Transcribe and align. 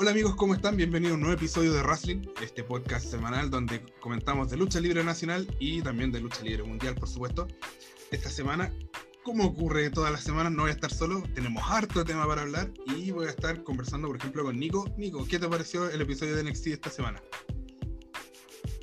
Hola 0.00 0.12
amigos, 0.12 0.36
¿cómo 0.36 0.54
están? 0.54 0.76
Bienvenidos 0.76 1.10
a 1.10 1.14
un 1.16 1.22
nuevo 1.22 1.34
episodio 1.34 1.72
de 1.72 1.82
Wrestling, 1.82 2.22
este 2.40 2.62
podcast 2.62 3.04
semanal 3.04 3.50
donde 3.50 3.82
comentamos 3.98 4.48
de 4.48 4.56
lucha 4.56 4.78
libre 4.78 5.02
nacional 5.02 5.44
y 5.58 5.82
también 5.82 6.12
de 6.12 6.20
lucha 6.20 6.40
libre 6.44 6.62
mundial, 6.62 6.94
por 6.94 7.08
supuesto. 7.08 7.48
Esta 8.12 8.30
semana, 8.30 8.72
como 9.24 9.46
ocurre 9.46 9.90
todas 9.90 10.12
las 10.12 10.22
semanas, 10.22 10.52
no 10.52 10.62
voy 10.62 10.70
a 10.70 10.74
estar 10.74 10.92
solo, 10.92 11.24
tenemos 11.34 11.64
harto 11.68 12.04
tema 12.04 12.28
para 12.28 12.42
hablar 12.42 12.70
y 12.86 13.10
voy 13.10 13.26
a 13.26 13.30
estar 13.30 13.64
conversando, 13.64 14.06
por 14.06 14.18
ejemplo, 14.18 14.44
con 14.44 14.56
Nico. 14.56 14.86
Nico, 14.96 15.26
¿qué 15.28 15.40
te 15.40 15.48
pareció 15.48 15.90
el 15.90 16.00
episodio 16.00 16.36
de 16.36 16.44
NXT 16.44 16.66
esta 16.68 16.90
semana? 16.90 17.20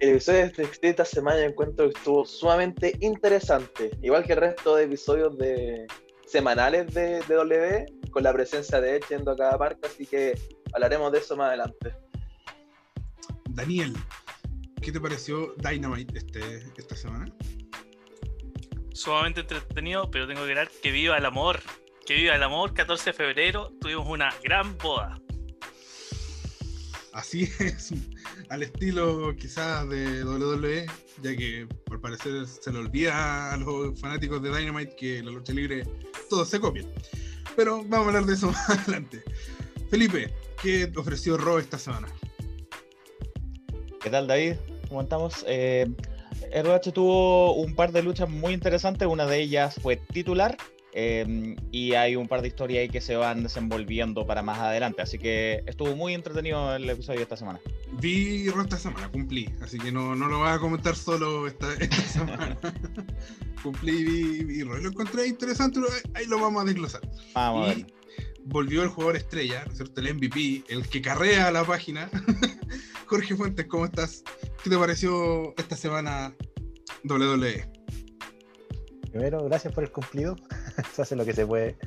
El 0.01 0.09
episodio 0.09 0.49
de 0.49 0.63
NXT 0.63 0.83
esta 0.83 1.05
semana 1.05 1.45
encuentro 1.45 1.89
que 1.89 1.97
estuvo 1.97 2.25
sumamente 2.25 2.97
interesante, 2.99 3.89
igual 4.01 4.25
que 4.25 4.33
el 4.33 4.39
resto 4.39 4.75
de 4.75 4.83
episodios 4.83 5.33
semanales 6.25 6.93
de, 6.93 7.21
de 7.21 7.35
W, 7.35 7.85
con 8.11 8.21
la 8.21 8.33
presencia 8.33 8.81
de 8.81 8.97
Edge 8.97 9.05
yendo 9.11 9.31
a 9.31 9.37
cada 9.37 9.57
marca, 9.57 9.87
así 9.87 10.05
que 10.05 10.37
hablaremos 10.75 11.11
de 11.11 11.19
eso 11.19 11.37
más 11.37 11.47
adelante. 11.47 11.93
Daniel, 13.49 13.95
¿qué 14.81 14.91
te 14.91 14.99
pareció 14.99 15.55
Dynamite 15.57 16.17
este, 16.17 16.57
esta 16.77 16.95
semana? 16.95 17.33
Sumamente 18.91 19.41
entretenido, 19.41 20.11
pero 20.11 20.27
tengo 20.27 20.41
que 20.45 20.53
decir 20.53 20.69
que 20.83 20.91
viva 20.91 21.17
el 21.17 21.25
amor. 21.25 21.61
Que 22.05 22.15
viva 22.15 22.35
el 22.35 22.43
amor, 22.43 22.73
14 22.73 23.11
de 23.11 23.13
febrero 23.13 23.71
tuvimos 23.79 24.07
una 24.07 24.33
gran 24.43 24.77
boda. 24.77 25.19
Así 27.13 27.49
es, 27.59 27.93
al 28.49 28.61
estilo 28.61 29.33
quizás 29.37 29.87
de 29.87 30.25
WWE, 30.25 30.85
ya 31.21 31.35
que 31.37 31.67
por 31.85 32.01
parecer 32.01 32.45
se 32.45 32.73
le 32.73 32.79
olvida 32.79 33.53
a 33.53 33.57
los 33.57 33.97
fanáticos 33.99 34.41
de 34.41 34.49
Dynamite 34.55 34.95
que 34.97 35.23
la 35.23 35.31
lucha 35.31 35.53
libre 35.53 35.87
todos 36.29 36.49
se 36.49 36.59
copian. 36.59 36.85
Pero 37.55 37.77
vamos 37.85 38.07
a 38.07 38.09
hablar 38.09 38.25
de 38.25 38.33
eso 38.33 38.47
más 38.51 38.69
adelante. 38.69 39.23
Felipe, 39.89 40.33
¿qué 40.61 40.87
te 40.87 40.99
ofreció 40.99 41.37
Raw 41.37 41.57
esta 41.57 41.77
semana? 41.77 42.07
¿Qué 44.01 44.09
tal, 44.09 44.27
David? 44.27 44.53
¿Cómo 44.87 45.01
estamos? 45.01 45.43
Eh, 45.47 45.87
ROH 46.63 46.91
tuvo 46.93 47.53
un 47.55 47.75
par 47.75 47.91
de 47.91 48.03
luchas 48.03 48.29
muy 48.29 48.53
interesantes. 48.53 49.07
Una 49.07 49.25
de 49.25 49.39
ellas 49.41 49.75
fue 49.81 49.97
titular. 49.97 50.57
eh, 50.97 51.57
y 51.71 51.93
hay 51.95 52.15
un 52.15 52.25
par 52.29 52.41
de 52.41 52.47
historias 52.47 52.79
ahí 52.83 52.87
que 52.89 53.01
se 53.01 53.17
van 53.17 53.43
desenvolviendo 53.43 54.25
para 54.25 54.41
más 54.43 54.59
adelante. 54.59 55.01
Así 55.01 55.17
que 55.19 55.61
estuvo 55.65 55.93
muy 55.95 56.13
entretenido 56.13 56.73
el 56.73 56.89
episodio 56.89 57.17
de 57.19 57.23
esta 57.23 57.35
semana. 57.35 57.59
Vi 57.99 58.47
esta 58.47 58.77
semana, 58.77 59.11
cumplí, 59.11 59.49
así 59.61 59.77
que 59.77 59.91
no, 59.91 60.15
no 60.15 60.27
lo 60.29 60.39
voy 60.39 60.49
a 60.49 60.57
comentar 60.59 60.95
solo 60.95 61.47
esta, 61.47 61.73
esta 61.81 62.01
semana. 62.01 62.57
cumplí 63.63 63.91
y 63.91 64.03
vi, 64.05 64.43
vi. 64.45 64.59
Lo 64.59 64.77
encontré 64.77 65.27
interesante, 65.27 65.81
ahí- 66.13 66.27
lo 66.27 66.39
vamos 66.39 66.61
a 66.63 66.65
desglosar. 66.65 67.01
Vamos 67.33 67.67
a 67.69 67.73
y 67.73 67.75
ver. 67.83 67.93
Volvió 68.45 68.83
el 68.83 68.89
jugador 68.89 69.15
estrella. 69.15 69.65
El 69.95 70.13
MVP, 70.15 70.63
el 70.69 70.87
que 70.87 71.01
carrea 71.01 71.51
la 71.51 71.63
página. 71.63 72.09
Jorge 73.07 73.35
Fuentes, 73.35 73.65
¿cómo 73.67 73.85
estás? 73.85 74.23
¿Qué 74.63 74.69
te 74.69 74.77
pareció 74.77 75.53
esta 75.57 75.75
semana? 75.75 76.35
WWE? 77.03 77.69
Primero, 79.11 79.43
gracias 79.45 79.73
por 79.73 79.83
el 79.83 79.91
cumplido. 79.91 80.35
Se 80.93 81.01
hace 81.03 81.15
lo 81.15 81.25
que 81.25 81.33
se 81.33 81.45
puede. 81.45 81.77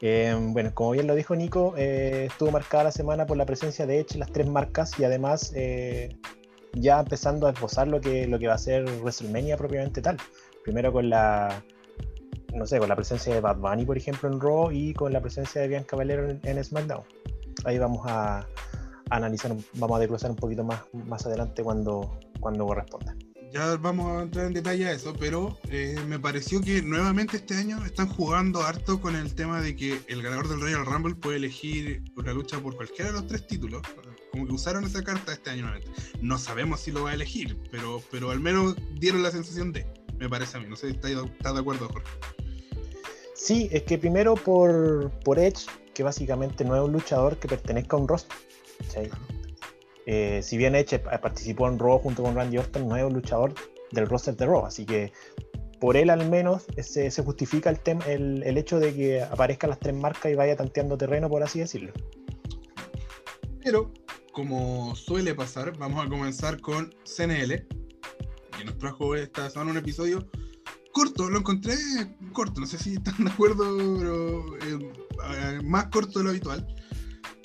Eh, 0.00 0.34
bueno, 0.38 0.74
como 0.74 0.90
bien 0.92 1.06
lo 1.06 1.14
dijo 1.14 1.34
Nico, 1.34 1.74
eh, 1.76 2.26
estuvo 2.30 2.50
marcada 2.50 2.84
la 2.84 2.92
semana 2.92 3.26
por 3.26 3.36
la 3.36 3.46
presencia 3.46 3.86
de 3.86 4.00
Edge 4.00 4.18
las 4.18 4.30
tres 4.30 4.46
marcas 4.46 4.98
y 4.98 5.04
además 5.04 5.52
eh, 5.54 6.18
ya 6.74 7.00
empezando 7.00 7.46
a 7.46 7.50
esbozar 7.52 7.88
lo 7.88 8.00
que, 8.00 8.26
lo 8.26 8.38
que 8.38 8.46
va 8.46 8.54
a 8.54 8.58
ser 8.58 8.84
WrestleMania 9.00 9.56
propiamente 9.56 10.02
tal. 10.02 10.18
Primero 10.64 10.92
con 10.92 11.08
la, 11.08 11.64
no 12.56 12.66
sé, 12.66 12.78
con 12.78 12.88
la 12.88 12.96
presencia 12.96 13.34
de 13.34 13.40
Bad 13.40 13.58
Bunny, 13.58 13.84
por 13.84 13.96
ejemplo, 13.96 14.28
en 14.30 14.40
Raw 14.40 14.70
y 14.70 14.94
con 14.94 15.12
la 15.12 15.20
presencia 15.20 15.60
de 15.60 15.68
Bianca 15.68 15.96
Belair 15.96 16.40
en, 16.42 16.64
SmackDown. 16.64 17.04
Ahí 17.64 17.78
vamos 17.78 18.00
a, 18.06 18.46
analizar, 19.10 19.54
vamos 19.74 19.96
a 19.96 20.00
desglosar 20.00 20.30
un 20.30 20.36
poquito 20.36 20.64
más, 20.64 20.80
más 21.06 21.26
adelante 21.26 21.62
cuando, 21.62 22.18
cuando 22.40 22.66
corresponda. 22.66 23.14
Ya 23.52 23.76
vamos 23.76 24.18
a 24.18 24.22
entrar 24.22 24.46
en 24.46 24.52
detalle 24.52 24.86
a 24.86 24.92
eso, 24.92 25.14
pero 25.18 25.56
eh, 25.70 25.96
me 26.08 26.18
pareció 26.18 26.60
que 26.60 26.82
nuevamente 26.82 27.36
este 27.36 27.56
año 27.56 27.82
están 27.84 28.08
jugando 28.08 28.62
harto 28.62 29.00
con 29.00 29.14
el 29.14 29.34
tema 29.34 29.60
de 29.60 29.76
que 29.76 30.00
el 30.08 30.22
ganador 30.22 30.48
del 30.48 30.60
Royal 30.60 30.84
Rumble 30.84 31.14
puede 31.14 31.36
elegir 31.36 32.02
una 32.16 32.32
lucha 32.32 32.58
por 32.58 32.76
cualquiera 32.76 33.12
de 33.12 33.12
los 33.12 33.26
tres 33.28 33.46
títulos. 33.46 33.82
Como 34.32 34.46
que 34.46 34.52
usaron 34.52 34.84
esa 34.84 35.02
carta 35.02 35.32
este 35.32 35.50
año 35.50 35.62
nuevamente. 35.62 35.90
No 36.20 36.38
sabemos 36.38 36.80
si 36.80 36.90
lo 36.90 37.04
va 37.04 37.10
a 37.10 37.14
elegir, 37.14 37.56
pero, 37.70 38.02
pero 38.10 38.30
al 38.30 38.40
menos 38.40 38.76
dieron 38.98 39.22
la 39.22 39.30
sensación 39.30 39.72
de, 39.72 39.86
me 40.18 40.28
parece 40.28 40.56
a 40.56 40.60
mí. 40.60 40.66
No 40.68 40.76
sé 40.76 40.90
si 40.90 40.96
estás 40.96 41.54
de 41.54 41.60
acuerdo, 41.60 41.88
Jorge. 41.88 42.10
Sí, 43.36 43.68
es 43.70 43.82
que 43.82 43.98
primero 43.98 44.34
por, 44.34 45.10
por 45.20 45.38
Edge, 45.38 45.66
que 45.94 46.02
básicamente 46.02 46.64
no 46.64 46.74
es 46.74 46.82
un 46.82 46.92
luchador 46.92 47.36
que 47.36 47.46
pertenezca 47.48 47.96
a 47.96 48.00
un 48.00 48.08
roster. 48.08 48.36
Eh, 50.06 50.40
si 50.42 50.56
bien 50.56 50.74
Edge 50.74 50.98
pa- 50.98 51.20
participó 51.20 51.68
en 51.68 51.78
Raw 51.78 51.98
junto 51.98 52.22
con 52.22 52.34
Randy 52.34 52.58
Orton, 52.58 52.88
no 52.88 52.96
es 52.96 53.04
un 53.04 53.12
luchador 53.12 53.54
del 53.92 54.06
roster 54.08 54.36
de 54.36 54.46
Raw, 54.46 54.64
así 54.66 54.86
que 54.86 55.12
por 55.80 55.96
él 55.96 56.08
al 56.10 56.28
menos 56.30 56.64
se, 56.82 57.10
se 57.10 57.22
justifica 57.22 57.68
el, 57.70 57.82
tem- 57.82 58.04
el, 58.06 58.42
el 58.42 58.56
hecho 58.56 58.78
de 58.80 58.94
que 58.94 59.22
aparezcan 59.22 59.70
las 59.70 59.78
tres 59.80 59.94
marcas 59.94 60.32
y 60.32 60.34
vaya 60.34 60.56
tanteando 60.56 60.96
terreno, 60.96 61.28
por 61.28 61.42
así 61.42 61.58
decirlo. 61.58 61.92
Pero, 63.62 63.92
como 64.32 64.94
suele 64.94 65.34
pasar, 65.34 65.76
vamos 65.76 66.04
a 66.04 66.08
comenzar 66.08 66.60
con 66.60 66.94
CNL, 67.04 67.66
que 68.56 68.64
nos 68.64 68.78
trajo 68.78 69.14
esta 69.14 69.50
semana 69.50 69.72
un 69.72 69.76
episodio 69.78 70.26
corto, 70.96 71.28
lo 71.28 71.38
encontré 71.40 71.74
corto, 72.32 72.58
no 72.58 72.66
sé 72.66 72.78
si 72.78 72.94
están 72.94 73.22
de 73.22 73.30
acuerdo, 73.30 73.76
pero 73.98 74.56
eh, 74.56 74.92
eh, 75.34 75.60
más 75.62 75.88
corto 75.88 76.20
de 76.20 76.24
lo 76.24 76.30
habitual. 76.30 76.66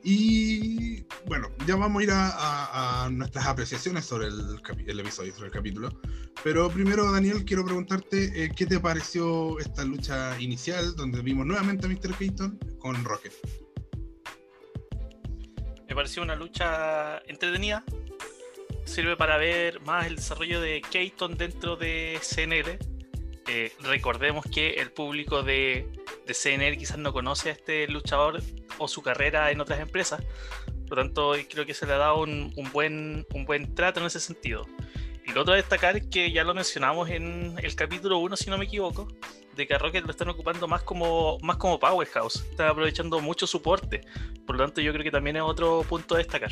Y 0.06 1.02
bueno, 1.28 1.50
ya 1.68 1.76
vamos 1.76 2.00
a 2.00 2.04
ir 2.04 2.12
a, 2.12 2.30
a- 2.30 3.06
a 3.06 3.10
nuestras 3.10 3.46
apreciaciones 3.46 4.06
sobre 4.06 4.28
el, 4.28 4.62
el 4.88 5.00
episodio, 5.02 5.34
sobre 5.34 5.48
el 5.48 5.52
capítulo. 5.52 5.90
Pero 6.46 6.70
primero, 6.70 7.12
Daniel, 7.12 7.44
quiero 7.44 7.66
preguntarte 7.66 8.46
eh, 8.46 8.52
qué 8.56 8.66
te 8.66 8.80
pareció 8.80 9.60
esta 9.60 9.84
lucha 9.84 10.40
inicial, 10.40 10.96
donde 10.96 11.22
vimos 11.22 11.46
nuevamente 11.46 11.88
a 11.88 11.90
Mr. 11.90 12.16
Keaton 12.18 12.58
con 12.80 13.04
Rocket. 13.04 13.34
Me 15.90 15.94
pareció 15.94 16.24
una 16.24 16.36
lucha 16.36 17.18
entretenida. 17.28 17.84
Sirve 18.86 19.18
para 19.18 19.36
ver 19.38 19.82
más 19.82 20.08
el 20.08 20.16
desarrollo 20.16 20.62
de 20.62 20.82
Keaton 20.90 21.38
dentro 21.38 21.76
de 21.76 22.18
CNL. 22.24 22.91
Eh, 23.54 23.74
recordemos 23.82 24.46
que 24.46 24.76
el 24.76 24.94
público 24.94 25.44
de, 25.44 25.86
de 26.26 26.34
CNL 26.34 26.78
quizás 26.78 26.98
no 26.98 27.12
conoce 27.12 27.50
a 27.50 27.52
este 27.52 27.86
luchador 27.90 28.42
o 28.78 28.88
su 28.88 29.02
carrera 29.02 29.52
en 29.52 29.60
otras 29.60 29.82
empresas. 29.82 30.24
Por 30.88 30.98
lo 30.98 31.04
tanto, 31.04 31.34
creo 31.50 31.66
que 31.66 31.74
se 31.74 31.86
le 31.86 31.92
ha 31.92 31.98
dado 31.98 32.22
un, 32.22 32.54
buen, 32.72 33.28
un 33.34 33.44
buen 33.44 33.76
trato 33.76 34.00
en 34.00 34.06
ese 34.06 34.22
sentido. 34.22 34.66
Y 35.28 35.34
lo 35.34 35.42
otro 35.42 35.54
a 35.54 35.58
destacar 35.58 35.98
es 35.98 36.08
que 36.08 36.32
ya 36.32 36.46
lo 36.46 36.54
mencionamos 36.54 37.10
en 37.10 37.58
el 37.62 37.76
capítulo 37.76 38.20
1, 38.20 38.38
si 38.38 38.50
no 38.50 38.58
me 38.58 38.64
equivoco, 38.64 39.10
de 39.58 39.68
que 39.68 39.74
a 39.74 39.80
Rocket 39.80 40.06
lo 40.06 40.12
están 40.12 40.30
ocupando 40.30 40.66
más 40.70 40.84
como, 40.84 41.38
más 41.42 41.58
como 41.58 41.78
Powerhouse. 41.78 42.46
Están 42.52 42.70
aprovechando 42.70 43.20
mucho 43.20 43.48
soporte. 43.48 44.00
Por 44.48 44.56
lo 44.56 44.64
tanto, 44.64 44.80
yo 44.80 44.94
creo 44.94 45.04
que 45.04 45.12
también 45.12 45.36
es 45.36 45.42
otro 45.42 45.84
punto 45.90 46.16
a 46.16 46.20
destacar. 46.20 46.52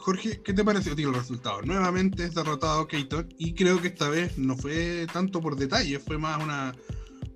Jorge, 0.00 0.40
¿qué 0.42 0.54
te 0.54 0.64
pareció 0.64 0.94
el 0.94 1.14
resultado? 1.14 1.60
Nuevamente 1.60 2.24
es 2.24 2.34
derrotado 2.34 2.86
Keaton 2.86 3.28
y 3.36 3.54
creo 3.54 3.82
que 3.82 3.88
esta 3.88 4.08
vez 4.08 4.38
no 4.38 4.56
fue 4.56 5.06
tanto 5.12 5.42
por 5.42 5.56
detalle, 5.56 5.98
fue 5.98 6.16
más 6.16 6.42
una, 6.42 6.74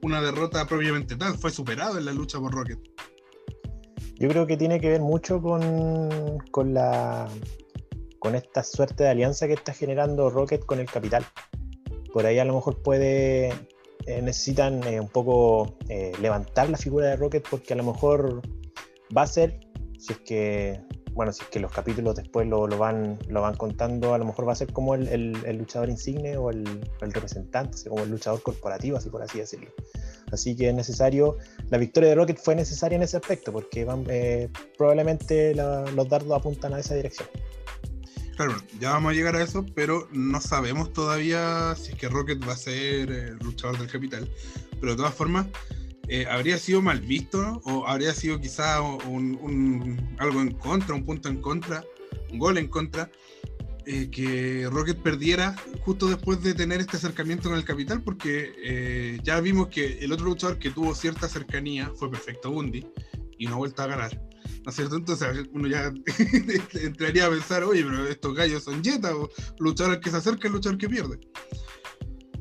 una 0.00 0.22
derrota 0.22 0.66
propiamente 0.66 1.14
tal, 1.16 1.36
fue 1.36 1.50
superado 1.50 1.98
en 1.98 2.06
la 2.06 2.12
lucha 2.12 2.40
por 2.40 2.54
Rocket. 2.54 2.78
Yo 4.16 4.28
creo 4.28 4.46
que 4.46 4.56
tiene 4.56 4.80
que 4.80 4.88
ver 4.88 5.02
mucho 5.02 5.42
con, 5.42 6.38
con 6.50 6.72
la 6.72 7.28
con 8.18 8.34
esta 8.34 8.62
suerte 8.62 9.04
de 9.04 9.10
alianza 9.10 9.46
que 9.46 9.52
está 9.52 9.74
generando 9.74 10.30
Rocket 10.30 10.64
con 10.64 10.80
el 10.80 10.86
capital. 10.86 11.26
Por 12.14 12.24
ahí 12.24 12.38
a 12.38 12.46
lo 12.46 12.54
mejor 12.54 12.80
puede 12.80 13.48
eh, 14.06 14.22
necesitan 14.22 14.82
eh, 14.84 15.00
un 15.00 15.08
poco 15.08 15.76
eh, 15.90 16.12
levantar 16.18 16.70
la 16.70 16.78
figura 16.78 17.08
de 17.08 17.16
Rocket 17.16 17.46
porque 17.46 17.74
a 17.74 17.76
lo 17.76 17.84
mejor 17.84 18.40
va 19.14 19.22
a 19.22 19.26
ser 19.26 19.60
si 19.98 20.14
es 20.14 20.18
que 20.20 20.80
bueno 21.14 21.32
si 21.32 21.42
es 21.42 21.48
que 21.48 21.60
los 21.60 21.70
capítulos 21.72 22.16
después 22.16 22.46
lo, 22.46 22.66
lo 22.66 22.76
van 22.76 23.18
lo 23.28 23.40
van 23.42 23.54
contando 23.56 24.14
a 24.14 24.18
lo 24.18 24.24
mejor 24.24 24.46
va 24.48 24.52
a 24.52 24.56
ser 24.56 24.72
como 24.72 24.94
el, 24.94 25.08
el- 25.08 25.44
el 25.46 25.56
luchador 25.58 25.88
insigne 25.88 26.36
o 26.36 26.50
el, 26.50 26.64
el 27.00 27.12
representante 27.12 27.76
así 27.76 27.88
como 27.88 28.02
el 28.04 28.10
luchador 28.10 28.42
corporativo 28.42 28.96
así 28.96 29.08
por 29.10 29.22
así 29.22 29.38
decirlo 29.38 29.70
así 30.32 30.56
que 30.56 30.68
es 30.70 30.74
necesario 30.74 31.36
la 31.70 31.78
victoria 31.78 32.08
de 32.10 32.16
Rocket 32.16 32.38
fue 32.38 32.54
necesaria 32.56 32.96
en 32.96 33.02
ese 33.04 33.16
aspecto 33.16 33.52
porque 33.52 33.84
van, 33.84 34.04
eh, 34.08 34.48
probablemente 34.76 35.54
la- 35.54 35.82
los 35.92 36.08
dardos 36.08 36.32
apuntan 36.32 36.74
a 36.74 36.80
esa 36.80 36.94
dirección. 36.94 37.28
Claro, 38.36 38.56
ya 38.80 38.90
vamos 38.90 39.12
a 39.12 39.14
llegar 39.14 39.36
a 39.36 39.42
eso, 39.44 39.64
pero 39.76 40.08
no 40.10 40.40
sabemos 40.40 40.92
todavía 40.92 41.74
si 41.76 41.92
es 41.92 41.98
que 41.98 42.08
Rocket 42.08 42.42
va 42.48 42.54
a 42.54 42.56
ser 42.56 43.10
el 43.12 43.36
luchador 43.38 43.78
del 43.78 43.88
capital. 43.88 44.28
Pero 44.80 44.92
de 44.92 44.96
todas 44.96 45.14
formas, 45.14 45.46
eh, 46.08 46.26
habría 46.30 46.58
sido 46.58 46.82
mal 46.82 47.00
visto 47.00 47.40
¿no? 47.42 47.60
o 47.64 47.86
habría 47.86 48.12
sido 48.14 48.40
quizá 48.40 48.80
un, 48.82 49.38
un- 49.40 50.16
algo 50.18 50.40
en 50.40 50.52
contra, 50.52 50.94
un 50.94 51.04
punto 51.04 51.28
en 51.28 51.40
contra, 51.40 51.84
un 52.30 52.38
gol 52.38 52.58
en 52.58 52.68
contra, 52.68 53.10
eh, 53.86 54.08
que 54.10 54.66
Rocket 54.70 54.98
perdiera 55.02 55.54
justo 55.80 56.06
después 56.08 56.42
de 56.42 56.54
tener 56.54 56.80
este 56.80 56.96
acercamiento 56.96 57.48
con 57.50 57.58
el 57.58 57.64
capital, 57.64 58.02
porque 58.02 58.52
eh, 58.64 59.18
ya 59.22 59.40
vimos 59.40 59.68
que 59.68 59.98
el 60.04 60.10
otro 60.12 60.26
luchador 60.26 60.58
que 60.58 60.70
tuvo 60.70 60.94
cierta 60.94 61.28
cercanía 61.28 61.90
fue 61.94 62.10
Perfecto 62.10 62.50
Bundy 62.50 62.86
y 63.38 63.46
no 63.46 63.54
ha 63.54 63.58
vuelto 63.58 63.82
a 63.82 63.86
ganar. 63.86 64.20
¿no 64.64 64.70
es 64.70 64.76
cierto? 64.76 64.96
Entonces 64.96 65.46
uno 65.52 65.68
ya 65.68 65.92
entraría 66.82 67.26
a 67.26 67.30
pensar, 67.30 67.64
oye, 67.64 67.84
pero 67.84 68.06
estos 68.08 68.34
gallos 68.34 68.62
son 68.64 68.82
Jetta, 68.82 69.14
o 69.14 69.28
luchador 69.58 70.00
que 70.00 70.10
se 70.10 70.16
acerca, 70.16 70.48
el 70.48 70.54
luchador 70.54 70.78
que 70.78 70.88
pierde. 70.88 71.18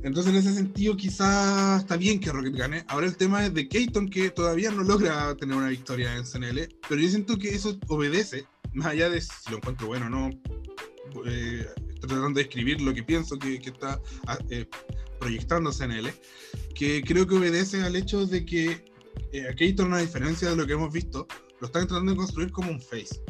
Entonces, 0.04 0.34
en 0.34 0.38
ese 0.38 0.54
sentido, 0.54 0.98
quizás 0.98 1.82
está 1.82 1.96
bien 1.96 2.20
que 2.20 2.32
Rocket 2.32 2.56
gane. 2.56 2.86
Ahora 2.90 3.08
el 3.08 3.16
tema 3.16 3.46
es 3.46 3.54
de 3.54 3.70
Keaton, 3.70 4.10
que 4.10 4.30
todavía 4.30 4.70
no 4.70 4.84
logra 4.84 5.34
tener 5.36 5.56
una 5.56 5.70
victoria 5.70 6.16
en 6.18 6.26
CNL, 6.26 6.68
pero 6.90 7.02
yo 7.02 7.10
siento 7.10 7.38
que 7.38 7.56
eso 7.56 7.78
obedece, 7.88 8.46
más 8.74 8.88
allá 8.88 9.10
de 9.10 9.22
si 9.22 9.50
lo 9.50 9.58
encuentro 9.58 9.88
bueno 9.88 10.08
o 10.08 10.10
no. 10.10 10.30
Eh, 11.26 11.66
estoy 11.94 12.10
tratando 12.10 12.38
de 12.38 12.42
escribir 12.42 12.82
lo 12.82 12.94
que 12.94 13.04
pienso 13.04 13.40
que, 13.40 13.60
que 13.60 13.70
está 13.70 14.02
ah, 14.28 14.38
eh, 14.50 14.66
proyectando 15.20 15.72
CNL, 15.72 16.14
que 16.76 17.02
creo 17.02 17.26
que 17.26 17.36
obedece 17.36 17.82
al 17.82 17.96
hecho 17.96 18.26
de 18.26 18.46
que 18.46 18.84
eh, 19.32 19.48
a 19.48 19.56
Keaton, 19.56 19.98
diferencia 20.00 20.50
de 20.50 20.56
lo 20.58 20.68
que 20.68 20.74
hemos 20.74 20.92
visto, 20.92 21.28
lo 21.62 21.68
están 21.68 21.88
tratando 21.88 22.12
de 22.12 22.18
construir 22.18 22.52
como 22.52 22.72
un 22.72 22.82
face, 22.82 23.24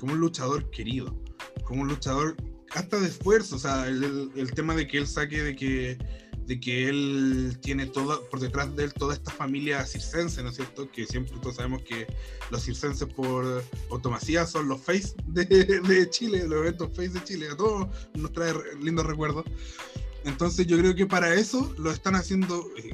como 0.00 0.14
un 0.14 0.20
luchador 0.20 0.68
querido, 0.70 1.16
como 1.64 1.82
un 1.82 1.88
luchador 1.88 2.36
hasta 2.74 3.00
de 3.00 3.08
esfuerzo, 3.08 3.56
o 3.56 3.58
sea, 3.58 3.86
el, 3.86 4.30
el, 4.34 4.52
tema 4.52 4.74
de 4.74 4.86
que 4.86 4.98
él 4.98 5.06
saque 5.06 5.42
de 5.42 5.56
que, 5.56 5.98
de 6.46 6.60
que 6.60 6.88
él 6.88 7.58
tiene 7.62 7.86
todo, 7.86 8.28
por 8.28 8.40
detrás 8.40 8.74
de 8.76 8.84
él 8.84 8.94
toda 8.94 9.14
esta 9.14 9.30
familia 9.30 9.84
circense, 9.86 10.42
¿no 10.42 10.50
es 10.50 10.56
cierto? 10.56 10.90
Que 10.90 11.06
siempre 11.06 11.38
todos 11.40 11.56
sabemos 11.56 11.82
que 11.82 12.06
los 12.50 12.62
circenses 12.62 13.08
por 13.08 13.64
automasía 13.90 14.46
son 14.46 14.68
los 14.68 14.80
face 14.80 15.14
de, 15.26 15.44
de 15.44 16.10
Chile, 16.10 16.46
los 16.46 16.60
eventos 16.60 16.90
face 16.90 17.10
de 17.10 17.24
Chile, 17.24 17.48
a 17.50 17.56
todos 17.56 17.88
nos 18.14 18.32
trae 18.32 18.52
lindos 18.80 19.06
recuerdos. 19.06 19.44
Entonces 20.24 20.66
yo 20.66 20.78
creo 20.78 20.94
que 20.94 21.06
para 21.06 21.34
eso 21.34 21.74
lo 21.78 21.90
están 21.90 22.14
haciendo... 22.14 22.68
Eh, 22.76 22.92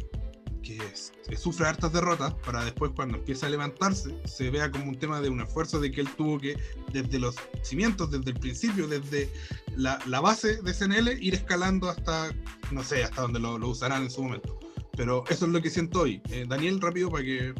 que 0.64 1.37
sufre 1.37 1.66
hartas 1.66 1.93
derrotas 1.93 2.34
para 2.44 2.64
después 2.64 2.93
cuando 2.96 3.19
empieza 3.19 3.46
a 3.46 3.50
levantarse 3.50 4.14
se 4.25 4.50
vea 4.50 4.70
como 4.70 4.87
un 4.87 4.99
tema 4.99 5.20
de 5.20 5.28
un 5.28 5.40
esfuerzo 5.40 5.78
de 5.78 5.93
que 5.93 6.00
él 6.00 6.08
tuvo 6.16 6.40
que 6.40 6.56
desde 6.93 7.19
los 7.19 7.37
cimientos, 7.62 8.11
desde 8.11 8.31
el 8.31 8.40
principio, 8.40 8.88
desde 8.88 9.31
la, 9.76 9.99
la 10.06 10.20
base 10.20 10.62
de 10.62 10.72
CNL 10.72 11.22
ir 11.22 11.34
escalando 11.34 11.88
hasta, 11.88 12.34
no 12.70 12.82
sé, 12.82 13.05
hasta 13.05 13.22
donde 13.22 13.38
lo, 13.38 13.58
lo 13.58 13.69
usarán 13.69 14.02
en 14.02 14.11
su 14.11 14.22
momento. 14.22 14.58
Pero 14.96 15.25
eso 15.28 15.46
es 15.46 15.52
lo 15.52 15.61
que 15.61 15.70
siento 15.70 16.02
hoy. 16.02 16.20
Eh, 16.31 16.44
Daniel, 16.49 16.81
rápido 16.81 17.10
para 17.10 17.25
que... 17.25 17.52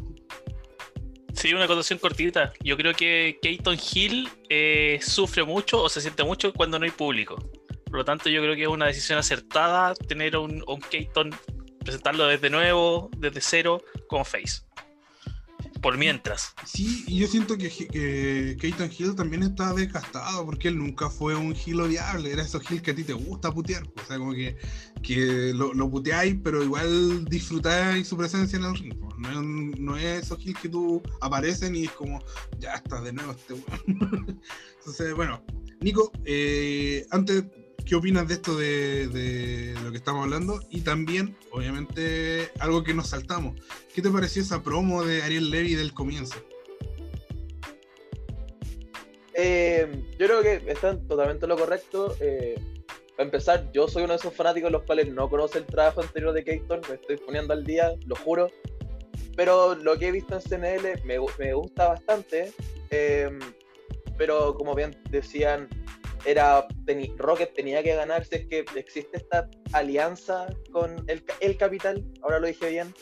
Sí, 1.33 1.53
una 1.53 1.65
acotación 1.65 1.99
cortita. 1.99 2.53
Yo 2.63 2.77
creo 2.77 2.93
que 2.93 3.37
Keaton 3.41 3.77
Hill 3.93 4.29
eh, 4.49 4.99
sufre 5.01 5.43
mucho 5.43 5.83
o 5.83 5.89
se 5.89 5.99
siente 6.01 6.23
mucho 6.23 6.53
cuando 6.53 6.79
no 6.79 6.85
hay 6.85 6.91
público. 6.91 7.35
Por 7.85 7.97
lo 7.97 8.05
tanto, 8.05 8.29
yo 8.29 8.41
creo 8.41 8.55
que 8.55 8.63
es 8.63 8.67
una 8.67 8.87
decisión 8.87 9.19
acertada 9.19 9.93
tener 9.93 10.37
un, 10.37 10.63
un 10.65 10.79
Keaton 10.79 11.31
presentarlo 11.85 12.25
desde 12.27 12.49
nuevo, 12.49 13.09
desde 13.17 13.39
cero, 13.39 13.81
como 14.07 14.25
face. 14.25 14.63
Por 15.81 15.97
mientras. 15.99 16.55
Sí, 16.65 17.03
y 17.05 17.19
yo 17.19 17.27
siento 17.27 17.57
que, 17.57 17.69
que 17.69 18.57
Keaton 18.59 18.89
Hill 18.97 19.15
también 19.15 19.43
está 19.43 19.71
desgastado 19.71 20.43
porque 20.43 20.69
él 20.69 20.79
nunca 20.79 21.11
fue 21.11 21.35
un 21.35 21.55
Hill 21.55 21.79
odiable. 21.79 22.31
Era 22.31 22.41
esos 22.41 22.69
Hill 22.69 22.81
que 22.81 22.91
a 22.91 22.95
ti 22.95 23.03
te 23.03 23.13
gusta 23.13 23.51
putear. 23.51 23.83
O 23.83 24.07
sea, 24.07 24.17
como 24.17 24.33
que, 24.33 24.57
que 25.03 25.53
lo, 25.53 25.75
lo 25.75 25.89
puteáis, 25.91 26.37
pero 26.43 26.63
igual 26.63 27.25
disfrutáis 27.25 28.07
su 28.07 28.17
presencia 28.17 28.57
en 28.57 28.65
el 28.65 28.75
ring. 28.75 28.95
No, 29.19 29.41
no 29.43 29.97
es 29.97 30.23
esos 30.23 30.43
Hill 30.43 30.57
que 30.59 30.69
tú 30.69 31.03
aparecen 31.21 31.75
y 31.75 31.83
es 31.83 31.91
como, 31.91 32.19
ya 32.57 32.73
está 32.73 33.01
de 33.01 33.13
nuevo 33.13 33.33
este 33.33 33.53
Entonces, 34.79 35.13
bueno, 35.13 35.43
Nico, 35.81 36.11
eh, 36.25 37.05
antes 37.11 37.43
¿Qué 37.85 37.93
opinas 37.93 38.27
de 38.27 38.33
esto 38.33 38.55
de, 38.57 39.75
lo 39.83 39.91
que 39.91 39.97
estamos 39.97 40.23
hablando? 40.23 40.59
Y 40.71 40.81
también, 40.81 41.37
obviamente, 41.51 42.49
algo 42.59 42.83
que 42.83 42.95
nos 42.95 43.09
saltamos. 43.09 43.61
¿Qué 43.93 44.01
te 44.01 44.09
pareció 44.09 44.41
esa 44.41 44.63
promo 44.63 45.03
de 45.03 45.21
Ariel 45.21 45.51
Levy 45.51 45.75
del 45.75 45.93
comienzo? 45.93 46.35
Eh, 49.35 50.03
yo 50.17 50.25
creo 50.25 50.41
que 50.41 50.63
están 50.71 51.07
totalmente 51.07 51.45
lo 51.45 51.55
correcto. 51.55 52.15
Eh, 52.21 52.55
para 53.15 53.25
empezar, 53.25 53.71
yo 53.71 53.87
soy 53.87 54.03
uno 54.03 54.13
de 54.13 54.17
esos 54.17 54.33
fanáticos 54.33 54.71
los 54.71 54.81
cuales 54.81 55.13
no 55.13 55.29
conoce 55.29 55.59
el 55.59 55.65
trabajo 55.65 56.01
anterior 56.01 56.33
de 56.33 56.43
Keaton, 56.43 56.81
me 56.89 56.95
estoy 56.95 57.17
poniendo 57.17 57.53
al 57.53 57.63
día, 57.63 57.91
lo 58.07 58.15
juro. 58.15 58.49
Pero 59.35 59.75
lo 59.75 59.99
que 59.99 60.07
he 60.07 60.11
visto 60.11 60.33
en 60.33 60.41
CNL 60.41 61.03
me, 61.05 61.17
me 61.37 61.53
gusta 61.53 61.89
bastante. 61.89 62.51
Eh, 62.89 63.29
pero 64.17 64.55
como 64.55 64.73
bien 64.73 64.97
decían, 65.11 65.69
era 66.25 66.67
Rocket 67.17 67.53
tenía 67.53 67.83
que 67.83 67.95
ganar 67.95 68.25
si 68.25 68.35
es 68.35 68.47
que 68.47 68.65
existe 68.75 69.17
esta 69.17 69.49
alianza 69.73 70.47
con 70.71 71.03
el, 71.07 71.23
el 71.39 71.57
capital, 71.57 72.03
ahora 72.21 72.39
lo 72.39 72.47
dije 72.47 72.69
bien, 72.69 72.93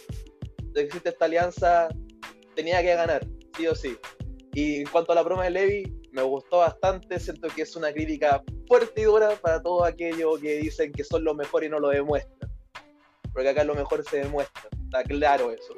existe 0.75 1.09
esta 1.09 1.25
alianza, 1.25 1.89
tenía 2.55 2.81
que 2.81 2.95
ganar, 2.95 3.25
sí 3.55 3.67
o 3.67 3.75
sí. 3.75 3.97
Y 4.53 4.81
en 4.81 4.87
cuanto 4.87 5.11
a 5.11 5.15
la 5.15 5.23
broma 5.23 5.45
de 5.45 5.49
Levi, 5.49 6.01
me 6.11 6.21
gustó 6.21 6.57
bastante, 6.59 7.19
siento 7.19 7.47
que 7.49 7.63
es 7.63 7.75
una 7.75 7.91
crítica 7.91 8.43
fuerte 8.67 9.01
y 9.01 9.05
dura 9.05 9.35
para 9.41 9.61
todo 9.61 9.83
aquello 9.83 10.37
que 10.39 10.57
dicen 10.57 10.91
que 10.91 11.03
son 11.03 11.23
lo 11.23 11.33
mejor 11.33 11.63
y 11.63 11.69
no 11.69 11.79
lo 11.79 11.89
demuestran. 11.89 12.51
Porque 13.33 13.49
acá 13.49 13.63
lo 13.63 13.73
mejor 13.73 14.03
se 14.03 14.17
demuestra, 14.17 14.69
está 14.85 15.03
claro 15.03 15.51
eso. 15.51 15.73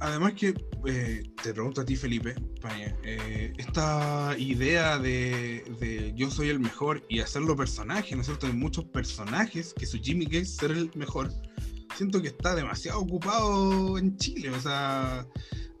Además 0.00 0.32
que, 0.32 0.54
eh, 0.86 1.22
te 1.42 1.52
pregunto 1.52 1.82
a 1.82 1.84
ti 1.84 1.94
Felipe, 1.94 2.34
eh, 3.04 3.52
esta 3.58 4.34
idea 4.38 4.98
de, 4.98 5.62
de, 5.78 6.14
yo 6.16 6.30
soy 6.30 6.48
el 6.48 6.58
mejor 6.58 7.04
y 7.10 7.20
hacerlo 7.20 7.54
personaje, 7.54 8.14
¿no 8.14 8.22
es 8.22 8.26
cierto? 8.26 8.46
Hay 8.46 8.54
muchos 8.54 8.86
personajes 8.86 9.74
que 9.74 9.84
su 9.84 9.98
Jimmy 9.98 10.24
Cage 10.24 10.46
ser 10.46 10.70
el 10.70 10.90
mejor, 10.94 11.30
siento 11.96 12.22
que 12.22 12.28
está 12.28 12.54
demasiado 12.54 13.00
ocupado 13.00 13.98
en 13.98 14.16
Chile, 14.16 14.48
o 14.50 14.60
sea, 14.60 15.26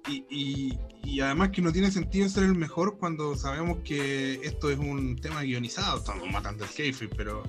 y, 0.06 0.24
y, 0.28 0.78
y, 1.02 1.20
además 1.20 1.48
que 1.48 1.62
no 1.62 1.72
tiene 1.72 1.90
sentido 1.90 2.28
ser 2.28 2.44
el 2.44 2.56
mejor 2.56 2.98
cuando 2.98 3.34
sabemos 3.36 3.78
que 3.84 4.34
esto 4.42 4.70
es 4.70 4.78
un 4.78 5.16
tema 5.16 5.42
guionizado, 5.42 5.98
estamos 5.98 6.30
matando 6.30 6.64
el 6.64 6.70
jefe, 6.70 7.08
pero 7.08 7.42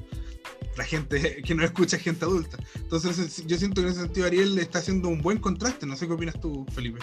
la 0.77 0.83
gente 0.83 1.41
que 1.45 1.55
no 1.55 1.63
escucha 1.63 1.97
es 1.97 2.03
gente 2.03 2.25
adulta. 2.25 2.57
Entonces 2.75 3.45
yo 3.45 3.57
siento 3.57 3.81
que 3.81 3.87
en 3.87 3.93
ese 3.93 4.01
sentido 4.01 4.27
Ariel 4.27 4.57
está 4.59 4.79
haciendo 4.79 5.09
un 5.09 5.21
buen 5.21 5.37
contraste. 5.37 5.85
No 5.85 5.95
sé 5.95 6.07
qué 6.07 6.13
opinas 6.13 6.39
tú, 6.39 6.65
Felipe. 6.73 6.99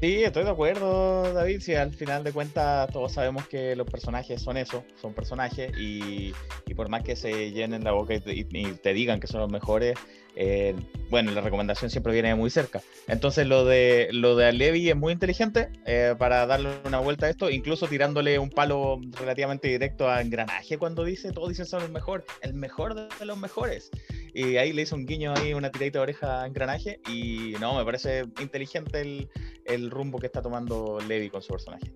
Sí, 0.00 0.22
estoy 0.22 0.44
de 0.44 0.50
acuerdo, 0.50 1.32
David. 1.32 1.60
Si 1.60 1.74
al 1.74 1.92
final 1.92 2.24
de 2.24 2.32
cuentas 2.32 2.90
todos 2.92 3.12
sabemos 3.12 3.46
que 3.48 3.76
los 3.76 3.88
personajes 3.88 4.42
son 4.42 4.56
eso, 4.56 4.84
son 5.00 5.14
personajes 5.14 5.72
y, 5.78 6.34
y 6.66 6.74
por 6.74 6.88
más 6.88 7.02
que 7.02 7.16
se 7.16 7.52
llenen 7.52 7.84
la 7.84 7.92
boca 7.92 8.14
y 8.14 8.20
te, 8.20 8.34
y 8.34 8.44
te 8.44 8.92
digan 8.92 9.20
que 9.20 9.26
son 9.26 9.40
los 9.40 9.50
mejores, 9.50 9.96
eh, 10.36 10.74
bueno, 11.10 11.30
la 11.30 11.40
recomendación 11.40 11.90
siempre 11.90 12.12
viene 12.12 12.34
muy 12.34 12.50
cerca. 12.50 12.80
Entonces 13.06 13.46
lo 13.46 13.64
de 13.64 14.08
lo 14.12 14.36
de 14.36 14.52
Levi 14.52 14.88
es 14.88 14.96
muy 14.96 15.12
inteligente 15.12 15.68
eh, 15.86 16.14
para 16.18 16.46
darle 16.46 16.70
una 16.84 16.98
vuelta 16.98 17.26
a 17.26 17.30
esto, 17.30 17.50
incluso 17.50 17.86
tirándole 17.86 18.38
un 18.38 18.50
palo 18.50 19.00
relativamente 19.18 19.68
directo 19.68 20.08
a 20.10 20.20
Engranaje 20.20 20.78
cuando 20.78 21.04
dice, 21.04 21.32
todos 21.32 21.50
dicen 21.50 21.66
son 21.66 21.82
el 21.82 21.92
mejor, 21.92 22.24
el 22.42 22.54
mejor 22.54 22.94
de 22.94 23.24
los 23.24 23.38
mejores. 23.38 23.90
Y 24.32 24.56
ahí 24.56 24.72
le 24.72 24.82
hizo 24.82 24.96
un 24.96 25.06
guiño 25.06 25.34
ahí, 25.36 25.54
una 25.54 25.70
tiradita 25.70 25.98
de 25.98 26.02
oreja 26.02 26.42
a 26.42 26.46
Engranaje 26.46 27.00
y 27.08 27.54
no, 27.60 27.76
me 27.76 27.84
parece 27.84 28.24
inteligente 28.40 29.00
el, 29.00 29.28
el 29.64 29.90
rumbo 29.90 30.18
que 30.18 30.26
está 30.26 30.42
tomando 30.42 30.98
Levi 31.06 31.30
con 31.30 31.42
su 31.42 31.52
personaje. 31.52 31.92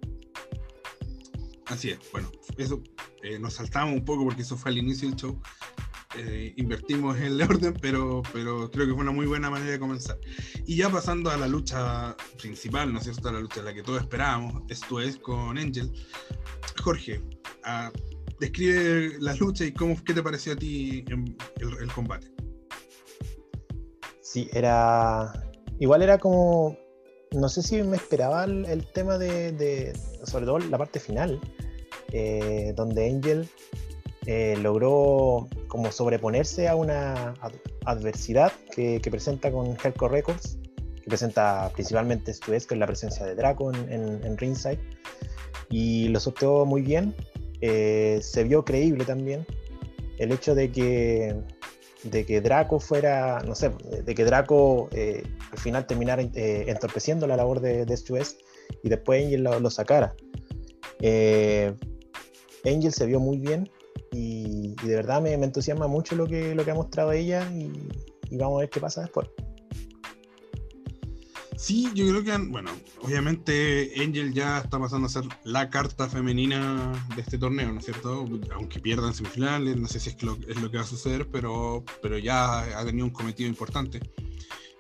Así 1.69 1.91
es, 1.91 1.99
bueno, 2.13 2.31
eso 2.57 2.83
eh, 3.23 3.39
nos 3.39 3.55
saltamos 3.55 3.95
un 3.95 4.05
poco 4.05 4.25
porque 4.25 4.43
eso 4.43 4.57
fue 4.57 4.71
al 4.71 4.79
inicio 4.79 5.09
del 5.09 5.17
show 5.17 5.41
eh, 6.17 6.55
invertimos 6.57 7.17
en 7.19 7.25
el 7.25 7.43
orden, 7.43 7.75
pero, 7.81 8.23
pero 8.33 8.71
creo 8.71 8.87
que 8.87 8.93
fue 8.93 9.03
una 9.03 9.13
muy 9.13 9.27
buena 9.27 9.51
manera 9.51 9.73
de 9.73 9.79
comenzar. 9.79 10.19
Y 10.67 10.77
ya 10.77 10.89
pasando 10.89 11.31
a 11.31 11.37
la 11.37 11.47
lucha 11.47 12.17
principal, 12.41 12.93
¿no 12.93 12.99
es 12.99 13.05
cierto? 13.05 13.29
A 13.29 13.33
la 13.33 13.41
lucha 13.41 13.61
a 13.61 13.65
la 13.65 13.75
que 13.75 13.83
todos 13.83 14.01
esperábamos, 14.01 14.63
esto 14.69 15.01
es 15.01 15.19
con 15.19 15.59
Angel. 15.59 15.93
Jorge, 16.83 17.21
uh, 17.67 17.91
describe 18.41 19.19
la 19.21 19.35
lucha 19.35 19.65
y 19.65 19.73
cómo, 19.73 20.03
qué 20.03 20.15
te 20.15 20.23
pareció 20.23 20.55
a 20.55 20.57
ti 20.57 21.05
el 21.11 21.93
combate. 21.93 22.33
Sí, 24.23 24.49
era. 24.53 25.33
Igual 25.79 26.03
era 26.03 26.19
como. 26.19 26.77
No 27.33 27.49
sé 27.49 27.63
si 27.63 27.83
me 27.83 27.97
esperaba 27.97 28.45
el, 28.45 28.87
tema 28.93 29.19
de, 29.19 29.93
Sobre 30.25 30.47
todo 30.47 30.59
la 30.59 30.79
parte 30.79 30.99
final, 30.99 31.41
eh, 32.13 32.73
donde 32.75 33.09
Angel 33.09 33.49
eh, 34.27 34.57
logró 34.61 35.49
como 35.69 35.93
sobreponerse 35.93 36.69
a 36.69 36.75
una 36.75 37.35
ad 37.41 37.53
adversidad 37.85 38.53
que, 38.75 39.01
presenta 39.11 39.51
con 39.51 39.77
Hardcore 39.77 40.13
Records, 40.13 40.59
que 41.03 41.05
presenta 41.07 41.71
principalmente 41.75 42.33
Stuez, 42.33 42.67
que 42.67 42.75
es 42.75 42.81
la 42.81 42.87
presencia 42.87 43.25
de 43.25 43.35
Draco 43.35 43.73
en 43.73 44.37
Ringside, 44.37 44.81
y 45.71 46.09
lo 46.09 46.21
sorteó 46.21 46.65
muy 46.65 46.83
bien. 46.83 47.15
Eh, 47.61 48.21
se 48.23 48.45
vio 48.45 48.65
creíble 48.65 49.05
también 49.05 49.45
el 50.19 50.33
hecho 50.33 50.55
de 50.55 50.71
que, 50.71 51.35
de 52.05 52.25
que 52.25 52.41
Draco 52.41 52.81
fuera, 52.81 53.41
no 53.41 53.55
sé, 53.55 53.71
de 54.05 54.15
que 54.15 54.25
Draco 54.25 54.89
eh, 54.93 55.23
al 55.53 55.59
final 55.59 55.87
terminara 55.87 56.23
eh, 56.23 56.65
entorpeciendo 56.69 57.27
la 57.27 57.37
labor 57.37 57.61
de, 57.61 57.85
de 57.85 58.25
y 58.83 58.89
después 58.89 59.25
Angel 59.25 59.43
lo, 59.43 59.71
sacara. 59.71 60.15
Eh, 61.01 61.75
Angel 62.65 62.93
se 62.93 63.07
vio 63.07 63.21
muy 63.21 63.39
bien, 63.39 63.69
y, 64.13 64.75
de 64.85 64.95
verdad 64.95 65.21
me, 65.21 65.37
me, 65.37 65.47
entusiasma 65.47 65.87
mucho 65.87 66.17
lo 66.17 66.27
que, 66.27 66.55
lo 66.55 66.65
que 66.65 66.71
ha 66.71 66.75
mostrado 66.75 67.13
ella 67.13 67.51
y, 67.53 67.71
y, 68.31 68.37
vamos 68.37 68.59
a 68.59 68.61
ver 68.61 68.71
qué 68.71 68.81
pasa 68.81 69.03
después. 69.03 69.29
Sí, 71.59 71.91
yo 71.93 72.07
creo 72.07 72.23
que, 72.23 72.39
bueno, 72.51 72.71
obviamente 73.03 73.93
Angel 73.97 74.33
ya 74.33 74.59
está 74.59 74.79
pasando 74.79 75.09
a 75.09 75.11
ser 75.11 75.25
la 75.43 75.69
carta 75.69 76.09
femenina 76.09 76.93
de 77.17 77.21
este 77.21 77.37
torneo, 77.37 77.73
¿no 77.73 77.81
es 77.81 77.85
cierto? 77.85 78.29
Aunque 78.55 78.79
pierdan 78.79 79.13
semifinales, 79.13 79.77
no 79.77 79.89
sé 79.89 79.99
si 79.99 80.11
es 80.11 80.23
lo, 80.23 80.39
es 80.47 80.63
lo 80.63 80.71
que 80.71 80.77
va 80.77 80.85
a 80.85 80.87
suceder, 80.87 81.29
pero, 81.33 81.85
pero 82.01 82.17
ya 82.17 82.61
ha 82.79 82.85
tenido 82.85 83.07
un 83.07 83.13
cometido 83.13 83.49
importante. 83.49 83.99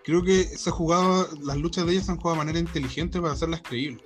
Creo 0.04 0.22
que 0.22 0.44
se 0.44 0.70
ha 0.70 0.72
jugado, 0.72 1.28
las 1.42 1.56
luchas 1.56 1.84
de 1.84 1.94
ellas 1.94 2.06
se 2.06 2.12
han 2.12 2.18
jugado 2.18 2.36
de 2.36 2.46
manera 2.46 2.60
inteligente 2.60 3.20
para 3.20 3.32
hacerlas 3.32 3.62
creíbles. 3.62 4.00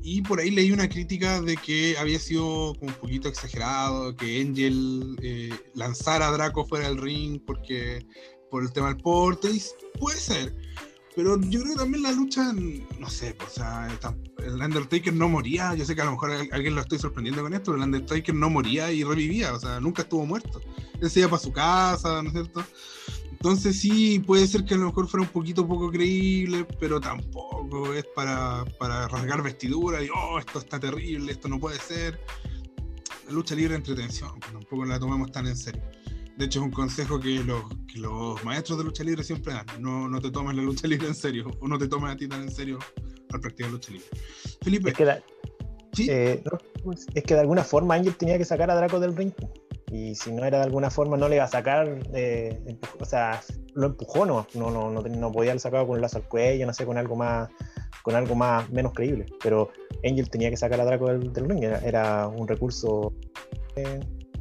Y 0.00 0.22
por 0.22 0.38
ahí 0.38 0.52
leí 0.52 0.70
una 0.70 0.88
crítica 0.88 1.40
de 1.40 1.56
que 1.56 1.98
había 1.98 2.20
sido 2.20 2.74
un 2.74 2.92
poquito 3.00 3.28
exagerado, 3.28 4.14
que 4.14 4.40
Angel 4.40 5.16
eh, 5.22 5.52
lanzara 5.74 6.28
a 6.28 6.30
Draco 6.30 6.64
fuera 6.66 6.86
del 6.86 6.98
ring 6.98 7.42
porque 7.44 8.06
por 8.48 8.62
el 8.62 8.72
tema 8.72 8.94
del 8.94 8.98
porte, 8.98 9.50
y 9.50 9.60
puede 9.98 10.18
ser 10.18 10.54
pero 11.16 11.40
yo 11.40 11.62
creo 11.62 11.72
que 11.72 11.78
también 11.78 12.02
la 12.02 12.12
lucha, 12.12 12.52
no 12.52 13.08
sé, 13.08 13.34
o 13.44 13.48
sea, 13.48 13.88
el 14.44 14.60
Undertaker 14.60 15.14
no 15.14 15.30
moría. 15.30 15.74
Yo 15.74 15.86
sé 15.86 15.94
que 15.94 16.02
a 16.02 16.04
lo 16.04 16.10
mejor 16.10 16.30
alguien 16.52 16.74
lo 16.74 16.82
estoy 16.82 16.98
sorprendiendo 16.98 17.40
con 17.40 17.54
esto, 17.54 17.72
pero 17.72 17.82
el 17.82 17.84
Undertaker 17.84 18.34
no 18.34 18.50
moría 18.50 18.92
y 18.92 19.02
revivía, 19.02 19.54
o 19.54 19.58
sea, 19.58 19.80
nunca 19.80 20.02
estuvo 20.02 20.26
muerto. 20.26 20.60
Él 21.00 21.10
se 21.10 21.20
iba 21.20 21.30
para 21.30 21.42
su 21.42 21.52
casa, 21.52 22.22
¿no 22.22 22.28
es 22.28 22.34
cierto? 22.34 22.62
Entonces 23.30 23.80
sí, 23.80 24.18
puede 24.18 24.46
ser 24.46 24.66
que 24.66 24.74
a 24.74 24.76
lo 24.76 24.86
mejor 24.86 25.08
fuera 25.08 25.24
un 25.24 25.32
poquito 25.32 25.66
poco 25.66 25.90
creíble, 25.90 26.66
pero 26.78 27.00
tampoco 27.00 27.94
es 27.94 28.04
para, 28.14 28.66
para 28.78 29.08
rasgar 29.08 29.42
vestidura 29.42 30.02
y, 30.02 30.08
oh, 30.14 30.38
esto 30.38 30.58
está 30.58 30.78
terrible, 30.78 31.32
esto 31.32 31.48
no 31.48 31.58
puede 31.58 31.78
ser. 31.78 32.20
La 33.26 33.32
lucha 33.32 33.54
libre 33.54 33.74
entretención, 33.74 34.38
tampoco 34.40 34.84
la 34.84 35.00
tomemos 35.00 35.32
tan 35.32 35.46
en 35.46 35.56
serio. 35.56 35.82
De 36.36 36.44
hecho, 36.44 36.60
es 36.60 36.64
un 36.66 36.70
consejo 36.70 37.18
que 37.18 37.42
los, 37.42 37.62
que 37.92 37.98
los 37.98 38.42
maestros 38.44 38.78
de 38.78 38.84
lucha 38.84 39.04
libre 39.04 39.24
siempre 39.24 39.54
dan. 39.54 39.66
No, 39.80 40.08
no 40.08 40.20
te 40.20 40.30
tomes 40.30 40.54
la 40.54 40.62
lucha 40.62 40.86
libre 40.86 41.08
en 41.08 41.14
serio, 41.14 41.50
o 41.60 41.68
no 41.68 41.78
te 41.78 41.88
tomes 41.88 42.12
a 42.12 42.16
ti 42.16 42.28
tan 42.28 42.42
en 42.42 42.50
serio 42.50 42.78
al 43.32 43.40
practicar 43.40 43.72
lucha 43.72 43.92
libre. 43.92 44.06
Felipe. 44.62 44.90
Es 44.90 44.94
que, 44.96 45.22
¿Sí? 45.92 46.10
Eh, 46.10 46.42
es 47.14 47.24
que 47.24 47.34
de 47.34 47.40
alguna 47.40 47.64
forma 47.64 47.94
Ángel 47.94 48.14
tenía 48.16 48.36
que 48.36 48.44
sacar 48.44 48.70
a 48.70 48.74
Draco 48.74 49.00
del 49.00 49.16
ring. 49.16 49.32
Y 49.90 50.14
si 50.14 50.32
no 50.32 50.44
era 50.44 50.58
de 50.58 50.64
alguna 50.64 50.90
forma, 50.90 51.16
no 51.16 51.28
le 51.28 51.36
iba 51.36 51.44
a 51.44 51.48
sacar. 51.48 52.00
Eh, 52.12 52.76
o 53.00 53.04
sea, 53.04 53.40
lo 53.74 53.86
empujó, 53.86 54.26
no, 54.26 54.46
no, 54.54 54.70
no, 54.70 54.90
no, 54.90 55.02
no 55.02 55.32
podía 55.32 55.52
haber 55.52 55.60
sacado 55.60 55.86
con 55.86 55.96
el 55.96 56.02
lazo 56.02 56.18
al 56.18 56.28
cuello, 56.28 56.66
no 56.66 56.74
sé, 56.74 56.84
con 56.84 56.98
algo 56.98 57.16
más 57.16 57.48
con 58.02 58.14
algo 58.14 58.36
más 58.36 58.70
menos 58.70 58.92
creíble. 58.92 59.26
Pero 59.42 59.70
Angel 60.04 60.30
tenía 60.30 60.50
que 60.50 60.56
sacar 60.56 60.80
a 60.80 60.84
Draco 60.84 61.08
del, 61.08 61.34
ring, 61.34 61.64
era, 61.64 62.28
un 62.28 62.46
recurso. 62.46 63.12
Eh, 63.74 64.00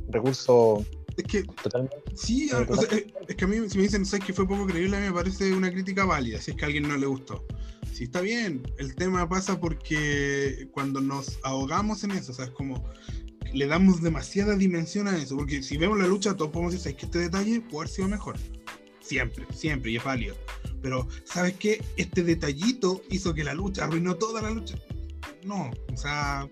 recurso 0.10 0.86
es 1.18 1.24
que. 1.24 1.44
Totalmente. 1.44 1.98
Sí, 2.16 2.50
es, 2.50 3.36
que 3.36 3.46
a 3.46 3.48
mí, 3.48 3.58
si 3.70 3.78
me 3.78 3.84
dicen, 3.84 4.06
¿sabes 4.06 4.26
que 4.26 4.34
fue 4.34 4.48
poco 4.48 4.66
creíble? 4.66 4.98
A 4.98 5.00
mí 5.00 5.08
me 5.08 5.14
parece 5.14 5.54
una 5.54 5.72
crítica 5.72 6.06
válida, 6.06 6.42
si 6.42 6.52
es 6.52 6.58
que 6.58 6.64
a 6.64 6.68
alguien 6.68 6.88
no 6.88 6.98
le 6.98 7.06
gustó. 7.06 7.46
Sí, 7.94 8.06
está 8.06 8.22
bien. 8.22 8.62
El 8.78 8.96
tema 8.96 9.28
pasa 9.30 9.60
porque 9.60 10.68
cuando 10.72 11.00
nos 11.00 11.40
ahogamos 11.44 12.04
en 12.04 12.12
eso, 12.12 12.34
o 12.34 12.36
sea, 12.36 12.46
es 12.46 12.52
como 12.52 12.84
le 13.54 13.68
damos 13.68 14.02
demasiada 14.02 14.56
dimensión 14.56 15.08
a 15.08 15.18
eso. 15.18 15.38
Porque 15.38 15.64
si 15.64 15.78
vemos 15.78 15.98
la 15.98 16.08
lucha, 16.08 16.36
todos 16.36 16.52
podemos 16.52 16.74
decir, 16.74 16.84
¿sabes 16.84 16.98
que 16.98 17.06
este 17.06 17.20
detalle 17.20 17.62
puede 17.62 17.86
haber 17.86 17.90
sido 17.90 18.08
mejor? 18.10 18.38
Siempre, 19.00 19.46
siempre, 19.54 19.92
y 19.92 19.98
es 19.98 20.04
válido. 20.04 20.36
Pero, 20.82 21.08
¿sabes 21.24 21.54
qué? 21.54 21.84
Este 21.96 22.24
detallito 22.24 23.02
hizo 23.10 23.34
que 23.34 23.44
la 23.44 23.54
lucha 23.54 23.86
arruinó 23.86 24.16
toda 24.16 24.42
la 24.42 24.50
lucha. 24.50 24.76
No, 25.44 25.72
o 25.94 25.98
sea, 25.98 26.50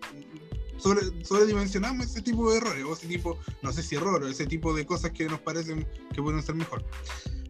sobre, 0.83 1.01
sobredimensionamos 1.23 2.07
ese 2.07 2.21
tipo 2.21 2.51
de 2.51 2.57
errores, 2.57 2.83
o 2.83 2.93
ese 2.93 3.07
tipo, 3.07 3.39
no 3.61 3.71
sé 3.71 3.81
si 3.81 3.95
error, 3.95 4.23
ese 4.29 4.45
tipo 4.45 4.73
de 4.73 4.85
cosas 4.85 5.11
que 5.11 5.25
nos 5.25 5.39
parecen 5.39 5.87
que 6.13 6.21
pueden 6.21 6.43
ser 6.43 6.55
mejor. 6.55 6.83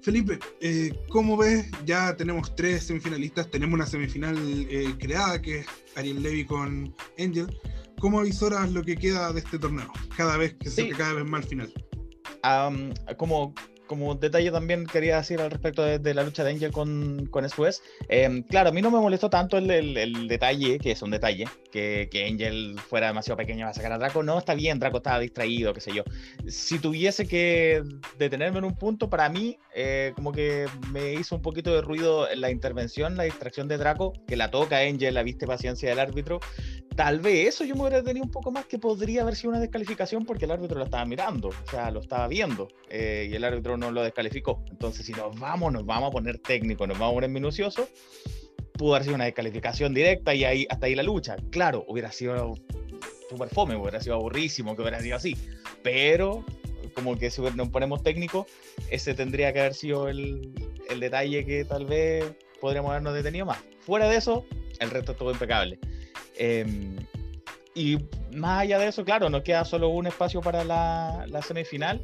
Felipe, 0.04 0.38
eh, 0.60 0.94
¿cómo 1.10 1.36
ves? 1.38 1.66
Ya 1.86 2.16
tenemos 2.16 2.56
tres 2.56 2.84
semifinalistas, 2.84 3.50
tenemos 3.50 3.74
una 3.74 3.86
semifinal 3.86 4.38
eh, 4.70 4.94
creada 5.00 5.42
que 5.42 5.60
es 5.60 5.68
Ariel 5.96 6.22
Levy 6.22 6.46
con 6.46 6.94
Angel. 7.18 7.48
¿Cómo 8.00 8.20
avisoras 8.20 8.72
lo 8.72 8.84
que 8.84 8.98
queda 8.98 9.32
de 9.32 9.40
este 9.40 9.58
torneo? 9.58 9.92
Cada 10.16 10.38
vez 10.38 10.56
que 10.56 10.70
se 10.70 10.90
cada 10.90 11.14
vez 11.14 11.26
más 11.26 11.44
al 11.44 11.50
final. 11.50 11.74
como 13.18 13.56
como 13.88 14.16
detalle 14.16 14.52
también 14.52 14.86
quería 14.86 15.18
decir 15.18 15.40
al 15.42 15.52
respecto 15.52 15.84
de, 15.84 16.14
la 16.14 16.24
lucha 16.24 16.44
de 16.44 16.52
Angel 16.52 16.72
con, 16.72 17.28
con 17.28 17.46
em, 18.08 18.44
claro, 18.44 18.70
a 18.70 18.72
mí 18.72 18.82
no 18.82 18.92
me 18.92 19.00
molestó 19.00 19.30
tanto 19.30 19.58
el, 19.58 19.70
el, 19.70 20.28
detalle, 20.28 20.80
que 20.80 20.92
es 20.92 21.02
un 21.02 21.12
detalle, 21.12 21.48
que, 21.72 22.08
que, 22.12 22.26
Angel 22.26 22.76
fuera 22.80 23.08
demasiado 23.08 23.38
pequeña 23.38 23.66
para 23.66 23.74
sacar 23.74 23.92
a 23.94 23.98
Draco. 23.98 24.24
No, 24.24 24.38
está 24.38 24.54
bien, 24.54 24.80
Draco 24.80 24.98
estaba 24.98 25.20
distraído, 25.20 25.74
qué 25.74 25.82
sé 25.82 25.94
yo. 25.94 26.04
Si 26.48 26.80
tuviese 26.80 27.28
que 27.28 27.84
detenerme 28.18 28.60
en 28.60 28.66
un 28.66 28.76
punto, 28.76 29.10
para 29.10 29.30
mí, 29.30 29.58
eh, 29.76 30.14
como 30.16 30.32
que 30.32 30.66
me 30.92 31.14
hizo 31.14 31.36
un 31.36 31.42
poquito 31.42 31.74
de 31.74 31.82
ruido 31.82 32.28
la 32.36 32.52
intervención, 32.52 33.18
la 33.18 33.24
distracción 33.24 33.68
de 33.68 33.78
Draco, 33.78 34.14
que 34.28 34.38
la 34.38 34.52
toca 34.52 34.80
Angel, 34.80 35.14
la 35.14 35.24
viste 35.24 35.48
paciencia 35.48 35.90
del 35.90 36.00
árbitro. 36.00 36.40
Tal 36.96 37.20
vez 37.22 37.50
eso 37.50 37.64
yo 37.64 37.76
me 37.76 37.82
hubiera 37.82 38.04
tenido 38.04 38.24
un 38.24 38.32
poco 38.32 38.52
más 38.52 38.66
que 38.66 38.78
podría 38.78 39.24
haber 39.24 39.36
sido 39.36 39.50
una 39.52 39.60
descalificación 39.60 40.26
porque 40.26 40.46
el 40.46 40.52
árbitro 40.52 40.78
lo 40.78 40.86
estaba 40.86 41.06
mirando, 41.06 41.50
o 41.50 41.70
sea, 41.70 41.90
lo 41.90 42.02
estaba 42.02 42.28
viendo 42.28 42.68
eh, 42.90 43.28
y 43.32 43.36
el 43.36 43.44
árbitro 43.44 43.78
no 43.78 43.92
lo 43.92 44.04
descalificó. 44.04 44.64
Entonces, 44.70 45.06
si 45.06 45.12
nos 45.14 45.40
vamos, 45.40 45.74
nos 45.74 45.86
vamos 45.86 46.10
a 46.10 46.12
poner 46.12 46.38
técnico, 46.38 46.86
nos 46.86 47.00
vamos 47.00 47.14
a 47.14 47.16
poner 47.16 47.30
minucioso, 47.32 47.88
pudo 48.74 48.94
haber 48.94 49.06
sido 49.06 49.16
una 49.16 49.26
descalificación 49.26 49.94
directa 49.94 50.36
y 50.36 50.44
ahí 50.44 50.68
hasta 50.70 50.86
ahí 50.86 50.94
la 50.94 51.04
lucha. 51.04 51.36
Claro, 51.50 51.84
hubiera 51.88 52.12
sido 52.12 52.54
súper 53.30 53.50
fome, 53.50 53.76
hubiera 53.76 54.00
sido 54.00 54.16
aburrísimo 54.16 54.76
que 54.76 54.84
hubiera 54.84 55.00
sido 55.00 55.16
así, 55.16 55.36
pero 55.82 56.46
como 56.94 57.18
que 57.18 57.32
si 57.32 57.42
nos 57.42 57.70
ponemos 57.70 58.04
técnico, 58.04 58.46
ese 58.92 59.16
tendría 59.16 59.52
que 59.52 59.62
haber 59.62 59.74
sido 59.74 60.10
el, 60.10 60.54
el 60.92 61.00
detalle 61.00 61.44
que 61.44 61.66
tal 61.66 61.86
vez 61.88 62.24
podríamos 62.62 62.92
habernos 62.92 63.16
detenido 63.16 63.48
más. 63.48 63.58
Fuera 63.80 64.08
de 64.08 64.18
eso, 64.18 64.46
el 64.80 64.92
resto 64.92 65.14
estuvo 65.14 65.32
impecable. 65.32 65.80
Em, 66.38 66.96
y 67.76 67.98
más 68.36 68.62
allá 68.62 68.80
de 68.80 68.88
eso, 68.88 69.04
claro, 69.04 69.30
nos 69.30 69.44
queda 69.44 69.66
solo 69.66 69.90
un 69.90 70.08
espacio 70.08 70.42
para 70.42 70.64
la, 70.64 71.42
semifinal. 71.46 72.02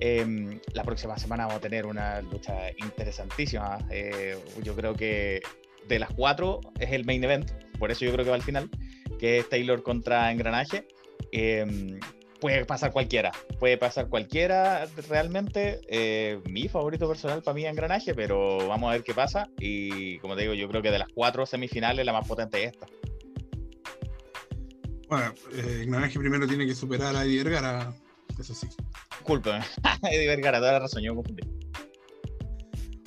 Em, 0.00 0.60
la 0.74 0.84
próxima 0.84 1.18
semana 1.18 1.46
vamos 1.46 1.58
a 1.58 1.60
tener 1.60 1.86
una 1.86 2.20
lucha 2.22 2.70
interesantísima. 2.78 3.78
Eh, 3.90 4.38
yo 4.62 4.74
creo 4.76 4.94
que 4.94 5.40
de 5.88 5.98
las 5.98 6.10
cuatro 6.10 6.60
es 6.78 6.92
el 6.92 7.04
main 7.04 7.24
event, 7.24 7.50
por 7.78 7.90
eso 7.90 8.04
yo 8.04 8.12
creo 8.12 8.24
que 8.24 8.30
va 8.30 8.36
al 8.36 8.42
final, 8.42 8.70
que 9.18 9.44
Taylor 9.48 9.82
contra 9.82 10.30
Engranaje. 10.30 10.86
Em, 11.32 11.98
puede 12.40 12.64
pasar 12.64 12.92
cualquiera, 12.92 13.32
puede 13.58 13.76
pasar 13.76 14.08
cualquiera 14.08 14.86
realmente. 15.08 15.80
Eh, 15.88 16.40
mi 16.48 16.68
favorito 16.68 17.08
personal 17.08 17.42
para 17.42 17.54
mí 17.54 17.64
es 17.64 17.70
Engranaje, 17.70 18.14
pero 18.14 18.68
vamos 18.68 18.88
a 18.88 18.92
ver 18.92 19.02
qué 19.02 19.14
pasa. 19.14 19.48
Y 19.58 20.18
como 20.18 20.36
te 20.36 20.42
digo, 20.42 20.54
yo 20.54 20.68
creo 20.68 20.82
que 20.82 20.90
de 20.90 20.98
las 20.98 21.08
cuatro 21.08 21.46
semifinales 21.46 22.04
la 22.06 22.12
más 22.12 22.26
potente 22.26 22.62
es 22.62 22.72
esta. 22.72 22.86
Bueno, 25.08 25.34
eh, 25.52 25.82
Engranaje 25.84 26.18
primero 26.18 26.46
tiene 26.46 26.66
que 26.66 26.74
superar 26.74 27.16
a 27.16 27.24
Eddie 27.24 27.42
Vergara, 27.42 27.94
eso 28.38 28.54
sí. 28.54 28.68
Disculpe, 29.10 29.50
Eddie 30.02 30.28
Vergara, 30.28 30.58
toda 30.58 30.72
la 30.72 30.78
razón, 30.80 31.02
yo 31.02 31.14
confundí. 31.14 31.42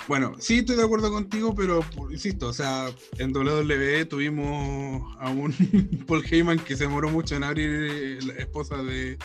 Bueno, 0.08 0.34
sí 0.40 0.58
estoy 0.58 0.76
de 0.76 0.82
acuerdo 0.82 1.12
contigo, 1.12 1.54
pero 1.54 1.80
insisto, 2.10 2.48
o 2.48 2.52
sea, 2.52 2.90
en 3.18 3.34
WWE 3.36 4.04
tuvimos 4.06 5.16
a 5.20 5.30
un 5.30 5.52
Paul 6.08 6.24
Heyman 6.28 6.58
que 6.58 6.76
se 6.76 6.84
demoró 6.84 7.08
mucho 7.08 7.36
en 7.36 7.44
abrir 7.44 8.22
la 8.24 8.34
esposa 8.34 8.82
de, 8.82 9.16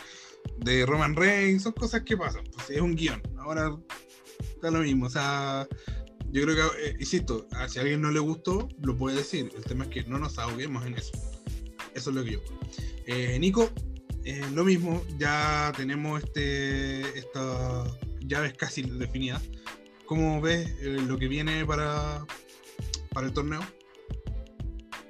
de 0.58 0.86
Roman 0.86 1.16
Reigns, 1.16 1.64
son 1.64 1.74
cosas 1.74 2.04
que 2.04 2.16
pasan, 2.16 2.44
pues 2.54 2.70
es 2.70 2.80
un 2.80 2.96
guion. 2.96 3.22
Ahora 3.40 3.76
está 4.40 4.70
lo 4.70 4.80
mismo, 4.80 5.08
o 5.08 5.10
sea, 5.10 5.68
yo 6.30 6.44
creo 6.44 6.56
que, 6.56 6.90
eh, 6.90 6.96
insisto, 7.00 7.48
si 7.68 7.80
a 7.80 7.82
alguien 7.82 8.02
no 8.02 8.12
le 8.12 8.20
gustó, 8.20 8.68
lo 8.82 8.96
puede 8.96 9.18
decir. 9.18 9.52
El 9.56 9.64
tema 9.64 9.86
es 9.86 9.90
que 9.90 10.04
no 10.04 10.20
nos 10.20 10.38
ahoguemos 10.38 10.86
en 10.86 10.96
eso. 10.96 11.12
Eso 11.98 12.12
es 12.12 12.16
lo 12.16 12.24
que 12.24 12.34
yo. 12.34 12.40
Eh, 13.08 13.40
Nico, 13.40 13.72
eh, 14.24 14.44
lo 14.54 14.64
mismo, 14.64 15.04
ya 15.18 15.74
tenemos 15.76 16.24
este, 16.24 17.02
estas 17.18 17.98
llaves 18.20 18.54
casi 18.54 18.84
definidas. 18.84 19.42
¿Cómo 20.06 20.40
ves 20.40 20.70
eh, 20.80 20.98
lo 21.08 21.18
que 21.18 21.28
viene 21.28 21.66
para, 21.66 22.24
para 23.14 23.26
el 23.26 23.34
torneo? 23.34 23.62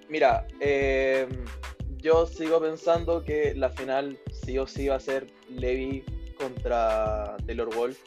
Mira, 0.08 0.48
em, 0.62 1.30
yo 1.98 2.26
sigo 2.26 2.62
pensando 2.62 3.22
que 3.22 3.54
la 3.54 3.70
final 3.70 4.18
sí 4.46 4.58
o 4.58 4.66
sí 4.66 4.88
va 4.88 4.96
a 4.96 5.02
ser 5.02 5.28
Levi 5.50 6.06
contra 6.40 7.36
Taylor 7.46 7.76
Wolf. 7.76 8.00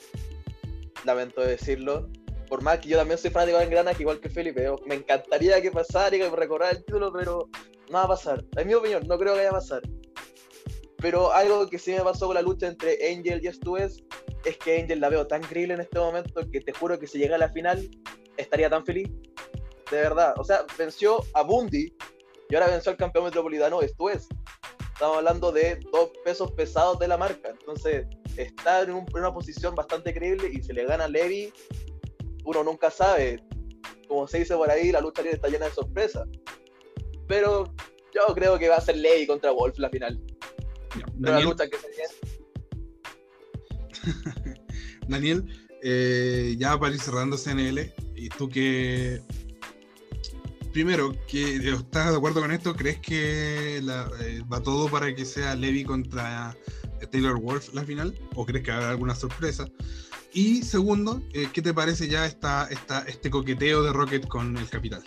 Lamento 1.04 1.42
decirlo. 1.42 2.08
Por 2.48 2.62
más 2.62 2.78
que 2.78 2.88
yo 2.88 2.96
también 2.96 3.18
soy 3.18 3.30
fanático 3.30 3.58
de 3.58 3.64
Engrana, 3.64 3.92
que 3.92 4.04
igual 4.04 4.20
que 4.20 4.30
Felipe, 4.30 4.66
me 4.86 4.94
encantaría 4.94 5.60
que 5.60 5.70
pasara 5.70 6.16
y 6.16 6.20
que 6.20 6.30
recordara 6.30 6.72
el 6.72 6.82
título, 6.82 7.12
pero 7.12 7.48
no 7.90 7.98
va 7.98 8.04
a 8.04 8.08
pasar. 8.08 8.44
En 8.56 8.66
mi 8.66 8.74
opinión, 8.74 9.06
no 9.06 9.18
creo 9.18 9.34
que 9.34 9.40
vaya 9.40 9.50
a 9.50 9.54
pasar. 9.54 9.82
Pero 10.98 11.32
algo 11.32 11.68
que 11.68 11.78
sí 11.78 11.92
me 11.92 12.02
pasó 12.02 12.26
con 12.26 12.34
la 12.34 12.42
lucha 12.42 12.66
entre 12.68 12.98
Angel 13.10 13.40
y 13.42 13.52
Stues 13.52 14.04
es 14.44 14.56
que 14.58 14.80
Angel 14.80 15.00
la 15.00 15.08
veo 15.08 15.26
tan 15.26 15.42
creíble 15.42 15.74
en 15.74 15.80
este 15.80 15.98
momento 15.98 16.48
que 16.50 16.60
te 16.60 16.72
juro 16.72 16.98
que 16.98 17.06
si 17.06 17.18
llega 17.18 17.36
a 17.36 17.38
la 17.38 17.48
final 17.50 17.90
estaría 18.36 18.70
tan 18.70 18.84
feliz. 18.84 19.08
De 19.90 19.96
verdad. 19.96 20.34
O 20.38 20.44
sea, 20.44 20.64
venció 20.78 21.24
a 21.34 21.42
Bundy 21.42 21.92
y 22.48 22.54
ahora 22.54 22.68
venció 22.68 22.92
al 22.92 22.98
campeón 22.98 23.24
metropolitano 23.24 23.80
Stues. 23.82 24.28
Estamos 24.92 25.16
hablando 25.16 25.50
de 25.50 25.80
dos 25.92 26.10
pesos 26.24 26.52
pesados 26.52 26.98
de 26.98 27.08
la 27.08 27.16
marca. 27.16 27.48
Entonces, 27.48 28.06
está 28.36 28.82
en, 28.82 28.92
una 28.92 29.32
posición 29.32 29.74
bastante 29.74 30.12
creíble 30.12 30.50
y 30.52 30.62
se 30.62 30.72
le 30.72 30.84
gana 30.84 31.04
a 31.04 31.08
Levi, 31.08 31.52
uno 32.44 32.62
nunca 32.62 32.90
sabe. 32.90 33.42
como 34.06 34.28
se 34.28 34.40
dice 34.40 34.54
por 34.56 34.70
ahí, 34.70 34.92
la 34.92 35.00
lucha 35.00 35.22
está 35.22 35.48
llena 35.48 35.66
de 35.66 35.72
sorpresas. 35.72 36.28
Pero 37.30 37.72
yo 38.12 38.34
creo 38.34 38.58
que 38.58 38.68
va 38.68 38.76
a 38.76 38.80
ser 38.80 38.96
Ley 38.96 39.24
contra 39.24 39.52
Wolf 39.52 39.78
la 39.78 39.88
final. 39.88 40.20
Una 41.16 41.30
Daniel, 41.30 41.48
lucha 41.50 41.68
que 41.70 41.76
se. 41.76 41.86
Daniel, 45.08 45.44
eh, 45.80 46.56
ya 46.58 46.76
para 46.76 46.92
ir 46.92 47.00
cerrando 47.00 47.38
CNL, 47.38 47.94
y 48.16 48.28
tú 48.30 48.48
que. 48.48 49.22
Primero, 50.72 51.14
que 51.28 51.54
¿estás 51.56 52.10
de 52.10 52.16
acuerdo 52.16 52.40
con 52.40 52.50
esto? 52.50 52.74
¿Crees 52.74 52.98
que 52.98 53.80
la- 53.82 54.10
eh, 54.22 54.42
va 54.52 54.60
todo 54.60 54.88
para 54.88 55.14
que 55.14 55.24
sea 55.24 55.54
Levy 55.54 55.84
contra 55.84 56.56
Taylor 57.12 57.40
Wolf 57.40 57.72
la 57.74 57.84
final? 57.84 58.18
¿O 58.34 58.44
crees 58.44 58.64
que 58.64 58.72
habrá 58.72 58.90
alguna 58.90 59.14
sorpresa? 59.14 59.66
Y 60.32 60.62
segundo, 60.62 61.22
eh, 61.32 61.48
¿qué 61.52 61.62
te 61.62 61.72
parece 61.74 62.08
ya 62.08 62.26
esta, 62.26 62.66
esta, 62.70 63.02
este 63.02 63.30
coqueteo 63.30 63.84
de 63.84 63.92
Rocket 63.92 64.26
con 64.26 64.56
el 64.56 64.68
Capital? 64.68 65.02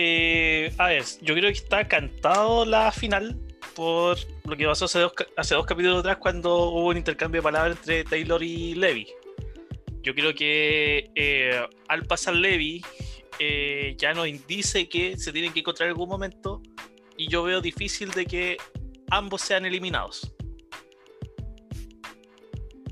Eh, 0.00 0.72
a 0.78 0.86
ver, 0.86 1.02
yo 1.22 1.34
creo 1.34 1.50
que 1.50 1.58
está 1.58 1.88
cantado 1.88 2.64
la 2.64 2.92
final 2.92 3.36
por 3.74 4.16
lo 4.44 4.56
que 4.56 4.64
pasó 4.64 4.84
hace 4.84 5.00
dos, 5.00 5.66
capítulos 5.66 5.98
atrás 5.98 6.18
cuando 6.18 6.70
hubo 6.70 6.86
un 6.86 6.96
intercambio 6.96 7.40
de 7.40 7.42
palabras 7.42 7.76
entre 7.78 8.04
Taylor 8.04 8.40
y 8.40 8.76
Levi. 8.76 9.08
Yo 10.02 10.14
creo 10.14 10.32
que 10.36 11.10
eh, 11.16 11.60
al 11.88 12.04
pasar 12.04 12.36
Levi 12.36 12.80
eh, 13.40 13.96
ya 13.98 14.14
nos 14.14 14.28
dice 14.46 14.88
que 14.88 15.16
se 15.16 15.32
tienen 15.32 15.52
que 15.52 15.60
encontrar 15.60 15.88
en 15.88 15.94
algún 15.94 16.08
momento 16.08 16.62
y 17.16 17.28
yo 17.28 17.42
veo 17.42 17.60
difícil 17.60 18.12
de 18.12 18.24
que 18.24 18.56
ambos 19.10 19.42
sean 19.42 19.66
eliminados. 19.66 20.32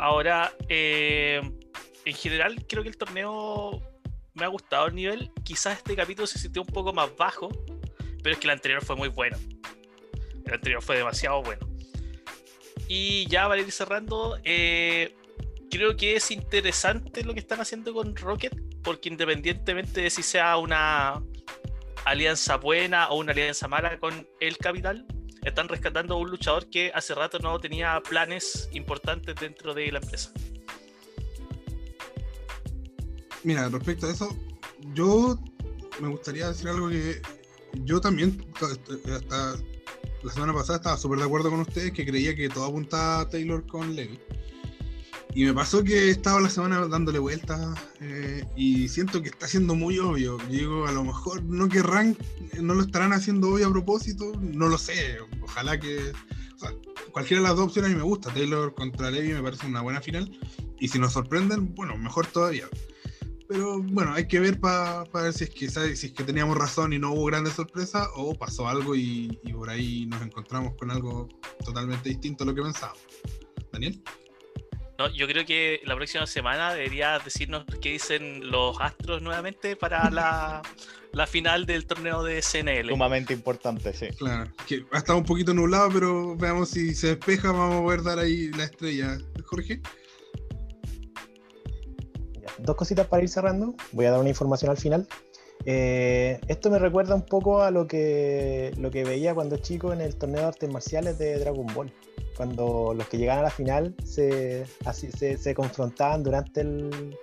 Ahora, 0.01 0.53
eh, 0.69 1.41
en 2.05 2.15
general 2.15 2.67
creo 2.67 2.83
que 2.83 2.89
el 2.89 2.97
torneo 2.97 3.81
me 4.37 4.45
ha 4.45 4.49
gustado 4.49 4.87
el 4.87 4.95
nivel. 4.95 5.31
Quizás 5.45 5.79
este 5.79 5.97
capítulo 5.97 6.27
se 6.27 6.39
sintió 6.39 6.63
un 6.63 6.69
poco 6.69 6.93
más 6.93 7.15
bajo, 7.17 7.49
pero 8.23 8.35
es 8.35 8.39
que 8.39 8.47
el 8.47 8.53
anterior 8.53 8.85
fue 8.85 8.97
muy 8.97 9.09
bueno. 9.09 9.37
El 10.45 10.55
anterior 10.55 10.83
fue 10.83 10.97
demasiado 10.97 11.43
bueno. 11.43 11.67
Y 12.89 13.27
ya 13.27 13.49
para 13.49 13.61
ir 13.61 13.73
cerrando, 13.73 14.39
eh, 14.45 15.17
creo 15.71 15.97
que 15.97 16.17
es 16.17 16.31
interesante 16.31 17.25
lo 17.25 17.35
que 17.35 17.41
están 17.41 17.61
haciendo 17.61 17.93
con 17.93 18.15
Rocket, 18.15 18.55
porque 18.83 19.09
independientemente 19.09 20.03
de 20.03 20.11
si 20.11 20.23
sea 20.23 20.57
una 20.57 21.21
alianza 22.05 22.57
buena 22.57 23.09
o 23.09 23.17
una 23.17 23.33
alianza 23.33 23.67
mala 23.67 23.99
con 23.99 24.29
el 24.39 24.57
Capital, 24.59 25.07
están 25.45 25.69
rescatando 25.69 26.15
a 26.15 26.19
un 26.19 26.31
luchador 26.31 26.69
que 26.71 26.93
hace 26.95 27.15
rato 27.15 27.39
no 27.39 27.59
tenía 27.59 28.01
planes 28.09 28.69
importantes 28.73 29.35
dentro 29.37 29.75
de 29.75 29.91
la 29.91 29.99
empresa. 29.99 30.33
Mira, 33.47 33.69
respecto 33.69 34.09
a 34.09 34.11
eso, 34.11 34.37
yo 34.93 35.39
me 36.01 36.09
gustaría 36.09 36.49
decir 36.49 36.67
algo 36.67 36.89
que 36.89 37.23
yo 37.85 38.01
también, 38.01 38.45
hasta 38.61 39.55
la 40.25 40.33
semana 40.33 40.53
pasada, 40.53 40.79
estaba 40.79 40.97
súper 40.97 41.21
de 41.21 41.27
acuerdo 41.27 41.51
con 41.51 41.61
ustedes 41.61 41.93
que 41.93 42.05
creía 42.05 42.35
que 42.35 42.49
todo 42.49 42.65
apuntaba 42.65 43.21
a 43.21 43.31
Taylor 43.31 43.65
con 43.69 43.95
Levy. 43.95 44.19
Y 45.33 45.45
me 45.45 45.55
pasó 45.55 45.85
que 45.85 46.11
estaba 46.11 46.41
la 46.41 46.51
semana 46.51 46.89
dándole 46.89 47.21
vueltas 47.21 47.79
eh, 48.01 48.45
y 48.57 48.89
siento 48.89 49.23
que 49.23 49.29
está 49.29 49.47
siendo 49.47 49.77
muy 49.77 50.01
obvio. 50.01 50.39
Digo, 50.51 50.89
a 50.89 50.91
lo 50.91 51.05
mejor 51.05 51.45
no 51.45 51.69
querrán, 51.69 52.17
no 52.61 52.75
lo 52.75 52.83
estarán 52.83 53.13
haciendo 53.13 53.51
obvio 53.51 53.69
a 53.69 53.71
propósito, 53.71 54.33
no 54.41 54.69
lo 54.69 54.77
sé. 54.77 55.19
Ojalá 55.41 55.79
que. 55.79 56.11
O 56.57 56.59
sea, 56.59 56.73
cualquiera 57.13 57.43
de 57.43 57.49
las 57.49 57.57
dos 57.57 57.67
opciones 57.67 57.93
a 57.93 57.95
mí 57.95 58.01
me 58.01 58.05
gusta. 58.09 58.35
Taylor 58.35 58.75
contra 58.75 59.09
Levy 59.13 59.35
me 59.35 59.43
parece 59.43 59.69
una 59.69 59.83
buena 59.83 60.01
final. 60.01 60.37
Y 60.81 60.89
si 60.89 60.99
nos 60.99 61.13
sorprenden, 61.13 61.77
bueno, 61.77 61.97
mejor 61.97 62.27
todavía. 62.27 62.67
Pero 63.49 63.81
bueno, 63.81 64.13
hay 64.13 64.27
que 64.27 64.41
ver 64.41 64.61
para 64.61 65.05
ver 65.13 65.33
si 65.33 65.45
es, 65.45 65.51
que, 65.51 65.71
¿sabe? 65.71 65.95
si 65.97 66.07
es 66.07 66.13
que 66.13 66.25
teníamos 66.25 66.57
razón 66.57 66.93
y 66.93 66.99
no 66.99 67.13
hubo 67.13 67.27
grandes 67.27 67.55
sorpresas 67.55 68.09
o 68.15 68.35
pasó 68.35 68.69
algo 68.69 68.95
y, 68.95 69.39
y 69.45 69.53
por 69.53 69.71
ahí 69.71 70.07
nos 70.07 70.23
encontramos 70.23 70.75
con 70.77 70.91
algo 70.91 71.29
totalmente 71.65 72.09
distinto 72.09 72.45
a 72.45 72.47
lo 72.49 72.55
que 72.55 72.63
pensábamos. 72.63 73.01
Daniel. 73.73 74.03
No, 74.99 75.09
yo 75.11 75.27
creo 75.27 75.45
que 75.45 75.81
la 75.85 75.95
próxima 75.95 76.27
semana 76.27 76.73
debería 76.73 77.19
decirnos 77.19 77.65
qué 77.83 77.93
dicen 77.93 78.51
los 78.51 78.81
astros 78.81 79.21
nuevamente 79.21 79.77
para 79.77 80.11
la, 80.11 80.63
la 81.13 81.27
final 81.27 81.67
del 81.67 81.87
torneo 81.87 82.23
de 82.23 82.41
CNL. 82.41 82.89
Sumamente 82.89 83.35
importante, 83.35 83.93
sí. 83.93 84.09
Claro, 84.19 84.51
que 84.67 84.87
ha 84.93 84.99
estado 84.99 85.19
un 85.19 85.25
poquito 85.25 85.53
nublado, 85.53 85.91
pero 85.93 86.37
veamos 86.37 86.71
si 86.71 86.95
se 86.95 87.09
despeja, 87.09 87.53
vamos 87.53 87.77
a 87.77 87.83
poder 87.83 88.03
dar 88.03 88.19
ahí 88.19 88.49
la 88.53 88.65
estrella. 88.65 89.19
Jorge. 89.45 89.81
Dos 92.59 92.77
cositas 92.77 93.07
para 93.07 93.23
ir 93.23 93.29
cerrando. 93.29 93.75
Voy 93.93 94.07
a 94.07 94.11
dar 94.11 94.21
una 94.21 94.29
información 94.29 94.71
al 94.71 94.77
final. 94.77 95.07
Eh, 95.65 96.39
esto 96.49 96.71
me 96.71 96.79
recuerda 96.79 97.15
un 97.15 97.23
poco 97.23 97.63
a 97.63 97.71
lo 97.71 97.87
que, 97.87 98.73
lo 98.79 98.91
que 98.91 99.05
veía 99.05 99.35
cuando 99.35 99.57
chico 99.57 99.93
en 99.93 100.01
el 100.01 100.17
torneo 100.17 100.43
de 100.43 100.47
artes 100.49 100.71
marciales 100.71 101.19
de 101.19 101.39
Dragon 101.39 101.67
Ball. 101.75 101.93
Cuando 102.37 102.93
los 102.95 103.09
que 103.09 103.19
llegaban 103.19 103.41
a 103.41 103.45
la 103.45 103.51
final 103.51 103.95
se, 104.05 104.67
así, 104.85 105.11
se, 105.11 105.39
se 105.39 105.55
confrontaban 105.55 106.23
durante 106.23 106.61
el, 106.61 107.17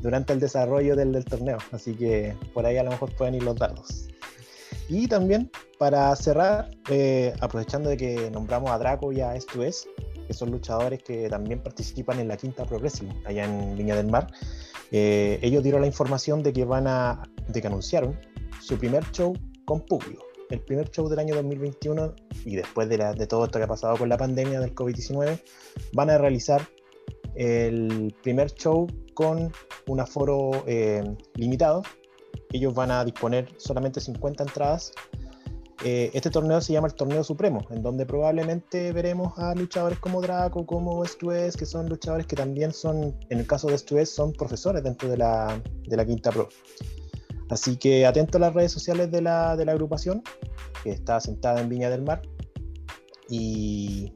durante 0.00 0.32
el 0.32 0.40
desarrollo 0.40 0.96
del, 0.96 1.12
del 1.12 1.24
torneo. 1.24 1.58
Así 1.72 1.94
que 1.94 2.34
por 2.54 2.66
ahí 2.66 2.76
a 2.78 2.82
lo 2.82 2.90
mejor 2.90 3.14
pueden 3.14 3.34
ir 3.34 3.42
los 3.42 3.56
dados. 3.56 4.08
Y 4.88 5.06
también 5.06 5.50
para 5.78 6.14
cerrar, 6.16 6.68
eh, 6.90 7.32
aprovechando 7.40 7.88
de 7.88 7.96
que 7.96 8.30
nombramos 8.30 8.70
a 8.70 8.78
Draco 8.78 9.12
y 9.12 9.20
a 9.20 9.34
S2S, 9.34 9.86
que 10.30 10.34
son 10.34 10.52
luchadores 10.52 11.02
que 11.02 11.28
también 11.28 11.60
participan 11.60 12.20
en 12.20 12.28
la 12.28 12.36
quinta 12.36 12.64
Pro 12.64 12.78
Wrestling, 12.78 13.10
allá 13.24 13.44
en 13.46 13.76
Viña 13.76 13.96
del 13.96 14.06
Mar, 14.06 14.28
eh, 14.92 15.40
ellos 15.42 15.60
dieron 15.64 15.80
la 15.80 15.88
información 15.88 16.40
de 16.44 16.52
que 16.52 16.64
van 16.64 16.86
a, 16.86 17.20
de 17.48 17.60
que 17.60 17.66
anunciaron 17.66 18.16
su 18.60 18.78
primer 18.78 19.02
show 19.10 19.32
con 19.64 19.80
público. 19.80 20.22
El 20.50 20.60
primer 20.60 20.88
show 20.90 21.08
del 21.08 21.18
año 21.18 21.34
2021 21.34 22.14
y 22.44 22.54
después 22.54 22.88
de, 22.88 22.98
la- 22.98 23.12
de 23.12 23.26
todo 23.26 23.44
esto 23.44 23.58
que 23.58 23.64
ha 23.64 23.68
pasado 23.68 23.96
con 23.96 24.08
la 24.08 24.16
pandemia 24.16 24.60
del 24.60 24.72
COVID-19, 24.72 25.40
van 25.94 26.10
a 26.10 26.18
realizar 26.18 26.62
el 27.34 28.14
primer 28.22 28.52
show 28.54 28.86
con 29.14 29.52
un 29.88 30.00
aforo 30.00 30.50
eh, 30.68 31.02
limitado. 31.34 31.82
Ellos 32.52 32.72
van 32.72 32.92
a 32.92 33.04
disponer 33.04 33.48
solamente 33.56 34.00
50 34.00 34.44
entradas. 34.44 34.92
Eh, 35.82 36.10
este 36.12 36.28
torneo 36.28 36.60
se 36.60 36.74
llama 36.74 36.88
el 36.88 36.94
Torneo 36.94 37.24
Supremo, 37.24 37.66
en 37.70 37.82
donde 37.82 38.04
probablemente 38.04 38.92
veremos 38.92 39.38
a 39.38 39.54
luchadores 39.54 39.98
como 39.98 40.20
Draco, 40.20 40.66
como 40.66 40.98
West, 40.98 41.56
que 41.58 41.64
son 41.64 41.88
luchadores 41.88 42.26
que 42.26 42.36
también 42.36 42.72
son, 42.72 43.16
en 43.30 43.38
el 43.38 43.46
caso 43.46 43.68
de 43.68 43.78
West, 43.90 44.12
son 44.12 44.32
profesores 44.32 44.82
dentro 44.82 45.08
de 45.08 45.16
la, 45.16 45.60
de 45.86 45.96
la 45.96 46.04
Quinta 46.04 46.30
Pro. 46.32 46.48
Así 47.48 47.76
que 47.76 48.04
atento 48.04 48.36
a 48.36 48.40
las 48.42 48.54
redes 48.54 48.72
sociales 48.72 49.10
de 49.10 49.22
la, 49.22 49.56
de 49.56 49.64
la 49.64 49.72
agrupación, 49.72 50.22
que 50.84 50.90
está 50.90 51.18
sentada 51.18 51.60
en 51.60 51.68
Viña 51.70 51.88
del 51.88 52.02
Mar, 52.02 52.20
y, 53.30 54.12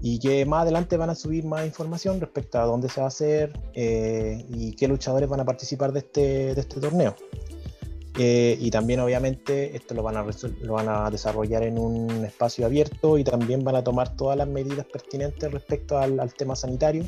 y 0.00 0.18
que 0.20 0.46
más 0.46 0.62
adelante 0.62 0.96
van 0.96 1.10
a 1.10 1.14
subir 1.16 1.44
más 1.44 1.66
información 1.66 2.20
respecto 2.20 2.60
a 2.60 2.64
dónde 2.64 2.88
se 2.88 3.00
va 3.00 3.06
a 3.06 3.08
hacer 3.08 3.58
eh, 3.74 4.44
y 4.48 4.76
qué 4.76 4.86
luchadores 4.86 5.28
van 5.28 5.40
a 5.40 5.44
participar 5.44 5.92
de 5.92 5.98
este, 5.98 6.54
de 6.54 6.60
este 6.60 6.80
torneo. 6.80 7.16
Eh, 8.16 8.56
y 8.60 8.70
también 8.70 9.00
obviamente 9.00 9.74
esto 9.76 9.92
lo 9.94 10.04
van, 10.04 10.16
a 10.16 10.24
lo 10.60 10.72
van 10.74 10.88
a 10.88 11.10
desarrollar 11.10 11.64
en 11.64 11.78
un 11.78 12.24
espacio 12.24 12.64
abierto 12.64 13.18
y 13.18 13.24
también 13.24 13.64
van 13.64 13.74
a 13.74 13.82
tomar 13.82 14.14
todas 14.16 14.36
las 14.38 14.46
medidas 14.46 14.86
pertinentes 14.86 15.50
respecto 15.50 15.98
al, 15.98 16.20
al 16.20 16.32
tema 16.32 16.54
sanitario 16.54 17.04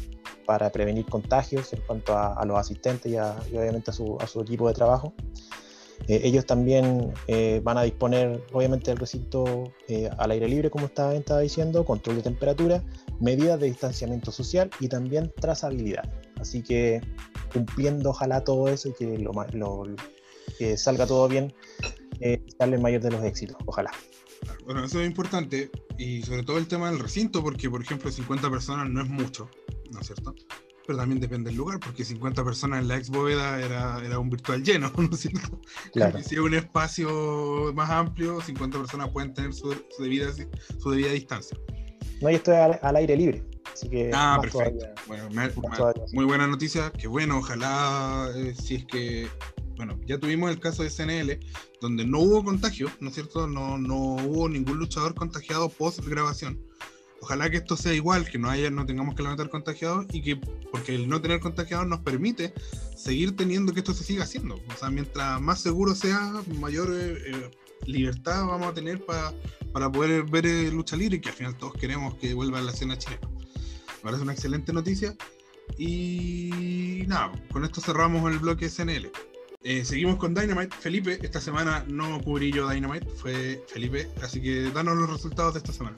para 0.46 0.70
prevenir 0.72 1.06
contagios 1.06 1.72
en 1.72 1.80
cuanto 1.86 2.16
a, 2.16 2.32
a 2.34 2.44
los 2.44 2.58
asistentes 2.58 3.12
y, 3.12 3.16
a- 3.16 3.36
y 3.52 3.56
obviamente 3.56 3.92
a 3.92 3.94
su, 3.94 4.16
a 4.20 4.26
su 4.26 4.40
equipo 4.40 4.66
de 4.66 4.74
trabajo. 4.74 5.12
Eh, 6.08 6.20
ellos 6.24 6.44
también 6.44 7.12
eh, 7.28 7.60
van 7.64 7.78
a 7.78 7.82
disponer 7.82 8.42
obviamente 8.52 8.90
del 8.90 8.98
recinto 8.98 9.72
eh, 9.88 10.10
al 10.18 10.30
aire 10.32 10.48
libre, 10.48 10.70
como 10.70 10.86
estaba, 10.86 11.14
estaba 11.14 11.40
diciendo, 11.40 11.84
control 11.84 12.16
de 12.16 12.22
temperatura, 12.22 12.82
medidas 13.20 13.58
de 13.60 13.66
distanciamiento 13.66 14.30
social 14.32 14.70
y 14.80 14.88
también 14.88 15.32
trazabilidad. 15.40 16.04
Así 16.40 16.62
que 16.62 17.00
cumpliendo 17.52 18.10
ojalá 18.10 18.42
todo 18.44 18.68
eso 18.68 18.88
y 18.88 18.92
que 18.92 19.18
lo, 19.18 19.32
lo- 19.52 19.84
que 20.58 20.76
salga 20.76 21.06
todo 21.06 21.28
bien, 21.28 21.52
eh, 22.20 22.42
darle 22.58 22.76
el 22.76 22.82
mayor 22.82 23.02
de 23.02 23.10
los 23.10 23.22
éxitos, 23.24 23.56
ojalá. 23.66 23.90
Bueno, 24.64 24.84
eso 24.84 25.00
es 25.00 25.06
importante 25.06 25.70
y 25.98 26.22
sobre 26.22 26.42
todo 26.42 26.58
el 26.58 26.66
tema 26.66 26.90
del 26.90 26.98
recinto, 26.98 27.42
porque 27.42 27.68
por 27.70 27.80
ejemplo 27.82 28.10
50 28.10 28.50
personas 28.50 28.88
no 28.88 29.02
es 29.02 29.08
mucho, 29.08 29.48
¿no 29.92 30.00
es 30.00 30.06
cierto? 30.06 30.34
Pero 30.86 30.98
también 30.98 31.20
depende 31.20 31.50
del 31.50 31.56
lugar, 31.58 31.80
porque 31.80 32.04
50 32.04 32.44
personas 32.44 32.80
en 32.80 32.88
la 32.88 32.96
ex 32.96 33.10
bóveda 33.10 33.60
era, 33.60 34.00
era 34.04 34.18
un 34.20 34.30
virtual 34.30 34.62
lleno, 34.62 34.92
¿no 34.96 35.08
es 35.12 35.20
cierto? 35.20 35.60
Claro. 35.92 36.22
Si 36.22 36.34
es 36.36 36.40
un 36.40 36.54
espacio 36.54 37.72
más 37.74 37.90
amplio, 37.90 38.40
50 38.40 38.78
personas 38.78 39.10
pueden 39.10 39.34
tener 39.34 39.52
su, 39.52 39.72
su 39.96 40.02
debida, 40.02 40.28
su 40.78 40.90
debida 40.90 41.10
distancia. 41.10 41.58
No, 42.20 42.30
y 42.30 42.34
esto 42.36 42.52
es 42.52 42.58
al, 42.58 42.78
al 42.82 42.96
aire 42.96 43.16
libre, 43.16 43.44
así 43.72 43.88
que 43.88 44.10
Ah, 44.14 44.38
perfecto. 44.40 44.78
todavía. 44.78 44.94
Bueno, 45.08 45.28
me- 45.30 45.48
me- 45.48 45.76
todavía, 45.76 46.04
muy 46.12 46.24
buena 46.24 46.46
noticia, 46.46 46.90
que 46.92 47.08
bueno, 47.08 47.38
ojalá 47.38 48.30
eh, 48.36 48.54
si 48.54 48.76
es 48.76 48.84
que, 48.86 49.26
bueno, 49.76 49.98
ya 50.06 50.18
tuvimos 50.18 50.50
el 50.50 50.60
caso 50.60 50.82
de 50.82 50.90
CNL, 50.90 51.38
donde 51.80 52.06
no 52.06 52.20
hubo 52.20 52.44
contagio, 52.44 52.90
¿no 53.00 53.08
es 53.08 53.14
cierto? 53.14 53.46
No, 53.46 53.78
no 53.78 53.96
hubo 53.96 54.48
ningún 54.48 54.78
luchador 54.78 55.14
contagiado 55.14 55.68
post 55.68 56.00
grabación. 56.06 56.60
Ojalá 57.20 57.50
que 57.50 57.56
esto 57.56 57.76
sea 57.76 57.94
igual, 57.94 58.28
que 58.28 58.38
no 58.38 58.50
haya, 58.50 58.70
no 58.70 58.84
tengamos 58.84 59.14
que 59.14 59.22
levantar 59.22 59.48
contagiados 59.48 60.06
y 60.12 60.22
que, 60.22 60.36
porque 60.36 60.94
el 60.94 61.08
no 61.08 61.20
tener 61.20 61.40
contagiados 61.40 61.86
nos 61.86 62.00
permite 62.00 62.52
seguir 62.94 63.34
teniendo 63.34 63.72
que 63.72 63.80
esto 63.80 63.94
se 63.94 64.04
siga 64.04 64.24
haciendo. 64.24 64.56
O 64.56 64.76
sea, 64.78 64.90
mientras 64.90 65.40
más 65.40 65.60
seguro 65.60 65.94
sea, 65.94 66.32
mayor 66.60 66.90
eh, 66.92 67.16
eh, 67.26 67.50
libertad 67.86 68.46
vamos 68.46 68.68
a 68.68 68.74
tener 68.74 69.04
para 69.04 69.32
para 69.76 69.92
poder 69.92 70.22
ver 70.22 70.46
eh, 70.46 70.70
lucha 70.70 70.96
libre, 70.96 71.20
que 71.20 71.28
al 71.28 71.34
final 71.34 71.54
todos 71.54 71.74
queremos 71.74 72.14
que 72.14 72.32
vuelva 72.32 72.60
a 72.60 72.62
la 72.62 72.72
escena 72.72 72.96
chilena. 72.96 73.28
Me 73.28 74.02
parece 74.04 74.22
una 74.22 74.32
excelente 74.32 74.72
noticia. 74.72 75.14
Y 75.76 77.04
nada, 77.06 77.30
con 77.52 77.62
esto 77.62 77.82
cerramos 77.82 78.32
el 78.32 78.38
bloque 78.38 78.70
SNL. 78.70 79.10
Eh, 79.68 79.84
seguimos 79.84 80.14
con 80.14 80.32
Dynamite. 80.32 80.76
Felipe, 80.76 81.18
esta 81.20 81.40
semana 81.40 81.84
no 81.88 82.20
cubrí 82.20 82.52
yo 82.52 82.68
Dynamite, 82.68 83.04
fue 83.06 83.60
Felipe, 83.66 84.06
así 84.22 84.40
que 84.40 84.70
danos 84.70 84.96
los 84.96 85.10
resultados 85.10 85.54
de 85.54 85.58
esta 85.58 85.72
semana. 85.72 85.96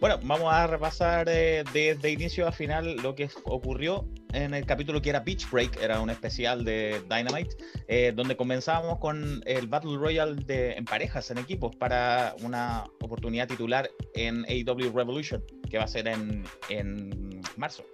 Bueno, 0.00 0.18
vamos 0.22 0.50
a 0.50 0.66
repasar 0.66 1.28
eh, 1.28 1.64
desde 1.74 2.10
inicio 2.10 2.48
a 2.48 2.52
final 2.52 2.96
lo 3.02 3.14
que 3.14 3.28
ocurrió 3.44 4.08
en 4.32 4.54
el 4.54 4.64
capítulo 4.64 5.02
que 5.02 5.10
era 5.10 5.20
Beach 5.20 5.50
Break, 5.50 5.82
era 5.82 6.00
un 6.00 6.08
especial 6.08 6.64
de 6.64 7.02
Dynamite, 7.10 7.54
eh, 7.88 8.10
donde 8.16 8.38
comenzábamos 8.38 9.00
con 9.00 9.42
el 9.44 9.66
Battle 9.66 9.98
Royale 9.98 10.42
de, 10.46 10.72
en 10.72 10.86
parejas, 10.86 11.30
en 11.30 11.36
equipos, 11.36 11.76
para 11.76 12.34
una 12.42 12.84
oportunidad 13.02 13.48
titular 13.48 13.90
en 14.14 14.46
AEW 14.46 14.96
Revolution, 14.96 15.44
que 15.68 15.76
va 15.76 15.84
a 15.84 15.88
ser 15.88 16.08
en, 16.08 16.42
en 16.70 17.42
marzo. 17.58 17.84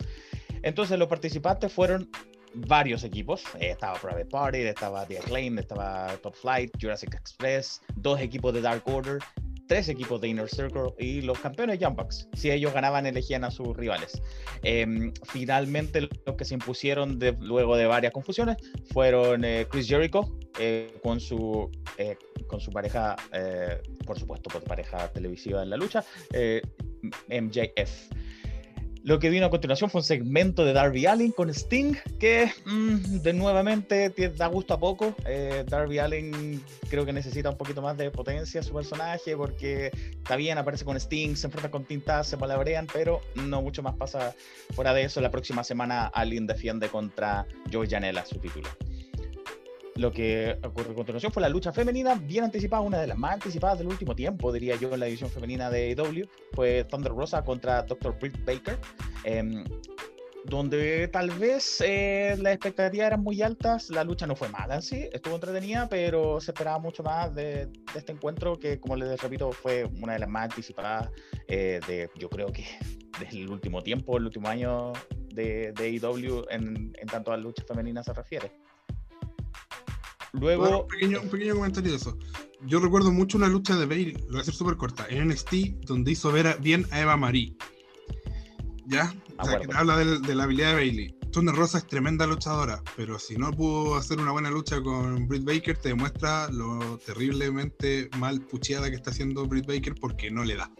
Entonces 0.62 0.98
los 1.00 1.08
participantes 1.08 1.72
fueron 1.72 2.08
varios 2.54 3.04
equipos. 3.04 3.42
Eh, 3.60 3.70
estaba 3.70 3.98
Private 3.98 4.26
Party, 4.26 4.58
estaba 4.58 5.06
The 5.06 5.18
Acclaim, 5.18 5.58
estaba 5.58 6.16
Top 6.22 6.34
Flight, 6.34 6.70
Jurassic 6.80 7.14
Express, 7.14 7.82
dos 7.96 8.20
equipos 8.20 8.54
de 8.54 8.60
Dark 8.60 8.82
Order 8.86 9.18
tres 9.66 9.90
equipos 9.90 10.18
de 10.22 10.28
Inner 10.28 10.48
Circle 10.48 10.94
y 10.98 11.20
los 11.20 11.38
campeones 11.40 11.78
Young 11.78 11.94
Bucks. 11.94 12.26
Si 12.32 12.50
ellos 12.50 12.72
ganaban, 12.72 13.04
elegían 13.04 13.44
a 13.44 13.50
sus 13.50 13.76
rivales. 13.76 14.22
Em, 14.62 15.12
finalmente, 15.24 16.08
los 16.24 16.36
que 16.36 16.46
se 16.46 16.54
impusieron 16.54 17.18
luego 17.40 17.76
de 17.76 17.84
varias 17.84 18.14
confusiones 18.14 18.56
fueron 18.94 19.44
eh, 19.44 19.66
Chris 19.70 19.86
Jericho 19.86 20.38
eh, 20.58 20.90
con, 21.02 21.20
su, 21.20 21.70
con 22.46 22.60
su 22.60 22.70
pareja, 22.70 23.14
por 24.06 24.18
supuesto, 24.18 24.48
por 24.48 24.64
pareja 24.64 25.12
televisiva 25.12 25.62
en 25.62 25.68
la 25.68 25.76
lucha, 25.76 26.02
MJF. 27.28 28.08
Lo 29.04 29.18
que 29.18 29.30
vino 29.30 29.46
a 29.46 29.50
continuación 29.50 29.90
fue 29.90 30.00
un 30.00 30.04
segmento 30.04 30.64
de 30.64 30.72
Darby 30.72 31.06
Allin 31.06 31.32
con 31.32 31.50
Sting, 31.50 31.94
que 32.18 32.50
mm, 32.66 33.20
de 33.22 33.32
nuevamente 33.32 34.10
da 34.36 34.46
gusto 34.48 34.74
a 34.74 34.78
poco. 34.78 35.14
Eh, 35.26 35.64
Darby 35.66 35.98
Allin 35.98 36.62
creo 36.90 37.06
que 37.06 37.12
necesita 37.12 37.50
un 37.50 37.56
poquito 37.56 37.80
más 37.82 37.96
de 37.96 38.10
potencia 38.10 38.62
su 38.62 38.72
personaje, 38.72 39.36
porque 39.36 39.90
está 40.16 40.36
bien, 40.36 40.58
aparece 40.58 40.84
con 40.84 40.96
Sting, 40.98 41.36
se 41.36 41.46
enfrenta 41.46 41.70
con 41.70 41.84
Tintas, 41.84 42.26
se 42.28 42.36
palabrean, 42.36 42.86
pero 42.92 43.20
no 43.34 43.62
mucho 43.62 43.82
más 43.82 43.96
pasa 43.96 44.34
fuera 44.74 44.92
de 44.92 45.04
eso. 45.04 45.20
La 45.20 45.30
próxima 45.30 45.64
semana 45.64 46.10
Allin 46.12 46.46
defiende 46.46 46.88
contra 46.88 47.46
Joe 47.72 47.88
Janela 47.88 48.24
su 48.24 48.36
título 48.38 48.68
lo 49.98 50.12
que 50.12 50.56
ocurrió 50.64 50.92
a 50.92 50.94
continuación 50.94 51.32
fue 51.32 51.42
la 51.42 51.48
lucha 51.48 51.72
femenina, 51.72 52.14
bien 52.14 52.44
anticipada, 52.44 52.82
una 52.82 52.98
de 52.98 53.08
las 53.08 53.18
más 53.18 53.34
anticipadas 53.34 53.78
del 53.78 53.88
último 53.88 54.14
tiempo, 54.14 54.52
diría 54.52 54.76
yo, 54.76 54.94
en 54.94 55.00
la 55.00 55.06
división 55.06 55.28
femenina 55.28 55.70
de 55.70 55.90
AEW. 55.90 56.28
Fue 56.52 56.84
Thunder 56.84 57.12
Rosa 57.12 57.42
contra 57.42 57.82
Dr. 57.82 58.16
Britt 58.20 58.36
Baker. 58.44 58.78
Em, 59.24 59.64
donde 60.44 61.08
tal 61.08 61.30
vez 61.30 61.82
eh, 61.84 62.36
las 62.38 62.54
expectativas 62.54 63.08
eran 63.08 63.22
muy 63.22 63.42
altas, 63.42 63.90
la 63.90 64.04
lucha 64.04 64.26
no 64.26 64.36
fue 64.36 64.48
mala 64.48 64.76
en 64.76 64.82
sí, 64.82 65.08
estuvo 65.12 65.34
entretenida, 65.34 65.88
pero 65.88 66.40
se 66.40 66.52
esperaba 66.52 66.78
mucho 66.78 67.02
más 67.02 67.34
de, 67.34 67.68
este 67.94 68.12
encuentro 68.12 68.56
que, 68.56 68.78
como 68.78 68.96
les 68.96 69.20
repito, 69.20 69.50
fue 69.50 69.84
una 70.00 70.14
de 70.14 70.20
las 70.20 70.28
más 70.28 70.44
anticipadas 70.44 71.10
eh, 71.48 71.80
de, 71.86 72.08
yo 72.16 72.30
creo 72.30 72.52
que 72.52 72.64
del 73.32 73.50
último 73.50 73.82
tiempo, 73.82 74.16
el 74.16 74.26
último 74.26 74.48
año 74.48 74.92
de, 75.34 75.72
de 75.72 75.84
AEW 75.84 76.46
en, 76.50 76.94
en 76.96 77.08
tanto 77.08 77.32
a 77.32 77.36
lucha 77.36 77.64
femenina 77.66 78.02
se 78.02 78.12
refiere. 78.12 78.67
Luego. 80.32 80.82
un, 80.82 80.88
pequeño, 80.88 81.20
un, 81.22 81.28
pequeño, 81.28 81.54
comentario 81.54 81.90
de 81.90 81.96
eso. 81.96 82.18
Yo 82.66 82.80
recuerdo 82.80 83.12
mucho 83.12 83.38
una 83.38 83.48
lucha 83.48 83.76
de 83.76 83.86
Bailey, 83.86 84.12
lo 84.12 84.30
voy 84.30 84.38
a 84.38 84.42
hacer 84.42 84.54
súper 84.54 84.76
corta, 84.76 85.06
en 85.08 85.28
NXT, 85.28 85.54
donde 85.86 86.12
hizo 86.12 86.32
ver 86.32 86.58
bien 86.60 86.86
a 86.90 87.00
Eva 87.00 87.16
Marie. 87.16 87.56
¿Ya? 88.86 89.14
O 89.38 89.44
sea, 89.44 89.60
que 89.60 89.68
habla 89.74 89.96
de, 89.96 90.34
la 90.34 90.44
habilidad 90.44 90.70
de 90.70 90.74
Bailey. 90.74 91.14
Thunder 91.30 91.54
Rosa 91.54 91.78
es 91.78 91.86
tremenda 91.86 92.26
luchadora, 92.26 92.82
pero 92.96 93.18
si 93.18 93.36
no 93.36 93.52
pudo 93.52 93.96
hacer 93.96 94.18
una 94.18 94.32
buena 94.32 94.50
lucha 94.50 94.80
con 94.82 95.28
Britt 95.28 95.44
Baker, 95.44 95.76
te 95.76 95.90
demuestra 95.90 96.50
lo 96.50 96.98
terriblemente 96.98 98.08
mal 98.18 98.40
pucheada 98.40 98.88
que 98.88 98.96
está 98.96 99.10
haciendo 99.10 99.46
Britt 99.46 99.66
Baker 99.66 99.94
porque 99.94 100.30
no 100.30 100.42
le 100.42 100.56
da. 100.56 100.72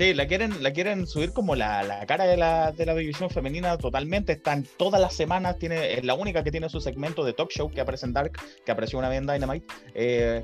Sí, 0.00 0.14
la 0.14 0.26
quieren, 0.26 0.62
la 0.62 0.72
quieren 0.72 1.06
subir 1.06 1.34
como 1.34 1.54
la, 1.54 1.82
la 1.82 2.06
cara 2.06 2.24
de 2.24 2.38
la, 2.38 2.72
de 2.72 2.86
la, 2.86 2.94
división 2.94 3.28
femenina 3.28 3.76
totalmente. 3.76 4.32
Están 4.32 4.64
todas 4.78 4.98
las 4.98 5.12
semanas, 5.12 5.58
tiene, 5.58 5.92
es 5.92 6.04
la 6.06 6.14
única 6.14 6.42
que 6.42 6.50
tiene 6.50 6.70
su 6.70 6.80
segmento 6.80 7.22
de 7.22 7.34
talk 7.34 7.50
show 7.50 7.70
que 7.70 7.82
aparece 7.82 8.06
en 8.06 8.14
Dark, 8.14 8.32
que 8.64 8.72
apareció 8.72 8.98
una 8.98 9.10
vez 9.10 9.18
en 9.18 9.26
Dynamite. 9.26 9.66
Eh, 9.94 10.42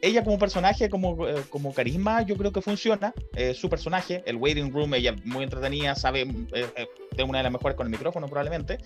ella 0.00 0.24
como 0.24 0.38
personaje, 0.38 0.88
como, 0.88 1.28
eh, 1.28 1.34
como 1.50 1.74
carisma, 1.74 2.22
yo 2.22 2.34
creo 2.38 2.50
que 2.50 2.62
funciona. 2.62 3.12
Eh, 3.36 3.52
su 3.52 3.68
personaje, 3.68 4.22
el 4.24 4.36
waiting 4.36 4.72
room, 4.72 4.94
ella 4.94 5.14
muy 5.26 5.44
entretenida, 5.44 5.94
sabe, 5.96 6.24
de 6.24 7.22
una 7.24 7.40
de 7.40 7.44
las 7.44 7.52
mejores 7.52 7.76
con 7.76 7.86
el 7.86 7.90
micrófono 7.90 8.26
probablemente. 8.26 8.78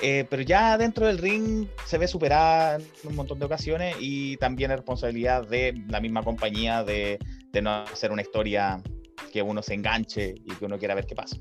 pero 0.00 0.40
ya 0.40 0.78
dentro 0.78 1.06
del 1.06 1.18
ring 1.18 1.68
se 1.84 1.98
ve 1.98 2.08
superada 2.08 2.76
en 2.76 3.10
un 3.10 3.14
montón 3.14 3.38
de 3.38 3.44
ocasiones 3.44 3.94
y 4.00 4.38
también 4.38 4.70
es 4.70 4.78
responsabilidad 4.78 5.46
de 5.46 5.74
la 5.90 6.00
misma 6.00 6.22
compañía 6.22 6.82
de, 6.82 7.18
de 7.52 7.60
no 7.60 7.82
hacer 7.82 8.10
una 8.10 8.22
historia 8.22 8.80
que 9.32 9.42
uno 9.42 9.62
se 9.62 9.74
enganche 9.74 10.34
y 10.44 10.54
que 10.54 10.64
uno 10.64 10.78
quiera 10.78 10.94
ver 10.94 11.06
qué 11.06 11.14
pasa. 11.14 11.36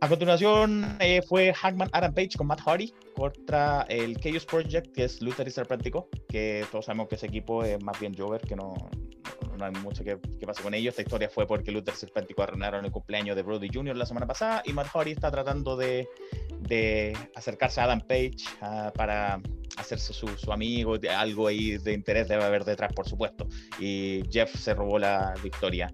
A 0.00 0.08
continuación 0.08 0.96
eh, 1.00 1.22
fue 1.22 1.52
Hackman 1.52 1.88
Adam 1.92 2.14
Page 2.14 2.36
con 2.36 2.46
Matt 2.46 2.60
Hardy 2.60 2.92
contra 3.16 3.82
el 3.88 4.16
Chaos 4.20 4.46
Project, 4.46 4.94
que 4.94 5.04
es 5.04 5.20
Luther 5.20 5.48
y 5.48 5.50
Serpentico, 5.50 6.08
que 6.28 6.64
todos 6.70 6.84
sabemos 6.84 7.08
que 7.08 7.16
ese 7.16 7.26
equipo 7.26 7.64
es 7.64 7.82
más 7.82 7.98
bien 7.98 8.14
Jover, 8.16 8.40
que 8.42 8.54
no, 8.54 8.74
no 9.58 9.64
hay 9.64 9.72
mucho 9.72 10.04
que, 10.04 10.18
que 10.38 10.46
pase 10.46 10.62
con 10.62 10.72
ellos. 10.72 10.92
Esta 10.92 11.02
historia 11.02 11.28
fue 11.28 11.48
porque 11.48 11.72
Luther 11.72 11.94
y 11.94 11.96
Serpentico 11.96 12.44
arruinaron 12.44 12.84
el 12.84 12.92
cumpleaños 12.92 13.34
de 13.34 13.42
Brody 13.42 13.68
Jr. 13.72 13.96
la 13.96 14.06
semana 14.06 14.26
pasada 14.26 14.62
y 14.64 14.72
Matt 14.72 14.86
Hardy 14.86 15.10
está 15.10 15.32
tratando 15.32 15.76
de, 15.76 16.08
de 16.60 17.16
acercarse 17.34 17.80
a 17.80 17.84
Adam 17.84 18.00
Page 18.00 18.36
ah, 18.60 18.92
para 18.94 19.40
hacerse 19.78 20.12
su, 20.12 20.52
amigo, 20.52 20.96
algo 21.16 21.46
ahí 21.46 21.78
de 21.78 21.92
interés 21.92 22.28
debe 22.28 22.44
haber 22.44 22.64
detrás, 22.64 22.92
por 22.92 23.08
supuesto. 23.08 23.48
Y 23.78 24.22
Jeff 24.30 24.54
se 24.54 24.74
robó 24.74 24.98
la 24.98 25.34
victoria 25.42 25.92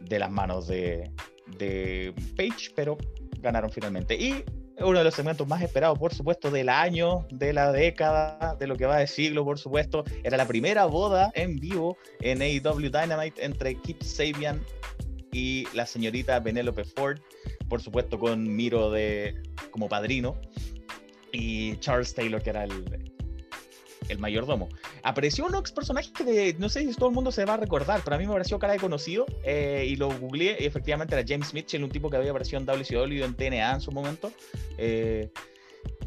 de 0.00 0.18
las 0.18 0.30
manos 0.30 0.66
de, 0.66 1.10
de 1.58 2.12
Page, 2.36 2.72
pero 2.74 2.98
ganaron 3.40 3.70
finalmente. 3.70 4.14
Y 4.14 4.44
uno 4.78 4.98
de 4.98 5.04
los 5.04 5.14
segmentos 5.14 5.46
más 5.46 5.62
esperados, 5.62 5.98
por 5.98 6.14
supuesto, 6.14 6.50
del 6.50 6.68
año, 6.68 7.26
de 7.30 7.52
la 7.52 7.70
década, 7.72 8.56
de 8.58 8.66
lo 8.66 8.76
que 8.76 8.86
va 8.86 8.98
de 8.98 9.06
siglo, 9.06 9.44
por 9.44 9.58
supuesto, 9.58 10.04
era 10.24 10.36
la 10.36 10.46
primera 10.46 10.86
boda 10.86 11.30
en 11.34 11.56
vivo 11.56 11.96
en 12.20 12.40
AEW 12.42 12.90
Dynamite 12.90 13.44
entre 13.44 13.74
Kip 13.76 14.02
Sabian 14.02 14.62
y 15.32 15.66
la 15.74 15.86
señorita 15.86 16.42
Penelope 16.42 16.84
Ford, 16.84 17.20
por 17.68 17.80
supuesto 17.80 18.18
con 18.18 18.56
Miro 18.56 18.90
de 18.90 19.40
como 19.70 19.88
padrino 19.88 20.40
y 21.32 21.76
Charles 21.76 22.14
Taylor 22.14 22.42
que 22.42 22.50
era 22.50 22.64
el, 22.64 23.09
el 24.10 24.18
mayordomo. 24.18 24.68
Apareció 25.02 25.46
un 25.46 25.54
ex 25.54 25.72
personaje 25.72 26.10
de, 26.24 26.54
no 26.58 26.68
sé 26.68 26.80
si 26.80 26.94
todo 26.94 27.08
el 27.08 27.14
mundo 27.14 27.32
se 27.32 27.44
va 27.44 27.54
a 27.54 27.56
recordar, 27.56 28.00
pero 28.04 28.16
a 28.16 28.18
mí 28.18 28.26
me 28.26 28.32
pareció 28.32 28.58
cara 28.58 28.72
de 28.72 28.78
conocido 28.78 29.26
eh, 29.44 29.86
y 29.88 29.96
lo 29.96 30.08
googleé 30.18 30.56
y 30.60 30.66
efectivamente 30.66 31.14
era 31.14 31.24
James 31.26 31.54
Mitchell, 31.54 31.84
un 31.84 31.90
tipo 31.90 32.10
que 32.10 32.16
había 32.16 32.30
aparecido 32.30 32.60
en 32.60 32.66
WCW 32.66 33.12
y 33.12 33.22
en 33.22 33.34
TNA 33.34 33.74
en 33.74 33.80
su 33.80 33.92
momento. 33.92 34.32
Eh, 34.78 35.30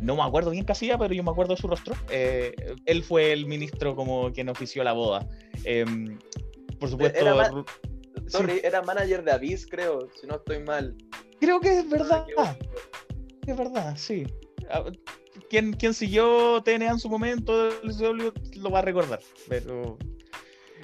no 0.01 0.15
me 0.15 0.23
acuerdo 0.23 0.51
bien 0.51 0.65
casilla, 0.65 0.97
pero 0.97 1.13
yo 1.13 1.23
me 1.23 1.31
acuerdo 1.31 1.55
de 1.55 1.61
su 1.61 1.67
rostro. 1.67 1.95
Eh, 2.09 2.53
él 2.85 3.03
fue 3.03 3.31
el 3.31 3.45
ministro 3.45 3.95
como 3.95 4.31
quien 4.31 4.49
ofició 4.49 4.83
la 4.83 4.93
boda. 4.93 5.27
Em, 5.63 6.19
por 6.79 6.89
supuesto... 6.89 7.19
Era, 7.19 7.49
sorry, 8.27 8.59
era 8.63 8.81
manager 8.81 9.23
de 9.23 9.31
Abyss, 9.31 9.65
creo, 9.65 10.09
si 10.19 10.27
no 10.27 10.35
estoy 10.35 10.59
mal. 10.59 10.95
Creo 11.39 11.59
que 11.59 11.79
es 11.79 11.89
verdad. 11.89 12.25
es 13.47 13.57
verdad, 13.57 13.95
sí. 13.95 14.25
Quien, 15.49 15.73
quien 15.73 15.93
siguió 15.93 16.61
TNA 16.63 16.91
en 16.91 16.99
su 16.99 17.09
momento 17.09 17.69
lo 18.55 18.69
va 18.71 18.79
a 18.79 18.81
recordar. 18.81 19.19
Pero 19.47 19.97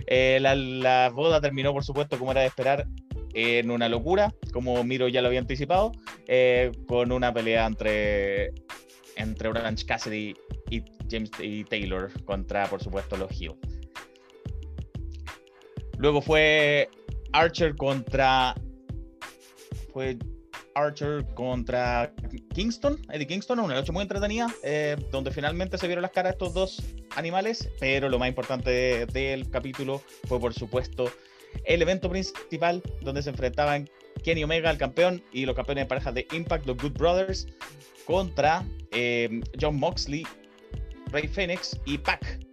eh, 0.08 0.40
la, 0.42 1.10
boda 1.10 1.42
terminó, 1.42 1.74
por 1.74 1.84
supuesto, 1.84 2.18
como 2.18 2.32
era 2.32 2.42
de 2.42 2.48
esperar, 2.48 2.88
en 3.34 3.70
una 3.70 3.90
locura, 3.90 4.34
como 4.52 4.84
Miro 4.84 5.08
ya 5.08 5.22
lo 5.22 5.28
había 5.28 5.40
anticipado, 5.40 5.92
eh, 6.28 6.72
con 6.88 7.12
una 7.12 7.32
pelea 7.34 7.68
entre, 7.68 8.54
entre 9.16 9.50
Orange 9.50 9.86
Cassidy 9.86 10.36
y 10.70 10.84
James 11.10 11.32
y 11.40 11.64
Taylor 11.64 12.12
contra, 12.26 12.68
por 12.68 12.82
supuesto, 12.82 13.18
los 13.18 13.32
Hill. 13.40 13.54
Luego 15.98 16.22
fue 16.22 16.90
Archer 17.34 17.76
contra. 17.76 18.56
Fue 19.94 20.18
Archer 20.80 21.26
contra 21.34 22.14
Kingston, 22.54 23.00
Eddie 23.12 23.28
Kingston, 23.28 23.60
una 23.60 23.76
noche 23.76 23.92
muy 23.92 24.02
entretenida, 24.02 24.48
eh, 24.64 24.96
donde 25.12 25.32
finalmente 25.32 25.78
se 25.78 25.88
vieron 25.88 26.02
las 26.02 26.12
caras 26.12 26.34
estos 26.34 26.54
dos 26.54 26.82
animales, 27.16 27.70
pero 27.80 28.10
lo 28.10 28.20
más 28.20 28.30
importante 28.30 29.06
del 29.06 29.50
capítulo 29.50 30.02
fue 30.28 30.40
por 30.40 30.54
supuesto 30.54 31.12
el 31.66 31.82
evento 31.82 32.10
principal 32.10 32.82
donde 33.02 33.22
se 33.22 33.30
enfrentaban 33.30 33.90
Kenny 34.24 34.44
Omega, 34.44 34.70
el 34.70 34.78
campeón, 34.78 35.24
y 35.32 35.46
los 35.46 35.56
campeones 35.56 35.86
de 35.86 35.88
parejas 35.88 36.14
de 36.14 36.28
Impact, 36.32 36.66
los 36.66 36.78
Good 36.78 36.94
Brothers, 36.94 37.48
contra 38.06 38.66
eh, 38.92 39.42
John 39.60 39.78
Moxley, 39.78 40.26
Ray 41.12 41.28
Phoenix 41.28 41.80
y 41.86 41.98
Pac. 41.98 42.49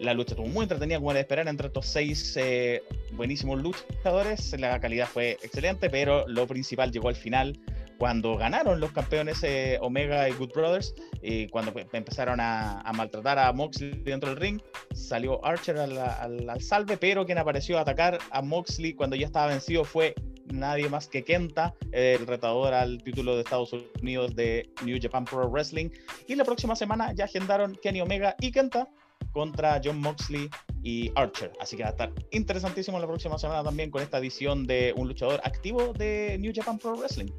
La 0.00 0.14
lucha 0.14 0.30
estuvo 0.30 0.48
muy 0.48 0.62
entretenida, 0.62 0.96
como 0.96 1.10
era 1.10 1.18
de 1.18 1.22
esperar, 1.22 1.46
entre 1.46 1.66
estos 1.66 1.84
seis 1.84 2.34
eh, 2.38 2.82
buenísimos 3.12 3.60
luchadores. 3.60 4.58
La 4.58 4.80
calidad 4.80 5.06
fue 5.06 5.32
excelente, 5.42 5.90
pero 5.90 6.26
lo 6.26 6.46
principal 6.46 6.90
llegó 6.90 7.10
al 7.10 7.16
final, 7.16 7.60
cuando 7.98 8.38
ganaron 8.38 8.80
los 8.80 8.92
campeones 8.92 9.44
eh, 9.44 9.76
Omega 9.82 10.26
y 10.26 10.32
Good 10.32 10.52
Brothers, 10.54 10.94
y 11.20 11.48
cuando 11.48 11.74
empezaron 11.92 12.40
a, 12.40 12.82
maltratar 12.94 13.38
a 13.38 13.52
Moxley 13.52 13.90
dentro 14.02 14.30
del 14.30 14.38
ring, 14.38 14.62
salió 14.94 15.44
Archer 15.44 15.76
al, 15.76 15.98
al, 15.98 16.60
salve, 16.62 16.96
pero 16.96 17.26
quien 17.26 17.36
apareció 17.36 17.76
a 17.76 17.82
atacar 17.82 18.18
a 18.30 18.40
Moxley 18.40 18.94
cuando 18.94 19.16
ya 19.16 19.26
estaba 19.26 19.48
vencido 19.48 19.84
fue 19.84 20.14
nadie 20.46 20.88
más 20.88 21.08
que 21.08 21.24
Kenta, 21.24 21.74
el 21.92 22.26
retador 22.26 22.72
al 22.72 23.02
título 23.02 23.34
de 23.34 23.42
Estados 23.42 23.74
Unidos 24.00 24.34
de 24.34 24.70
New 24.82 24.98
Japan 25.00 25.26
Pro 25.26 25.46
Wrestling. 25.50 25.90
Y 26.26 26.36
la 26.36 26.44
próxima 26.44 26.74
semana 26.74 27.12
ya 27.12 27.26
agendaron 27.26 27.78
Kenny 27.82 28.00
Omega 28.00 28.34
y 28.40 28.50
Kenta 28.50 28.88
contra 29.32 29.80
John 29.82 30.00
Moxley 30.00 30.50
y 30.82 31.10
Archer. 31.14 31.52
Así 31.60 31.76
que 31.76 31.82
va 31.82 31.90
a 31.90 31.92
estar 31.92 32.12
interesantísimo 32.30 32.98
la 32.98 33.06
próxima 33.06 33.38
semana 33.38 33.62
también 33.62 33.90
con 33.90 34.02
esta 34.02 34.18
edición 34.18 34.66
de 34.66 34.94
un 34.96 35.08
luchador 35.08 35.40
activo 35.44 35.92
de 35.92 36.36
New 36.38 36.52
Japan 36.54 36.78
Pro 36.78 36.96
Wrestling. 36.96 37.30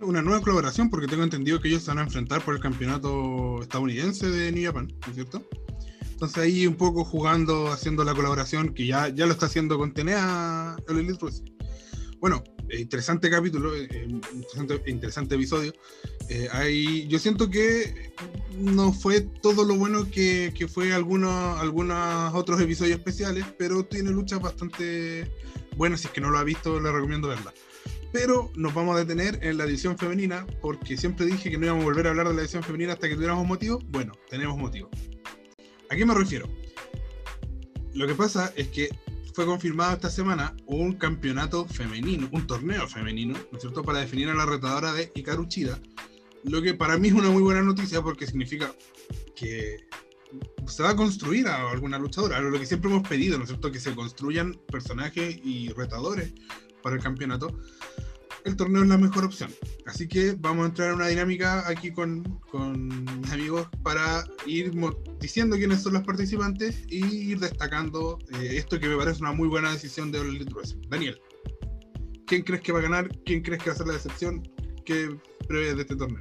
Una 0.00 0.22
nueva 0.22 0.40
colaboración 0.40 0.90
porque 0.90 1.06
tengo 1.06 1.22
entendido 1.22 1.60
que 1.60 1.68
ellos 1.68 1.82
se 1.82 1.90
van 1.90 1.98
a 1.98 2.02
enfrentar 2.02 2.42
por 2.42 2.54
el 2.54 2.60
campeonato 2.60 3.62
estadounidense 3.62 4.28
de 4.28 4.52
New 4.52 4.64
Japan, 4.64 4.88
¿no 4.88 5.08
es 5.08 5.14
cierto? 5.14 5.42
Entonces 6.10 6.38
ahí 6.38 6.66
un 6.66 6.76
poco 6.76 7.04
jugando, 7.04 7.68
haciendo 7.68 8.04
la 8.04 8.14
colaboración 8.14 8.72
que 8.72 8.86
ya, 8.86 9.08
ya 9.08 9.26
lo 9.26 9.32
está 9.32 9.46
haciendo 9.46 9.78
con 9.78 9.92
TNA 9.92 10.76
el 10.88 10.98
Elite 10.98 11.18
Wrestling. 11.20 11.52
Bueno, 12.20 12.42
interesante 12.70 13.30
capítulo, 13.30 13.74
eh, 13.74 13.88
eh, 13.90 14.06
interesante, 14.08 14.90
interesante, 14.90 15.34
episodio. 15.34 15.72
Eh, 16.28 17.06
yo 17.08 17.18
siento 17.18 17.50
que 17.50 18.12
no 18.56 18.92
fue 18.92 19.20
todo 19.20 19.64
lo 19.64 19.76
bueno 19.76 20.10
que, 20.10 20.52
que 20.56 20.68
fue 20.68 20.92
algunos, 20.92 21.60
algunos 21.60 22.34
otros 22.34 22.60
episodios 22.60 22.98
especiales, 22.98 23.44
pero 23.58 23.84
tiene 23.84 24.10
luchas 24.10 24.40
bastante 24.40 25.30
buenas. 25.76 26.00
Si 26.00 26.06
es 26.06 26.12
que 26.12 26.20
no 26.20 26.30
lo 26.30 26.38
ha 26.38 26.44
visto, 26.44 26.80
le 26.80 26.90
recomiendo 26.90 27.28
verla. 27.28 27.52
Pero 28.12 28.52
nos 28.54 28.72
vamos 28.72 28.96
a 28.96 29.00
detener 29.00 29.40
en 29.42 29.58
la 29.58 29.64
edición 29.64 29.98
femenina, 29.98 30.46
porque 30.60 30.96
siempre 30.96 31.26
dije 31.26 31.50
que 31.50 31.58
no 31.58 31.66
íbamos 31.66 31.82
a 31.82 31.86
volver 31.86 32.06
a 32.06 32.10
hablar 32.10 32.28
de 32.28 32.34
la 32.34 32.42
edición 32.42 32.62
femenina 32.62 32.92
hasta 32.92 33.08
que 33.08 33.14
tuviéramos 33.14 33.46
motivo. 33.46 33.80
Bueno, 33.88 34.12
tenemos 34.30 34.56
motivo. 34.56 34.88
¿A 35.90 35.96
qué 35.96 36.06
me 36.06 36.14
refiero? 36.14 36.48
Lo 37.92 38.06
que 38.06 38.14
pasa 38.14 38.52
es 38.56 38.68
que 38.68 38.88
fue 39.34 39.46
confirmado 39.46 39.94
esta 39.94 40.10
semana 40.10 40.54
un 40.66 40.92
campeonato 40.92 41.66
femenino, 41.66 42.28
un 42.30 42.46
torneo 42.46 42.86
femenino, 42.86 43.34
¿no 43.50 43.58
es 43.58 43.62
cierto?, 43.62 43.82
para 43.82 43.98
definir 43.98 44.28
a 44.28 44.34
la 44.34 44.46
retadora 44.46 44.92
de 44.92 45.10
Hikaru 45.12 45.46
Chida, 45.46 45.78
lo 46.44 46.62
que 46.62 46.74
para 46.74 46.98
mí 46.98 47.08
es 47.08 47.14
una 47.14 47.30
muy 47.30 47.42
buena 47.42 47.60
noticia 47.60 48.00
porque 48.00 48.26
significa 48.26 48.72
que 49.34 49.88
se 50.68 50.82
va 50.84 50.90
a 50.90 50.96
construir 50.96 51.48
a 51.48 51.70
alguna 51.70 51.98
luchadora, 51.98 52.40
lo 52.40 52.58
que 52.58 52.66
siempre 52.66 52.90
hemos 52.90 53.06
pedido, 53.08 53.36
¿no 53.36 53.42
es 53.44 53.50
cierto?, 53.50 53.72
que 53.72 53.80
se 53.80 53.92
construyan 53.94 54.54
personajes 54.70 55.36
y 55.42 55.70
retadores 55.70 56.32
para 56.80 56.94
el 56.94 57.02
campeonato 57.02 57.58
el 58.44 58.56
torneo 58.56 58.82
es 58.82 58.88
la 58.88 58.98
mejor 58.98 59.24
opción. 59.24 59.50
Así 59.86 60.06
que 60.06 60.34
vamos 60.38 60.64
a 60.64 60.68
entrar 60.68 60.88
en 60.90 60.96
una 60.96 61.08
dinámica 61.08 61.66
aquí 61.66 61.90
con, 61.90 62.22
con 62.50 63.04
mis 63.20 63.32
amigos 63.32 63.66
para 63.82 64.24
ir 64.46 64.72
diciendo 65.18 65.56
quiénes 65.56 65.82
son 65.82 65.94
los 65.94 66.02
participantes 66.02 66.84
y 66.88 67.04
ir 67.30 67.40
destacando 67.40 68.18
eh, 68.34 68.56
esto 68.56 68.78
que 68.78 68.88
me 68.88 68.96
parece 68.96 69.20
una 69.20 69.32
muy 69.32 69.48
buena 69.48 69.72
decisión 69.72 70.12
de 70.12 70.20
Wrestling. 70.20 70.88
Daniel, 70.88 71.20
¿quién 72.26 72.42
crees 72.42 72.62
que 72.62 72.72
va 72.72 72.80
a 72.80 72.82
ganar? 72.82 73.08
¿Quién 73.24 73.42
crees 73.42 73.62
que 73.62 73.70
va 73.70 73.74
a 73.74 73.78
ser 73.78 73.86
la 73.86 73.94
decepción? 73.94 74.42
¿Qué 74.84 75.16
prevés 75.48 75.76
de 75.76 75.82
este 75.82 75.96
torneo? 75.96 76.20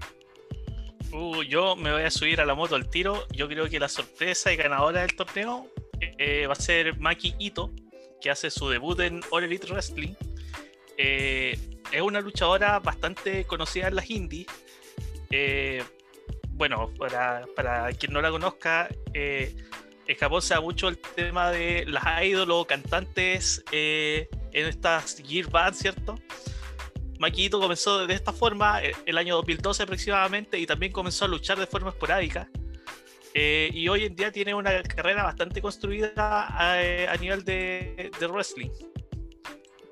Uh, 1.11 1.43
yo 1.43 1.75
me 1.75 1.91
voy 1.91 2.03
a 2.03 2.09
subir 2.09 2.41
a 2.41 2.45
la 2.45 2.55
moto 2.55 2.75
al 2.75 2.89
tiro. 2.89 3.27
Yo 3.35 3.47
creo 3.47 3.69
que 3.69 3.79
la 3.79 3.89
sorpresa 3.89 4.51
y 4.51 4.55
ganadora 4.55 5.01
del 5.01 5.15
torneo 5.15 5.67
eh, 5.99 6.47
va 6.47 6.53
a 6.53 6.55
ser 6.55 6.97
Maki 6.99 7.35
Ito, 7.37 7.71
que 8.21 8.31
hace 8.31 8.49
su 8.49 8.69
debut 8.69 8.99
en 9.01 9.21
All 9.29 9.43
Elite 9.43 9.67
Wrestling. 9.67 10.13
Eh, 10.97 11.57
es 11.93 12.01
una 12.01 12.21
luchadora 12.21 12.79
bastante 12.79 13.45
conocida 13.45 13.87
en 13.87 13.95
las 13.95 14.09
indies. 14.09 14.47
Eh, 15.29 15.83
bueno, 16.49 16.91
para, 16.97 17.45
para, 17.55 17.91
quien 17.93 18.13
no 18.13 18.21
la 18.21 18.31
conozca, 18.31 18.89
eh, 19.13 19.55
en 20.07 20.17
Japón 20.17 20.41
se 20.41 20.55
da 20.55 20.61
mucho 20.61 20.87
el 20.87 20.97
tema 20.97 21.51
de 21.51 21.85
las 21.87 22.23
ídolos 22.23 22.65
cantantes 22.65 23.63
eh, 23.71 24.27
en 24.51 24.67
estas 24.67 25.21
gear 25.25 25.49
bands, 25.49 25.79
¿cierto? 25.79 26.15
Maquito 27.19 27.59
comenzó 27.59 28.05
de 28.05 28.13
esta 28.13 28.33
forma 28.33 28.81
el 28.81 29.17
año 29.17 29.35
2012 29.35 29.83
aproximadamente 29.83 30.59
y 30.59 30.65
también 30.65 30.91
comenzó 30.91 31.25
a 31.25 31.27
luchar 31.27 31.57
de 31.57 31.67
forma 31.67 31.89
esporádica. 31.89 32.49
y 33.33 33.87
hoy 33.87 34.05
en 34.05 34.15
día 34.15 34.31
tiene 34.31 34.53
una 34.53 34.83
carrera 34.83 35.23
bastante 35.23 35.61
construida 35.61 36.11
a, 36.17 36.73
a 36.73 37.17
nivel 37.17 37.45
de, 37.45 38.11
de 38.19 38.27
wrestling 38.27 38.71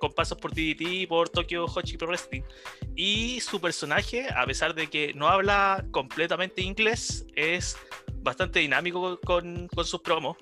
con 0.02 0.12
pasos 0.12 0.38
por 0.40 0.52
DDT, 0.52 1.08
por 1.08 1.30
Tokyo 1.30 1.66
Hochi 1.66 1.96
Pro 1.96 2.08
Wrestling. 2.08 2.42
Y 2.96 3.40
su 3.40 3.62
personaje, 3.62 4.28
a 4.36 4.46
pesar 4.48 4.74
de 4.74 4.88
que 4.88 5.14
no 5.14 5.28
habla 5.28 5.86
completamente 5.92 6.64
inglés, 6.64 7.28
es 7.36 7.78
bastante 8.16 8.60
dinámico 8.60 9.20
con, 9.22 9.70
sus 9.84 10.02
promos. 10.02 10.38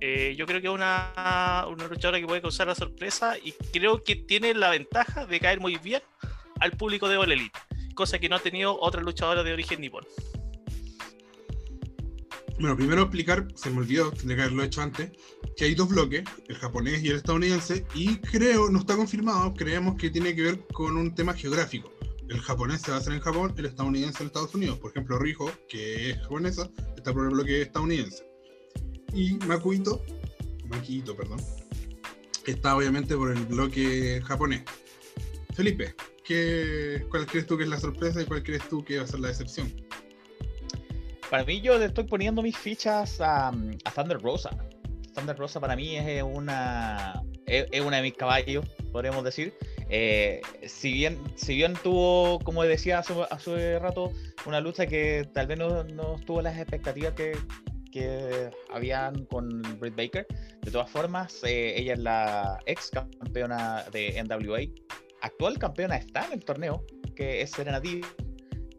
Eh, 0.00 0.34
yo 0.36 0.46
creo 0.46 0.62
que 0.62 0.66
es 0.66 0.72
una, 0.72 1.66
una 1.68 1.86
luchadora 1.86 2.18
que 2.18 2.26
puede 2.26 2.40
causar 2.40 2.66
la 2.66 2.74
sorpresa 2.74 3.36
y 3.38 3.52
creo 3.70 4.02
que 4.02 4.16
tiene 4.16 4.54
la 4.54 4.70
ventaja 4.70 5.26
de 5.26 5.38
caer 5.38 5.60
muy 5.60 5.76
bien 5.76 6.02
al 6.58 6.72
público 6.72 7.06
de 7.06 7.18
All 7.18 7.30
Elite, 7.30 7.58
cosa 7.94 8.18
que 8.18 8.30
no 8.30 8.36
ha 8.36 8.40
tenido 8.40 8.80
otra 8.80 9.02
luchadora 9.02 9.42
de 9.42 9.52
origen 9.52 9.80
nipón. 9.82 10.04
Bueno, 12.62 12.76
primero 12.76 13.02
explicar, 13.02 13.48
se 13.56 13.70
me 13.70 13.78
olvidó, 13.78 14.12
tendría 14.12 14.36
que 14.36 14.42
haberlo 14.42 14.62
hecho 14.62 14.82
antes, 14.82 15.10
que 15.56 15.64
hay 15.64 15.74
dos 15.74 15.88
bloques, 15.88 16.22
el 16.46 16.54
japonés 16.54 17.02
y 17.02 17.08
el 17.08 17.16
estadounidense, 17.16 17.84
y 17.92 18.18
creo, 18.18 18.70
no 18.70 18.78
está 18.78 18.94
confirmado, 18.94 19.52
creemos 19.52 19.96
que 19.96 20.10
tiene 20.10 20.32
que 20.36 20.42
ver 20.42 20.66
con 20.68 20.96
un 20.96 21.12
tema 21.12 21.34
geográfico. 21.34 21.92
El 22.28 22.38
japonés 22.38 22.82
se 22.82 22.92
va 22.92 22.98
a 22.98 23.00
hacer 23.00 23.14
en 23.14 23.20
Japón, 23.20 23.52
el 23.56 23.66
estadounidense 23.66 24.22
en 24.22 24.28
Estados 24.28 24.54
Unidos. 24.54 24.78
Por 24.78 24.92
ejemplo, 24.92 25.18
Rijo, 25.18 25.50
que 25.68 26.10
es 26.10 26.18
japonesa, 26.18 26.70
está 26.96 27.12
por 27.12 27.24
el 27.24 27.30
bloque 27.30 27.62
estadounidense. 27.62 28.24
Y 29.12 29.32
Makuito, 29.48 30.00
Makito, 30.68 31.16
perdón, 31.16 31.40
está 32.46 32.76
obviamente 32.76 33.16
por 33.16 33.32
el 33.32 33.44
bloque 33.44 34.22
japonés. 34.24 34.62
Felipe, 35.52 35.96
¿qué, 36.24 37.04
¿cuál 37.10 37.26
crees 37.26 37.44
tú 37.44 37.58
que 37.58 37.64
es 37.64 37.68
la 37.68 37.80
sorpresa 37.80 38.22
y 38.22 38.24
cuál 38.24 38.44
crees 38.44 38.68
tú 38.68 38.84
que 38.84 38.98
va 38.98 39.02
a 39.02 39.08
ser 39.08 39.18
la 39.18 39.28
decepción? 39.28 39.68
Para 41.32 41.46
mí, 41.46 41.62
yo 41.62 41.78
le 41.78 41.86
estoy 41.86 42.04
poniendo 42.04 42.42
mis 42.42 42.58
fichas 42.58 43.18
a, 43.22 43.48
a 43.48 43.90
Thunder 43.94 44.20
Rosa. 44.20 44.50
Thunder 45.14 45.34
Rosa 45.34 45.60
para 45.60 45.74
mí 45.74 45.96
es 45.96 46.22
una, 46.22 47.22
es, 47.46 47.80
una 47.80 47.96
de 47.96 48.02
mis 48.02 48.12
caballos, 48.12 48.66
podríamos 48.92 49.24
decir. 49.24 49.54
Eh, 49.88 50.42
si, 50.66 50.92
bien, 50.92 51.18
si 51.34 51.54
bien 51.54 51.72
tuvo, 51.82 52.38
como 52.40 52.62
decía 52.64 52.98
hace, 52.98 53.14
hace 53.30 53.78
rato, 53.78 54.12
una 54.44 54.60
lucha 54.60 54.86
que 54.86 55.26
tal 55.32 55.46
vez 55.46 55.58
no, 55.58 55.84
no 55.84 56.16
tuvo 56.26 56.42
las 56.42 56.58
expectativas 56.58 57.14
que, 57.14 57.32
que 57.90 58.50
habían 58.70 59.24
con 59.24 59.62
Britt 59.80 59.96
Baker, 59.96 60.26
de 60.60 60.70
todas 60.70 60.90
formas, 60.90 61.42
eh, 61.44 61.72
ella 61.78 61.94
es 61.94 61.98
la 61.98 62.58
ex 62.66 62.90
campeona 62.90 63.84
de 63.90 64.22
NWA, 64.22 64.60
actual 65.22 65.58
campeona 65.58 65.96
está 65.96 66.26
en 66.26 66.34
el 66.34 66.44
torneo, 66.44 66.84
que 67.16 67.40
es 67.40 67.52
Serena 67.52 67.80
Deeb 67.80 68.04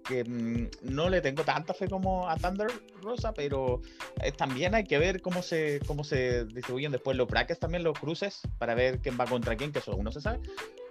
que 0.04 0.24
mm, 0.24 0.94
no 0.94 1.10
le 1.10 1.22
tengo 1.22 1.44
tanta 1.44 1.74
fe 1.74 1.88
como 1.88 2.30
a 2.30 2.36
Thunder 2.38 2.68
Rosa, 3.02 3.34
pero 3.34 3.82
eh, 4.22 4.32
también 4.32 4.76
hay 4.76 4.84
que 4.84 4.98
ver 4.98 5.22
cómo 5.22 5.42
se, 5.42 5.80
cómo 5.88 6.04
se 6.04 6.46
distribuyen 6.46 6.92
después 6.92 7.18
los 7.18 7.28
brackets, 7.28 7.60
también 7.60 7.84
los 7.84 7.98
cruces, 7.98 8.42
para 8.58 8.76
ver 8.76 9.00
quién 9.00 9.18
va 9.20 9.26
contra 9.26 9.56
quién, 9.56 9.72
que 9.72 9.80
eso 9.80 9.92
aún 9.92 10.04
no 10.04 10.12
se 10.12 10.22
sabe. 10.22 10.40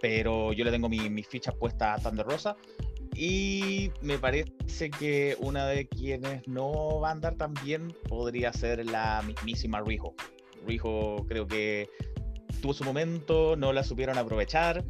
Pero 0.01 0.53
yo 0.53 0.65
le 0.65 0.71
tengo 0.71 0.89
mis 0.89 1.11
mi 1.11 1.23
fichas 1.23 1.55
puestas 1.55 2.01
a 2.01 2.03
Thunder 2.03 2.27
Rosa. 2.27 2.57
Y 3.15 3.91
me 4.01 4.19
parece 4.19 4.91
que 4.91 5.37
una 5.39 5.67
de 5.67 5.87
quienes 5.87 6.49
no 6.49 6.99
va 6.99 7.11
a 7.11 7.13
andar 7.13 7.35
tan 7.35 7.53
bien 7.63 7.95
podría 8.09 8.53
ser 8.53 8.85
la 8.87 9.23
mismísima 9.23 9.83
Rijo. 9.83 10.15
Rijo 10.67 11.27
creo 11.29 11.47
que 11.47 11.91
tuvo 12.63 12.73
su 12.73 12.85
momento, 12.85 13.55
no 13.57 13.73
la 13.73 13.85
supieron 13.85 14.17
aprovechar. 14.17 14.83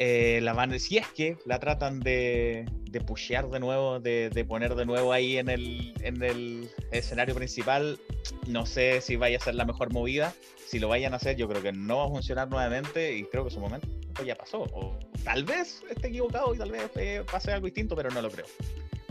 Eh, 0.00 0.38
la 0.42 0.52
van, 0.52 0.78
si 0.78 0.96
es 0.96 1.08
que 1.08 1.36
la 1.44 1.58
tratan 1.58 1.98
de, 1.98 2.66
de 2.84 3.00
pushear 3.00 3.48
de 3.50 3.58
nuevo, 3.58 3.98
de, 3.98 4.30
de, 4.30 4.44
poner 4.44 4.76
de 4.76 4.86
nuevo 4.86 5.12
ahí 5.12 5.38
en 5.38 5.48
el, 5.48 5.92
en 6.02 6.22
el 6.22 6.70
escenario 6.92 7.34
principal, 7.34 7.98
no 8.46 8.64
sé 8.64 9.00
si 9.00 9.16
vaya 9.16 9.38
a 9.38 9.40
ser 9.40 9.56
la 9.56 9.64
mejor 9.64 9.92
movida. 9.92 10.32
Si 10.68 10.78
lo 10.78 10.86
vayan 10.86 11.14
a 11.14 11.16
hacer, 11.16 11.36
yo 11.36 11.48
creo 11.48 11.62
que 11.62 11.72
no 11.72 11.98
va 11.98 12.04
a 12.04 12.08
funcionar 12.10 12.48
nuevamente 12.48 13.16
y 13.16 13.24
creo 13.24 13.44
que 13.44 13.50
su 13.50 13.58
momento 13.58 13.88
ya 14.24 14.36
pasó. 14.36 14.66
O 14.72 14.96
tal 15.24 15.44
vez 15.44 15.82
esté 15.90 16.08
equivocado 16.08 16.54
y 16.54 16.58
tal 16.58 16.70
vez 16.70 16.90
eh, 16.94 17.24
pase 17.30 17.50
algo 17.52 17.66
distinto, 17.66 17.96
pero 17.96 18.08
no 18.10 18.22
lo 18.22 18.30
creo. 18.30 18.46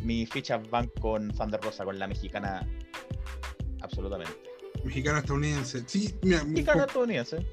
Mis 0.04 0.30
fichas 0.30 0.70
van 0.70 0.88
con 1.02 1.34
Thunder 1.34 1.60
Rosa, 1.60 1.84
con 1.84 2.00
la 2.00 2.08
mexicana, 2.08 2.66
absolutamente. 3.82 4.34
Mexicana 4.86 5.20
estadounidense. 5.20 5.84
Sí, 5.86 6.16
mira, 6.22 6.46
mexicana 6.46 6.86
estadounidense 6.86 7.46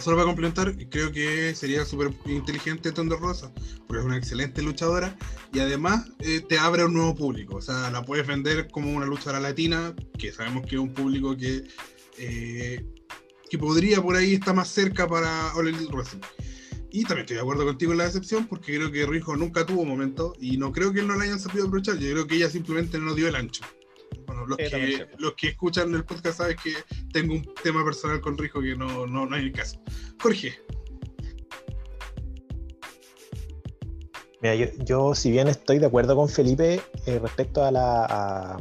Solo 0.00 0.16
para 0.16 0.26
complementar, 0.26 0.74
creo 0.88 1.12
que 1.12 1.54
sería 1.54 1.84
súper 1.84 2.12
inteligente 2.26 2.90
Thunder 2.90 3.18
Rosa, 3.18 3.52
porque 3.86 4.00
es 4.00 4.04
una 4.04 4.16
excelente 4.16 4.60
luchadora 4.62 5.16
y 5.52 5.60
además 5.60 6.10
eh, 6.18 6.40
te 6.40 6.58
abre 6.58 6.82
a 6.82 6.86
un 6.86 6.94
nuevo 6.94 7.14
público. 7.14 7.56
O 7.56 7.60
sea, 7.60 7.90
la 7.90 8.02
puedes 8.02 8.26
vender 8.26 8.68
como 8.68 8.92
una 8.92 9.06
luchadora 9.06 9.38
latina, 9.38 9.94
que 10.18 10.32
sabemos 10.32 10.66
que 10.66 10.74
es 10.74 10.80
un 10.80 10.92
público 10.92 11.36
que, 11.36 11.68
eh, 12.18 12.84
que 13.48 13.58
podría 13.58 14.02
por 14.02 14.16
ahí 14.16 14.34
estar 14.34 14.54
más 14.54 14.68
cerca 14.68 15.06
para 15.06 15.54
All 15.54 15.68
Elite. 15.68 15.86
Y 16.90 17.04
también 17.04 17.20
estoy 17.20 17.36
de 17.36 17.42
acuerdo 17.42 17.64
contigo 17.64 17.92
en 17.92 17.98
la 17.98 18.04
decepción, 18.04 18.46
porque 18.46 18.76
creo 18.76 18.90
que 18.90 19.06
Rijo 19.06 19.36
nunca 19.36 19.64
tuvo 19.64 19.84
momento 19.84 20.34
y 20.38 20.56
no 20.58 20.72
creo 20.72 20.92
que 20.92 21.02
no 21.02 21.14
la 21.14 21.24
hayan 21.24 21.40
sabido 21.40 21.66
aprovechar. 21.66 21.98
Yo 21.98 22.10
creo 22.12 22.26
que 22.26 22.36
ella 22.36 22.50
simplemente 22.50 22.98
no 22.98 23.14
dio 23.14 23.28
el 23.28 23.36
ancho. 23.36 23.62
Bueno, 24.32 24.46
los, 24.46 24.58
es 24.58 24.70
que, 24.70 25.08
los 25.18 25.34
que 25.34 25.48
escuchan 25.48 25.94
el 25.94 26.04
podcast 26.04 26.38
saben 26.38 26.56
que 26.62 26.72
tengo 27.12 27.34
un 27.34 27.54
tema 27.62 27.84
personal 27.84 28.20
con 28.20 28.38
Rijo 28.38 28.62
que 28.62 28.74
no, 28.74 29.06
no, 29.06 29.26
no 29.26 29.36
hay 29.36 29.44
el 29.44 29.52
caso. 29.52 29.78
Jorge, 30.20 30.54
Mira, 34.40 34.54
yo, 34.56 34.66
yo, 34.78 35.14
si 35.14 35.30
bien 35.30 35.48
estoy 35.48 35.78
de 35.78 35.86
acuerdo 35.86 36.16
con 36.16 36.28
Felipe 36.28 36.80
eh, 37.06 37.18
respecto 37.20 37.62
a 37.62 37.70
la 37.70 38.04
a, 38.06 38.58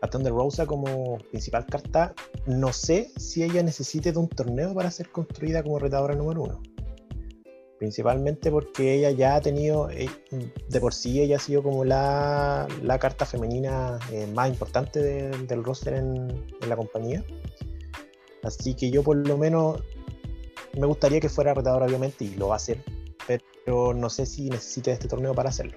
a 0.00 0.10
Thunder 0.10 0.32
Rosa 0.32 0.64
como 0.64 1.18
principal 1.30 1.66
carta, 1.66 2.14
no 2.46 2.72
sé 2.72 3.10
si 3.16 3.42
ella 3.42 3.62
necesite 3.62 4.12
de 4.12 4.18
un 4.18 4.28
torneo 4.28 4.72
para 4.74 4.90
ser 4.90 5.10
construida 5.10 5.62
como 5.62 5.78
retadora 5.78 6.14
número 6.14 6.42
uno. 6.44 6.62
Principalmente 7.78 8.50
porque 8.50 8.94
ella 8.94 9.10
ya 9.10 9.36
ha 9.36 9.40
tenido, 9.42 9.90
eh, 9.90 10.08
de 10.68 10.80
por 10.80 10.94
sí 10.94 11.20
ella 11.20 11.36
ha 11.36 11.40
sido 11.40 11.62
como 11.62 11.84
la, 11.84 12.66
la 12.82 12.98
carta 12.98 13.26
femenina 13.26 13.98
eh, 14.10 14.26
más 14.34 14.48
importante 14.48 15.02
de- 15.02 15.30
del 15.46 15.62
roster 15.62 15.94
en, 15.94 16.46
la 16.66 16.76
compañía. 16.76 17.22
Así 18.42 18.74
que 18.74 18.90
yo 18.90 19.02
por 19.02 19.16
lo 19.16 19.36
menos 19.36 19.82
me 20.78 20.86
gustaría 20.86 21.20
que 21.20 21.28
fuera 21.28 21.52
retadora 21.52 21.84
obviamente 21.86 22.24
y 22.24 22.34
lo 22.36 22.48
va 22.48 22.54
a 22.54 22.56
hacer, 22.56 22.82
pero 23.26 23.92
no 23.92 24.08
sé 24.08 24.24
si 24.24 24.48
necesite 24.48 24.92
este 24.92 25.08
torneo 25.08 25.34
para 25.34 25.50
hacerlo. 25.50 25.76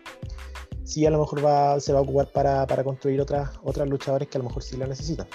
Sí, 0.85 1.05
a 1.05 1.11
lo 1.11 1.19
mejor 1.19 1.45
va, 1.45 1.79
se 1.79 1.93
va 1.93 1.99
a 1.99 2.01
ocupar 2.01 2.31
para, 2.31 2.65
para 2.65 2.83
construir 2.83 3.19
otras, 3.21 3.51
otras 3.63 3.87
luchadores 3.87 4.27
que 4.27 4.37
a 4.37 4.41
lo 4.41 4.45
mejor 4.47 4.63
sí 4.63 4.77
la 4.77 4.87
necesitan. 4.87 5.27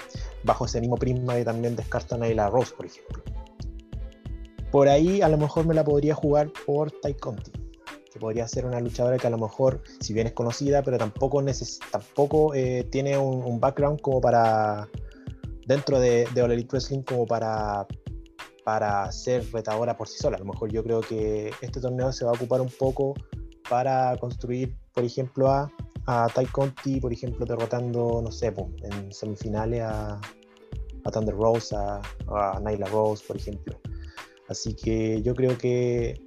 Bajo 0.43 0.65
ese 0.65 0.81
mismo 0.81 0.97
prisma 0.97 1.35
que 1.35 1.45
también 1.45 1.75
descartan 1.75 2.23
a 2.23 2.25
Ayla 2.25 2.49
Rose, 2.49 2.73
por 2.75 2.85
ejemplo. 2.87 3.23
Por 4.75 4.89
ahí 4.89 5.21
a 5.21 5.29
lo 5.29 5.37
mejor 5.37 5.65
me 5.65 5.73
la 5.73 5.85
podría 5.85 6.13
jugar 6.13 6.51
por 6.65 6.91
Tai 6.91 7.13
Conti, 7.13 7.49
que 8.11 8.19
podría 8.19 8.45
ser 8.45 8.65
una 8.65 8.81
luchadora 8.81 9.17
que 9.17 9.25
a 9.25 9.29
lo 9.29 9.37
mejor, 9.37 9.81
si 10.01 10.11
bien 10.11 10.27
es 10.27 10.33
conocida, 10.33 10.83
pero 10.83 10.97
tampoco, 10.97 11.41
neces 11.41 11.79
tampoco 11.93 12.53
eh, 12.53 12.85
tiene 12.91 13.17
un, 13.17 13.41
un 13.41 13.61
background 13.61 14.01
como 14.01 14.19
para, 14.19 14.89
dentro 15.65 15.97
de, 16.01 16.27
de 16.33 16.41
All 16.41 16.67
Wrestling, 16.69 17.03
como 17.03 17.25
para 17.25 17.87
para 18.65 19.09
ser 19.13 19.49
retadora 19.53 19.95
por 19.95 20.09
sí 20.09 20.17
sola. 20.17 20.35
A 20.35 20.39
lo 20.39 20.45
mejor 20.47 20.69
yo 20.69 20.83
creo 20.83 20.99
que 20.99 21.53
este 21.61 21.79
torneo 21.79 22.11
se 22.11 22.25
va 22.25 22.31
a 22.31 22.33
ocupar 22.33 22.59
un 22.59 22.71
poco 22.77 23.13
para 23.69 24.17
construir, 24.17 24.75
por 24.93 25.05
ejemplo, 25.05 25.49
a, 25.49 25.71
a 26.05 26.27
Conti, 26.51 26.99
por 26.99 27.13
ejemplo, 27.13 27.45
derrotando, 27.45 28.21
no 28.21 28.29
sé, 28.29 28.53
en 28.83 29.13
semifinales 29.13 29.83
a, 29.83 30.19
a 31.05 31.11
Thunder 31.11 31.33
Rose, 31.33 31.73
a, 31.73 32.01
a 32.27 32.59
Nyla 32.59 32.87
Rose, 32.87 33.23
por 33.25 33.37
ejemplo. 33.37 33.79
Así 34.47 34.75
que 34.75 35.21
yo 35.21 35.33
creo 35.33 35.57
que 35.57 36.21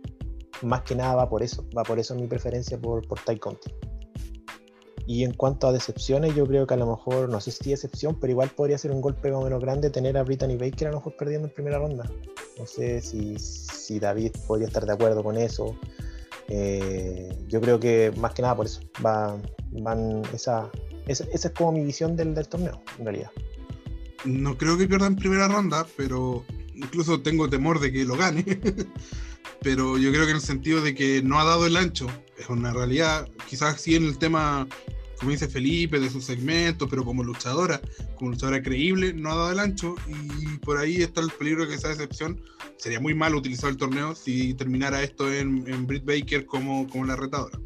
más 0.63 0.83
que 0.83 0.95
nada 0.95 1.15
va 1.15 1.29
por 1.29 1.43
eso, 1.43 1.65
va 1.77 1.83
por 1.83 1.99
eso 1.99 2.15
mi 2.15 2.27
preferencia 2.27 2.79
por, 2.79 3.07
por 3.07 3.21
Tai 3.21 3.39
Conti. 3.39 3.73
Y 5.07 5.25
en 5.25 5.33
cuanto 5.33 5.67
a 5.67 5.73
decepciones, 5.73 6.35
yo 6.35 6.47
creo 6.47 6.67
que 6.67 6.75
a 6.75 6.77
lo 6.77 6.87
mejor, 6.87 7.31
no 7.31 7.41
sé 7.41 7.51
si 7.51 7.71
decepción, 7.71 8.21
pero 8.21 8.31
igual 8.31 8.51
podría 8.51 8.77
ser 8.77 8.91
un 8.91 9.01
golpe 9.01 9.31
más 9.31 9.41
o 9.41 9.45
menos 9.45 9.61
grande 9.63 9.89
tener 9.89 10.19
a 10.19 10.23
Brittany 10.23 10.57
Baker 10.57 10.89
a 10.89 10.91
lo 10.91 10.99
mejor 10.99 11.17
perdiendo 11.17 11.49
en 11.49 11.55
primera 11.55 11.79
ronda. 11.79 12.05
No 12.59 12.67
sé 12.67 13.01
si, 13.01 13.39
si 13.39 13.99
David 13.99 14.33
podría 14.47 14.67
estar 14.67 14.85
de 14.85 14.93
acuerdo 14.93 15.23
con 15.23 15.39
eso. 15.39 15.75
Eh, 16.49 17.31
yo 17.47 17.61
creo 17.61 17.81
que 17.81 18.13
más 18.19 18.35
que 18.35 18.43
nada 18.43 18.55
por 18.55 18.67
eso 18.67 18.81
va, 19.05 19.41
van 19.73 20.23
esa, 20.35 20.71
esa, 21.07 21.25
esa 21.33 21.49
es 21.49 21.55
como 21.55 21.73
mi 21.73 21.85
visión 21.85 22.15
del, 22.15 22.35
del 22.35 22.49
torneo, 22.49 22.83
en 22.99 23.05
realidad. 23.05 23.31
no 24.27 24.59
creo 24.59 24.77
que 24.77 24.87
pierda 24.87 25.07
en 25.07 25.17
primera 25.17 25.49
ronda, 25.49 25.87
pero 25.97 26.45
incluso 26.83 27.21
tengo 27.21 27.49
temor 27.49 27.81
de 27.81 27.93
que 27.93 28.05
lo 28.05 28.17
gane. 28.17 28.45
pero 29.63 29.99
yo 29.99 30.11
creo 30.11 30.25
que 30.25 30.31
en 30.31 30.37
el 30.37 30.43
sentido 30.43 30.81
de 30.81 30.95
que 30.95 31.23
no 31.23 31.39
ha 31.39 31.45
dado 31.45 31.67
el 31.67 31.77
ancho, 31.77 32.07
es 32.37 32.49
una 32.49 32.73
realidad. 32.73 33.29
Quizás 33.49 33.81
sí 33.81 33.97
en 33.97 34.05
el 34.05 34.19
tema, 34.19 34.67
como 35.19 35.31
dice 35.31 35.49
Felipe, 35.49 35.99
de 35.99 36.11
sus 36.11 36.25
segmentos, 36.25 36.89
pero 36.89 37.05
como 37.05 37.25
luchadora, 37.25 37.81
como 38.17 38.31
luchadora 38.31 38.63
creíble, 38.63 39.13
no 39.13 39.33
ha 39.33 39.37
dado 39.37 39.53
el 39.53 39.59
ancho. 39.59 39.97
Y 40.41 40.59
por 40.59 40.79
ahí 40.79 41.03
está 41.03 41.21
el 41.21 41.31
peligro 41.31 41.63
de 41.63 41.71
que 41.71 41.75
esa 41.75 41.89
decepción 41.89 42.41
sería 42.77 43.01
muy 43.01 43.15
mal 43.15 43.35
utilizar 43.35 43.71
el 43.71 43.77
torneo 43.77 44.15
si 44.15 44.55
terminara 44.55 45.03
esto 45.03 45.33
en, 45.33 45.65
en 45.67 45.87
Britt 45.87 46.05
Baker 46.05 46.47
como, 46.47 46.89
como 46.89 47.05
la 47.05 47.17
retadora. 47.17 47.59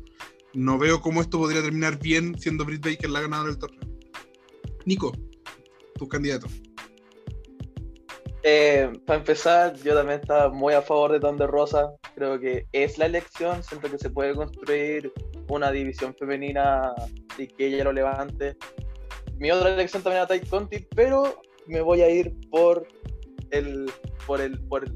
No 0.54 0.78
veo 0.78 1.00
cómo 1.00 1.20
esto 1.20 1.38
podría 1.38 1.62
terminar 1.62 1.98
bien 1.98 2.38
siendo 2.38 2.64
Britt 2.64 2.84
Baker 2.84 3.10
la 3.10 3.20
ganadora 3.20 3.50
del 3.50 3.58
torneo. 3.58 3.80
Nico, 4.84 5.12
tus 5.96 6.08
candidatos. 6.08 6.50
Eh, 8.44 8.90
para 9.06 9.20
empezar, 9.20 9.74
yo 9.82 9.94
también 9.94 10.20
estaba 10.20 10.48
muy 10.48 10.74
a 10.74 10.82
favor 10.82 11.12
de 11.12 11.20
Thunder 11.20 11.48
Rosa. 11.48 11.92
Creo 12.14 12.40
que 12.40 12.66
es 12.72 12.98
la 12.98 13.06
elección. 13.06 13.62
Siento 13.62 13.90
que 13.90 13.98
se 13.98 14.10
puede 14.10 14.34
construir 14.34 15.12
una 15.48 15.70
división 15.70 16.14
femenina 16.18 16.92
y 17.38 17.46
que 17.46 17.66
ella 17.66 17.84
lo 17.84 17.92
levante. 17.92 18.56
Mi 19.36 19.50
otra 19.50 19.72
elección 19.72 20.02
también 20.02 20.18
era 20.18 20.26
Tai 20.26 20.40
Conti, 20.46 20.86
pero 20.94 21.40
me 21.66 21.80
voy 21.80 22.02
a 22.02 22.10
ir 22.10 22.34
por 22.50 22.86
el, 23.50 23.90
por 24.26 24.40
el, 24.40 24.58
por 24.66 24.84
el, 24.84 24.92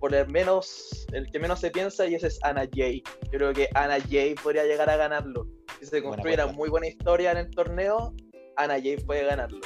por 0.00 0.14
el 0.14 0.28
menos, 0.28 1.06
el 1.12 1.30
que 1.30 1.38
menos 1.38 1.60
se 1.60 1.70
piensa 1.70 2.06
y 2.06 2.14
ese 2.14 2.28
es 2.28 2.38
Anna 2.42 2.68
Jay. 2.74 3.02
Yo 3.30 3.38
creo 3.38 3.52
que 3.52 3.68
Anna 3.74 3.98
Jay 4.08 4.34
podría 4.34 4.64
llegar 4.64 4.90
a 4.90 4.96
ganarlo. 4.96 5.46
Si 5.78 5.86
se 5.86 6.00
Buena 6.00 6.08
construyera 6.16 6.42
apuesta. 6.44 6.58
muy 6.58 6.68
buena 6.68 6.88
historia 6.88 7.32
en 7.32 7.38
el 7.38 7.50
torneo, 7.50 8.12
Anna 8.56 8.74
Jay 8.74 8.96
puede 8.96 9.24
ganarlo. 9.24 9.60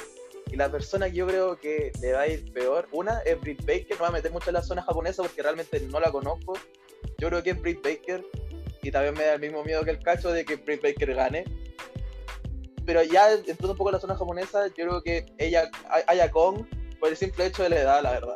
Y 0.51 0.57
la 0.57 0.71
persona 0.71 1.09
que 1.11 1.17
yo 1.17 1.27
creo 1.27 1.59
que 1.59 1.93
le 2.01 2.13
va 2.13 2.23
a 2.23 2.29
ir 2.29 2.53
peor, 2.53 2.89
una 2.93 3.21
es 3.21 3.41
Britt 3.41 3.65
Baker, 3.67 3.97
no 3.97 4.03
va 4.03 4.09
a 4.09 4.13
meter 4.13 4.33
mucho 4.33 4.51
en 4.51 4.55
la 4.55 4.63
zona 4.63 4.83
japonesa 4.83 5.23
porque 5.23 5.43
realmente 5.43 5.81
no 5.81 6.01
la 6.01 6.11
conozco. 6.11 6.55
Yo 7.19 7.29
creo 7.29 7.43
que 7.43 7.51
es 7.51 7.61
Britt 7.61 7.83
Baker 7.83 8.25
y 8.83 8.91
también 8.91 9.15
me 9.15 9.25
da 9.25 9.35
el 9.35 9.41
mismo 9.41 9.63
miedo 9.65 9.85
que 9.85 9.91
el 9.91 9.99
cacho 9.99 10.31
de 10.33 10.45
que 10.45 10.57
Britt 10.57 10.83
Baker 10.83 11.15
gane. 11.15 11.45
Pero 12.87 13.03
ya 13.03 13.33
entrando 13.35 13.73
un 13.73 13.77
poco 13.77 13.91
en 13.91 13.95
la 13.95 14.01
zona 14.01 14.17
japonesa, 14.17 14.67
yo 14.69 14.75
creo 14.87 15.03
que 15.03 15.27
ella, 15.37 15.71
Ay- 15.91 16.05
Aya 16.07 16.31
Kong, 16.31 16.65
por 16.99 17.11
el 17.11 17.17
simple 17.17 17.47
hecho 17.47 17.63
de 17.63 17.69
la 17.69 17.81
edad, 17.81 18.03
la 18.03 18.13
verdad. 18.13 18.35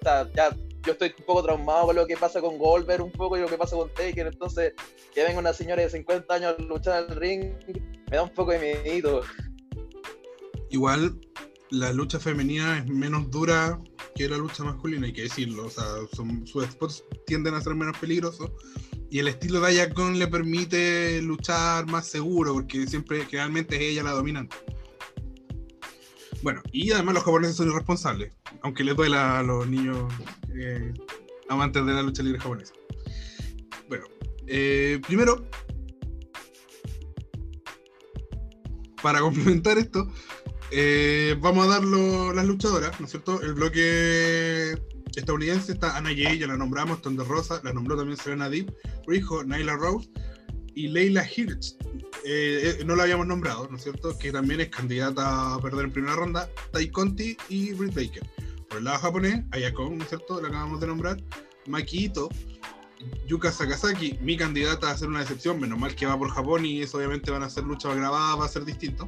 O 0.00 0.04
sea, 0.04 0.30
ya 0.34 0.54
yo 0.84 0.92
estoy 0.92 1.14
un 1.18 1.24
poco 1.24 1.42
traumado 1.42 1.86
con 1.86 1.96
lo 1.96 2.06
que 2.06 2.14
pasa 2.16 2.42
con 2.42 2.58
Goldberg 2.58 3.02
un 3.02 3.10
poco 3.12 3.38
y 3.38 3.40
lo 3.40 3.46
que 3.48 3.56
pasa 3.56 3.74
con 3.74 3.88
Taker, 3.94 4.26
entonces 4.26 4.74
que 5.14 5.24
venga 5.24 5.38
una 5.38 5.54
señora 5.54 5.80
de 5.80 5.88
50 5.88 6.34
años 6.34 6.56
a 6.58 6.62
luchar 6.62 6.94
al 6.94 7.16
ring, 7.16 7.54
me 8.10 8.16
da 8.16 8.22
un 8.22 8.28
poco 8.34 8.52
de 8.52 8.82
miedo. 8.84 9.22
igual 10.68 11.18
la 11.74 11.92
lucha 11.92 12.20
femenina 12.20 12.78
es 12.78 12.86
menos 12.86 13.30
dura 13.30 13.78
que 14.14 14.28
la 14.28 14.38
lucha 14.38 14.64
masculina, 14.64 15.06
hay 15.06 15.12
que 15.12 15.22
decirlo. 15.22 15.66
O 15.66 15.70
sea, 15.70 15.84
sus 16.12 16.64
spots 16.64 17.04
tienden 17.26 17.54
a 17.54 17.60
ser 17.60 17.74
menos 17.74 17.98
peligrosos. 17.98 18.50
Y 19.10 19.18
el 19.18 19.28
estilo 19.28 19.60
de 19.60 19.68
Ayakon 19.68 20.18
le 20.18 20.26
permite 20.26 21.20
luchar 21.22 21.86
más 21.86 22.06
seguro, 22.06 22.54
porque 22.54 22.86
siempre, 22.86 23.24
generalmente 23.26 23.76
es 23.76 23.82
ella 23.82 24.02
la 24.02 24.12
dominante. 24.12 24.56
Bueno, 26.42 26.62
y 26.72 26.92
además 26.92 27.14
los 27.14 27.24
japoneses 27.24 27.56
son 27.56 27.70
irresponsables, 27.70 28.32
aunque 28.62 28.84
les 28.84 28.96
duela 28.96 29.38
a 29.38 29.42
los 29.42 29.66
niños 29.66 30.12
eh, 30.54 30.92
amantes 31.48 31.84
de 31.86 31.92
la 31.92 32.02
lucha 32.02 32.22
libre 32.22 32.40
japonesa. 32.40 32.74
Bueno, 33.88 34.04
eh, 34.46 35.00
primero, 35.06 35.48
para 39.02 39.20
complementar 39.20 39.78
esto, 39.78 40.08
eh, 40.70 41.36
vamos 41.40 41.66
a 41.66 41.68
dar 41.70 41.84
lo- 41.84 42.32
las 42.32 42.46
luchadoras, 42.46 42.98
¿no 43.00 43.06
es 43.06 43.12
cierto? 43.12 43.40
El 43.42 43.54
bloque 43.54 44.78
estadounidense 45.14 45.72
está 45.72 45.96
Anna 45.96 46.10
Jay, 46.10 46.38
ya 46.38 46.46
la 46.46 46.56
nombramos, 46.56 47.00
Thunder 47.02 47.26
Rosa, 47.26 47.60
la 47.62 47.72
nombró 47.72 47.96
también 47.96 48.16
Serena 48.16 48.48
Deep, 48.48 48.72
Rijo, 49.06 49.44
Nyla 49.44 49.76
Rose 49.76 50.08
y 50.74 50.88
Leila 50.88 51.24
Hirsch. 51.24 51.76
Eh, 52.24 52.78
eh, 52.80 52.84
no 52.84 52.96
la 52.96 53.04
habíamos 53.04 53.26
nombrado, 53.26 53.68
¿no 53.70 53.76
es 53.76 53.82
cierto? 53.84 54.18
Que 54.18 54.32
también 54.32 54.60
es 54.60 54.70
candidata 54.70 55.54
a 55.54 55.60
perder 55.60 55.84
en 55.84 55.92
primera 55.92 56.16
ronda, 56.16 56.48
Tai 56.72 56.88
Conti 56.90 57.36
y 57.48 57.72
Britt 57.74 57.94
Baker. 57.94 58.28
Por 58.68 58.78
el 58.78 58.84
lado 58.84 58.98
japonés, 58.98 59.44
Ayakon, 59.52 59.98
¿no 59.98 60.02
es 60.02 60.08
cierto? 60.08 60.40
La 60.40 60.48
acabamos 60.48 60.80
de 60.80 60.86
nombrar, 60.88 61.22
Maki 61.66 62.06
Ito, 62.06 62.28
Yuka 63.28 63.52
Sakazaki, 63.52 64.18
mi 64.20 64.36
candidata 64.36 64.90
a 64.90 64.96
ser 64.96 65.08
una 65.08 65.20
decepción, 65.20 65.60
menos 65.60 65.78
mal 65.78 65.94
que 65.94 66.06
va 66.06 66.18
por 66.18 66.30
Japón 66.30 66.64
y 66.64 66.80
eso 66.82 66.96
obviamente 66.98 67.30
van 67.30 67.42
a 67.44 67.50
ser 67.50 67.64
luchas 67.64 67.94
grabadas, 67.94 68.40
va 68.40 68.46
a 68.46 68.48
ser 68.48 68.64
distinto. 68.64 69.06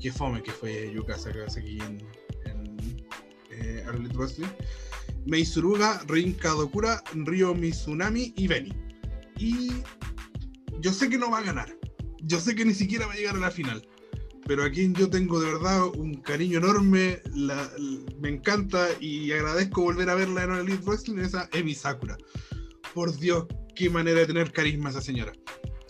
Qué, 0.00 0.10
fome 0.12 0.42
que 0.42 0.50
fue 0.52 0.92
Yuka 0.94 1.18
Sakazaki 1.18 1.78
en, 1.80 1.98
en 2.46 2.76
eh, 3.50 3.84
All 3.88 3.96
Elite 3.96 4.16
Wrestling. 4.16 4.48
Meisuruga, 5.26 6.02
Rin 6.08 6.32
Kadokura, 6.34 7.02
Ryo 7.14 7.54
Mizunami 7.54 8.32
y 8.36 8.46
Beni. 8.48 8.72
Y 9.38 9.70
yo 10.80 10.92
sé 10.92 11.08
que 11.10 11.18
no 11.18 11.30
va 11.30 11.38
a 11.38 11.42
ganar. 11.42 11.76
Yo 12.22 12.40
sé 12.40 12.54
que 12.54 12.64
ni 12.64 12.74
siquiera 12.74 13.06
va 13.06 13.12
a 13.12 13.16
llegar 13.16 13.36
a 13.36 13.40
la 13.40 13.50
final. 13.50 13.86
pero 14.46 14.64
a 14.64 14.70
quien 14.70 14.94
yo 14.94 15.08
tengo 15.08 15.38
de 15.38 15.52
verdad 15.52 15.84
un 15.96 16.14
cariño 16.22 16.58
enorme, 16.58 17.20
la- 17.36 17.70
me 18.20 18.30
encanta 18.30 18.88
y 18.98 19.30
agradezco 19.30 19.82
volver 19.82 20.10
a 20.10 20.16
verla 20.16 20.42
en 20.42 20.50
Elite 20.52 20.82
Wrestling, 20.84 21.18
esa 21.18 21.48
Emi 21.52 21.72
Sakura. 21.72 22.16
Por 22.92 23.16
Dios, 23.16 23.46
qué 23.76 23.88
manera 23.88 24.18
de 24.20 24.26
tener 24.26 24.50
carisma 24.50 24.90
esa 24.90 25.00
señora. 25.02 25.32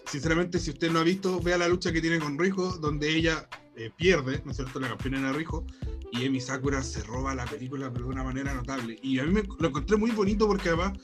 Sinceramente, 0.05 0.59
si 0.59 0.71
usted 0.71 0.91
no 0.91 0.99
ha 0.99 1.05
visto, 1.05 1.41
vea 1.41 1.57
la 1.57 1.69
lucha 1.69 1.91
que 1.91 2.03
tiene 2.03 2.19
con 2.19 2.39
Rijo, 2.39 2.77
donde 2.79 3.09
ella 3.09 3.49
eh, 3.81 3.91
pierde, 3.97 4.43
¿no 4.45 4.51
es 4.51 4.59
cierto?, 4.59 4.79
la 4.79 4.89
campeona 4.89 5.21
era 5.21 5.33
Rijo, 5.33 5.65
y 6.13 6.25
Emi 6.25 6.41
Sakura 6.41 6.83
se 6.83 7.03
roba 7.03 7.35
la 7.35 7.47
película, 7.47 7.91
pero 7.91 8.05
de 8.07 8.13
una 8.13 8.23
manera 8.23 8.53
notable. 8.53 8.99
Y 9.03 9.19
a 9.19 9.25
mí 9.25 9.33
me, 9.33 9.43
lo 9.59 9.69
encontré 9.69 9.97
muy 9.97 10.11
bonito 10.11 10.47
porque 10.47 10.69
además 10.69 10.99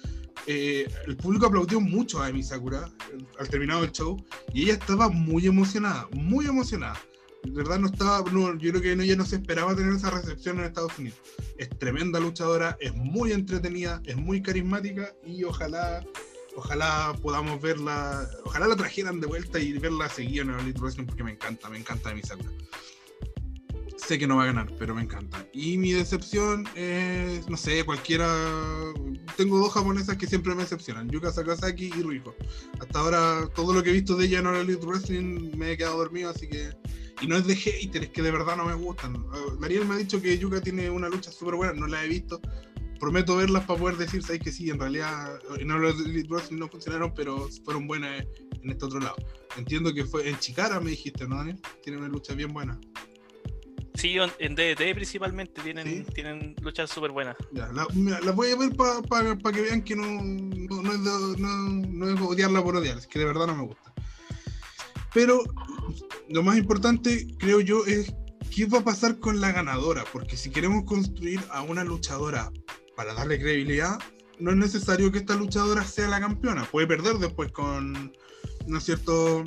eh, 0.47 0.87
el 1.07 1.17
público 1.17 1.47
aplaudió 1.47 1.81
mucho 1.81 2.21
a 2.21 2.29
Emi 2.29 2.43
Sakura 2.43 2.91
eh, 3.13 3.25
al 3.39 3.49
terminado 3.49 3.83
el 3.85 3.93
show, 3.93 4.23
y 4.53 4.65
ella 4.65 4.75
estaba 4.75 5.09
muy 5.09 5.47
emocionada, 5.47 6.07
muy 6.13 6.47
emocionada. 6.47 7.01
De 7.43 7.53
verdad 7.53 7.79
no 7.79 7.87
estaba, 7.87 8.23
yo 8.31 8.57
creo 8.59 8.83
que 8.83 8.93
ella 8.93 9.17
no 9.17 9.25
se 9.25 9.37
esperaba 9.37 9.75
tener 9.75 9.95
esa 9.95 10.11
recepción 10.11 10.59
en 10.59 10.65
Estados 10.65 10.99
Unidos. 10.99 11.19
Es 11.57 11.71
tremenda 11.79 12.21
luchadora, 12.21 12.77
es 12.81 12.95
muy 12.95 13.33
entretenida, 13.33 14.03
es 14.05 14.17
muy 14.17 14.43
carismática 14.43 15.15
y 15.25 15.45
ojalá, 15.45 16.05
ojalá 16.57 17.15
podamos 17.23 17.61
verla, 17.61 18.29
ojalá 18.45 18.67
la 18.67 18.77
trajeran 18.77 19.21
de 19.21 19.27
vuelta 19.27 19.61
y 19.61 19.73
verla 19.75 20.09
seguida 20.09 20.43
en 20.43 20.51
el 20.51 20.61
Elite 20.61 20.81
Wrestling 20.81 21.07
porque 21.07 21.23
me 21.23 21.33
encanta, 21.33 21.69
me 21.69 21.79
encanta 21.79 22.13
de 22.13 22.23
Sakura. 22.23 22.51
Sé 23.97 24.19
que 24.19 24.27
no 24.27 24.37
va 24.37 24.45
a 24.45 24.47
ganar, 24.47 24.71
pero 24.79 24.95
me 24.95 25.03
encanta. 25.03 25.47
Y 25.53 25.79
mi 25.79 25.93
decepción 25.93 26.69
es, 26.77 27.49
no 27.49 27.57
sé, 27.57 27.83
cualquiera. 27.85 28.29
Tengo 29.37 29.59
dos 29.59 29.73
japonesas 29.73 30.17
que 30.17 30.27
siempre 30.27 30.55
me 30.55 30.63
decepcionan: 30.63 31.09
Yuka 31.09 31.33
Sakazaki 31.33 31.87
y 31.87 32.03
Ruiko. 32.03 32.35
Hasta 32.79 32.99
ahora, 32.99 33.49
todo 33.55 33.73
lo 33.73 33.83
que 33.83 33.91
he 33.91 33.95
visto 33.95 34.15
de 34.17 34.27
ella 34.27 34.41
en 34.41 34.47
el 34.47 34.57
Elite 34.57 34.87
Wrestling 34.87 35.57
me 35.57 35.73
he 35.73 35.77
quedado 35.77 35.99
dormido, 35.99 36.31
así 36.31 36.47
que. 36.47 36.71
Y 37.23 37.27
no 37.27 37.37
es 37.37 37.47
de 37.47 37.57
hater, 37.57 38.05
es 38.05 38.11
que 38.11 38.21
de 38.21 38.31
verdad 38.31 38.59
no 38.59 38.67
me 38.67 38.75
gustan. 38.75 39.25
Daniel 39.59 39.87
me 39.87 39.95
ha 39.95 39.99
dicho 39.99 40.21
que 40.21 40.37
Yuka 40.37 40.61
tiene 40.61 40.91
una 40.91 41.09
lucha 41.09 41.33
súper 41.33 41.55
buena, 41.55 41.73
no 41.73 41.87
la 41.87 42.05
he 42.05 42.09
visto. 42.09 42.41
Prometo 42.99 43.37
verlas 43.37 43.65
para 43.65 43.79
poder 43.79 43.97
decir, 43.97 44.23
¿sabes 44.23 44.41
que 44.41 44.53
sí? 44.53 44.71
En 44.71 44.79
realidad, 44.81 45.39
Elite 45.59 46.29
Wrestling 46.29 46.59
no 46.59 46.69
funcionaron, 46.69 47.13
pero 47.15 47.49
fueron 47.65 47.87
buenas 47.87 48.25
en 48.63 48.71
este 48.71 48.85
otro 48.85 49.01
lado. 49.01 49.17
Entiendo 49.57 49.93
que 49.93 50.05
fue 50.05 50.29
en 50.29 50.39
Chicara, 50.39 50.81
me 50.81 50.91
dijiste, 50.91 51.27
¿no, 51.29 51.37
Daniel? 51.37 51.61
Tiene 51.83 51.99
una 51.99 52.09
lucha 52.09 52.35
bien 52.35 52.53
buena. 52.53 52.79
Sí, 53.95 54.17
en- 54.39 54.55
DDT 54.55 54.95
principalmente 54.95 55.63
tienen, 55.63 55.87
Sí. 55.87 56.13
tienen 56.15 56.55
luchas 56.61 56.91
súper 56.91 57.13
buenas. 57.13 57.35
Ya, 57.53 57.73
la, 57.73 57.87
mira, 57.95 58.21
la 58.21 58.33
voy 58.33 58.51
a 58.51 58.57
ver 58.57 58.77
para 58.77 59.53
que 59.57 59.63
vean 59.63 59.83
que 59.83 59.97
no, 59.97 60.05
no, 60.05 60.83
no 60.83 60.93
es 60.93 60.99
no- 60.99 61.37
no 61.39 62.11
es 62.11 62.21
odiarla 62.21 62.63
por 62.63 62.77
odiar, 62.77 62.99
es 62.99 63.07
que 63.07 63.19
de 63.19 63.25
verdad 63.25 63.47
no 63.47 63.57
me 63.57 63.63
gusta. 63.65 63.95
Pero 65.15 65.43
lo 66.29 66.43
más 66.43 66.59
importante, 66.59 67.27
creo 67.39 67.61
yo, 67.61 67.87
es 67.87 68.13
qué 68.55 68.67
va 68.67 68.81
a 68.81 68.85
pasar 68.85 69.19
con 69.19 69.41
la 69.41 69.51
ganadora, 69.53 70.05
porque 70.13 70.37
si 70.37 70.51
queremos 70.51 70.85
construir 70.85 71.41
a 71.51 71.63
una 71.63 71.83
luchadora 71.83 72.53
para 72.97 73.15
darle 73.15 73.39
credibilidad, 73.39 73.99
no 74.39 74.51
es 74.51 74.57
necesario 74.57 75.13
que 75.13 75.19
esta 75.19 75.37
luchadora 75.37 75.85
sea 75.85 76.09
la 76.09 76.21
campeona, 76.21 76.65
puede 76.65 76.87
perder 76.87 77.17
después 77.19 77.53
con, 77.53 78.13
¿no 78.67 78.79
es 78.79 78.85
cierto? 78.85 79.45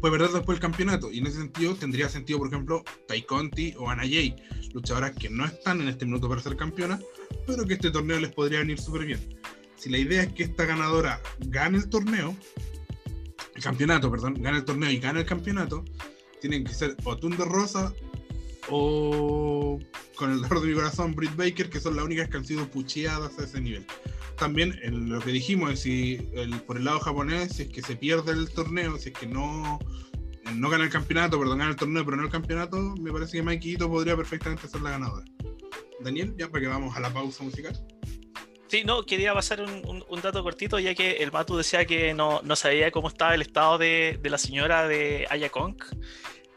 Puede 0.00 0.18
perder 0.18 0.30
después 0.30 0.56
el 0.56 0.62
campeonato, 0.62 1.12
y 1.12 1.18
en 1.18 1.26
ese 1.26 1.38
sentido 1.38 1.74
tendría 1.74 2.08
sentido, 2.08 2.38
por 2.38 2.48
ejemplo, 2.48 2.82
Tai 3.06 3.22
Conti 3.22 3.74
o 3.78 3.90
Ana 3.90 4.02
Jay, 4.02 4.34
luchadoras 4.72 5.12
que 5.12 5.28
no 5.28 5.44
están 5.44 5.80
en 5.80 5.88
este 5.88 6.06
minuto 6.06 6.28
para 6.28 6.40
ser 6.40 6.56
campeonas, 6.56 7.00
pero 7.46 7.66
que 7.66 7.74
este 7.74 7.90
torneo 7.90 8.18
les 8.18 8.32
podría 8.32 8.60
venir 8.60 8.80
súper 8.80 9.04
bien. 9.04 9.38
Si 9.76 9.90
la 9.90 9.98
idea 9.98 10.22
es 10.22 10.32
que 10.32 10.44
esta 10.44 10.64
ganadora 10.64 11.20
gane 11.40 11.78
el 11.78 11.88
torneo, 11.88 12.36
el 13.54 13.62
campeonato, 13.62 14.10
perdón, 14.10 14.34
gane 14.40 14.58
el 14.58 14.64
torneo 14.64 14.90
y 14.90 14.98
gane 14.98 15.20
el 15.20 15.26
campeonato, 15.26 15.84
tienen 16.40 16.64
que 16.64 16.74
ser 16.74 16.96
o 17.04 17.14
Rosa 17.44 17.92
o 18.68 19.78
con 20.16 20.30
el 20.32 20.42
dolor 20.42 20.60
de 20.60 20.68
mi 20.68 20.74
corazón 20.74 21.14
Britt 21.14 21.34
Baker, 21.36 21.68
que 21.70 21.80
son 21.80 21.96
las 21.96 22.04
únicas 22.04 22.28
que 22.28 22.36
han 22.36 22.44
sido 22.44 22.66
pucheadas 22.68 23.38
a 23.38 23.44
ese 23.44 23.60
nivel. 23.60 23.86
También 24.38 24.78
en 24.82 25.08
lo 25.08 25.20
que 25.20 25.30
dijimos, 25.30 25.80
si 25.80 26.28
el, 26.34 26.60
por 26.62 26.76
el 26.76 26.84
lado 26.84 27.00
japonés, 27.00 27.54
si 27.56 27.62
es 27.64 27.68
que 27.68 27.82
se 27.82 27.96
pierde 27.96 28.32
el 28.32 28.50
torneo, 28.50 28.98
si 28.98 29.10
es 29.10 29.14
que 29.18 29.26
no, 29.26 29.78
no 30.54 30.70
gana 30.70 30.84
el 30.84 30.90
campeonato, 30.90 31.38
perdón, 31.38 31.58
gana 31.58 31.70
el 31.70 31.76
torneo, 31.76 32.04
pero 32.04 32.16
no 32.16 32.24
el 32.24 32.30
campeonato, 32.30 32.94
me 33.00 33.12
parece 33.12 33.36
que 33.38 33.42
Mikey 33.42 33.72
Ito 33.72 33.88
podría 33.88 34.16
perfectamente 34.16 34.68
ser 34.68 34.80
la 34.80 34.90
ganadora. 34.90 35.24
Daniel, 36.00 36.34
ya 36.36 36.48
para 36.48 36.62
que 36.62 36.68
vamos 36.68 36.96
a 36.96 37.00
la 37.00 37.12
pausa 37.12 37.44
musical. 37.44 37.78
Sí, 38.68 38.82
no, 38.84 39.04
quería 39.04 39.34
pasar 39.34 39.60
un, 39.60 39.70
un- 39.86 40.02
un 40.08 40.20
dato 40.22 40.42
cortito, 40.42 40.78
ya 40.78 40.94
que 40.94 41.12
el 41.18 41.30
Matu 41.30 41.56
decía 41.58 41.84
que 41.84 42.14
no, 42.14 42.40
no 42.42 42.56
sabía 42.56 42.90
cómo 42.90 43.08
estaba 43.08 43.34
el 43.34 43.42
estado 43.42 43.76
de, 43.76 44.18
de 44.20 44.30
la 44.30 44.38
señora 44.38 44.88
de 44.88 45.26
Aya 45.30 45.50
Kong. 45.50 45.76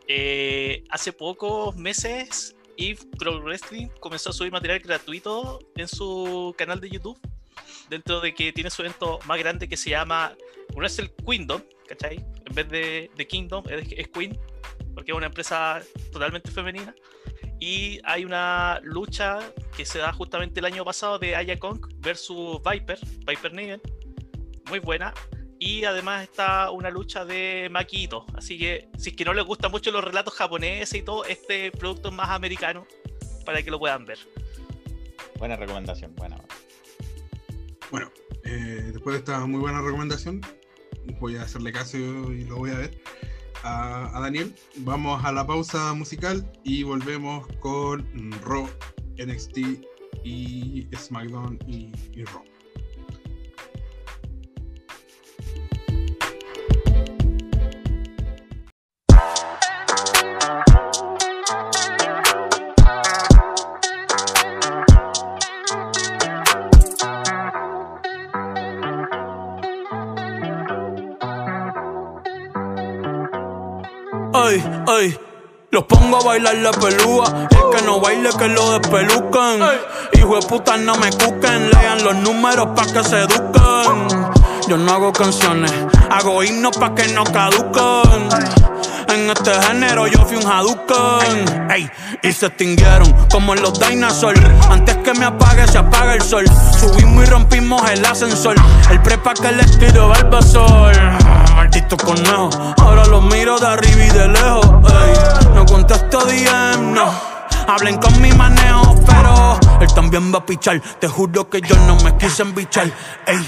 Eh, 0.08 0.84
hace 0.90 1.12
pocos 1.12 1.76
meses, 1.76 2.56
Eve 2.78 3.00
Pro 3.18 3.42
Wrestling 3.42 3.88
comenzó 4.00 4.30
a 4.30 4.34
subir 4.34 4.52
material 4.52 4.80
gratuito 4.80 5.60
en 5.76 5.88
su 5.88 6.54
canal 6.58 6.80
de 6.80 6.90
YouTube, 6.90 7.20
dentro 7.90 8.20
de 8.22 8.34
que 8.34 8.52
tiene 8.52 8.70
su 8.70 8.82
evento 8.82 9.20
más 9.26 9.40
grande 9.40 9.68
que 9.68 9.78
se 9.78 9.92
llama 9.92 10.36
Wrestle 10.76 11.12
Kingdom, 11.26 11.62
¿cachai? 11.88 12.18
En 12.18 12.56
vez 12.56 12.70
de, 12.70 13.12
de 13.16 13.28
Kingdom, 13.28 13.64
es, 13.70 13.92
es 13.92 14.08
Queen, 14.10 14.38
porque 14.94 15.12
es 15.12 15.18
una 15.18 15.28
empresa 15.28 15.82
totalmente 16.12 16.52
femenina. 16.52 16.94
Y 17.60 18.00
hay 18.04 18.26
una 18.26 18.80
lucha 18.84 19.40
que 19.76 19.86
se 19.86 20.00
da 20.00 20.12
justamente 20.12 20.60
el 20.60 20.66
año 20.66 20.84
pasado 20.84 21.18
de 21.18 21.36
Aya 21.36 21.58
Kong 21.58 21.80
versus 22.00 22.60
Viper, 22.70 23.00
Viper 23.26 23.54
Negan, 23.54 23.82
muy 24.70 24.80
buena. 24.80 25.14
Y 25.66 25.84
además 25.84 26.22
está 26.22 26.70
una 26.70 26.92
lucha 26.92 27.26
de 27.26 27.70
Makito. 27.72 28.28
Así 28.36 28.60
que 28.60 28.88
si 29.00 29.10
es 29.10 29.16
que 29.16 29.26
no 29.26 29.34
les 29.34 29.44
gustan 29.44 29.72
mucho 29.72 29.90
los 29.90 30.04
relatos 30.04 30.36
japoneses 30.36 30.94
y 30.94 31.02
todo, 31.02 31.26
este 31.26 31.72
producto 31.72 32.10
es 32.10 32.14
más 32.14 32.30
americano 32.30 32.86
para 33.48 33.64
que 33.64 33.72
lo 33.72 33.80
puedan 33.80 34.06
ver. 34.06 34.20
Buena 35.40 35.56
recomendación, 35.56 36.14
buena. 36.18 36.40
Bueno, 37.90 38.12
eh, 38.44 38.92
después 38.94 39.16
de 39.16 39.20
esta 39.20 39.44
muy 39.48 39.60
buena 39.60 39.82
recomendación, 39.82 40.40
voy 41.20 41.38
a 41.38 41.42
hacerle 41.42 41.72
caso 41.72 41.98
y 41.98 42.44
lo 42.44 42.58
voy 42.58 42.70
a 42.70 42.76
ver 42.76 43.02
a, 43.64 44.16
a 44.16 44.22
Daniel. 44.22 44.54
Vamos 44.78 45.26
a 45.26 45.32
la 45.32 45.48
pausa 45.48 45.96
musical 45.96 46.48
y 46.64 46.84
volvemos 46.84 47.48
con 47.60 48.08
Raw, 48.44 48.70
NXT 49.18 49.58
y 50.24 50.88
SmackDown 50.96 51.58
y, 51.66 51.92
y 52.14 52.24
Raw. 52.24 52.44
Ay, 74.44 74.64
ay. 74.88 75.20
Los 75.72 75.84
pongo 75.86 76.18
a 76.18 76.24
bailar 76.24 76.56
la 76.56 76.72
pelúa. 76.72 77.48
El 77.52 77.78
que 77.78 77.86
no 77.86 78.00
baile, 78.00 78.30
que 78.38 78.48
lo 78.50 78.78
despelucan. 78.78 79.60
Hijo 80.14 80.36
de 80.36 80.48
puta, 80.48 80.78
no 80.78 80.96
me 80.96 81.10
cuquen. 81.12 81.70
Lean 81.70 82.04
los 82.04 82.16
números 82.16 82.68
pa' 82.76 82.86
que 82.86 83.04
se 83.04 83.22
eduquen. 83.22 84.08
Yo 84.68 84.78
no 84.78 84.92
hago 84.94 85.14
canciones, 85.14 85.72
hago 86.10 86.44
himnos 86.44 86.76
pa' 86.78 86.96
que 86.96 87.08
no 87.10 87.24
caduquen. 87.24 88.30
En 89.08 89.30
este 89.30 89.52
género 89.62 90.08
yo 90.08 90.26
fui 90.26 90.36
un 90.36 90.46
Hadouken 90.46 91.70
Ey, 91.72 91.90
y 92.24 92.32
se 92.34 92.48
extinguieron 92.48 93.14
como 93.30 93.54
en 93.54 93.62
los 93.62 93.80
dinosaurs 93.80 94.42
Antes 94.70 94.98
que 94.98 95.14
me 95.14 95.26
apague 95.26 95.68
se 95.68 95.78
apaga 95.78 96.16
el 96.16 96.22
sol 96.22 96.46
Subimos 96.80 97.24
y 97.24 97.30
rompimos 97.30 97.90
el 97.92 98.04
ascensor 98.04 98.56
El 98.90 99.02
prepa 99.04 99.34
que 99.36 99.52
les 99.52 99.78
tiro 99.78 100.10
Barbasol 100.10 100.94
Maldito 101.66 101.98
conejo 101.98 102.50
Ahora 102.78 103.06
los 103.06 103.24
miro 103.24 103.58
de 103.58 103.66
arriba 103.66 104.06
y 104.06 104.10
de 104.10 104.28
lejos 104.28 104.68
no 105.56 105.66
contesto 105.66 106.20
DM, 106.20 106.94
no 106.94 107.12
Hablen 107.68 107.98
con 107.98 108.22
mi 108.22 108.32
manejo, 108.34 108.96
pero 109.08 109.60
él 109.82 109.88
también 109.96 110.32
va 110.32 110.38
a 110.38 110.46
pichar. 110.46 110.80
Te 111.00 111.08
juro 111.08 111.50
que 111.50 111.62
yo 111.62 111.76
no 111.88 111.96
me 112.04 112.16
quise 112.16 112.44
embichar. 112.44 112.86
Ey, 113.26 113.44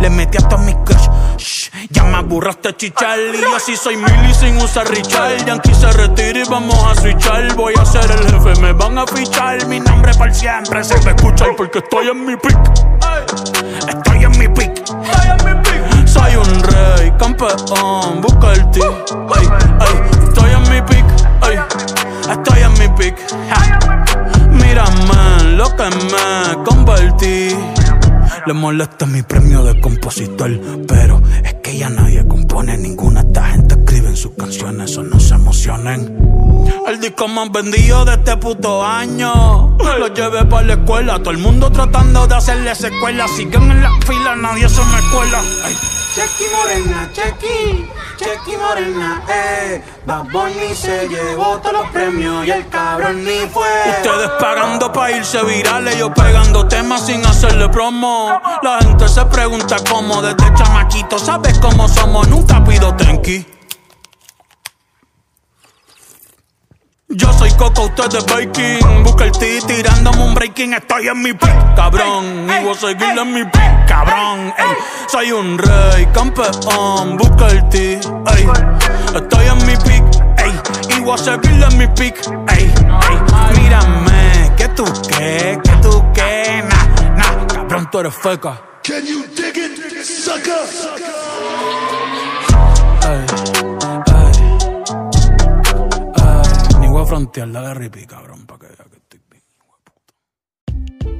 le 0.00 0.08
metí 0.08 0.38
hasta 0.38 0.56
mis 0.56 0.74
crush. 0.76 1.06
Shh, 1.36 1.70
ya 1.90 2.04
me 2.04 2.16
aburraste 2.16 2.74
chichar. 2.74 3.18
Y 3.18 3.38
yo 3.42 3.60
sí 3.60 3.76
soy 3.76 3.98
mili 3.98 4.32
sin 4.32 4.56
usar 4.56 4.88
Richard. 4.88 5.44
Yankee 5.44 5.74
se 5.74 5.92
retira 5.92 6.38
y 6.38 6.48
vamos 6.48 6.82
a 6.82 6.94
switchar. 6.98 7.54
Voy 7.56 7.74
a 7.78 7.84
ser 7.84 8.10
el 8.10 8.32
jefe, 8.32 8.58
me 8.62 8.72
van 8.72 8.96
a 8.96 9.06
fichar. 9.06 9.66
Mi 9.66 9.80
nombre 9.80 10.14
por 10.14 10.32
siempre 10.32 10.82
se 10.82 10.98
va 11.00 11.10
a 11.10 11.14
escuchar 11.14 11.50
porque 11.54 11.80
estoy 11.80 12.08
en 12.08 12.24
mi 12.24 12.36
pick. 12.36 12.56
Campeón, 17.18 18.20
busca 18.22 18.52
el 18.52 18.70
ti. 18.70 18.80
Ey, 18.80 19.46
ey, 19.46 20.24
estoy 20.28 20.50
en 20.50 20.62
mi 20.70 20.82
pick. 20.82 21.04
Ey, 21.48 21.58
estoy 22.30 22.62
en 22.62 22.72
mi 22.74 22.88
pick. 22.96 23.16
Ja. 23.50 24.48
Mírame 24.50 25.56
lo 25.56 25.76
que 25.76 25.84
me 25.84 26.64
convertí. 26.64 27.56
Le 28.46 28.52
molesta 28.54 29.04
mi 29.06 29.22
premio 29.22 29.62
de 29.64 29.80
compositor, 29.80 30.50
pero 30.86 31.20
es 31.44 31.54
que 31.54 31.76
ya 31.76 31.90
nadie 31.90 32.26
compone 32.26 32.78
ninguna. 32.78 33.20
Esta 33.20 33.44
gente 33.46 33.67
sus 34.18 34.32
canciones, 34.32 34.96
o 34.96 35.02
no 35.04 35.20
se 35.20 35.34
emocionen. 35.34 36.18
El 36.88 37.00
disco 37.00 37.28
más 37.28 37.52
vendido 37.52 38.04
de 38.04 38.14
este 38.14 38.36
puto 38.36 38.84
año. 38.84 39.76
Lo 39.78 40.08
llevé 40.08 40.44
para 40.44 40.66
la 40.66 40.72
escuela, 40.74 41.18
todo 41.18 41.30
el 41.30 41.38
mundo 41.38 41.70
tratando 41.70 42.26
de 42.26 42.34
hacerle 42.34 42.74
secuela. 42.74 43.28
Siguen 43.28 43.70
en 43.70 43.82
la 43.82 43.90
fila, 44.06 44.34
nadie 44.34 44.68
se 44.68 44.80
me 44.80 45.00
cuela. 45.12 45.40
Ay. 45.64 45.76
Chequi 46.14 46.44
Morena, 46.52 47.10
Chequi, 47.12 47.88
Chequi 48.16 48.56
Morena, 48.56 49.22
eh. 49.28 49.82
Bad 50.04 50.24
Bunny 50.32 50.74
se 50.74 51.08
llevó 51.08 51.58
todos 51.58 51.74
los 51.74 51.90
premios 51.90 52.44
y 52.44 52.50
el 52.50 52.68
cabrón 52.68 53.24
ni 53.24 53.46
fue. 53.52 53.68
Ustedes 53.98 54.30
pagando 54.40 54.92
pa' 54.92 55.12
irse 55.12 55.40
virales, 55.44 55.96
yo 55.96 56.12
pegando 56.12 56.66
temas 56.66 57.06
sin 57.06 57.24
hacerle 57.24 57.68
promo. 57.68 58.40
La 58.62 58.78
gente 58.80 59.08
se 59.08 59.24
pregunta 59.26 59.76
cómo, 59.88 60.20
desde 60.22 60.52
chamaquito, 60.54 61.20
¿sabes 61.20 61.56
cómo 61.60 61.86
somos? 61.86 62.26
Nunca 62.26 62.64
pido 62.64 62.92
tenki. 62.96 63.57
Yo 67.10 67.32
soy 67.32 67.50
Coco, 67.52 67.84
usted 67.84 68.18
es 68.18 68.26
Baking. 68.26 69.02
Busca 69.02 69.24
el 69.24 69.32
T 69.32 69.62
tirándome 69.66 70.24
un 70.24 70.34
breaking. 70.34 70.74
Estoy 70.74 71.08
en 71.08 71.22
mi 71.22 71.32
pick, 71.32 71.74
cabrón. 71.74 72.46
Y 72.50 72.64
voy 72.64 72.74
a 72.74 72.78
seguir 72.78 73.18
en 73.18 73.32
mi 73.32 73.44
pick, 73.44 73.86
cabrón. 73.86 74.52
Ey, 74.58 74.76
soy 75.10 75.32
un 75.32 75.56
rey, 75.56 76.06
campeón. 76.12 77.16
Busca 77.16 77.48
el 77.48 77.66
T, 77.70 77.94
ey. 77.94 78.48
Estoy 79.14 79.46
en 79.46 79.66
mi 79.66 79.74
pick, 79.76 80.04
ey. 80.36 80.96
Y 80.98 81.00
voy 81.00 81.14
a 81.14 81.16
seguir 81.16 81.64
en 81.64 81.78
mi 81.78 81.86
pick, 81.86 82.26
ey. 82.50 82.64
ey. 82.64 83.58
Mírame, 83.58 84.52
que 84.58 84.68
tú 84.68 84.84
qué, 85.08 85.58
que 85.64 85.72
tú 85.80 86.04
qué. 86.12 86.62
Nah, 86.62 87.16
nah, 87.16 87.46
cabrón, 87.46 87.88
tú 87.90 88.00
eres 88.00 88.14
feca. 88.16 88.60
Can 88.82 89.06
you 89.06 89.24
dig 89.34 89.56
it, 89.56 90.04
sucker? 90.04 90.97
Frontear 97.18 97.48
la 97.48 97.62
guerra 97.62 97.84
y 97.86 97.88
pi, 97.88 98.06
cabrón, 98.06 98.46
pa' 98.46 98.56
que 98.60 98.66
vea 98.68 98.76
que 98.76 98.96
estoy 98.96 99.20
bien. 99.28 99.42
hijo 99.56 99.76
de 99.76 99.90
puta. 99.90 101.18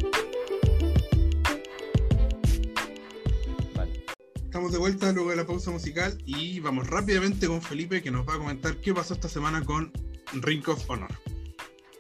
Vale. 3.74 4.04
Estamos 4.44 4.70
de 4.70 4.78
vuelta 4.78 5.10
luego 5.10 5.30
de 5.30 5.36
la 5.36 5.44
pausa 5.44 5.72
musical 5.72 6.16
y 6.24 6.60
vamos 6.60 6.86
rápidamente 6.86 7.48
con 7.48 7.60
Felipe 7.60 8.00
que 8.00 8.12
nos 8.12 8.28
va 8.28 8.34
a 8.34 8.38
comentar 8.38 8.76
qué 8.76 8.94
pasó 8.94 9.14
esta 9.14 9.28
semana 9.28 9.64
con 9.64 9.92
Ring 10.34 10.68
of 10.68 10.88
Honor. 10.88 11.10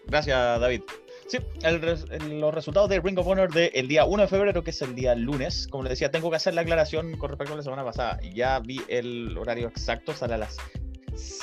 Gracias, 0.06 0.60
David. 0.60 0.82
Sí, 1.26 1.38
el 1.62 1.82
res- 1.82 2.06
el- 2.10 2.38
los 2.40 2.54
resultados 2.54 2.88
de 2.88 3.00
Ring 3.00 3.18
of 3.18 3.26
Honor 3.26 3.52
del 3.52 3.88
día 3.88 4.04
1 4.04 4.22
de 4.22 4.28
febrero, 4.28 4.62
que 4.62 4.70
es 4.70 4.80
el 4.80 4.94
día 4.94 5.16
lunes. 5.16 5.66
Como 5.68 5.82
les 5.82 5.90
decía, 5.90 6.12
tengo 6.12 6.30
que 6.30 6.36
hacer 6.36 6.54
la 6.54 6.60
aclaración 6.60 7.16
con 7.18 7.30
respecto 7.30 7.52
a 7.54 7.56
la 7.56 7.62
semana 7.64 7.84
pasada. 7.84 8.20
Ya 8.32 8.60
vi 8.60 8.80
el 8.86 9.36
horario 9.36 9.66
exacto, 9.66 10.14
sale 10.14 10.34
a 10.34 10.38
las 10.38 10.56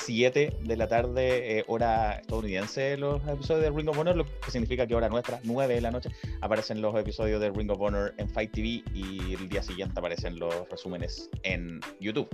7 0.06 0.58
de 0.62 0.76
la 0.76 0.86
tarde, 0.86 1.58
eh, 1.58 1.64
hora 1.66 2.20
estadounidense, 2.20 2.96
los 2.96 3.20
episodios 3.26 3.64
de 3.64 3.70
Ring 3.70 3.88
of 3.88 3.98
Honor, 3.98 4.16
lo 4.16 4.24
que 4.24 4.52
significa 4.52 4.86
que 4.86 4.94
hora 4.94 5.08
nuestra, 5.08 5.40
9 5.42 5.74
de 5.74 5.80
la 5.80 5.90
noche, 5.90 6.10
aparecen 6.40 6.80
los 6.80 6.94
episodios 6.96 7.40
de 7.40 7.50
Ring 7.50 7.68
of 7.72 7.80
Honor 7.80 8.14
en 8.16 8.28
Fight 8.28 8.52
TV 8.52 8.84
y 8.94 9.34
el 9.34 9.48
día 9.48 9.64
siguiente 9.64 9.98
aparecen 9.98 10.38
los 10.38 10.54
resúmenes 10.70 11.28
en 11.42 11.80
YouTube. 12.00 12.28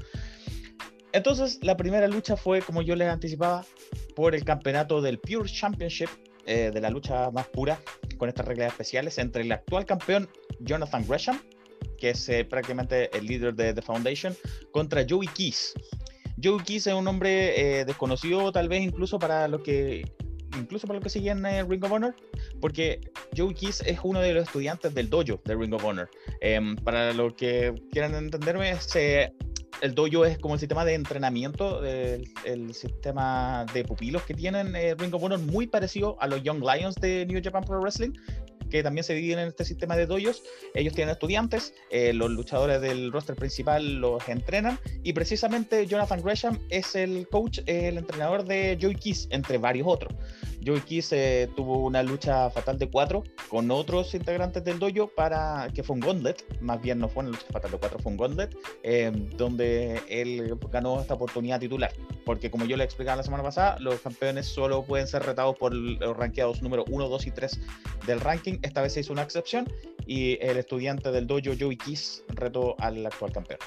Entonces, 1.13 1.61
la 1.63 1.77
primera 1.79 2.07
lucha 2.09 2.37
fue, 2.37 2.61
como 2.61 2.83
yo 2.83 2.95
les 2.95 3.09
anticipaba, 3.09 3.65
por 4.15 4.35
el 4.35 4.45
campeonato 4.45 5.01
del 5.01 5.19
Pure 5.19 5.49
Championship, 5.49 6.11
eh, 6.45 6.71
de 6.73 6.81
la 6.81 6.91
lucha 6.91 7.31
más 7.31 7.47
pura, 7.49 7.81
con 8.19 8.29
estas 8.29 8.47
reglas 8.47 8.73
especiales, 8.73 9.17
entre 9.17 9.43
el 9.43 9.53
actual 9.53 9.87
campeón 9.87 10.29
Jonathan 10.61 11.07
Gresham, 11.09 11.41
que 11.97 12.11
es 12.11 12.29
eh, 12.29 12.45
prácticamente 12.45 13.17
el 13.17 13.27
líder 13.27 13.55
de 13.55 13.73
The 13.73 13.81
Foundation, 13.81 14.37
contra 14.73 15.07
Joey 15.09 15.29
Keys. 15.29 15.73
Joey 16.43 16.63
Keys 16.65 16.87
es 16.87 16.95
un 16.95 17.07
hombre 17.09 17.81
eh, 17.81 17.85
desconocido, 17.85 18.53
tal 18.53 18.69
vez 18.69 18.83
incluso 18.83 19.19
para 19.19 19.49
los 19.49 19.63
que 19.63 20.05
incluso 20.59 20.87
para 20.87 20.99
los 20.99 21.05
que 21.05 21.11
siguen 21.11 21.45
eh, 21.47 21.65
Ring 21.65 21.83
of 21.85 21.93
Honor, 21.93 22.15
porque 22.61 23.01
Joey 23.37 23.55
Keys 23.55 23.83
es 23.87 23.99
uno 24.03 24.21
de 24.21 24.35
los 24.35 24.45
estudiantes 24.45 24.95
del 24.95 25.09
dojo 25.09 25.41
de 25.45 25.57
Ring 25.57 25.73
of 25.73 25.85
Honor. 25.85 26.11
Em, 26.41 26.77
para 26.77 27.13
los 27.13 27.35
que 27.35 27.75
quieran 27.91 28.15
entenderme, 28.15 28.75
el 29.81 29.95
dojo 29.95 30.25
es 30.25 30.39
como 30.39 30.55
el 30.55 30.61
sistema 30.61 30.85
de 30.85 30.95
entrenamiento, 30.95 31.81
del 31.81 32.29
el 32.45 32.75
sistema 32.75 33.67
de 33.73 33.85
pupilos 33.85 34.23
que 34.23 34.35
tienen 34.35 34.77
eh, 34.77 34.95
Ring 34.95 35.15
of 35.15 35.23
Honor, 35.23 35.39
muy 35.39 35.67
parecido 35.67 36.17
a 36.21 36.27
los 36.27 36.43
Young 36.43 36.63
Lions 36.63 36.95
de 36.97 37.27
New 37.27 37.41
Japan 37.43 37.65
Pro 37.65 37.81
Wrestling, 37.81 38.13
que 38.73 38.83
también 38.83 39.05
se 39.05 39.13
dividen 39.15 39.41
en 39.41 39.49
este 39.49 39.67
sistema 39.67 39.97
de 39.97 40.07
dojos. 40.07 40.43
Ellos 40.75 40.95
tienen 40.95 41.13
estudiantes, 41.13 41.75
eh, 41.91 42.13
los 42.13 42.31
luchadores 42.31 42.81
del 42.81 43.13
roster 43.13 43.37
principal 43.37 44.01
los 44.01 44.27
entrenan, 44.29 44.79
y 45.03 45.13
precisamente 45.13 45.87
Jonathan 45.87 46.23
Gresham 46.23 46.59
es 46.71 46.95
el 46.95 47.29
coach, 47.29 47.61
el 47.67 47.99
entrenador 47.99 48.45
de 48.45 48.79
Joey 48.81 48.95
Keys, 48.95 49.29
entre 49.31 49.59
varios 49.59 49.87
otros. 49.87 50.15
Joey 50.65 50.81
Keys 50.81 51.13
eh, 51.13 51.49
tuvo 51.57 51.79
una 51.79 52.03
lucha 52.03 52.49
fatal 52.51 52.79
de 52.79 52.89
cuatro 52.89 53.25
con 53.49 53.71
otros 53.71 54.15
integrantes 54.15 54.63
del 54.65 54.79
dojo 54.79 55.09
para 55.09 55.69
que 55.75 55.83
fue 55.83 55.95
un 55.95 56.01
gauntlet, 56.01 56.45
más 56.61 56.81
bien 56.81 56.99
no 56.99 57.09
fue 57.09 57.23
una 57.23 57.33
lucha 57.33 57.47
fatal 57.51 57.71
de 57.71 57.79
cuatro, 57.79 57.99
fue 57.99 58.13
un 58.13 58.19
gauntlet, 58.19 58.57
eh, 58.83 59.11
donde 59.37 60.01
él 60.09 60.57
ganó 60.71 61.01
esta 61.01 61.15
oportunidad 61.15 61.61
titular. 61.61 61.93
Porque 62.25 62.51
como 62.51 62.65
yo 62.65 62.77
le 62.77 62.85
explicaba 62.85 63.17
la 63.17 63.23
semana 63.23 63.43
pasada, 63.43 63.79
los 63.81 64.01
campeones 64.01 64.47
solo 64.47 64.85
pueden 64.85 65.07
ser 65.07 65.25
retados 65.25 65.57
por 65.57 65.75
los 65.75 66.17
rankeados 66.17 66.63
número 66.63 66.85
1, 66.89 67.09
2 67.09 67.27
y 67.27 67.31
3 67.33 67.61
del 68.07 68.21
ranking. 68.21 68.59
Esta 68.63 68.83
vez 68.83 68.93
se 68.93 69.01
hizo 69.01 69.13
una 69.13 69.23
excepción 69.23 69.67
y 70.07 70.39
el 70.41 70.57
estudiante 70.57 71.11
del 71.11 71.27
dojo, 71.27 71.41
Joey 71.59 71.77
Keys, 71.77 72.23
retó 72.29 72.77
al 72.79 73.05
actual 73.05 73.33
campeón. 73.33 73.59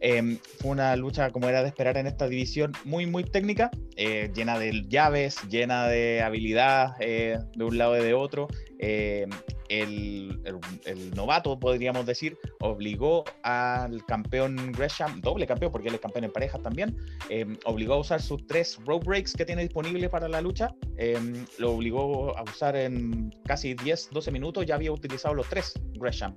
Eh, 0.00 0.38
fue 0.58 0.70
una 0.70 0.96
lucha, 0.96 1.30
como 1.30 1.48
era 1.48 1.62
de 1.62 1.68
esperar 1.68 1.96
en 1.96 2.06
esta 2.06 2.28
división, 2.28 2.72
muy, 2.84 3.06
muy 3.06 3.24
técnica, 3.24 3.70
eh, 3.96 4.30
llena 4.34 4.58
de 4.58 4.84
llaves, 4.88 5.36
llena 5.48 5.86
de 5.86 6.22
habilidad 6.22 6.96
eh, 7.00 7.38
de 7.54 7.64
un 7.64 7.76
lado 7.76 7.98
y 7.98 8.02
de 8.02 8.14
otro. 8.14 8.48
Eh, 8.78 9.26
el, 9.68 10.40
novato, 11.14 11.60
podríamos 11.60 12.06
decir, 12.06 12.36
obligó 12.60 13.24
al 13.42 14.04
campeón 14.06 14.72
Gresham, 14.72 15.20
doble 15.20 15.46
campeón, 15.46 15.70
porque 15.70 15.88
él 15.88 15.94
es 15.94 16.00
campeón 16.00 16.24
en 16.24 16.32
parejas 16.32 16.62
también, 16.62 16.96
eh, 17.28 17.46
obligó 17.66 17.94
a 17.94 17.98
usar 17.98 18.22
sus 18.22 18.46
tres 18.46 18.78
rope 18.84 19.06
breaks 19.06 19.34
que 19.34 19.44
tiene 19.44 19.62
disponibles 19.62 20.08
para 20.08 20.28
la 20.28 20.40
lucha. 20.40 20.74
lo 21.58 21.72
obligó 21.72 22.36
a 22.36 22.42
usar 22.42 22.74
en 22.74 23.34
casi 23.44 23.74
10, 23.74 24.08
12 24.10 24.32
minutos, 24.32 24.66
ya 24.66 24.74
había 24.74 24.92
utilizado 24.92 25.34
los 25.34 25.48
tres 25.48 25.74
Gresham. 25.94 26.34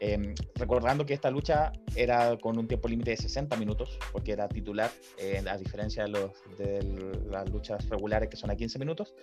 Eh, 0.00 0.34
recordando 0.54 1.06
que 1.06 1.14
esta 1.14 1.30
lucha 1.30 1.72
era 1.94 2.36
con 2.36 2.58
un 2.58 2.68
tiempo 2.68 2.88
límite 2.88 3.12
de 3.12 3.16
60 3.16 3.56
minutos, 3.56 3.98
porque 4.12 4.32
era 4.32 4.48
titular, 4.48 4.90
eh, 5.18 5.42
a 5.48 5.56
diferencia 5.56 6.04
de 6.04 7.18
las 7.30 7.50
luchas 7.50 7.88
regulares 7.88 8.28
que 8.28 8.36
son 8.36 8.50
a 8.50 8.56
15 8.56 8.78
minutos. 8.78 9.14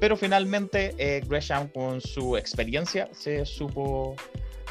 Pero 0.00 0.16
finalmente 0.16 0.94
eh, 0.98 1.22
Gresham 1.26 1.68
con 1.68 2.00
su 2.00 2.36
experiencia 2.36 3.08
se 3.12 3.44
supo, 3.44 4.16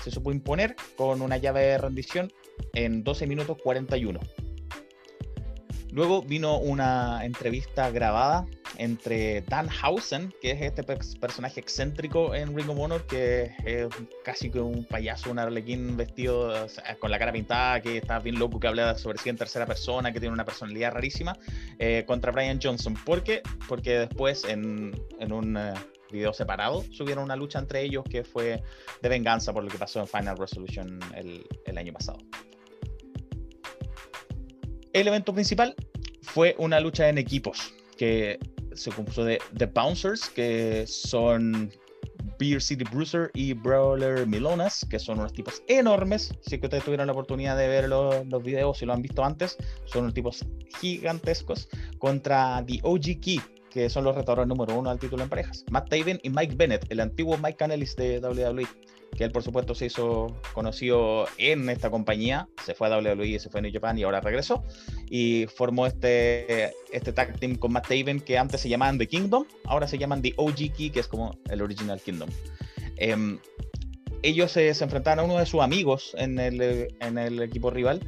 se 0.04 0.12
supo 0.12 0.32
imponer 0.32 0.76
con 0.96 1.22
una 1.22 1.38
llave 1.38 1.62
de 1.62 1.78
rendición 1.78 2.32
en 2.74 3.04
12 3.04 3.28
minutos 3.28 3.58
41. 3.64 4.20
Luego 5.92 6.22
vino 6.22 6.58
una 6.60 7.26
entrevista 7.26 7.90
grabada 7.90 8.46
entre 8.78 9.42
Dan 9.42 9.68
Housen, 9.68 10.34
que 10.42 10.52
es 10.52 10.62
este 10.62 10.84
pers- 10.84 11.20
personaje 11.20 11.60
excéntrico 11.60 12.36
en 12.36 12.56
Ring 12.56 12.70
of 12.70 12.78
Honor, 12.80 13.06
que 13.08 13.52
es 13.66 13.88
casi 14.24 14.52
que 14.52 14.60
un 14.60 14.86
payaso, 14.86 15.32
un 15.32 15.40
arlequín 15.40 15.98
vestido 15.98 16.54
con 17.00 17.10
la 17.10 17.18
cara 17.18 17.32
pintada, 17.32 17.82
que 17.82 17.98
está 17.98 18.20
bien 18.20 18.38
loco, 18.38 18.60
que 18.60 18.68
habla 18.68 18.98
sobre 18.98 19.18
sí 19.18 19.30
en 19.30 19.38
tercera 19.38 19.66
persona, 19.66 20.14
que 20.14 20.20
tiene 20.20 20.34
una 20.34 20.46
personalidad 20.46 20.92
rarísima, 20.92 21.38
eh, 21.80 22.04
contra 22.06 22.32
Brian 22.32 22.60
Johnson. 22.62 22.94
¿Por 23.06 23.24
qué? 23.24 23.42
Porque 23.68 24.00
después 24.00 24.44
en, 24.46 24.92
en 25.20 25.34
un 25.34 25.58
eh, 25.58 25.74
video 26.12 26.34
separado 26.34 26.84
subieron 26.92 27.24
una 27.24 27.36
lucha 27.36 27.60
entre 27.60 27.82
ellos 27.82 28.04
que 28.10 28.24
fue 28.24 28.62
de 29.02 29.10
venganza 29.10 29.54
por 29.54 29.64
lo 29.64 29.70
que 29.70 29.78
pasó 29.78 30.00
en 30.00 30.08
Final 30.08 30.38
Resolution 30.38 31.00
el, 31.16 31.46
el 31.66 31.78
año 31.78 31.94
pasado. 31.94 32.20
El 34.94 35.08
evento 35.08 35.34
principal 35.34 35.76
fue 36.24 36.56
una 36.58 36.80
lucha 36.80 37.10
en 37.10 37.18
equipos 37.18 37.74
que 37.98 38.40
se 38.74 38.92
compuso 38.92 39.24
de 39.24 39.40
The 39.58 39.68
Bouncers, 39.68 40.30
que 40.30 40.86
son 40.88 41.72
Beer 42.40 42.62
City 42.62 42.86
Bruiser 42.86 43.30
y 43.34 43.54
Brawler 43.54 44.26
Milonas, 44.26 44.86
que 44.90 44.98
son 44.98 45.20
unos 45.20 45.34
tipos 45.34 45.62
enormes. 45.68 46.34
Si 46.42 46.56
es 46.56 46.62
que 46.62 46.68
ustedes 46.68 46.84
tuvieron 46.84 47.06
la 47.06 47.14
oportunidad 47.14 47.58
de 47.58 47.68
ver 47.68 47.88
los, 47.90 48.44
videos, 48.44 48.80
si 48.80 48.86
lo 48.86 48.94
han 48.94 49.02
visto 49.02 49.24
antes, 49.24 49.58
son 49.86 50.04
unos 50.04 50.14
tipos 50.14 50.46
gigantescos 50.80 51.68
contra 52.00 52.64
The 52.66 52.80
OG 52.82 53.20
Key, 53.22 53.42
que 53.70 53.90
son 53.90 54.06
los 54.06 54.16
retadores 54.16 54.48
número 54.48 54.78
uno 54.78 54.90
al 54.90 54.98
título 54.98 55.22
en 55.22 55.30
parejas. 55.30 55.66
Matt 55.70 55.90
Taven 55.90 56.20
y 56.24 56.30
Mike 56.30 56.56
Bennett, 56.56 56.86
el 56.90 57.02
antiguo 57.02 57.38
Mike 57.38 57.58
Canellis 57.58 57.96
de 57.96 58.20
WWE, 58.20 58.66
que 59.16 59.24
él 59.24 59.32
por 59.32 59.43
supuesto 59.43 59.76
se 59.76 59.88
hizo 59.88 60.36
conocido 60.53 61.28
en 61.38 61.70
esta 61.70 61.89
compañía, 61.89 62.47
se 62.66 62.74
fue 62.74 62.88
a 62.88 62.97
WWE, 62.97 63.39
se 63.39 63.49
fue 63.49 63.60
a 63.60 63.62
New 63.62 63.74
Japan 63.74 63.97
y 63.97 64.03
ahora 64.03 64.22
regresó 64.22 64.64
y 65.10 65.45
formó 65.47 65.86
este, 65.88 66.72
este 66.91 67.14
tag 67.14 67.39
team 67.39 67.55
con 67.55 67.74
Matt 67.74 67.88
Taven 67.88 68.20
que 68.20 68.38
antes 68.38 68.62
se 68.62 68.70
llamaban 68.70 68.97
The 68.97 69.07
Kingdom, 69.07 69.45
ahora 69.66 69.88
se 69.88 69.97
llaman 69.97 70.22
The 70.22 70.34
OG 70.38 70.74
Key, 70.76 70.89
que 70.91 70.99
es 70.99 71.07
como 71.07 71.38
el 71.49 71.62
Original 71.62 71.99
Kingdom. 71.99 72.30
Em, 72.97 73.39
ellos 74.22 74.51
se 74.51 74.70
enfrentaron 74.70 75.20
a 75.20 75.24
uno 75.24 75.39
de 75.39 75.45
sus 75.45 75.62
amigos 75.62 76.16
en 76.18 76.39
el, 76.39 76.93
en 76.99 77.18
el 77.18 77.41
equipo 77.41 77.72
rival. 77.72 78.01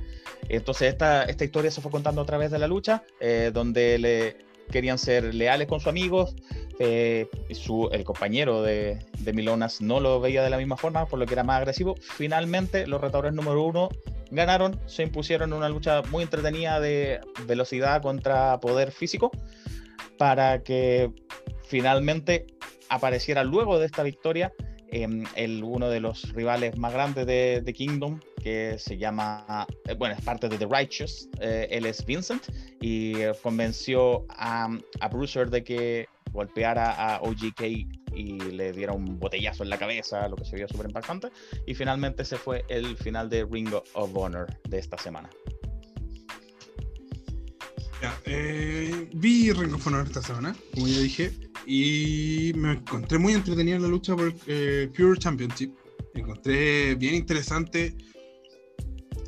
Entonces 0.49 0.89
esta, 0.89 1.24
esta 1.24 1.45
historia 1.45 1.72
se 1.72 1.82
fue 1.82 1.91
contando 1.91 2.22
a 2.22 2.26
través 2.26 2.52
de 2.52 2.60
la 2.60 2.68
lucha, 2.68 3.04
eh, 3.20 3.52
donde 3.54 3.97
le, 3.97 4.51
querían 4.72 4.97
ser 4.97 5.36
leales 5.36 5.67
con 5.67 5.80
sus 5.80 5.88
amigos. 5.88 6.36
eh, 6.80 7.28
su, 7.51 7.89
el 7.91 8.03
compañero 8.03 8.63
de, 8.63 9.05
de 9.19 9.34
Milonas 9.34 9.82
no 9.82 9.99
lo 9.99 10.19
veía 10.19 10.41
de 10.43 10.49
la 10.49 10.57
misma 10.57 10.78
forma, 10.78 11.05
por 11.05 11.19
lo 11.19 11.28
que 11.28 11.34
era 11.34 11.43
más 11.43 11.57
agresivo. 11.57 11.95
Finalmente, 12.01 12.88
los 12.88 12.99
retadores 12.99 13.34
número 13.34 13.61
uno 13.63 13.89
ganaron, 14.32 14.80
se 14.88 15.03
impusieron 15.03 15.51
en 15.51 15.57
una 15.57 15.69
lucha 15.69 16.01
muy 16.09 16.24
entretenida 16.24 16.80
de 16.80 17.19
velocidad 17.45 18.01
contra 18.01 18.59
poder 18.59 18.91
físico, 18.91 19.30
para 20.17 20.63
que 20.63 21.11
finalmente 21.63 22.47
apareciera 22.89 23.43
luego 23.43 23.78
de 23.78 23.86
esta 23.86 24.03
victoria 24.03 24.51
em, 24.92 25.24
el, 25.36 25.64
uno 25.64 25.89
de 25.89 26.00
los 26.00 26.34
rivales 26.34 26.78
más 26.78 26.94
grandes 26.94 27.26
de, 27.26 27.62
de 27.64 27.74
Kingdom, 27.74 28.20
que 28.42 28.78
se 28.78 28.98
llama, 28.98 29.68
eh, 29.86 29.94
bueno, 29.94 30.16
es 30.18 30.24
parte 30.24 30.50
de 30.50 30.58
The 30.58 30.68
Righteous, 30.68 31.30
eh, 31.39 31.68
él 31.72 31.86
es 31.86 32.06
Vincent, 32.06 32.44
y 32.82 33.14
convenció 33.42 34.26
a, 34.30 34.68
a 35.00 35.08
Bruiser 35.08 35.50
de 35.50 35.64
que 35.64 36.08
golpeara 36.32 36.92
a 36.92 37.22
OGK 37.22 37.62
y 38.14 38.39
le 38.39 38.72
diera 38.72 38.94
un 38.94 39.20
botellazo 39.20 39.64
en 39.64 39.70
la 39.70 39.78
cabeza, 39.78 40.28
lo 40.28 40.36
que 40.36 40.46
se 40.46 40.56
vio 40.56 40.68
súper 40.68 40.88
impactante, 40.88 41.30
y 41.66 41.74
finalmente 41.76 42.24
ese 42.24 42.38
fue 42.38 42.66
el 42.70 42.98
final 42.98 43.30
de 43.30 43.46
Ring 43.46 43.74
of 43.74 44.16
Honor 44.16 44.48
de 44.68 44.80
esta 44.80 44.98
semana. 44.98 45.30
Eh, 48.26 49.10
vi 49.14 49.52
Ring 49.52 49.74
of 49.74 49.86
Honor 49.86 50.06
esta 50.06 50.22
semana, 50.22 50.56
como 50.74 50.88
ya 50.88 50.99
dije, 50.99 51.32
y 51.66 52.52
me 52.56 52.74
encontré 52.74 53.18
muy 53.18 53.34
entretenida 53.34 53.76
en 53.76 53.84
la 53.84 53.88
lucha 53.88 54.16
por 54.16 54.34
eh, 54.47 54.89
Pure 54.95 55.20
Championship. 55.20 55.72
Me 56.14 56.22
encontré 56.22 56.95
bien 56.95 57.16
interesante 57.16 57.95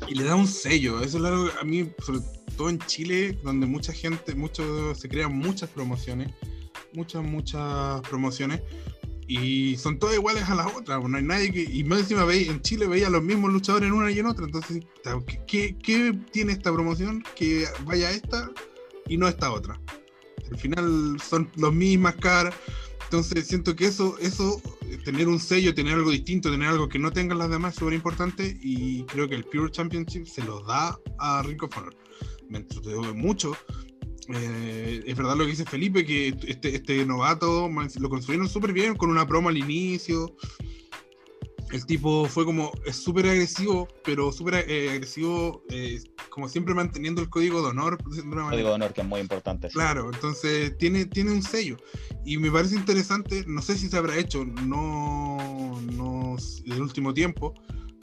y 0.08 0.14
le 0.14 0.24
da 0.24 0.34
un 0.34 0.46
sello. 0.46 1.00
Eso 1.00 1.18
es 1.18 1.24
algo 1.24 1.50
a 1.60 1.64
mí, 1.64 1.90
sobre 2.04 2.20
todo 2.56 2.68
en 2.68 2.78
Chile, 2.80 3.38
donde 3.42 3.66
mucha 3.66 3.92
gente, 3.92 4.34
mucho, 4.34 4.94
se 4.94 5.08
crean 5.08 5.36
muchas 5.36 5.70
promociones, 5.70 6.30
muchas, 6.92 7.22
muchas 7.22 8.00
promociones. 8.02 8.60
Y 9.26 9.76
son 9.76 9.98
todas 9.98 10.16
iguales 10.16 10.44
a 10.48 10.54
las 10.54 10.66
otras, 10.74 11.02
no 11.02 11.16
hay 11.16 11.22
nadie 11.22 11.52
que. 11.52 11.62
Y 11.62 11.84
más 11.84 12.00
encima 12.00 12.24
veis, 12.24 12.48
en 12.48 12.60
Chile 12.60 12.86
veía 12.86 13.06
a 13.06 13.10
los 13.10 13.22
mismos 13.22 13.52
luchadores 13.52 13.88
en 13.88 13.94
una 13.94 14.10
y 14.10 14.18
en 14.18 14.26
otra. 14.26 14.44
Entonces, 14.44 14.82
¿qué, 15.46 15.76
qué, 15.82 16.18
tiene 16.30 16.52
esta 16.52 16.72
promoción 16.72 17.22
que 17.34 17.66
vaya 17.84 18.10
esta 18.10 18.50
y 19.06 19.16
no 19.16 19.28
esta 19.28 19.50
otra? 19.52 19.80
Al 20.50 20.58
final 20.58 21.16
son 21.26 21.50
los 21.56 21.72
mismas 21.72 22.16
caras. 22.16 22.54
Entonces 23.04 23.46
siento 23.46 23.76
que 23.76 23.86
eso, 23.86 24.18
eso, 24.18 24.60
eh, 24.88 24.98
tener 25.04 25.28
un 25.28 25.38
sello, 25.38 25.74
tener 25.74 25.94
algo 25.94 26.10
distinto, 26.10 26.50
tener 26.50 26.68
algo 26.68 26.88
que 26.88 26.98
no 26.98 27.12
tengan 27.12 27.38
las 27.38 27.50
demás 27.50 27.74
es 27.74 27.78
súper 27.78 27.94
importante. 27.94 28.58
Y 28.60 29.04
creo 29.04 29.28
que 29.28 29.36
el 29.36 29.44
Pure 29.44 29.70
Championship 29.70 30.26
se 30.26 30.42
lo 30.42 30.62
da 30.64 30.98
a 31.18 31.42
Ring 31.42 31.62
of 31.62 31.76
Honor. 31.76 31.94
Me 32.48 32.58
entretuve 32.58 33.12
mucho. 33.12 33.56
Eh, 34.28 35.02
es 35.06 35.16
verdad 35.16 35.36
lo 35.36 35.44
que 35.44 35.50
dice 35.50 35.64
Felipe, 35.64 36.04
que 36.04 36.34
este, 36.46 36.76
este 36.76 37.04
novato 37.04 37.68
lo 37.98 38.08
construyeron 38.08 38.48
súper 38.48 38.72
bien 38.72 38.94
con 38.94 39.10
una 39.10 39.26
promo 39.26 39.48
al 39.48 39.58
inicio. 39.58 40.34
El 41.72 41.86
tipo 41.86 42.26
fue 42.26 42.44
como, 42.44 42.70
súper 42.92 43.26
agresivo, 43.26 43.88
pero 44.04 44.30
súper 44.30 44.64
eh, 44.68 44.90
agresivo, 44.90 45.64
eh, 45.70 46.00
como 46.30 46.48
siempre 46.48 46.72
manteniendo 46.72 47.20
el 47.20 47.28
código 47.28 47.62
de 47.62 47.68
honor. 47.68 47.98
De 48.04 48.20
una 48.22 48.44
manera. 48.44 48.50
Código 48.50 48.68
de 48.68 48.74
honor 48.74 48.92
que 48.92 49.00
es 49.00 49.06
muy 49.06 49.20
importante. 49.20 49.68
sí. 49.68 49.74
Claro, 49.74 50.10
entonces 50.12 50.76
tiene, 50.78 51.06
tiene 51.06 51.32
un 51.32 51.42
sello. 51.42 51.76
Y 52.24 52.38
me 52.38 52.50
parece 52.50 52.76
interesante, 52.76 53.44
no 53.48 53.60
sé 53.60 53.76
si 53.76 53.88
se 53.88 53.96
habrá 53.96 54.16
hecho, 54.16 54.44
no, 54.44 55.80
no 55.92 56.36
en 56.64 56.72
el 56.72 56.80
último 56.80 57.12
tiempo, 57.12 57.54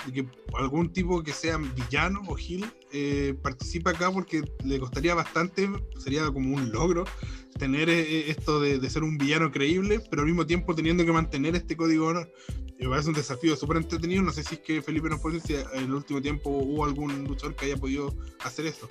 de 0.05 0.13
que 0.13 0.25
algún 0.57 0.91
tipo 0.91 1.21
que 1.23 1.33
sea 1.33 1.57
villano 1.57 2.21
o 2.27 2.35
Gil 2.35 2.65
eh, 2.91 3.35
acá 3.85 4.11
porque 4.11 4.41
le 4.63 4.79
costaría 4.79 5.15
bastante, 5.15 5.69
sería 5.97 6.25
como 6.31 6.55
un 6.55 6.71
logro 6.71 7.05
tener 7.57 7.89
eh, 7.89 8.29
esto 8.29 8.59
de, 8.59 8.79
de, 8.79 8.89
ser 8.89 9.03
un 9.03 9.17
villano 9.17 9.51
creíble, 9.51 10.01
pero 10.09 10.23
al 10.23 10.27
mismo 10.27 10.45
tiempo 10.45 10.73
teniendo 10.75 11.05
que 11.05 11.11
mantener 11.11 11.55
este 11.55 11.75
código 11.75 12.05
de 12.05 12.09
honor. 12.11 12.33
Me 12.79 12.89
parece 12.89 13.09
un 13.09 13.15
desafío 13.15 13.55
súper 13.55 13.77
entretenido. 13.77 14.23
No 14.23 14.31
sé 14.31 14.43
si 14.43 14.55
es 14.55 14.61
que 14.61 14.81
Felipe 14.81 15.07
nos 15.07 15.19
puede 15.19 15.35
decir 15.35 15.57
si 15.57 15.77
en 15.77 15.83
el 15.83 15.93
último 15.93 16.19
tiempo 16.19 16.49
hubo 16.49 16.83
algún 16.83 17.25
luchador 17.25 17.55
que 17.55 17.65
haya 17.67 17.77
podido 17.77 18.11
hacer 18.43 18.65
eso. 18.65 18.87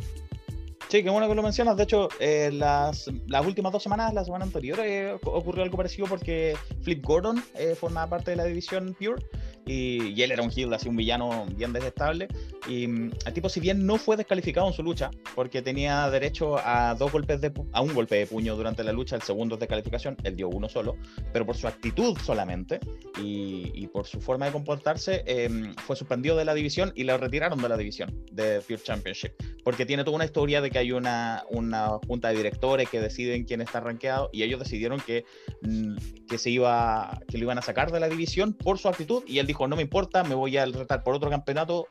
Sí, 0.90 1.04
qué 1.04 1.10
bueno 1.10 1.28
que 1.28 1.34
lo 1.36 1.42
mencionas. 1.42 1.76
De 1.76 1.84
hecho, 1.84 2.08
eh, 2.18 2.50
las, 2.52 3.08
las, 3.28 3.46
últimas 3.46 3.72
dos 3.72 3.82
semanas, 3.82 4.12
la 4.12 4.24
semana 4.24 4.44
anterior, 4.44 4.80
eh, 4.80 5.16
ocurrió 5.22 5.62
algo 5.62 5.76
parecido 5.76 6.08
porque 6.08 6.56
Flip 6.82 7.04
Gordon 7.04 7.42
eh, 7.54 7.76
formaba 7.76 8.10
parte 8.10 8.32
de 8.32 8.36
la 8.36 8.44
división 8.44 8.96
Pure 8.98 9.24
y, 9.70 10.12
y, 10.16 10.22
él 10.22 10.32
era 10.32 10.42
un 10.42 10.50
heel, 10.50 10.72
así 10.74 10.88
un 10.88 10.96
villano 10.96 11.46
bien 11.54 11.72
desestable. 11.72 12.26
Y 12.68 12.86
um, 12.86 13.10
el 13.24 13.32
tipo, 13.32 13.48
si 13.48 13.60
bien 13.60 13.86
no 13.86 13.98
fue 13.98 14.16
descalificado 14.16 14.66
en 14.66 14.72
su 14.72 14.82
lucha, 14.82 15.10
porque 15.34 15.62
tenía 15.62 16.10
derecho 16.10 16.58
a 16.58 16.94
dos 16.94 17.12
golpes 17.12 17.40
de 17.40 17.52
a 17.72 17.80
un 17.80 17.94
golpe 17.94 18.16
de 18.16 18.26
puño 18.26 18.56
durante 18.56 18.82
la 18.82 18.92
lucha, 18.92 19.16
el 19.16 19.22
segundo 19.22 19.54
es 19.54 19.60
de 19.60 19.68
calificación, 19.68 20.16
él 20.24 20.34
dio 20.34 20.48
uno 20.48 20.68
solo, 20.68 20.96
pero 21.32 21.46
por 21.46 21.56
su 21.56 21.68
actitud 21.68 22.18
solamente 22.18 22.80
y, 23.22 23.86
por 23.88 24.06
su 24.06 24.20
forma 24.20 24.46
de 24.46 24.52
comportarse, 24.52 25.22
eh, 25.26 25.48
fue 25.84 25.96
suspendido 25.96 26.36
de 26.36 26.44
la 26.44 26.54
división 26.54 26.92
y 26.94 27.04
lo 27.04 27.16
retiraron 27.18 27.60
de 27.60 27.68
la 27.68 27.76
división 27.76 28.24
de 28.32 28.60
Pure 28.60 28.82
Championship, 28.82 29.32
porque 29.64 29.86
tiene 29.86 30.04
toda 30.04 30.16
una 30.16 30.24
historia 30.24 30.60
de 30.60 30.70
que 30.70 30.78
hay 30.78 30.92
una, 30.92 31.44
una 31.50 31.88
junta 32.06 32.28
de 32.28 32.36
directores 32.36 32.88
que 32.88 33.00
deciden 33.00 33.44
quién 33.44 33.60
está 33.60 33.80
rankeado 33.80 34.30
y 34.32 34.42
ellos 34.42 34.60
decidieron 34.60 35.00
que, 35.00 35.24
mm, 35.62 35.96
que 36.28 36.38
se 36.38 36.50
iba 36.50 37.20
que 37.28 37.38
lo 37.38 37.44
iban 37.44 37.58
a 37.58 37.62
sacar 37.62 37.90
de 37.90 38.00
la 38.00 38.08
división 38.08 38.52
por 38.52 38.78
su 38.78 38.88
actitud 38.88 39.22
y 39.26 39.38
él 39.38 39.46
dijo 39.46 39.59
no 39.68 39.76
me 39.76 39.82
importa 39.82 40.24
me 40.24 40.34
voy 40.34 40.56
a 40.56 40.66
retar 40.66 41.02
por 41.02 41.14
otro 41.14 41.30
campeonato 41.30 41.86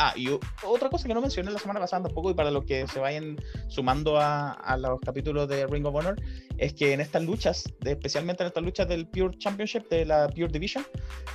Ah, 0.00 0.14
y 0.16 0.28
otra 0.64 0.90
cosa 0.90 1.08
que 1.08 1.14
no 1.14 1.20
mencioné 1.20 1.50
la 1.50 1.58
semana 1.58 1.80
pasada 1.80 2.04
tampoco, 2.04 2.30
y 2.30 2.34
para 2.34 2.52
los 2.52 2.64
que 2.64 2.86
se 2.86 3.00
vayan 3.00 3.36
sumando 3.66 4.16
a, 4.20 4.76
los 4.78 5.00
capítulos 5.00 5.48
de 5.48 5.66
Ring 5.66 5.84
of 5.86 5.94
Honor, 5.96 6.14
es 6.56 6.72
que 6.72 6.92
en 6.92 7.00
estas 7.00 7.24
luchas, 7.24 7.64
especialmente 7.84 8.44
en 8.44 8.46
estas 8.46 8.62
luchas 8.62 8.86
del 8.86 9.08
Pure 9.08 9.36
Championship, 9.38 9.88
de 9.88 10.04
la 10.04 10.28
Pure 10.28 10.52
Division, 10.52 10.86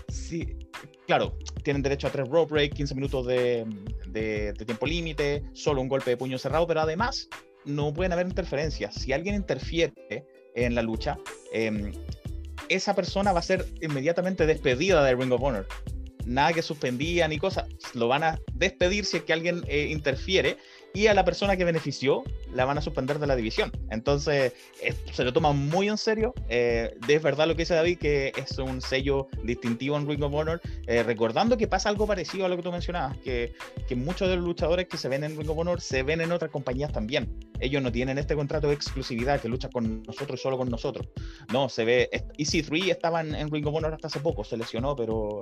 sí, 0.07 0.55
claro, 1.07 1.38
tienen 1.66 1.82
derecho 1.82 2.07
a 2.07 2.11
tres 2.11 2.26
rope 2.30 2.53
break, 2.53 2.74
15 2.74 2.95
minutos 2.95 3.28
de 3.28 3.66
tiempo 4.66 4.86
límite, 4.86 5.43
solo 5.51 5.82
un 5.82 5.89
golpe 5.89 6.11
de 6.11 6.16
puño 6.16 6.38
cerrado, 6.38 6.66
pero 6.66 6.80
además 6.80 7.28
no 7.66 7.93
pueden 7.93 8.14
haber 8.14 8.28
interferencias. 8.28 8.95
Si 8.95 9.11
alguien 9.11 9.36
interfiere 9.36 10.26
en 10.55 10.74
la 10.74 10.82
lucha, 10.82 11.18
eh, 11.51 11.91
esa 12.70 12.95
persona 12.95 13.32
va 13.32 13.39
a 13.39 13.43
ser 13.43 13.66
inmediatamente 13.82 14.45
despedida 14.45 15.03
de 15.03 15.16
Ring 15.16 15.32
of 15.32 15.41
Honor. 15.41 15.68
Nada 16.26 16.53
que 16.53 16.61
suspendía 16.61 17.28
ni 17.28 17.38
cosas, 17.38 17.66
lo 17.93 18.07
van 18.07 18.24
a 18.24 18.39
despedir 18.53 19.05
si 19.05 19.18
es 19.18 19.24
que 19.24 19.34
alguien 19.34 19.64
eh, 19.68 19.88
interfiere 19.91 20.57
y 20.93 21.07
a 21.07 21.13
la 21.15 21.25
persona 21.25 21.57
que 21.57 21.65
benefició 21.65 22.23
la 22.53 22.65
van 22.65 22.77
a 22.77 22.81
suspender 22.81 23.17
de 23.17 23.25
la 23.25 23.35
división. 23.35 23.71
Entonces, 23.89 24.53
eh, 24.79 24.93
se 25.11 25.23
lo 25.23 25.33
toma 25.33 25.51
muy 25.51 25.89
en 25.89 25.97
serio. 25.97 26.35
Eh, 26.49 26.95
es 27.07 27.21
verdad 27.21 27.47
lo 27.47 27.55
que 27.55 27.63
dice 27.63 27.73
David, 27.73 27.97
que 27.97 28.31
es 28.35 28.59
un 28.59 28.79
sello 28.79 29.27
distintivo 29.43 29.97
en 29.97 30.07
Ring 30.07 30.21
of 30.21 30.33
Honor, 30.33 30.61
eh, 30.85 31.01
recordando 31.01 31.57
que 31.57 31.67
pasa 31.67 31.89
algo 31.89 32.05
parecido 32.05 32.45
a 32.45 32.49
lo 32.49 32.57
que 32.57 32.61
tú 32.61 32.71
mencionabas, 32.71 33.17
que, 33.17 33.53
que, 33.87 33.95
muchos 33.95 34.29
de 34.29 34.35
los 34.35 34.45
luchadores 34.45 34.87
que 34.87 34.97
se 34.97 35.09
ven 35.09 35.23
en 35.23 35.35
Ring 35.35 35.49
of 35.49 35.57
Honor 35.57 35.81
se 35.81 36.03
ven 36.03 36.21
en 36.21 36.31
otras 36.31 36.51
compañías 36.51 36.91
también. 36.91 37.39
Ellos 37.59 37.81
no 37.81 37.91
tienen 37.91 38.19
este 38.19 38.35
contrato 38.35 38.67
de 38.67 38.75
exclusividad 38.75 39.41
que 39.41 39.49
lucha 39.49 39.69
con 39.69 40.03
nosotros 40.03 40.39
y 40.39 40.43
solo 40.43 40.57
con 40.59 40.69
nosotros. 40.69 41.07
No, 41.51 41.69
se 41.69 41.85
ve. 41.85 42.09
EC3 42.37 42.91
estaba 42.91 43.21
en, 43.21 43.49
Ring 43.49 43.65
of 43.65 43.73
Honor 43.73 43.95
hasta 43.95 44.07
hace 44.07 44.19
poco, 44.19 44.43
se 44.43 44.57
lesionó, 44.57 44.95
pero 44.95 45.41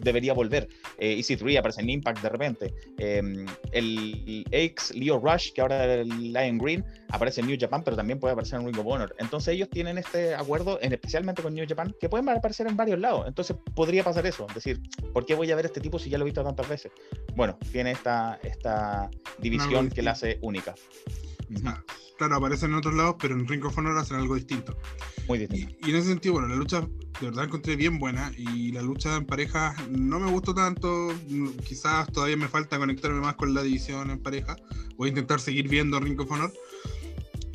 debería 0.00 0.32
volver. 0.32 0.68
EC3 0.98 1.58
aparece 1.58 1.80
en 1.80 1.90
Impact 1.90 2.22
de 2.22 2.28
repente. 2.28 2.74
Em, 2.98 3.46
el 3.72 4.44
ex 4.50 4.91
Leo 4.94 5.18
Rush, 5.18 5.52
que 5.52 5.60
ahora 5.60 5.84
el 5.84 6.32
Lion 6.32 6.58
Green, 6.58 6.84
aparece 7.10 7.40
en 7.40 7.46
New 7.46 7.56
Japan, 7.58 7.82
pero 7.84 7.96
también 7.96 8.18
puede 8.18 8.32
aparecer 8.32 8.60
en 8.60 8.66
Ring 8.66 8.78
of 8.78 8.86
Honor. 8.86 9.14
Entonces 9.18 9.54
ellos 9.54 9.68
tienen 9.70 9.98
este 9.98 10.34
acuerdo, 10.34 10.78
en, 10.80 10.92
especialmente 10.92 11.42
con 11.42 11.54
New 11.54 11.66
Japan, 11.68 11.94
que 12.00 12.08
pueden 12.08 12.28
aparecer 12.28 12.66
en 12.66 12.76
varios 12.76 12.98
lados. 12.98 13.26
Entonces 13.26 13.56
podría 13.74 14.04
pasar 14.04 14.26
eso, 14.26 14.46
decir, 14.54 14.80
¿por 15.12 15.26
qué 15.26 15.34
voy 15.34 15.50
a 15.50 15.56
ver 15.56 15.66
a 15.66 15.68
este 15.68 15.80
tipo 15.80 15.98
si 15.98 16.10
ya 16.10 16.18
lo 16.18 16.24
he 16.24 16.26
visto 16.26 16.42
tantas 16.42 16.68
veces? 16.68 16.92
Bueno, 17.34 17.58
tiene 17.70 17.92
esta, 17.92 18.38
esta 18.42 19.10
división 19.38 19.88
no, 19.88 19.94
que 19.94 20.02
la 20.02 20.12
hace 20.12 20.38
única. 20.42 20.74
Ah, 21.64 21.82
claro, 22.18 22.36
aparecen 22.36 22.70
en 22.70 22.76
otros 22.76 22.94
lados, 22.94 23.16
pero 23.20 23.34
en 23.34 23.46
Ring 23.46 23.64
of 23.64 23.76
Honor 23.76 23.98
hacen 23.98 24.18
algo 24.18 24.34
distinto. 24.34 24.76
Muy 25.28 25.38
distinto. 25.38 25.74
Y, 25.82 25.86
y, 25.86 25.90
en 25.90 25.96
ese 25.96 26.08
sentido, 26.08 26.34
bueno, 26.34 26.48
la 26.48 26.56
lucha 26.56 26.80
de 27.20 27.26
verdad 27.26 27.44
encontré 27.44 27.76
bien 27.76 27.98
buena 27.98 28.32
y 28.36 28.72
la 28.72 28.82
lucha 28.82 29.16
en 29.16 29.26
pareja 29.26 29.74
no 29.90 30.18
me 30.18 30.30
gustó 30.30 30.54
tanto. 30.54 31.12
Quizás 31.64 32.10
todavía 32.12 32.36
me 32.36 32.48
falta 32.48 32.78
conectarme 32.78 33.20
más 33.20 33.34
con 33.36 33.54
la 33.54 33.62
división 33.62 34.10
en 34.10 34.18
pareja. 34.18 34.56
Voy 34.96 35.08
a 35.08 35.10
intentar 35.10 35.40
seguir 35.40 35.68
viendo 35.68 36.00
Ring 36.00 36.18
of 36.20 36.30
Honor. 36.30 36.52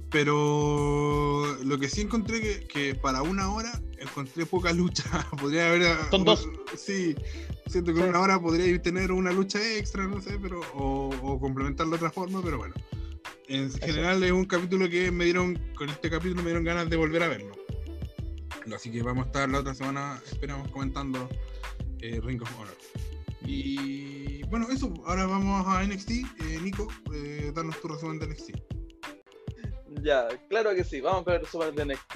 Pero 0.09 1.57
lo 1.63 1.77
que 1.77 1.89
sí 1.89 2.01
encontré 2.01 2.39
que, 2.39 2.67
que 2.67 2.95
para 2.95 3.21
una 3.23 3.51
hora 3.51 3.81
encontré 3.99 4.45
poca 4.45 4.71
lucha. 4.71 5.03
Podría 5.39 5.67
haber. 5.67 5.97
Son 6.11 6.23
dos. 6.23 6.47
Sí, 6.77 7.15
siento 7.67 7.93
que 7.93 8.01
sí. 8.01 8.07
una 8.07 8.19
hora 8.19 8.39
podría 8.39 8.81
tener 8.81 9.11
una 9.11 9.31
lucha 9.31 9.59
extra, 9.77 10.07
no 10.07 10.21
sé, 10.21 10.39
pero. 10.41 10.61
O, 10.75 11.09
o 11.21 11.39
complementarlo 11.39 11.91
de 11.91 11.97
otra 11.97 12.11
forma, 12.11 12.41
pero 12.41 12.57
bueno. 12.57 12.73
En 13.47 13.71
general 13.71 14.23
es 14.23 14.32
un 14.32 14.45
capítulo 14.45 14.89
que 14.89 15.11
me 15.11 15.25
dieron, 15.25 15.55
con 15.75 15.89
este 15.89 16.09
capítulo 16.09 16.41
me 16.41 16.49
dieron 16.49 16.63
ganas 16.63 16.89
de 16.89 16.95
volver 16.97 17.23
a 17.23 17.28
verlo. 17.28 17.53
Así 18.75 18.91
que 18.91 19.01
vamos 19.01 19.25
a 19.25 19.28
estar 19.28 19.49
la 19.49 19.59
otra 19.59 19.73
semana, 19.73 20.21
esperamos, 20.25 20.69
comentando 20.71 21.30
eh, 22.01 22.19
Ring 22.21 22.41
of 22.41 22.59
Honor. 22.59 22.75
Y 23.45 24.43
bueno, 24.43 24.67
eso, 24.69 24.93
ahora 25.05 25.25
vamos 25.25 25.65
a 25.67 25.84
NXT. 25.84 26.11
Eh, 26.11 26.59
Nico, 26.61 26.88
eh, 27.13 27.51
danos 27.55 27.80
tu 27.80 27.88
resumen 27.88 28.19
de 28.19 28.28
NXT. 28.28 28.51
Ya, 30.03 30.28
claro 30.49 30.75
que 30.75 30.84
sí. 30.84 30.99
Vamos 30.99 31.23
con 31.23 31.34
el 31.34 31.41
resumen 31.41 31.73
de 31.75 31.86
NXT. 31.86 32.15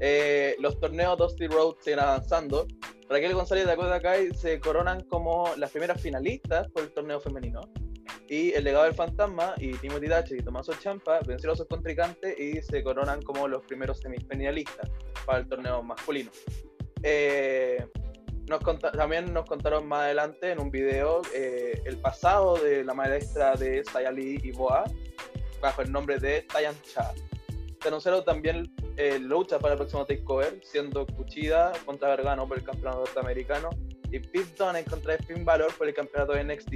Eh, 0.00 0.56
los 0.58 0.78
torneos 0.80 1.16
Dusty 1.16 1.46
Road 1.46 1.76
siguen 1.80 2.00
avanzando. 2.00 2.66
Raquel 3.08 3.34
González 3.34 3.64
y 3.64 3.66
Dakota 3.66 4.00
Kai 4.00 4.34
se 4.34 4.58
coronan 4.58 5.02
como 5.04 5.48
las 5.56 5.70
primeras 5.70 6.00
finalistas 6.00 6.68
por 6.72 6.82
el 6.82 6.92
torneo 6.92 7.20
femenino. 7.20 7.60
Y 8.28 8.52
el 8.52 8.64
legado 8.64 8.84
del 8.84 8.94
fantasma 8.94 9.54
y 9.58 9.72
Timothy 9.74 10.08
Thatcher 10.08 10.38
y 10.38 10.42
Tommaso 10.42 10.72
Champa 10.74 11.20
vencieron 11.26 11.54
a 11.54 11.56
sus 11.56 11.66
contrincantes 11.66 12.38
y 12.38 12.62
se 12.62 12.82
coronan 12.82 13.20
como 13.22 13.46
los 13.48 13.62
primeros 13.64 14.00
semifinalistas 14.00 14.90
para 15.26 15.40
el 15.40 15.48
torneo 15.48 15.82
masculino. 15.82 16.30
Eh, 17.02 17.86
nos 18.48 18.60
también 18.92 19.32
nos 19.32 19.46
contaron 19.46 19.86
más 19.86 20.02
adelante 20.02 20.50
en 20.50 20.60
un 20.60 20.70
video 20.70 21.22
eh, 21.34 21.80
el 21.84 21.98
pasado 21.98 22.56
de 22.56 22.84
la 22.84 22.94
maestra 22.94 23.56
de 23.56 23.84
Sayali 23.84 24.40
y 24.42 24.52
Boa 24.52 24.84
bajo 25.60 25.82
el 25.82 25.92
nombre 25.92 26.18
de 26.18 26.42
Tayan 26.42 26.74
Cha. 26.82 27.12
Se 27.80 27.88
anunciaron 27.88 28.24
también 28.24 28.70
eh, 28.96 29.18
luchas 29.18 29.60
para 29.60 29.74
el 29.74 29.78
próximo 29.78 30.04
takeover, 30.04 30.60
siendo 30.62 31.06
Cuchida 31.06 31.72
contra 31.84 32.08
Gargano 32.08 32.46
por 32.46 32.58
el 32.58 32.64
campeonato 32.64 33.00
norteamericano 33.00 33.70
y 34.10 34.18
Pete 34.18 34.54
Dunne 34.58 34.84
contra 34.84 35.16
Finn 35.18 35.44
Balor 35.44 35.72
por 35.74 35.88
el 35.88 35.94
campeonato 35.94 36.32
de 36.32 36.44
NXT. 36.44 36.72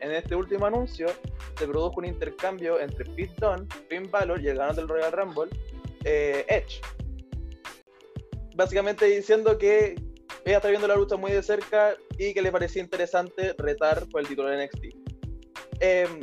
En 0.00 0.12
este 0.12 0.34
último 0.34 0.66
anuncio 0.66 1.08
se 1.56 1.66
produjo 1.66 1.98
un 1.98 2.06
intercambio 2.06 2.80
entre 2.80 3.04
Pete 3.04 3.34
Dunne, 3.38 3.66
Finn 3.88 4.10
Balor 4.10 4.40
y 4.40 4.48
el 4.48 4.56
ganador 4.56 4.76
del 4.76 4.88
Royal 4.88 5.12
Rumble, 5.12 5.50
eh, 6.04 6.44
Edge. 6.48 6.80
Básicamente 8.54 9.06
diciendo 9.06 9.56
que 9.58 9.94
ella 10.44 10.56
está 10.56 10.68
viendo 10.68 10.88
la 10.88 10.96
lucha 10.96 11.16
muy 11.16 11.32
de 11.32 11.42
cerca 11.42 11.96
y 12.18 12.32
que 12.32 12.42
le 12.42 12.50
parecía 12.50 12.82
interesante 12.82 13.54
retar 13.58 14.06
por 14.08 14.22
el 14.22 14.28
título 14.28 14.48
de 14.48 14.64
NXT. 14.64 14.84
Em, 15.80 16.20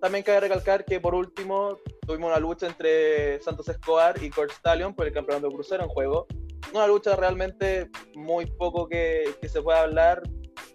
también 0.00 0.24
cabe 0.24 0.40
recalcar 0.40 0.84
que 0.84 1.00
por 1.00 1.14
último 1.14 1.78
tuvimos 2.06 2.30
una 2.30 2.38
lucha 2.38 2.66
entre 2.66 3.40
Santos 3.40 3.68
Escobar 3.68 4.22
y 4.22 4.30
Kurt 4.30 4.52
Stallion 4.52 4.94
por 4.94 5.06
el 5.06 5.12
campeonato 5.12 5.50
crucero 5.50 5.82
en 5.82 5.88
juego. 5.88 6.26
Una 6.72 6.86
lucha 6.86 7.16
realmente 7.16 7.90
muy 8.14 8.46
poco 8.46 8.88
que, 8.88 9.34
que 9.40 9.48
se 9.48 9.62
pueda 9.62 9.82
hablar. 9.82 10.22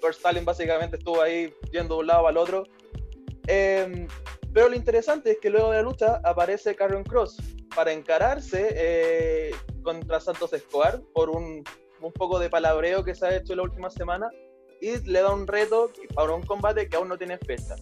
Kurt 0.01 0.15
Stallion 0.15 0.45
básicamente 0.45 0.97
estuvo 0.97 1.21
ahí 1.21 1.53
yendo 1.71 1.95
de 1.95 2.01
un 2.01 2.07
lado 2.07 2.27
al 2.27 2.37
otro. 2.37 2.63
Em, 3.47 4.07
pero 4.53 4.69
lo 4.69 4.75
interesante 4.75 5.31
es 5.31 5.37
que 5.39 5.49
luego 5.49 5.71
de 5.71 5.77
la 5.77 5.83
lucha 5.83 6.21
aparece 6.23 6.75
Carrion 6.75 7.03
Cross 7.03 7.37
para 7.75 7.91
encararse 7.91 8.69
eh, 8.75 9.55
contra 9.83 10.19
Santos 10.19 10.53
Escobar 10.53 11.01
por 11.13 11.29
un, 11.29 11.63
un 12.01 12.13
poco 12.13 12.39
de 12.39 12.49
palabreo 12.49 13.03
que 13.03 13.15
se 13.15 13.25
ha 13.25 13.35
hecho 13.35 13.53
en 13.53 13.57
la 13.57 13.63
última 13.63 13.89
semana 13.89 14.29
y 14.81 14.97
le 15.09 15.21
da 15.21 15.33
un 15.33 15.47
reto 15.47 15.91
para 16.13 16.33
un 16.33 16.43
combate 16.43 16.87
que 16.89 16.95
aún 16.97 17.07
no 17.07 17.17
tiene 17.17 17.37
fecha. 17.37 17.75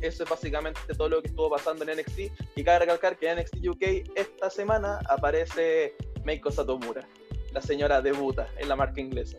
Eso 0.00 0.24
es 0.24 0.28
básicamente 0.28 0.80
todo 0.98 1.08
lo 1.08 1.22
que 1.22 1.28
estuvo 1.28 1.48
pasando 1.48 1.84
en 1.84 1.98
NXT. 1.98 2.18
Y 2.56 2.64
cabe 2.64 2.80
recalcar 2.80 3.16
que 3.16 3.30
en 3.30 3.38
NXT 3.38 3.68
UK 3.68 3.82
esta 4.16 4.50
semana 4.50 5.00
aparece 5.08 5.96
Meiko 6.24 6.50
Satomura. 6.50 7.06
La 7.52 7.60
señora 7.60 8.00
debuta 8.02 8.48
en 8.58 8.68
la 8.68 8.76
marca 8.76 9.00
inglesa. 9.00 9.38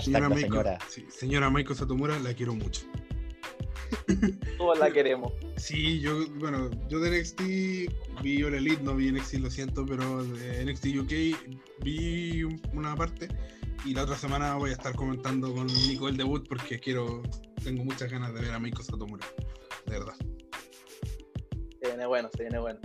Señora 0.00 0.28
la 0.28 0.34
Meiko, 0.34 0.50
señora. 0.50 0.78
sí, 0.88 1.06
señora 1.08 1.50
Meiko 1.50 1.74
Satomura, 1.74 2.18
la 2.20 2.34
quiero 2.34 2.54
mucho. 2.54 2.82
Todos 4.58 4.78
la 4.78 4.90
queremos. 4.90 5.32
Sí, 5.56 6.00
yo, 6.00 6.26
bueno, 6.36 6.70
yo 6.88 7.00
de 7.00 7.20
NXT 7.20 7.40
vi 8.22 8.42
All 8.42 8.54
Elite, 8.54 8.82
no 8.82 8.94
vi 8.94 9.10
NXT, 9.10 9.34
lo 9.34 9.50
siento, 9.50 9.84
pero 9.86 10.22
de 10.24 10.64
NXT 10.64 10.86
UK 11.00 11.82
vi 11.82 12.42
un- 12.44 12.60
una 12.74 12.94
parte 12.94 13.28
y 13.84 13.94
la 13.94 14.02
otra 14.02 14.16
semana 14.16 14.54
voy 14.56 14.70
a 14.70 14.72
estar 14.74 14.94
comentando 14.94 15.52
con 15.54 15.66
Nico 15.66 16.08
el 16.08 16.16
debut 16.16 16.46
porque 16.48 16.78
quiero, 16.78 17.22
tengo 17.64 17.84
muchas 17.84 18.10
ganas 18.10 18.34
de 18.34 18.40
ver 18.42 18.52
a 18.52 18.58
Meiko 18.58 18.82
Satomura, 18.82 19.26
de 19.86 19.92
verdad. 19.98 20.14
Se 21.80 21.86
viene 21.88 22.06
bueno, 22.06 22.28
se 22.36 22.42
viene 22.42 22.58
bueno. 22.58 22.80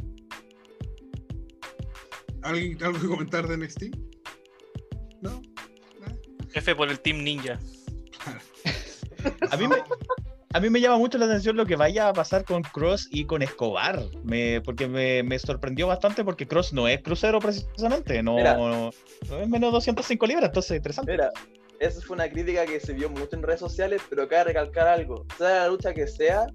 ¿Alguien, 2.43 2.81
¿Algo 2.83 2.99
que 2.99 3.07
comentar 3.07 3.47
de 3.47 3.57
NXT? 3.57 3.83
¿No? 5.21 5.41
F 6.53 6.75
por 6.75 6.89
el 6.89 6.99
Team 6.99 7.23
Ninja. 7.23 7.59
A 9.51 9.57
mí 9.57 9.67
me, 9.67 9.77
a 10.53 10.59
mí 10.59 10.69
me 10.69 10.81
llama 10.81 10.97
mucho 10.97 11.17
la 11.17 11.25
atención 11.25 11.55
lo 11.55 11.65
que 11.65 11.75
vaya 11.75 12.09
a 12.09 12.13
pasar 12.13 12.43
con 12.43 12.61
Cross 12.61 13.07
y 13.09 13.25
con 13.25 13.41
Escobar, 13.41 14.03
me, 14.23 14.61
porque 14.61 14.87
me, 14.87 15.23
me 15.23 15.39
sorprendió 15.39 15.87
bastante 15.87 16.23
porque 16.23 16.47
Cross 16.47 16.73
no 16.73 16.87
es 16.87 17.01
crucero 17.01 17.39
precisamente, 17.39 18.21
no, 18.21 18.35
Mira. 18.35 18.55
no 18.57 18.89
es 18.89 19.49
menos 19.49 19.71
205 19.71 20.27
libras, 20.27 20.45
entonces 20.49 20.77
interesante. 20.77 21.11
Mira, 21.11 21.31
esa 21.79 22.01
fue 22.01 22.15
una 22.15 22.29
crítica 22.29 22.65
que 22.65 22.79
se 22.79 22.93
vio 22.93 23.09
mucho 23.09 23.35
en 23.35 23.43
redes 23.43 23.61
sociales, 23.61 24.01
pero 24.09 24.27
cabe 24.27 24.45
recalcar 24.45 24.87
algo. 24.87 25.25
Sea 25.37 25.61
la 25.61 25.67
lucha 25.69 25.93
que 25.93 26.07
sea, 26.07 26.45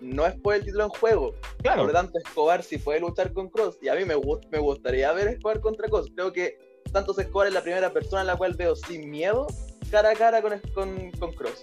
no 0.00 0.26
es 0.26 0.34
por 0.40 0.54
el 0.54 0.64
título 0.64 0.84
en 0.84 0.90
juego. 0.90 1.34
Claro, 1.62 1.82
Por 1.82 1.86
lo 1.88 1.92
tanto, 1.92 2.18
Escobar 2.18 2.62
sí 2.62 2.78
puede 2.78 3.00
luchar 3.00 3.32
con 3.32 3.48
Cross. 3.48 3.78
Y 3.82 3.88
a 3.88 3.94
mí 3.94 4.04
me, 4.04 4.14
gust- 4.16 4.46
me 4.50 4.58
gustaría 4.58 5.12
ver 5.12 5.28
Escobar 5.28 5.60
contra 5.60 5.88
Cross. 5.88 6.10
Creo 6.14 6.32
que 6.32 6.58
Santos 6.92 7.18
Escobar 7.18 7.48
es 7.48 7.54
la 7.54 7.62
primera 7.62 7.92
persona 7.92 8.20
en 8.22 8.26
la 8.28 8.36
cual 8.36 8.54
veo 8.54 8.76
sin 8.76 9.10
miedo 9.10 9.46
cara 9.90 10.10
a 10.10 10.14
cara 10.14 10.42
con, 10.42 10.58
con, 10.74 11.10
con 11.12 11.32
Cross. 11.32 11.60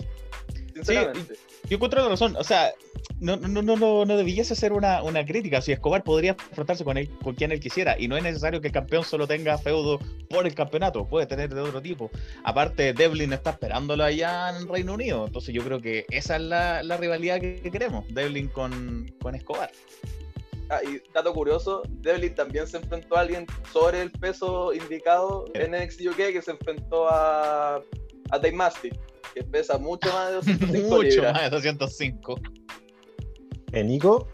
Sinceramente. 0.83 1.35
yo 1.69 1.75
encuentro 1.75 2.01
la 2.01 2.09
razón, 2.09 2.35
o 2.35 2.43
sea, 2.43 2.71
no, 3.19 3.37
no, 3.37 3.61
no, 3.61 3.75
no, 3.75 4.05
no 4.05 4.17
debiese 4.17 4.55
ser 4.55 4.73
una, 4.73 5.03
una 5.03 5.25
crítica, 5.25 5.61
si 5.61 5.71
Escobar 5.71 6.03
podría 6.03 6.31
enfrentarse 6.31 6.83
con 6.83 6.97
él, 6.97 7.09
con 7.23 7.35
quien 7.35 7.51
él 7.51 7.59
quisiera, 7.59 7.99
y 7.99 8.07
no 8.07 8.17
es 8.17 8.23
necesario 8.23 8.61
que 8.61 8.67
el 8.67 8.73
campeón 8.73 9.03
solo 9.03 9.27
tenga 9.27 9.57
feudo 9.57 9.99
por 10.29 10.47
el 10.47 10.55
campeonato, 10.55 11.07
puede 11.07 11.25
tener 11.25 11.53
de 11.53 11.61
otro 11.61 11.81
tipo. 11.81 12.09
Aparte, 12.43 12.93
Devlin 12.93 13.33
está 13.33 13.51
esperándolo 13.51 14.03
allá 14.03 14.57
en 14.57 14.67
Reino 14.67 14.93
Unido, 14.93 15.25
entonces 15.25 15.53
yo 15.53 15.63
creo 15.63 15.79
que 15.79 16.05
esa 16.09 16.35
es 16.35 16.41
la, 16.41 16.83
la 16.83 16.97
rivalidad 16.97 17.39
que, 17.39 17.61
que 17.61 17.71
queremos, 17.71 18.05
Devlin 18.13 18.47
con, 18.47 19.11
con 19.21 19.35
Escobar. 19.35 19.71
Ah, 20.71 20.79
y 20.83 21.01
dato 21.13 21.33
curioso, 21.33 21.83
Devlin 21.99 22.33
también 22.33 22.65
se 22.65 22.77
enfrentó 22.77 23.17
a 23.17 23.21
alguien 23.21 23.45
sobre 23.73 24.01
el 24.01 24.09
peso 24.09 24.73
indicado 24.73 25.43
en 25.53 25.71
NXT 25.71 26.07
UK 26.11 26.15
que 26.15 26.41
se 26.41 26.51
enfrentó 26.51 27.09
a, 27.09 27.81
a 28.31 28.37
Dave 28.39 28.53
Mastiff, 28.53 28.93
que 29.33 29.43
pesa 29.43 29.77
mucho 29.77 30.11
más 30.13 30.29
de 30.29 30.35
205 30.35 30.87
Mucho 30.95 31.03
libras. 31.03 31.33
más 31.33 31.43
de 31.43 31.49
205. 31.49 32.39
En 33.73 33.87
Nico, 33.87 34.27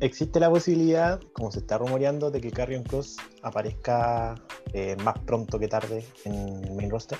existe 0.00 0.38
la 0.38 0.50
posibilidad, 0.50 1.20
como 1.32 1.50
se 1.50 1.58
está 1.60 1.78
rumoreando, 1.78 2.30
de 2.30 2.40
que 2.40 2.50
Carrion 2.50 2.84
Cross 2.84 3.16
aparezca 3.42 4.34
eh, 4.72 4.96
más 5.02 5.18
pronto 5.20 5.58
que 5.58 5.68
tarde 5.68 6.04
en 6.24 6.64
el 6.64 6.74
main 6.74 6.90
roster. 6.90 7.18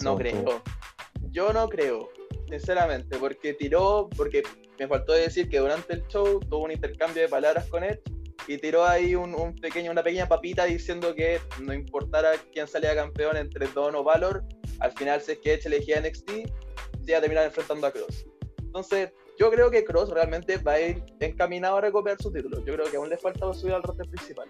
No 0.00 0.16
creo. 0.16 0.62
Yo 1.30 1.52
no 1.52 1.68
creo, 1.68 2.08
sinceramente, 2.48 3.18
porque 3.18 3.52
tiró, 3.54 4.08
porque 4.16 4.42
me 4.78 4.86
faltó 4.86 5.12
decir 5.12 5.48
que 5.48 5.58
durante 5.58 5.92
el 5.92 6.06
show 6.06 6.40
tuvo 6.40 6.64
un 6.64 6.70
intercambio 6.72 7.22
de 7.22 7.28
palabras 7.28 7.66
con 7.66 7.82
Edge 7.84 8.00
y 8.48 8.58
tiró 8.58 8.86
ahí 8.86 9.14
un, 9.14 9.34
un 9.34 9.54
pequeño, 9.54 9.90
una 9.90 10.02
pequeña 10.02 10.26
papita 10.26 10.64
diciendo 10.64 11.14
que 11.14 11.38
no 11.60 11.72
importara 11.74 12.32
quién 12.52 12.66
salía 12.66 12.94
campeón 12.94 13.36
entre 13.36 13.66
Don 13.68 13.94
o 13.94 14.02
Valor, 14.02 14.42
al 14.80 14.92
final 14.92 15.20
si 15.20 15.32
es 15.32 15.38
que 15.38 15.54
Edge 15.54 15.66
elegía 15.66 16.00
NXT, 16.00 16.28
se 16.30 17.10
iba 17.10 17.18
a 17.18 17.20
terminar 17.20 17.44
enfrentando 17.44 17.86
a 17.86 17.92
Cross. 17.92 18.26
Entonces, 18.58 19.10
yo 19.38 19.50
creo 19.50 19.70
que 19.70 19.84
Cross 19.84 20.10
realmente 20.10 20.56
va 20.58 20.72
a 20.72 20.80
ir 20.80 21.02
encaminado 21.20 21.76
a 21.76 21.80
recuperar 21.82 22.20
su 22.20 22.32
título. 22.32 22.58
Yo 22.64 22.74
creo 22.74 22.90
que 22.90 22.96
aún 22.96 23.08
le 23.08 23.16
falta 23.18 23.52
subir 23.54 23.74
al 23.74 23.82
roster 23.82 24.08
principal. 24.08 24.48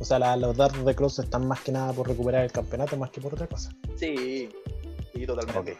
O 0.00 0.04
sea, 0.04 0.18
la- 0.18 0.36
los 0.36 0.56
datos 0.56 0.84
de 0.84 0.94
Cross 0.94 1.20
están 1.20 1.46
más 1.46 1.60
que 1.60 1.72
nada 1.72 1.92
por 1.92 2.08
recuperar 2.08 2.44
el 2.44 2.50
campeonato 2.52 2.96
más 2.96 3.10
que 3.10 3.20
por 3.20 3.34
otra 3.34 3.46
cosa. 3.46 3.70
Sí, 3.96 4.48
sí, 5.14 5.26
totalmente. 5.26 5.72
Ok. 5.72 5.78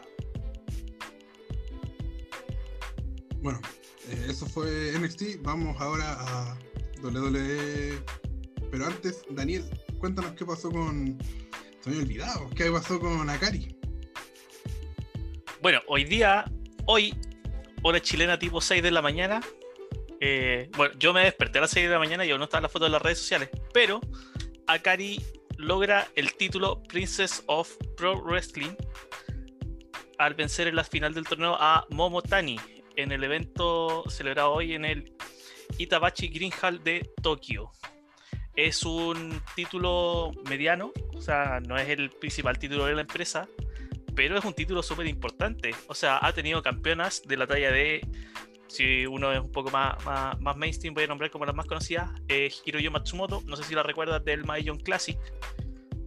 Bueno, 3.41 3.59
eh, 4.09 4.27
eso 4.29 4.45
fue 4.45 4.91
NXT. 4.97 5.41
Vamos 5.41 5.79
ahora 5.79 6.13
a 6.19 6.57
WWE. 7.01 7.99
Pero 8.71 8.85
antes, 8.85 9.23
Daniel, 9.29 9.63
cuéntanos 9.99 10.33
qué 10.33 10.45
pasó 10.45 10.71
con. 10.71 11.17
Se 11.81 11.89
me 11.89 11.97
olvidado. 11.97 12.49
¿Qué 12.51 12.71
pasó 12.71 12.99
con 12.99 13.29
Akari? 13.29 13.75
Bueno, 15.61 15.79
hoy 15.87 16.03
día, 16.03 16.45
hoy, 16.85 17.15
hora 17.83 18.01
chilena 18.01 18.37
tipo 18.39 18.59
6 18.61 18.81
de 18.83 18.91
la 18.91 19.01
mañana. 19.01 19.41
eh, 20.19 20.69
bueno, 20.75 20.93
yo 20.97 21.13
me 21.13 21.21
desperté 21.21 21.59
a 21.59 21.61
las 21.61 21.71
6 21.71 21.87
de 21.87 21.91
la 21.93 21.99
mañana 21.99 22.25
y 22.25 22.31
aún 22.31 22.39
no 22.39 22.45
estaba 22.45 22.61
la 22.61 22.69
foto 22.69 22.85
en 22.85 22.93
las 22.93 23.01
redes 23.01 23.19
sociales. 23.19 23.49
Pero 23.73 24.01
Akari 24.67 25.21
logra 25.57 26.07
el 26.15 26.33
título 26.33 26.81
Princess 26.83 27.43
of 27.47 27.69
Pro 27.95 28.21
Wrestling 28.21 28.75
al 30.17 30.33
vencer 30.33 30.67
en 30.67 30.75
la 30.75 30.83
final 30.83 31.13
del 31.13 31.25
torneo 31.25 31.55
a 31.59 31.85
Momo 31.89 32.21
Tani 32.21 32.57
en 32.95 33.11
el 33.11 33.23
evento 33.23 34.03
celebrado 34.09 34.53
hoy 34.53 34.73
en 34.73 34.85
el 34.85 35.13
Itabachi 35.77 36.27
Green 36.27 36.51
Hall 36.61 36.83
de 36.83 37.09
Tokio. 37.21 37.71
Es 38.55 38.83
un 38.83 39.41
título 39.55 40.31
mediano, 40.47 40.91
o 41.13 41.21
sea, 41.21 41.59
no 41.59 41.77
es 41.77 41.89
el 41.89 42.11
principal 42.11 42.59
título 42.59 42.85
de 42.85 42.93
la 42.93 43.01
empresa, 43.01 43.47
pero 44.15 44.37
es 44.37 44.45
un 44.45 44.53
título 44.53 44.83
súper 44.83 45.07
importante. 45.07 45.73
O 45.87 45.95
sea, 45.95 46.19
ha 46.21 46.31
tenido 46.33 46.61
campeonas 46.61 47.23
de 47.23 47.37
la 47.37 47.47
talla 47.47 47.71
de, 47.71 48.07
si 48.67 49.05
uno 49.07 49.31
es 49.31 49.39
un 49.39 49.51
poco 49.51 49.71
más, 49.71 49.95
más, 50.39 50.55
mainstream, 50.55 50.93
voy 50.93 51.05
a 51.05 51.07
nombrar 51.07 51.31
como 51.31 51.45
las 51.45 51.55
más 51.55 51.65
conocidas, 51.65 52.11
eh, 52.27 52.51
Hiroyo 52.65 52.91
Matsumoto, 52.91 53.41
no 53.45 53.55
sé 53.55 53.63
si 53.63 53.73
la 53.73 53.83
recuerdas 53.83 54.23
del 54.23 54.45
Mahjong 54.45 54.83
Classic, 54.83 55.17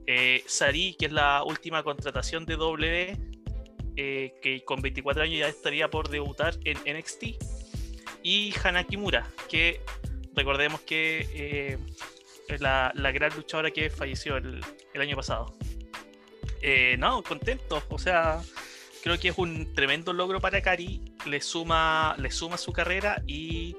eh, 0.06 0.44
Sari, 0.46 0.94
que 0.96 1.06
es 1.06 1.12
la 1.12 1.42
última 1.42 1.82
contratación 1.82 2.46
de 2.46 2.56
W, 2.56 3.35
eh, 3.96 4.34
que 4.42 4.64
con 4.64 4.80
24 4.80 5.22
años 5.22 5.38
ya 5.38 5.48
estaría 5.48 5.88
por 5.88 6.08
debutar 6.08 6.54
en 6.64 6.76
NXT, 6.78 7.24
y 8.22 8.54
Hana 8.62 8.84
Kimura, 8.84 9.26
que 9.48 9.80
recordemos 10.34 10.80
que 10.80 11.28
eh, 11.32 11.78
es 12.48 12.60
la, 12.60 12.92
gran 12.94 13.34
luchadora 13.34 13.70
que 13.70 13.88
falleció 13.90 14.36
el, 14.36 14.62
año 14.94 15.16
pasado. 15.16 15.54
Eh, 16.62 16.96
no, 16.98 17.22
contento, 17.22 17.82
o 17.88 17.98
sea, 17.98 18.42
creo 19.02 19.18
que 19.18 19.28
es 19.28 19.38
un 19.38 19.72
tremendo 19.74 20.12
logro 20.12 20.40
para 20.40 20.60
Kari, 20.60 21.00
le 21.26 21.40
suma, 21.40 22.16
le 22.18 22.30
suma 22.30 22.56
su 22.56 22.72
carrera 22.72 23.22
y 23.26 23.76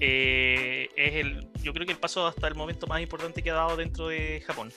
es 0.00 0.90
el, 0.96 1.48
yo 1.62 1.72
creo 1.72 1.84
que 1.84 1.92
el 1.92 1.98
paso 1.98 2.26
hasta 2.26 2.46
el 2.46 2.54
momento 2.54 2.86
más 2.86 3.02
importante 3.02 3.42
que 3.42 3.50
ha 3.50 3.54
dado 3.54 3.76
dentro 3.76 4.08
de 4.08 4.42
Japón. 4.46 4.72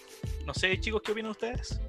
No 0.45 0.53
sé, 0.53 0.79
chicos, 0.79 1.01
¿qué 1.03 1.11
opinan 1.11 1.31
ustedes? 1.31 1.79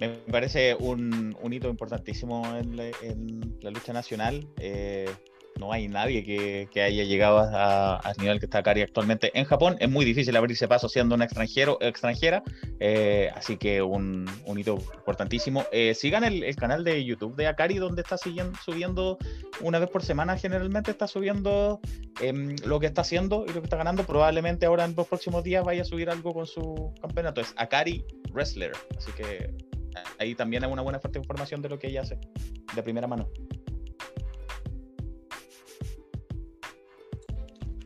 Me 0.00 0.08
parece 0.08 0.74
un, 0.76 1.36
un 1.42 1.52
hito 1.52 1.68
importantísimo 1.68 2.56
en 2.56 2.74
la, 2.74 3.70
lucha 3.70 3.92
nacional. 3.92 4.48
Eh, 4.56 5.10
no 5.58 5.74
hay 5.74 5.88
nadie 5.88 6.24
que, 6.24 6.70
que 6.72 6.80
haya 6.80 7.04
llegado 7.04 7.38
al 7.38 8.16
nivel 8.16 8.38
que 8.38 8.46
está 8.46 8.60
Akari 8.60 8.80
actualmente 8.80 9.30
en 9.38 9.44
Japón. 9.44 9.76
Es 9.78 9.90
muy 9.90 10.06
difícil 10.06 10.34
abrirse 10.38 10.66
paso 10.68 10.88
siendo 10.88 11.14
un 11.16 11.20
extranjero 11.20 11.76
extranjera, 11.82 12.42
eh, 12.78 13.30
así 13.34 13.58
que 13.58 13.82
un, 13.82 14.26
hito 14.56 14.78
importantísimo. 14.94 15.66
Eh, 15.70 15.94
sigan 15.94 16.24
el, 16.24 16.44
el 16.44 16.56
canal 16.56 16.82
de 16.82 17.04
YouTube 17.04 17.36
de 17.36 17.46
Akari, 17.46 17.76
donde 17.76 18.00
está 18.00 18.16
siguiendo, 18.16 18.58
subiendo 18.64 19.18
una 19.60 19.78
vez 19.78 19.90
por 19.90 20.02
semana, 20.02 20.38
generalmente 20.38 20.92
está 20.92 21.08
subiendo 21.08 21.78
em, 22.22 22.56
lo 22.64 22.80
que 22.80 22.86
está 22.86 23.02
haciendo 23.02 23.44
y 23.46 23.52
lo 23.52 23.60
que 23.60 23.66
está 23.66 23.76
ganando. 23.76 24.04
Probablemente 24.04 24.64
ahora 24.64 24.86
en 24.86 24.94
los 24.96 25.06
próximos 25.06 25.44
días 25.44 25.62
vaya 25.62 25.82
a 25.82 25.84
subir 25.84 26.08
algo 26.08 26.32
con 26.32 26.46
su 26.46 26.94
campeonato. 27.02 27.42
Es 27.42 27.52
Akari 27.58 28.02
Wrestler, 28.32 28.72
así 28.96 29.12
que 29.12 29.69
ahí 30.18 30.34
también 30.34 30.64
hay 30.64 30.70
una 30.70 30.82
buena 30.82 30.98
fuerte 31.00 31.18
información 31.18 31.62
de 31.62 31.68
lo 31.68 31.78
que 31.78 31.88
ella 31.88 32.02
hace 32.02 32.18
de 32.74 32.82
primera 32.82 33.06
mano. 33.06 33.28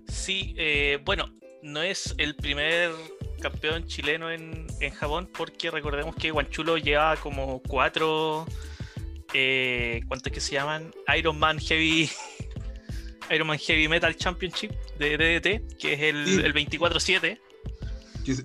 Sí, 0.08 0.54
eh, 0.56 0.98
bueno, 1.04 1.26
no 1.62 1.82
es 1.82 2.14
el 2.18 2.34
primer 2.36 2.92
campeón 3.40 3.86
chileno 3.86 4.30
en, 4.30 4.66
en 4.80 4.92
Japón 4.94 5.28
porque 5.36 5.70
recordemos 5.70 6.16
que 6.16 6.30
Guanchulo 6.30 6.78
lleva 6.78 7.16
como 7.16 7.60
cuatro, 7.62 8.46
eh, 9.34 10.00
¿cuántos 10.08 10.32
que 10.32 10.40
se 10.40 10.52
llaman? 10.52 10.90
Iron 11.16 11.38
Man 11.38 11.58
Heavy, 11.58 12.08
Iron 13.30 13.46
Man 13.48 13.58
Heavy 13.58 13.88
Metal 13.88 14.16
Championship 14.16 14.70
de 14.98 15.16
DDT, 15.18 15.76
que 15.78 15.92
es 15.92 16.00
el, 16.00 16.26
Sí. 16.26 16.40
el 16.42 16.54
24-7. 16.54 17.38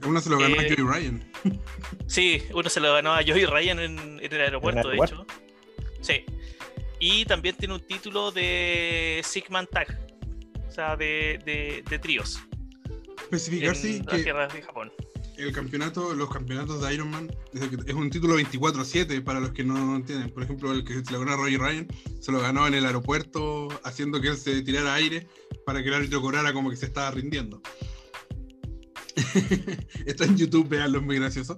Uno 0.05 0.19
se 0.21 0.29
lo 0.29 0.37
ganó 0.37 0.59
a 0.59 0.63
Eh, 0.63 0.75
Joey 0.77 0.87
Ryan. 0.87 1.31
Sí, 2.07 2.43
uno 2.53 2.69
se 2.69 2.79
lo 2.79 2.93
ganó 2.93 3.13
a 3.13 3.21
Joey 3.25 3.45
Ryan 3.45 3.79
en, 3.79 3.99
en 4.21 4.33
el 4.33 4.41
aeropuerto, 4.41 4.89
de 4.89 4.95
aeropuerto? 4.95 5.25
hecho. 5.25 5.41
Sí. 6.01 6.23
Y 6.99 7.25
también 7.25 7.55
tiene 7.55 7.73
un 7.75 7.81
título 7.81 8.31
de 8.31 9.21
Sigman 9.23 9.67
Tag, 9.67 9.97
o 10.67 10.71
sea, 10.71 10.95
de, 10.97 11.39
de, 11.45 11.83
de 11.89 11.99
tríos 11.99 12.39
Especificar, 13.23 13.69
en 13.69 13.75
sí, 13.75 14.01
las 14.05 14.15
que 14.17 14.23
tierras 14.23 14.53
de 14.53 14.61
Japón. 14.61 14.91
el 15.37 15.51
campeonato, 15.53 16.13
los 16.13 16.29
campeonatos 16.29 16.81
de 16.81 16.93
Iron 16.93 17.09
Man 17.11 17.31
es, 17.53 17.93
un 17.93 18.09
título 18.09 18.37
24-7 18.39 19.23
para 19.23 19.39
los 19.39 19.51
que 19.51 19.63
no 19.63 19.95
entienden. 19.95 20.29
Por 20.31 20.43
ejemplo, 20.43 20.71
el 20.73 20.83
que 20.83 21.03
se 21.05 21.11
lo 21.13 21.19
ganó 21.19 21.33
a 21.33 21.37
Roger 21.37 21.59
Ryan 21.59 21.87
se 22.19 22.31
lo 22.31 22.41
ganó 22.41 22.67
en 22.67 22.73
el 22.73 22.85
aeropuerto 22.85 23.69
haciendo 23.83 24.19
que 24.19 24.29
él 24.29 24.37
se 24.37 24.61
tirara 24.63 24.93
aire 24.95 25.27
para 25.65 25.81
que 25.81 25.87
el 25.89 25.93
árbitro 25.95 26.21
cobrara 26.21 26.51
como 26.53 26.69
que 26.69 26.75
se 26.75 26.87
estaba 26.87 27.11
rindiendo. 27.11 27.61
Está 30.05 30.25
en 30.25 30.37
YouTube, 30.37 30.67
veanlo, 30.67 30.99
es 30.99 31.05
muy 31.05 31.17
gracioso. 31.17 31.57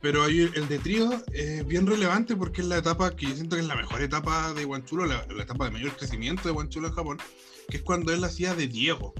Pero 0.00 0.22
hay 0.22 0.50
el 0.54 0.68
de 0.68 0.78
trío 0.78 1.10
es 1.32 1.66
bien 1.66 1.86
relevante 1.86 2.34
porque 2.34 2.62
es 2.62 2.66
la 2.66 2.78
etapa 2.78 3.14
que 3.14 3.26
yo 3.26 3.34
siento 3.34 3.56
que 3.56 3.62
es 3.62 3.68
la 3.68 3.76
mejor 3.76 4.00
etapa 4.00 4.54
de 4.54 4.64
Guanchulo, 4.64 5.04
la, 5.04 5.26
la 5.26 5.42
etapa 5.42 5.66
de 5.66 5.72
mayor 5.72 5.94
crecimiento 5.96 6.48
de 6.48 6.52
Guanchulo 6.52 6.88
en 6.88 6.94
Japón, 6.94 7.18
que 7.68 7.78
es 7.78 7.82
cuando 7.82 8.12
él 8.12 8.24
hacía 8.24 8.54
de 8.54 8.66
Diego. 8.66 9.12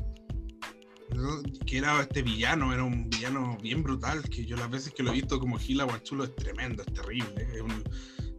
Que 1.66 1.78
era 1.78 2.00
este 2.00 2.22
villano, 2.22 2.72
era 2.72 2.84
un 2.84 3.10
villano 3.10 3.58
bien 3.60 3.82
brutal, 3.82 4.22
que 4.22 4.46
yo 4.46 4.56
las 4.56 4.70
veces 4.70 4.94
que 4.94 5.02
lo 5.02 5.10
he 5.10 5.14
visto 5.14 5.38
como 5.38 5.58
Gila 5.58 5.84
Guanchulo 5.84 6.24
es 6.24 6.34
tremendo, 6.36 6.82
es 6.82 6.94
terrible. 6.94 7.48
Es 7.52 7.60
un, 7.60 7.84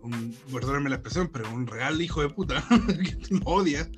un 0.02 0.36
perdónenme 0.52 0.90
la 0.90 0.96
expresión, 0.96 1.30
pero 1.32 1.52
un 1.54 1.68
real 1.68 2.02
hijo 2.02 2.22
de 2.22 2.30
puta, 2.30 2.66
que 2.88 3.18
lo 3.30 3.40
odias. 3.46 3.90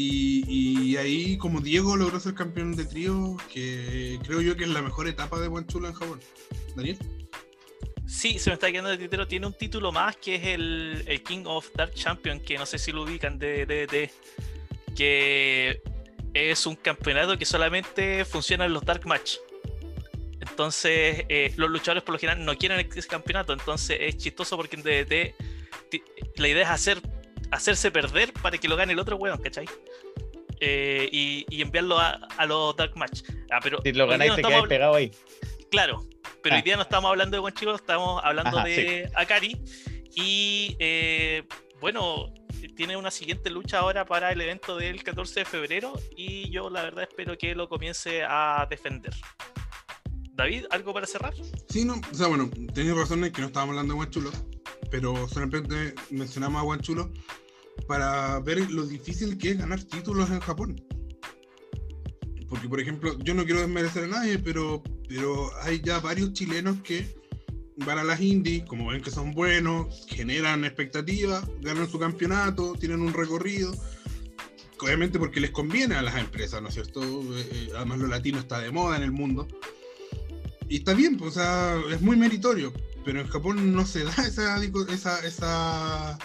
Y, 0.00 0.96
ahí 0.96 1.36
como 1.38 1.60
Diego 1.60 1.96
logró 1.96 2.20
ser 2.20 2.34
campeón 2.34 2.76
de 2.76 2.84
trío, 2.84 3.36
que 3.52 4.20
creo 4.24 4.40
yo 4.40 4.56
que 4.56 4.62
es 4.62 4.70
la 4.70 4.80
mejor 4.80 5.08
etapa 5.08 5.40
de 5.40 5.48
Guanchulo 5.48 5.88
en 5.88 5.94
Japón. 5.94 6.20
Daniel. 6.76 6.98
Sí, 8.06 8.38
se 8.38 8.50
me 8.50 8.54
está 8.54 8.70
quedando 8.70 8.90
de 8.90 8.98
tintero. 8.98 9.26
Tiene 9.26 9.46
un 9.46 9.52
título 9.54 9.90
más 9.90 10.16
que 10.16 10.36
es 10.36 10.46
el, 10.46 11.04
el 11.06 11.22
King 11.24 11.42
of 11.46 11.68
Dark 11.74 11.94
Champion, 11.94 12.38
que 12.38 12.56
no 12.56 12.64
sé 12.64 12.78
si 12.78 12.92
lo 12.92 13.02
ubican 13.02 13.40
de 13.40 13.66
DDT. 13.66 14.94
Que 14.94 15.82
es 16.32 16.64
un 16.66 16.76
campeonato 16.76 17.36
que 17.36 17.44
solamente 17.44 18.24
funciona 18.24 18.66
en 18.66 18.74
los 18.74 18.84
Dark 18.84 19.04
Match. 19.04 19.36
Entonces, 20.40 21.24
eh, 21.28 21.52
los 21.56 21.70
luchadores 21.70 22.04
por 22.04 22.14
lo 22.14 22.20
general 22.20 22.44
no 22.44 22.56
quieren 22.56 22.88
ese 22.94 23.08
campeonato. 23.08 23.52
Entonces, 23.52 23.98
es 24.00 24.16
chistoso 24.16 24.56
porque 24.56 24.76
en 24.76 24.82
DDT 24.82 25.34
la 26.36 26.48
idea 26.48 26.62
es 26.62 26.68
hacer, 26.68 27.02
hacerse 27.50 27.90
perder 27.90 28.32
para 28.34 28.58
que 28.58 28.68
lo 28.68 28.76
gane 28.76 28.92
el 28.92 28.98
otro 28.98 29.16
weón, 29.16 29.40
¿cachai? 29.42 29.66
Eh, 30.60 31.08
y, 31.12 31.46
y 31.50 31.62
enviarlo 31.62 31.98
a, 31.98 32.18
a 32.36 32.46
los 32.46 32.74
Dark 32.76 32.96
Match. 32.96 33.22
Ah, 33.50 33.60
pero 33.62 33.80
Si 33.82 33.92
lo 33.92 34.06
ganáis, 34.06 34.30
no 34.30 34.36
te 34.36 34.42
quedáis 34.42 34.66
pegado 34.66 34.94
ahí. 34.94 35.12
Claro, 35.70 36.04
pero 36.42 36.54
Ah. 36.54 36.58
hoy 36.58 36.62
día 36.62 36.76
no 36.76 36.82
estamos 36.82 37.08
hablando 37.10 37.36
de 37.36 37.40
Guanchilo, 37.40 37.74
estamos 37.76 38.20
hablando 38.24 38.58
Ajá, 38.58 38.66
de 38.66 39.10
Akari. 39.14 39.56
Y 40.16 40.76
eh, 40.80 41.44
bueno, 41.80 42.32
tiene 42.76 42.96
una 42.96 43.10
siguiente 43.10 43.50
lucha 43.50 43.78
ahora 43.80 44.04
para 44.04 44.32
el 44.32 44.40
evento 44.40 44.76
del 44.76 45.02
14 45.04 45.40
de 45.40 45.44
febrero. 45.46 45.92
Y 46.16 46.50
yo 46.50 46.70
la 46.70 46.82
verdad 46.82 47.06
espero 47.08 47.36
que 47.38 47.54
lo 47.54 47.68
comience 47.68 48.22
a 48.26 48.66
defender. 48.68 49.12
David, 50.32 50.64
¿algo 50.70 50.92
para 50.94 51.06
cerrar? 51.06 51.34
Sí, 51.68 51.84
no, 51.84 52.00
o 52.10 52.14
sea, 52.14 52.28
bueno, 52.28 52.48
tenéis 52.74 52.96
razón 52.96 53.24
en 53.24 53.32
que 53.32 53.40
no 53.40 53.48
estábamos 53.48 53.72
hablando 53.74 53.94
de 53.94 53.96
Guanchulo, 53.96 54.30
pero 54.90 55.28
solamente 55.28 55.94
mencionamos 56.10 56.60
a 56.60 56.64
Guanchulo 56.64 57.12
para 57.86 58.40
ver 58.40 58.70
lo 58.70 58.86
difícil 58.86 59.38
que 59.38 59.50
es 59.50 59.58
ganar 59.58 59.82
títulos 59.84 60.30
en 60.30 60.40
Japón. 60.40 60.82
Porque, 62.48 62.68
por 62.68 62.80
ejemplo, 62.80 63.16
yo 63.18 63.34
no 63.34 63.44
quiero 63.44 63.60
desmerecer 63.60 64.04
a 64.04 64.08
nadie, 64.08 64.38
pero, 64.38 64.82
pero 65.08 65.50
hay 65.62 65.80
ya 65.80 66.00
varios 66.00 66.32
chilenos 66.32 66.80
que 66.82 67.14
van 67.76 67.98
a 67.98 68.04
las 68.04 68.20
indies, 68.20 68.64
como 68.64 68.88
ven 68.88 69.02
que 69.02 69.10
son 69.10 69.32
buenos, 69.32 70.06
generan 70.08 70.64
expectativas, 70.64 71.44
ganan 71.60 71.88
su 71.88 71.98
campeonato, 71.98 72.74
tienen 72.74 73.00
un 73.00 73.12
recorrido. 73.12 73.74
Obviamente 74.80 75.18
porque 75.18 75.40
les 75.40 75.50
conviene 75.50 75.96
a 75.96 76.02
las 76.02 76.16
empresas, 76.16 76.62
¿no 76.62 76.68
es 76.68 76.74
cierto? 76.74 77.02
Eh, 77.02 77.48
eh, 77.52 77.68
además 77.76 77.98
lo 77.98 78.06
latino 78.06 78.38
está 78.38 78.60
de 78.60 78.70
moda 78.70 78.96
en 78.96 79.02
el 79.02 79.12
mundo. 79.12 79.46
Y 80.68 80.76
está 80.76 80.94
bien, 80.94 81.16
pues, 81.16 81.32
o 81.32 81.34
sea, 81.34 81.80
es 81.90 82.00
muy 82.00 82.16
meritorio, 82.16 82.72
pero 83.08 83.22
en 83.22 83.28
Japón 83.28 83.72
no 83.72 83.86
se 83.86 84.04
da 84.04 84.10
esa, 84.28 84.62
esa, 84.62 85.26
esa, 85.26 86.18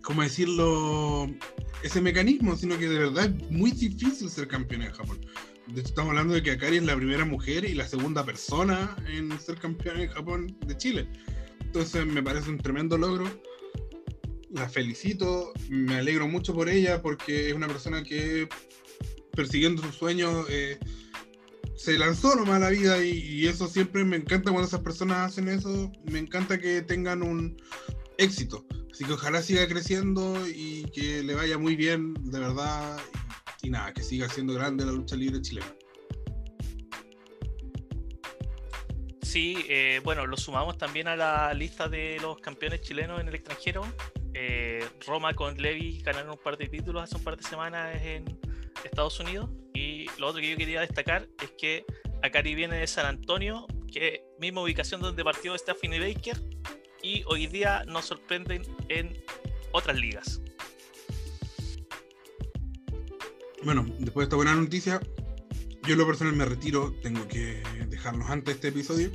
¿cómo 0.00 0.22
decirlo? 0.22 1.28
Ese 1.82 2.00
mecanismo, 2.00 2.54
sino 2.54 2.78
que 2.78 2.88
de 2.88 3.00
verdad 3.00 3.24
es 3.24 3.50
muy 3.50 3.72
difícil 3.72 4.30
ser 4.30 4.46
campeón 4.46 4.82
en 4.82 4.92
Japón. 4.92 5.20
De 5.66 5.80
hecho, 5.80 5.88
estamos 5.88 6.10
hablando 6.10 6.34
de 6.34 6.44
que 6.44 6.52
Akari 6.52 6.76
es 6.76 6.84
la 6.84 6.94
primera 6.94 7.24
mujer 7.24 7.64
y 7.64 7.74
la 7.74 7.88
segunda 7.88 8.24
persona 8.24 8.94
en 9.08 9.36
ser 9.40 9.58
campeón 9.58 9.98
en 9.98 10.08
Japón 10.08 10.56
de 10.64 10.76
Chile. 10.76 11.08
Entonces 11.62 12.06
me 12.06 12.22
parece 12.22 12.48
un 12.48 12.58
tremendo 12.58 12.96
logro. 12.96 13.28
La 14.50 14.68
felicito, 14.68 15.52
me 15.68 15.96
alegro 15.96 16.28
mucho 16.28 16.54
por 16.54 16.68
ella 16.68 17.02
porque 17.02 17.48
es 17.48 17.54
una 17.54 17.66
persona 17.66 18.04
que 18.04 18.48
persiguiendo 19.32 19.82
sus 19.82 19.96
sueños 19.96 20.46
eh, 20.48 20.78
se 21.76 21.98
lanzó 21.98 22.34
nomás 22.34 22.56
a 22.56 22.58
la 22.58 22.70
vida 22.70 23.04
y, 23.04 23.46
eso 23.46 23.68
siempre 23.68 24.04
me 24.04 24.16
encanta 24.16 24.50
cuando 24.50 24.66
esas 24.66 24.80
personas 24.80 25.30
hacen 25.30 25.48
eso, 25.48 25.92
me 26.04 26.18
encanta 26.18 26.58
que 26.58 26.82
tengan 26.82 27.22
un 27.22 27.60
éxito. 28.18 28.66
Así 28.90 29.04
que 29.04 29.12
ojalá 29.12 29.42
siga 29.42 29.68
creciendo 29.68 30.36
y 30.48 30.84
que 30.94 31.22
le 31.22 31.34
vaya 31.34 31.58
muy 31.58 31.76
bien, 31.76 32.14
de 32.14 32.40
verdad. 32.40 32.98
Y, 33.62 33.70
nada, 33.70 33.92
que 33.92 34.02
siga 34.02 34.28
siendo 34.28 34.54
grande 34.54 34.86
la 34.86 34.92
lucha 34.92 35.16
libre 35.16 35.40
chilena. 35.42 35.74
Sí, 39.20 39.66
eh, 39.68 40.00
bueno, 40.02 40.26
lo 40.26 40.36
sumamos 40.38 40.78
también 40.78 41.08
a 41.08 41.16
la 41.16 41.52
lista 41.52 41.88
de 41.88 42.16
los 42.22 42.38
campeones 42.38 42.80
chilenos 42.80 43.20
en 43.20 43.28
el 43.28 43.34
extranjero. 43.34 43.84
Eh, 44.32 44.82
Roma 45.06 45.34
con 45.34 45.56
Levi 45.58 46.00
ganaron 46.00 46.30
un 46.30 46.38
par 46.38 46.56
de 46.56 46.68
títulos 46.68 47.02
hace 47.02 47.16
un 47.16 47.24
par 47.24 47.36
de 47.36 47.42
semanas 47.42 48.00
en 48.02 48.24
Estados 48.82 49.20
Unidos. 49.20 49.50
Lo 50.18 50.28
otro 50.28 50.40
que 50.40 50.50
yo 50.50 50.56
quería 50.56 50.80
destacar 50.80 51.28
es 51.42 51.50
que 51.52 51.84
Akari 52.22 52.54
viene 52.54 52.76
de 52.76 52.86
San 52.86 53.06
Antonio, 53.06 53.66
que 53.92 54.24
misma 54.38 54.62
ubicación 54.62 55.00
donde 55.00 55.24
partió 55.24 55.56
Stephanie 55.56 56.00
Baker, 56.00 56.40
y 57.02 57.22
hoy 57.26 57.46
día 57.46 57.84
nos 57.86 58.06
sorprenden 58.06 58.62
en 58.88 59.22
otras 59.72 59.96
ligas. 59.96 60.40
Bueno, 63.62 63.84
después 63.98 64.14
de 64.16 64.22
esta 64.24 64.36
buena 64.36 64.54
noticia, 64.54 65.00
yo 65.82 65.92
en 65.92 65.98
lo 65.98 66.06
personal 66.06 66.34
me 66.34 66.44
retiro, 66.44 66.94
tengo 67.02 67.26
que 67.28 67.62
dejarlos 67.88 68.28
antes 68.28 68.46
de 68.46 68.52
este 68.52 68.68
episodio, 68.68 69.10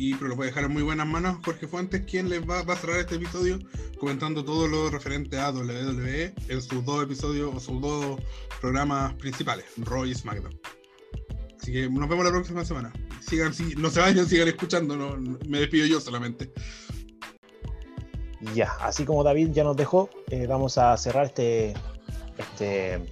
y 0.00 0.14
pero 0.14 0.28
los 0.28 0.36
voy 0.38 0.44
a 0.44 0.48
dejar 0.48 0.64
en 0.64 0.72
muy 0.72 0.82
buenas 0.82 1.06
manos. 1.06 1.36
Jorge 1.44 1.68
Fuentes, 1.68 2.02
quien 2.06 2.30
les 2.30 2.40
va, 2.48 2.60
a 2.60 2.76
cerrar 2.76 3.00
este 3.00 3.16
episodio 3.16 3.58
comentando 3.98 4.42
todo 4.42 4.66
lo 4.66 4.88
referente 4.88 5.38
a 5.38 5.50
WWE 5.50 6.34
en 6.48 6.62
sus 6.62 6.82
dos 6.86 7.04
episodios 7.04 7.54
o 7.54 7.60
sus 7.60 7.82
dos 7.82 8.18
programas 8.62 9.12
principales, 9.16 9.66
Raw 9.76 10.06
y 10.06 10.14
SmackDown. 10.14 10.58
Así 11.60 11.72
que 11.72 11.90
nos 11.90 12.08
vemos 12.08 12.24
la 12.24 12.30
próxima 12.30 12.64
semana. 12.64 12.90
Sigan, 13.20 13.52
si, 13.52 13.74
no 13.74 13.90
se 13.90 14.00
vayan, 14.00 14.26
sigan 14.26 14.48
escuchando, 14.48 15.18
me 15.46 15.60
despido 15.60 15.86
yo 15.86 16.00
solamente. 16.00 16.50
Ya, 18.54 18.72
así 18.80 19.04
como 19.04 19.22
David 19.22 19.50
ya 19.52 19.64
nos 19.64 19.76
dejó, 19.76 20.08
eh, 20.30 20.46
vamos 20.46 20.78
a 20.78 20.96
cerrar 20.96 21.26
este, 21.26 21.74
este, 22.38 23.04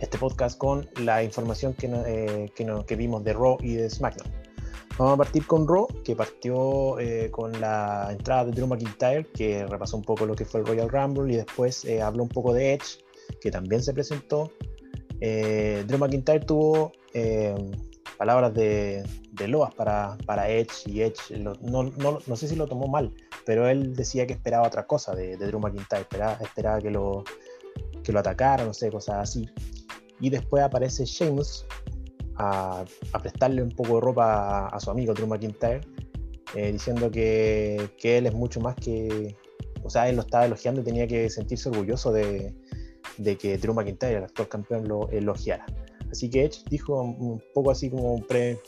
este 0.00 0.16
podcast 0.16 0.56
con 0.56 0.88
la 1.02 1.22
información 1.22 1.74
que, 1.74 1.86
eh, 2.06 2.50
que, 2.56 2.66
que 2.86 2.96
vimos 2.96 3.22
de 3.24 3.34
Raw 3.34 3.58
y 3.60 3.74
de 3.74 3.90
SmackDown. 3.90 4.41
Vamos 4.98 5.14
a 5.14 5.16
partir 5.16 5.46
con 5.46 5.66
Raw, 5.66 5.86
que 6.04 6.14
partió 6.14 6.98
eh, 7.00 7.30
con 7.30 7.58
la 7.60 8.08
entrada 8.10 8.44
de 8.44 8.52
Drew 8.52 8.66
McIntyre, 8.66 9.26
que 9.32 9.66
repasó 9.66 9.96
un 9.96 10.04
poco 10.04 10.26
lo 10.26 10.34
que 10.34 10.44
fue 10.44 10.60
el 10.60 10.66
Royal 10.66 10.88
Rumble 10.88 11.32
y 11.32 11.36
después 11.36 11.84
eh, 11.84 12.02
habló 12.02 12.22
un 12.24 12.28
poco 12.28 12.52
de 12.52 12.74
Edge, 12.74 12.98
que 13.40 13.50
también 13.50 13.82
se 13.82 13.92
presentó. 13.94 14.50
Eh, 15.20 15.84
Drew 15.86 15.98
McIntyre 15.98 16.40
tuvo 16.40 16.92
eh, 17.14 17.54
palabras 18.18 18.52
de, 18.54 19.02
de 19.32 19.48
loas 19.48 19.74
para, 19.74 20.16
para 20.26 20.48
Edge 20.48 20.82
y 20.86 21.02
Edge 21.02 21.36
lo- 21.38 21.54
no, 21.62 21.84
no, 21.84 22.18
no 22.26 22.36
sé 22.36 22.46
si 22.48 22.54
lo 22.56 22.66
tomó 22.66 22.86
mal, 22.86 23.12
pero 23.46 23.68
él 23.68 23.94
decía 23.96 24.26
que 24.26 24.34
esperaba 24.34 24.66
otra 24.66 24.86
cosa 24.86 25.14
de, 25.14 25.36
de 25.36 25.46
Drew 25.46 25.58
McIntyre, 25.60 26.02
esperaba, 26.02 26.34
esperaba 26.42 26.80
que, 26.80 26.90
lo, 26.90 27.24
que 28.04 28.12
lo 28.12 28.18
atacara, 28.20 28.64
no 28.64 28.74
sé, 28.74 28.90
cosas 28.90 29.16
así. 29.16 29.48
Y 30.20 30.30
después 30.30 30.62
aparece 30.62 31.04
Sheamus 31.04 31.66
a, 32.36 32.84
prestarle 33.20 33.62
un 33.62 33.70
poco 33.70 33.96
de 33.96 34.00
ropa 34.00 34.68
a, 34.68 34.80
su 34.80 34.90
amigo 34.90 35.14
Drew 35.14 35.26
McIntyre, 35.26 35.80
eh, 36.54 36.72
diciendo 36.72 37.10
que, 37.10 37.90
que 37.98 38.18
él 38.18 38.26
es 38.26 38.34
mucho 38.34 38.60
más 38.60 38.76
que. 38.76 39.36
O 39.84 39.90
sea, 39.90 40.08
él 40.08 40.16
lo 40.16 40.22
estaba 40.22 40.46
elogiando 40.46 40.80
y 40.80 40.84
tenía 40.84 41.06
que 41.06 41.28
sentirse 41.28 41.68
orgulloso 41.68 42.12
de, 42.12 42.54
de 43.18 43.36
que 43.36 43.58
Drew 43.58 43.74
McIntyre, 43.74 44.18
el 44.18 44.24
actual 44.24 44.48
campeón, 44.48 44.88
lo 44.88 45.08
elogiara. 45.10 45.66
Así 46.10 46.28
que 46.28 46.44
Edge 46.44 46.62
dijo 46.68 47.00
un 47.00 47.42
poco 47.54 47.70
así 47.70 47.90
como 47.90 48.18
pre, 48.26 48.60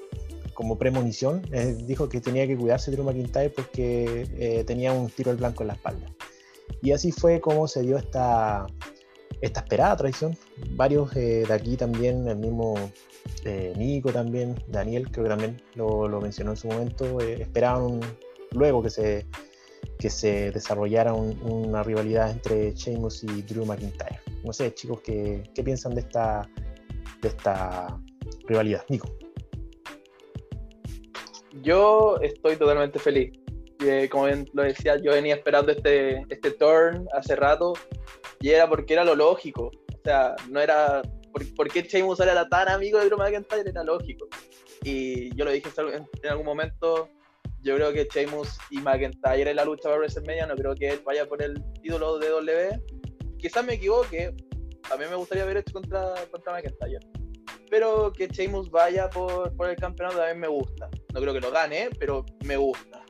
como 0.54 0.78
premonición, 0.78 1.42
eh, 1.52 1.76
dijo 1.86 2.08
que 2.08 2.20
tenía 2.20 2.46
que 2.46 2.56
cuidarse 2.56 2.90
Drew 2.90 3.04
McIntyre 3.04 3.50
porque 3.50 4.26
eh, 4.38 4.64
tenía 4.64 4.92
un 4.92 5.10
tiro 5.10 5.30
al 5.30 5.36
blanco 5.36 5.62
en 5.62 5.68
la 5.68 5.74
espalda. 5.74 6.06
Y 6.82 6.92
así 6.92 7.12
fue 7.12 7.40
como 7.40 7.68
se 7.68 7.82
dio 7.82 7.98
esta, 7.98 8.66
esta 9.40 9.60
esperada 9.60 9.96
traición. 9.96 10.36
Varios 10.70 11.12
de 11.14 11.46
aquí 11.50 11.76
también, 11.76 12.26
el 12.26 12.38
mismo 12.38 12.74
eh, 13.44 13.72
Nico 13.76 14.12
también, 14.12 14.54
Daniel 14.68 15.10
creo 15.10 15.24
que 15.24 15.30
también 15.30 15.62
lo, 15.74 16.08
lo 16.08 16.20
mencionó 16.20 16.52
en 16.52 16.56
su 16.56 16.68
momento, 16.68 17.20
eh, 17.20 17.42
esperaban 17.42 18.00
luego 18.52 18.82
que 18.82 18.90
se, 18.90 19.26
que 19.98 20.10
se 20.10 20.50
desarrollara 20.50 21.12
un- 21.12 21.38
una 21.42 21.82
rivalidad 21.82 22.30
entre 22.30 22.72
Sheamus 22.74 23.24
y 23.24 23.42
Drew 23.42 23.64
McIntyre. 23.64 24.20
No 24.44 24.52
sé, 24.52 24.72
chicos, 24.74 25.00
¿qué, 25.02 25.42
qué 25.54 25.62
piensan 25.62 25.94
de 25.94 26.00
esta, 26.02 26.48
de 27.22 27.28
esta 27.28 27.98
rivalidad? 28.46 28.84
Nico. 28.88 29.08
Yo 31.62 32.18
estoy 32.20 32.56
totalmente 32.56 32.98
feliz. 32.98 33.32
Eh, 33.84 34.08
como 34.10 34.26
bien 34.26 34.48
lo 34.54 34.62
decía, 34.62 34.96
yo 34.96 35.12
venía 35.12 35.34
esperando 35.34 35.72
este, 35.72 36.18
este 36.28 36.50
turn 36.52 37.06
hace 37.12 37.36
rato 37.36 37.74
y 38.40 38.50
era 38.50 38.68
porque 38.68 38.92
era 38.94 39.04
lo 39.04 39.14
lógico. 39.14 39.66
O 39.66 40.00
sea, 40.04 40.34
no 40.50 40.60
era. 40.60 41.02
¿Por, 41.34 41.54
por 41.56 41.68
qué 41.68 41.82
Sheamus 41.82 42.20
era 42.20 42.48
tan 42.48 42.68
amigo 42.68 43.00
de 43.00 43.06
Drew 43.06 43.18
McIntyre? 43.18 43.68
Era 43.68 43.82
lógico. 43.82 44.28
Y 44.84 45.34
yo 45.34 45.44
lo 45.44 45.50
dije 45.50 45.68
en, 45.76 46.30
algún 46.30 46.46
momento. 46.46 47.08
Yo 47.60 47.74
creo 47.74 47.92
que 47.92 48.06
Sheamus 48.08 48.56
y 48.70 48.78
McIntyre 48.78 49.50
en 49.50 49.56
la 49.56 49.64
lucha 49.64 49.88
para 49.88 49.96
WrestleMania. 49.96 50.46
No 50.46 50.54
creo 50.54 50.76
que 50.76 50.90
él 50.90 51.02
vaya 51.04 51.26
por 51.26 51.42
el 51.42 51.60
título 51.82 52.20
de 52.20 52.28
W. 52.28 52.80
Quizás 53.36 53.64
me 53.64 53.74
equivoque. 53.74 54.32
También 54.88 55.10
me 55.10 55.16
gustaría 55.16 55.42
haber 55.42 55.56
hecho 55.56 55.72
contra, 55.72 56.14
contra 56.30 56.52
McIntyre. 56.52 57.00
Pero 57.68 58.12
que 58.12 58.28
Sheamus 58.28 58.70
vaya 58.70 59.10
por, 59.10 59.56
por 59.56 59.68
el 59.68 59.76
campeonato 59.76 60.18
también 60.18 60.38
me 60.38 60.48
gusta. 60.48 60.88
No 61.12 61.20
creo 61.20 61.34
que 61.34 61.40
lo 61.40 61.50
gane, 61.50 61.90
pero 61.98 62.24
me 62.44 62.56
gusta. 62.56 63.04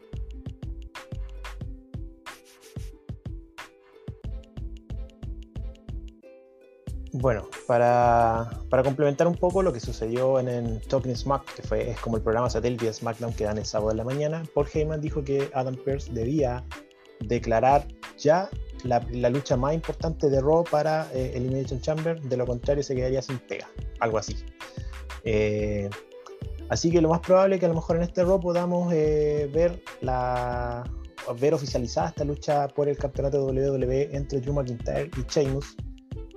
Bueno, 7.17 7.49
para, 7.69 8.51
complementar 8.83 9.29
un 9.29 9.37
poco 9.37 9.63
lo 9.63 9.73
que 9.73 9.79
sucedió 9.79 10.41
en 10.41 10.49
el 10.49 10.81
Talking 10.81 11.15
Smack, 11.15 11.55
que 11.55 11.63
fue, 11.63 11.91
es 11.91 12.01
como 12.01 12.17
el 12.17 12.25
programa 12.25 12.51
satélite 12.51 12.87
de 12.87 12.93
SmackDown 12.93 13.33
que 13.35 13.45
dan 13.45 13.57
el 13.57 13.65
sábado 13.65 13.91
de 13.91 13.97
la 13.99 14.03
mañana, 14.03 14.43
Paul 14.53 14.67
Heyman 14.75 15.01
dijo 15.01 15.23
que 15.23 15.49
Adam 15.55 15.77
Pearce 15.77 16.13
debía 16.13 16.65
declarar 17.21 17.87
ya 18.19 18.51
la, 18.83 18.99
lucha 19.31 19.57
más 19.57 19.75
importante 19.75 20.29
de 20.29 20.41
Raw 20.41 20.65
para 20.65 21.07
eh, 21.15 21.31
Elimination 21.37 21.81
Chamber, 21.81 22.21
de 22.21 22.37
lo 22.37 22.47
contrario 22.47 22.83
se 22.83 22.97
quedaría 22.97 23.23
sin 23.23 23.39
pega, 23.39 23.71
algo 24.01 24.19
así. 24.19 24.35
Eh, 25.23 25.89
así 26.69 26.91
que 26.91 27.01
lo 27.01 27.11
más 27.11 27.21
probable 27.21 27.55
es 27.55 27.61
que 27.61 27.67
a 27.67 27.69
lo 27.69 27.77
mejor 27.77 27.95
en 27.95 28.03
este 28.03 28.25
Raw 28.25 28.41
podamos 28.41 28.93
eh, 28.93 29.49
ver 29.55 29.81
la 30.01 30.83
ver 31.41 31.55
oficializada 31.55 32.09
esta 32.09 32.25
lucha 32.25 32.67
por 32.67 32.89
el 32.89 32.99
campeonato 32.99 33.47
WWE 33.47 34.09
entre 34.11 34.41
Drew 34.41 34.53
McIntyre 34.53 35.11
y 35.17 35.23
Sheamus 35.33 35.77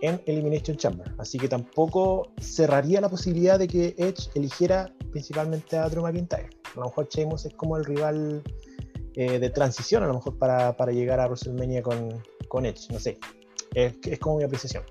en 0.01 0.21
Elimination 0.25 0.77
Chamber. 0.77 1.13
Así 1.17 1.37
que 1.37 1.47
tampoco 1.47 2.31
cerraría 2.39 3.01
la 3.01 3.09
posibilidad 3.09 3.57
de 3.57 3.67
que 3.67 3.95
Edge 3.97 4.29
eligiera 4.35 4.93
principalmente 5.11 5.77
a 5.77 5.89
Drew 5.89 6.03
McIntyre. 6.03 6.49
A 6.75 6.79
lo 6.79 6.85
mejor 6.85 7.07
Sheamus 7.09 7.45
es 7.45 7.53
como 7.53 7.77
el 7.77 7.85
rival 7.85 8.43
eh, 9.15 9.39
de 9.39 9.49
transición, 9.49 10.03
a 10.03 10.07
lo 10.07 10.15
mejor 10.15 10.37
para, 10.37 10.75
para 10.77 10.91
llegar 10.91 11.19
a 11.19 11.25
WrestleMania 11.25 11.81
con, 11.81 12.21
con 12.47 12.65
Edge. 12.65 12.91
No 12.91 12.99
sé. 12.99 13.17
Es, 13.73 13.95
es 14.03 14.19
como 14.19 14.37
mi 14.37 14.43
apreciación. 14.43 14.83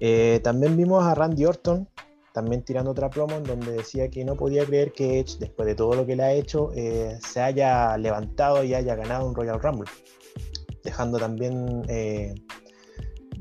Eh, 0.00 0.40
también 0.42 0.76
vimos 0.76 1.04
a 1.04 1.14
Randy 1.14 1.46
Orton 1.46 1.88
también 2.36 2.62
tirando 2.62 2.90
otra 2.90 3.08
promo 3.08 3.36
en 3.36 3.44
donde 3.44 3.72
decía 3.72 4.10
que 4.10 4.22
no 4.22 4.36
podía 4.36 4.66
creer 4.66 4.92
que 4.92 5.20
Edge, 5.20 5.38
después 5.38 5.66
de 5.66 5.74
todo 5.74 5.94
lo 5.94 6.04
que 6.04 6.16
le 6.16 6.22
ha 6.22 6.32
hecho, 6.34 6.70
eh, 6.74 7.18
se 7.26 7.40
haya 7.40 7.96
levantado 7.96 8.62
y 8.62 8.74
haya 8.74 8.94
ganado 8.94 9.26
un 9.26 9.34
Royal 9.34 9.58
Rumble. 9.58 9.90
Dejando 10.84 11.18
también 11.18 11.82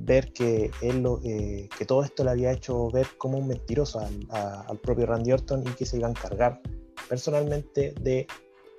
ver 0.06 0.32
eh, 0.40 1.70
que 1.78 1.86
todo 1.86 2.04
esto 2.04 2.24
le 2.24 2.32
había 2.32 2.52
hecho 2.52 2.90
ver 2.92 3.08
como 3.18 3.40
un 3.40 3.48
mentiroso 3.48 4.00
al, 4.00 4.80
propio 4.80 5.08
Randy 5.08 5.32
Orton 5.32 5.64
y 5.68 5.72
que 5.72 5.86
se 5.86 5.98
iba 5.98 6.08
a 6.08 6.12
encargar 6.12 6.62
personalmente 7.10 7.94
de 8.02 8.28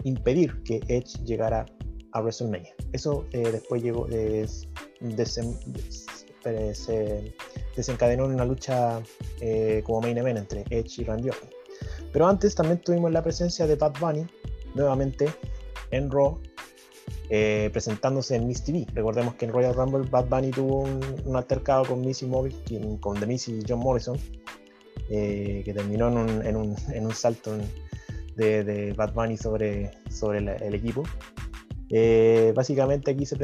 impedir 0.05 0.63
que 0.63 0.81
Edge 0.89 1.19
llegara 1.25 1.67
a 2.13 2.21
WrestleMania. 2.21 2.75
Eso 2.93 3.27
eh, 3.33 3.51
después 3.51 3.83
llegó, 3.83 4.07
eh, 4.11 4.47
se 6.73 7.35
desencadenó 7.75 8.27
en 8.27 8.35
una 8.35 8.45
lucha 8.45 9.03
como 9.83 10.01
main 10.01 10.17
event 10.17 10.39
entre 10.39 10.65
Edge 10.71 11.03
y 11.03 11.05
Randy 11.05 11.31
Orton. 11.31 11.51
Pero 12.13 12.29
antes 12.29 12.55
también 12.55 12.81
tuvimos 12.81 13.11
la 13.11 13.23
presencia 13.23 13.67
de 13.67 13.75
Bad 13.75 13.95
Bunny 14.01 14.27
nuevamente 14.75 15.27
en 15.91 16.11
Raw 16.11 16.39
eh, 17.31 17.71
presentándose 17.73 18.37
en 18.37 18.47
Miss 18.47 18.63
TV. 18.63 18.87
Recordemos 18.95 19.35
que 19.35 19.45
en 19.47 19.53
Royal 19.53 19.75
Rumble 19.75 20.09
Bad 20.09 20.27
Bunny 20.29 20.51
tuvo 20.51 20.83
un, 21.25 21.37
altercado 21.37 21.85
con 21.85 22.01
Missy 22.01 22.27
Mobile, 22.27 22.55
quien- 22.65 22.97
con 22.99 23.19
The 23.19 23.27
Miss 23.27 23.49
y 23.49 23.61
John 23.69 23.81
Morrison, 23.81 24.17
eh, 25.11 25.63
que 25.65 25.73
terminó 25.75 26.09
en 26.09 26.19
un, 26.19 26.47
en 26.47 26.57
un- 26.57 26.77
en 26.93 27.07
un 27.07 27.13
salto 27.15 27.53
de, 28.37 28.65
de 28.65 28.93
Bad 28.93 29.13
Bunny 29.15 29.37
sobre, 29.37 29.91
sobre 30.11 30.39
el 30.39 30.75
equipo. 30.75 31.03
Eh, 31.91 32.53
básicamente 32.55 33.13
aquí 33.13 33.25
se, 33.27 33.37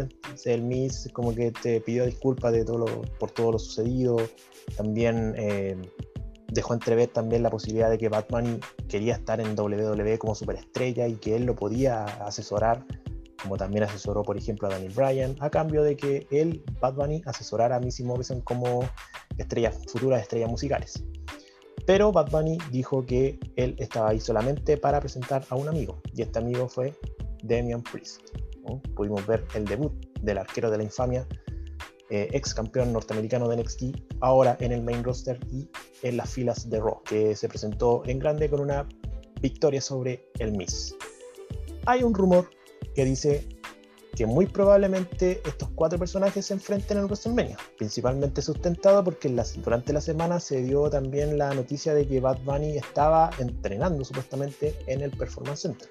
el 0.46 0.62
Miss 0.62 1.08
como 1.12 1.34
que 1.34 1.52
te 1.52 1.80
pidió 1.80 2.04
disculpas 2.04 2.52
de 2.52 2.64
todo 2.64 2.86
por 3.18 3.30
todo 3.30 3.52
lo 3.52 3.58
sucedido. 3.58 4.16
También 4.76 5.34
eh, 5.36 5.76
dejó 6.48 6.74
entrever 6.74 7.08
también 7.08 7.42
la 7.42 7.50
posibilidad 7.50 7.88
de 7.90 7.98
que 7.98 8.08
Bunny 8.28 8.58
quería 8.88 9.14
estar 9.14 9.40
en 9.40 9.58
WWE 9.58 10.18
como 10.18 10.34
superestrella 10.34 11.06
y 11.08 11.14
que 11.14 11.36
él 11.36 11.44
lo 11.46 11.54
podía 11.54 12.04
asesorar 12.04 12.84
como 13.40 13.56
también 13.56 13.84
asesoró, 13.84 14.22
por 14.22 14.36
ejemplo, 14.36 14.68
a 14.68 14.70
Daniel 14.70 14.92
Bryan, 14.92 15.36
a 15.40 15.50
cambio 15.50 15.82
de 15.82 15.96
que 15.96 16.26
él, 16.30 16.64
Bad 16.80 16.94
Bunny, 16.94 17.22
asesorara 17.26 17.76
a 17.76 17.80
Missy 17.80 18.04
Morrison 18.04 18.40
como 18.40 18.88
estrellas, 19.38 19.78
futuras 19.88 20.22
estrellas 20.22 20.50
musicales. 20.50 21.04
Pero 21.86 22.12
Bad 22.12 22.30
Bunny 22.30 22.58
dijo 22.70 23.04
que 23.04 23.40
él 23.56 23.74
estaba 23.78 24.10
ahí 24.10 24.20
solamente 24.20 24.76
para 24.76 25.00
presentar 25.00 25.44
a 25.48 25.56
un 25.56 25.68
amigo, 25.68 26.00
y 26.14 26.22
este 26.22 26.38
amigo 26.38 26.68
fue 26.68 26.94
Damian 27.42 27.82
Priest. 27.82 28.20
¿no? 28.64 28.80
Pudimos 28.94 29.26
ver 29.26 29.44
el 29.54 29.64
debut 29.64 29.92
del 30.20 30.38
arquero 30.38 30.70
de 30.70 30.78
la 30.78 30.84
infamia, 30.84 31.26
eh, 32.10 32.28
ex 32.32 32.54
campeón 32.54 32.92
norteamericano 32.92 33.48
de 33.48 33.56
NXT, 33.56 33.84
ahora 34.20 34.56
en 34.60 34.72
el 34.72 34.82
main 34.82 35.02
roster 35.02 35.40
y 35.50 35.68
en 36.02 36.18
las 36.18 36.30
filas 36.30 36.68
de 36.68 36.78
Raw, 36.78 37.02
que 37.04 37.34
se 37.34 37.48
presentó 37.48 38.02
en 38.06 38.18
grande 38.18 38.48
con 38.48 38.60
una 38.60 38.86
victoria 39.40 39.80
sobre 39.80 40.28
el 40.38 40.52
Miss. 40.52 40.94
Hay 41.86 42.02
un 42.02 42.14
rumor 42.14 42.50
que 42.94 43.04
dice 43.04 43.46
que 44.14 44.26
muy 44.26 44.46
probablemente 44.46 45.40
estos 45.46 45.70
cuatro 45.74 45.98
personajes 45.98 46.46
se 46.46 46.54
enfrenten 46.54 46.98
en 46.98 47.04
WrestleMania, 47.04 47.56
principalmente 47.78 48.42
sustentado 48.42 49.02
porque 49.02 49.34
durante 49.64 49.92
la 49.92 50.00
semana 50.00 50.38
se 50.38 50.62
dio 50.62 50.90
también 50.90 51.38
la 51.38 51.54
noticia 51.54 51.94
de 51.94 52.06
que 52.06 52.20
Bad 52.20 52.40
Bunny 52.44 52.76
estaba 52.76 53.30
entrenando 53.38 54.04
supuestamente 54.04 54.76
en 54.86 55.00
el 55.00 55.10
Performance 55.10 55.62
Center. 55.62 55.88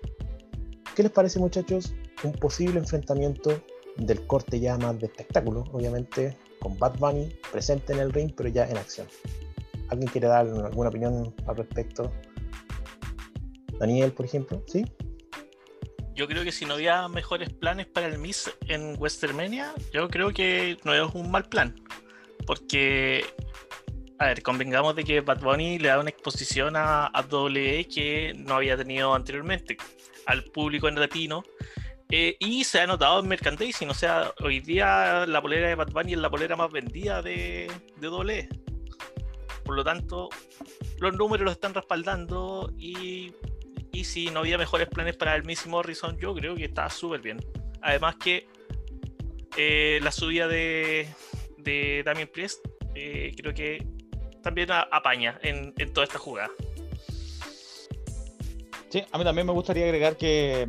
¿Qué 0.96 1.04
les 1.04 1.12
parece, 1.12 1.40
muchachos? 1.40 1.94
Un 2.24 2.34
posible 2.34 2.80
enfrentamiento 2.80 3.60
del 3.98 4.26
corte 4.28 4.60
ya 4.60 4.78
más 4.78 5.00
de 5.00 5.08
espectáculo, 5.08 5.64
obviamente, 5.72 6.38
con 6.60 6.78
Bad 6.78 7.00
Bunny 7.00 7.34
presente 7.52 7.94
en 7.94 8.00
el 8.00 8.14
ring, 8.14 8.32
pero 8.36 8.50
ya 8.50 8.70
en 8.70 8.78
acción. 8.78 9.08
¿Alguien 9.90 10.10
quiere 10.10 10.28
dar 10.28 10.48
alguna 10.48 10.90
opinión 10.90 11.34
al 11.48 11.58
respecto? 11.58 12.12
Daniel, 13.80 14.14
por 14.14 14.26
ejemplo, 14.26 14.62
¿sí? 14.68 14.86
Yo 16.22 16.28
creo 16.28 16.44
que 16.44 16.52
si 16.52 16.66
no 16.66 16.76
había 16.76 17.08
mejores 17.08 17.50
planes 17.50 17.88
para 17.88 18.06
el 18.06 18.20
Miss 18.20 18.54
en 18.68 18.94
Westermania, 19.00 19.74
yo 19.92 20.08
creo 20.08 20.32
que 20.32 20.78
no 20.84 20.94
es 20.94 21.16
un 21.16 21.32
mal 21.32 21.50
plan. 21.50 21.74
Porque, 22.46 23.26
a 24.20 24.28
ver, 24.28 24.44
convengamos 24.44 24.96
de 24.96 25.04
que 25.04 25.22
Bad 25.22 25.42
Bunny 25.42 25.80
le 25.80 25.88
da 25.88 26.00
una 26.00 26.12
exposición 26.12 26.76
a, 26.76 27.08
a 27.08 27.22
WWE 27.22 27.88
que 27.92 28.34
no 28.38 28.54
había 28.54 28.78
tenido 28.78 29.16
anteriormente 29.16 29.78
al 30.28 30.44
público 30.44 30.88
en 30.88 31.00
latino. 31.00 31.44
eh, 32.12 32.36
y 32.38 32.66
se 32.66 32.82
ha 32.82 32.86
notado 32.86 33.22
en 33.22 33.28
merchandising, 33.28 33.90
o 33.90 33.96
sea, 33.96 34.32
hoy 34.42 34.60
día 34.60 35.26
la 35.26 35.42
polera 35.42 35.70
de 35.70 35.76
Bad 35.76 35.90
Bunny 35.92 36.14
es 36.14 36.20
la 36.20 36.30
polera 36.30 36.56
más 36.56 36.72
vendida 36.72 37.24
de, 37.24 37.68
de 37.98 38.10
WWE. 38.10 38.48
Por 39.66 39.76
lo 39.76 39.84
tanto, 39.84 40.30
los 41.00 41.18
números 41.18 41.46
lo 41.46 41.52
están 41.52 41.74
respaldando 41.74 42.72
y, 42.78 43.34
y 43.92 44.06
si 44.06 44.30
no 44.30 44.40
había 44.40 44.58
mejores 44.58 44.88
planes 44.88 45.16
para 45.16 45.36
el 45.36 45.44
Missy 45.44 45.70
Morrison, 45.70 46.18
yo 46.18 46.34
creo 46.34 46.56
que 46.56 46.66
está 46.66 46.90
súper 46.90 47.22
bien. 47.22 47.38
Además 47.82 48.16
que 48.16 48.48
eh, 49.58 50.00
la 50.02 50.12
subida 50.12 50.48
de, 50.48 51.08
de 51.58 52.04
Damien 52.06 52.30
Priest 52.32 52.66
eh, 52.96 53.34
creo 53.36 53.54
que 53.54 53.86
también 54.42 54.70
apaña 54.72 55.40
en, 55.44 55.74
en 55.78 55.94
toda 55.94 56.06
esta 56.06 56.20
jugada. 56.20 56.50
Sí, 58.90 59.04
a 59.12 59.18
mí 59.18 59.24
también 59.24 59.48
me 59.48 59.54
gustaría 59.54 59.86
agregar 59.86 60.18
que, 60.18 60.68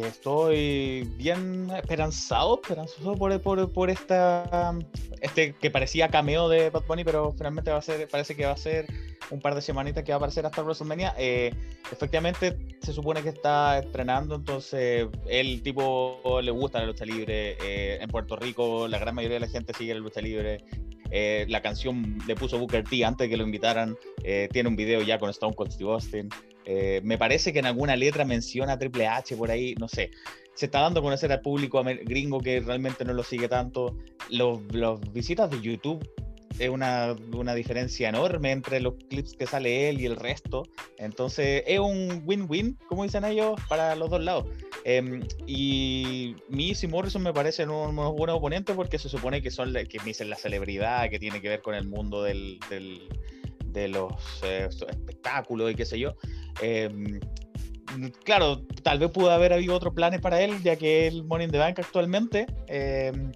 que 0.00 0.08
estoy 0.08 1.02
bien 1.16 1.70
esperanzado, 1.70 2.60
esperanzoso 2.62 3.14
por, 3.14 3.40
por, 3.40 3.72
por 3.72 3.90
esta 3.90 4.76
este 5.20 5.54
que 5.54 5.70
parecía 5.70 6.08
cameo 6.08 6.48
de 6.48 6.70
Bad 6.70 6.84
Bunny, 6.86 7.04
pero 7.04 7.32
finalmente 7.32 7.70
va 7.70 7.78
a 7.78 7.82
ser, 7.82 8.08
parece 8.08 8.36
que 8.36 8.46
va 8.46 8.52
a 8.52 8.56
ser 8.56 8.86
un 9.30 9.40
par 9.40 9.54
de 9.54 9.60
semanitas 9.60 10.04
que 10.04 10.12
va 10.12 10.16
a 10.16 10.18
aparecer 10.18 10.46
hasta 10.46 10.62
WrestleMania. 10.62 11.14
Eh, 11.18 11.52
efectivamente, 11.92 12.56
se 12.80 12.92
supone 12.92 13.22
que 13.22 13.30
está 13.30 13.78
estrenando, 13.78 14.34
entonces 14.36 15.06
el 15.26 15.62
tipo 15.62 16.40
le 16.42 16.50
gusta 16.50 16.80
la 16.80 16.86
lucha 16.86 17.04
libre. 17.04 17.56
eh, 17.62 17.98
en 18.00 18.08
Puerto 18.08 18.36
Rico, 18.36 18.88
la 18.88 18.98
gran 18.98 19.14
mayoría 19.14 19.36
de 19.36 19.46
la 19.46 19.52
gente 19.52 19.74
sigue 19.74 19.94
la 19.94 20.00
lucha 20.00 20.20
libre. 20.20 20.64
Eh, 21.10 21.46
la 21.48 21.62
canción 21.62 22.18
le 22.26 22.34
puso 22.34 22.58
Booker 22.58 22.84
T 22.84 23.04
antes 23.04 23.26
de 23.26 23.30
que 23.30 23.36
lo 23.36 23.44
invitaran. 23.44 23.96
eh, 24.22 24.48
tiene 24.52 24.68
un 24.68 24.76
video 24.76 25.02
ya 25.02 25.18
con 25.18 25.30
Stone 25.30 25.54
Cold 25.54 25.72
Steve 25.72 25.90
Austin. 25.90 26.28
Eh, 26.70 27.00
me 27.02 27.16
parece 27.16 27.50
que 27.50 27.60
en 27.60 27.66
alguna 27.66 27.96
letra 27.96 28.26
menciona 28.26 28.78
Triple 28.78 29.06
H 29.06 29.34
por 29.38 29.50
ahí, 29.50 29.74
no 29.80 29.88
sé. 29.88 30.10
Se 30.54 30.66
está 30.66 30.80
dando 30.82 31.00
a 31.00 31.02
conocer 31.02 31.32
al 31.32 31.40
público 31.40 31.82
gringo 32.04 32.40
que 32.40 32.60
realmente 32.60 33.06
no 33.06 33.14
lo 33.14 33.22
sigue 33.22 33.48
tanto. 33.48 33.96
Los, 34.28 34.60
los 34.74 35.00
visitas 35.14 35.48
de 35.50 35.62
YouTube 35.62 36.06
es 36.58 36.68
una, 36.68 37.16
una 37.32 37.54
diferencia 37.54 38.10
enorme 38.10 38.50
entre 38.50 38.80
los 38.80 38.94
clips 39.08 39.32
que 39.32 39.46
sale 39.46 39.88
él 39.88 39.98
y 40.00 40.04
el 40.06 40.16
resto. 40.16 40.64
Entonces 40.98 41.62
es 41.66 41.78
un 41.78 42.22
win-win, 42.26 42.76
como 42.86 43.04
dicen 43.04 43.24
ellos, 43.24 43.58
para 43.70 43.94
los 43.94 44.10
dos 44.10 44.22
lados. 44.22 44.44
Em, 44.84 45.22
y 45.46 46.34
Miz 46.50 46.82
y 46.82 46.86
Morrison 46.88 47.22
me 47.22 47.32
parecen 47.32 47.70
un- 47.70 47.96
unos 47.98 48.12
buenos 48.14 48.36
oponentes 48.36 48.76
porque 48.76 48.98
se 48.98 49.08
supone 49.08 49.40
que 49.40 49.50
son 49.50 49.72
que 49.72 49.98
Miz 50.04 50.20
es 50.20 50.26
la 50.26 50.36
celebridad, 50.36 51.08
que 51.08 51.18
tiene 51.18 51.40
que 51.40 51.48
ver 51.48 51.62
con 51.62 51.74
el 51.74 51.88
mundo 51.88 52.22
del- 52.22 52.58
de 53.72 53.88
los 53.88 54.12
eh, 54.42 54.68
espectáculos 54.68 55.70
y 55.72 55.74
qué 55.74 55.84
sé 55.84 55.98
yo. 55.98 56.14
Em, 56.60 57.20
claro, 58.24 58.62
tal 58.82 58.98
vez 58.98 59.10
pudo 59.10 59.30
haber 59.30 59.52
habido 59.52 59.74
otros 59.74 59.94
planes 59.94 60.20
para 60.20 60.40
él, 60.42 60.62
ya 60.62 60.76
que 60.76 61.06
el 61.06 61.26
in 61.40 61.50
the 61.50 61.58
Bank 61.58 61.78
actualmente. 61.78 62.46
em, 62.66 63.32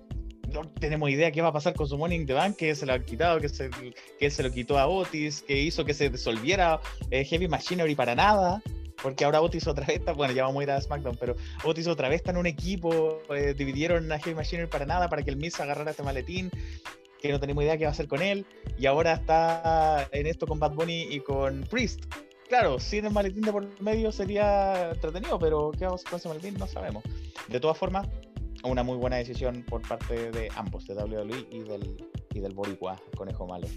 no 0.53 0.63
tenemos 0.69 1.11
idea 1.11 1.33
qué 1.33 1.41
va 1.41 1.49
a 1.49 1.53
pasar 1.53 1.75
con 1.75 1.89
su 1.89 2.07
in 2.09 2.27
the 2.27 2.35
Bank, 2.35 2.57
que 2.57 2.75
se 2.75 2.87
lo 2.87 2.93
han 2.93 3.05
quitado, 3.05 3.41
que 3.41 3.49
se, 3.49 3.71
que 4.19 4.31
se 4.31 4.43
lo 4.43 4.51
quitó 4.51 4.79
a 4.79 4.87
Otis, 4.87 5.43
que 5.43 5.59
hizo 5.59 5.85
que 5.85 5.95
se 5.95 6.11
disolviera 6.11 6.81
eh, 7.11 7.25
Heavy 7.25 7.49
Machinery 7.49 7.95
para 7.95 8.15
nada. 8.15 8.63
Porque 9.03 9.25
ahora 9.25 9.41
Otis 9.41 9.67
otra 9.67 9.85
vez 9.85 9.99
está, 9.99 10.13
bueno, 10.13 10.33
ya 10.33 10.45
vamos 10.45 10.61
a 10.61 10.63
ir 10.63 10.71
a 10.71 10.81
SmackDown, 10.81 11.17
pero 11.19 11.35
Otis 11.65 11.89
otra 11.89 12.09
vez 12.09 12.21
está 12.21 12.31
en 12.31 12.37
un 12.37 12.47
equipo, 12.47 13.21
eh, 13.35 13.53
dividieron 13.57 14.13
a 14.13 14.19
Heavy 14.21 14.37
Machinery 14.37 14.69
para 14.69 14.87
nada, 14.87 15.09
para 15.09 15.25
que 15.25 15.31
el 15.31 15.37
Miz 15.37 15.59
agarrara 15.59 15.91
este 15.91 16.05
maletín, 16.05 16.51
que 17.23 17.31
no 17.31 17.39
tenemos 17.39 17.63
idea 17.63 17.79
qué 17.79 17.85
va 17.85 17.91
a 17.91 17.93
hacer 17.93 18.09
con 18.09 18.21
él, 18.21 18.45
y 18.77 18.87
ahora 18.87 19.13
está 19.13 20.09
en 20.11 20.27
esto 20.27 20.47
con 20.47 20.59
Bad 20.59 20.73
Bunny 20.73 21.07
y 21.09 21.21
con 21.21 21.63
Priest. 21.71 22.05
Claro, 22.49 22.79
sin 22.81 23.07
el 23.07 23.13
maletín 23.13 23.43
de 23.43 23.53
por 23.53 23.81
medio 23.81 24.13
sería 24.13 24.91
entretenido, 24.91 25.39
pero 25.39 25.71
qué 25.71 25.85
vamos 25.85 26.01
a 26.01 26.03
hacer 26.03 26.11
con 26.11 26.19
ese 26.19 26.29
maletín 26.29 26.59
no 26.59 26.67
sabemos. 26.67 27.05
De 27.49 27.61
todas 27.61 27.79
formas, 27.79 28.09
una 28.65 28.83
muy 28.83 28.97
buena 28.97 29.17
decisión 29.17 29.65
por 29.69 29.87
parte 29.87 30.33
de 30.33 30.49
ambos, 30.57 30.87
de 30.87 30.95
WWE 30.95 31.47
y 31.51 31.61
del, 31.61 32.05
y 32.35 32.41
del 32.41 32.53
Boricua, 32.53 33.01
Conejo 33.17 33.47
Malo. 33.47 33.69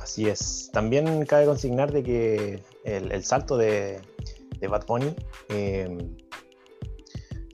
Así 0.00 0.28
es. 0.28 0.70
También 0.72 1.24
cabe 1.24 1.46
consignar 1.46 1.92
de 1.92 2.02
que 2.02 2.62
el, 2.84 3.24
salto 3.24 3.56
de, 3.56 4.00
de 4.58 4.68
Bad 4.68 4.86
Bunny 4.86 5.14
eh, 5.50 5.88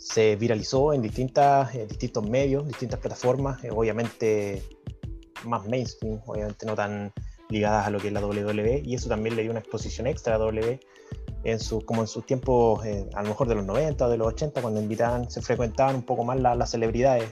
se 0.08 0.36
viralizó 0.36 0.92
en 0.92 1.02
distintas, 1.02 1.72
distintos 1.88 2.28
medios, 2.28 2.66
distintas 2.66 3.00
plataformas, 3.00 3.62
eh, 3.64 3.70
obviamente 3.72 4.62
más 5.44 5.66
mainstream, 5.66 6.20
obviamente 6.26 6.64
no 6.64 6.76
tan 6.76 7.12
ligadas 7.48 7.86
a 7.86 7.90
lo 7.90 7.98
que 7.98 8.08
es 8.08 8.12
la 8.12 8.24
WWE, 8.24 8.82
y 8.84 8.94
eso 8.94 9.08
también 9.08 9.34
le 9.34 9.42
dio 9.42 9.50
una 9.50 9.60
exposición 9.60 10.06
extra 10.06 10.36
a 10.36 10.38
WWE 10.38 10.78
en 11.42 11.58
su, 11.58 11.80
como 11.84 12.02
en 12.02 12.06
sus 12.06 12.24
tiempos, 12.24 12.84
eh, 12.86 13.08
a 13.14 13.22
lo 13.22 13.30
mejor 13.30 13.48
de 13.48 13.56
los 13.56 13.64
90 13.66 14.06
o 14.06 14.08
de 14.08 14.16
los 14.16 14.28
80, 14.28 14.62
cuando 14.62 14.80
invitaban, 14.80 15.28
se 15.28 15.42
frecuentaban 15.42 15.96
un 15.96 16.02
poco 16.04 16.24
más 16.24 16.38
la- 16.40 16.54
las 16.54 16.70
celebridades 16.70 17.28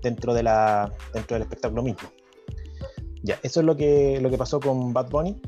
dentro, 0.00 0.32
de 0.32 0.44
la, 0.44 0.92
dentro 1.12 1.34
del 1.34 1.42
espectáculo 1.42 1.82
mismo. 1.82 2.08
Ya, 3.24 3.38
eso 3.42 3.60
es 3.60 3.66
lo 3.66 3.76
que, 3.76 4.20
lo 4.20 4.30
que 4.30 4.38
pasó 4.38 4.60
con 4.60 4.92
Bad 4.92 5.10
Bunny. 5.10 5.40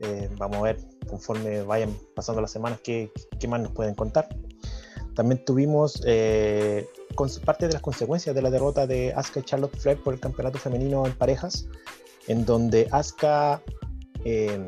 Eh, 0.00 0.30
vamos 0.38 0.58
a 0.58 0.62
ver 0.62 0.78
conforme 1.08 1.62
vayan 1.62 1.94
pasando 2.14 2.40
las 2.40 2.50
semanas 2.50 2.80
qué, 2.82 3.10
qué 3.38 3.48
más 3.48 3.60
nos 3.60 3.72
pueden 3.72 3.94
contar. 3.94 4.28
También 5.14 5.44
tuvimos 5.44 6.02
eh, 6.06 6.86
con- 7.14 7.28
parte 7.44 7.66
de 7.66 7.74
las 7.74 7.82
consecuencias 7.82 8.34
de 8.34 8.42
la 8.42 8.50
derrota 8.50 8.86
de 8.86 9.12
Asuka 9.14 9.40
y 9.40 9.42
Charlotte 9.44 9.76
Flair 9.76 9.98
por 10.02 10.14
el 10.14 10.20
campeonato 10.20 10.58
femenino 10.58 11.06
en 11.06 11.12
parejas, 11.12 11.66
en 12.28 12.44
donde 12.44 12.88
Asuka, 12.90 13.62
eh, 14.24 14.58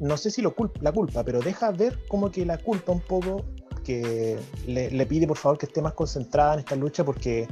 no 0.00 0.16
sé 0.16 0.30
si 0.30 0.42
lo 0.42 0.54
cul- 0.54 0.72
la 0.80 0.92
culpa, 0.92 1.24
pero 1.24 1.40
deja 1.40 1.70
ver 1.70 1.98
como 2.08 2.30
que 2.30 2.44
la 2.46 2.58
culpa 2.58 2.92
un 2.92 3.00
poco, 3.00 3.44
que 3.84 4.38
le, 4.66 4.90
le 4.90 5.06
pide 5.06 5.26
por 5.26 5.36
favor 5.36 5.58
que 5.58 5.66
esté 5.66 5.82
más 5.82 5.94
concentrada 5.94 6.54
en 6.54 6.60
esta 6.60 6.76
lucha 6.76 7.04
porque 7.04 7.48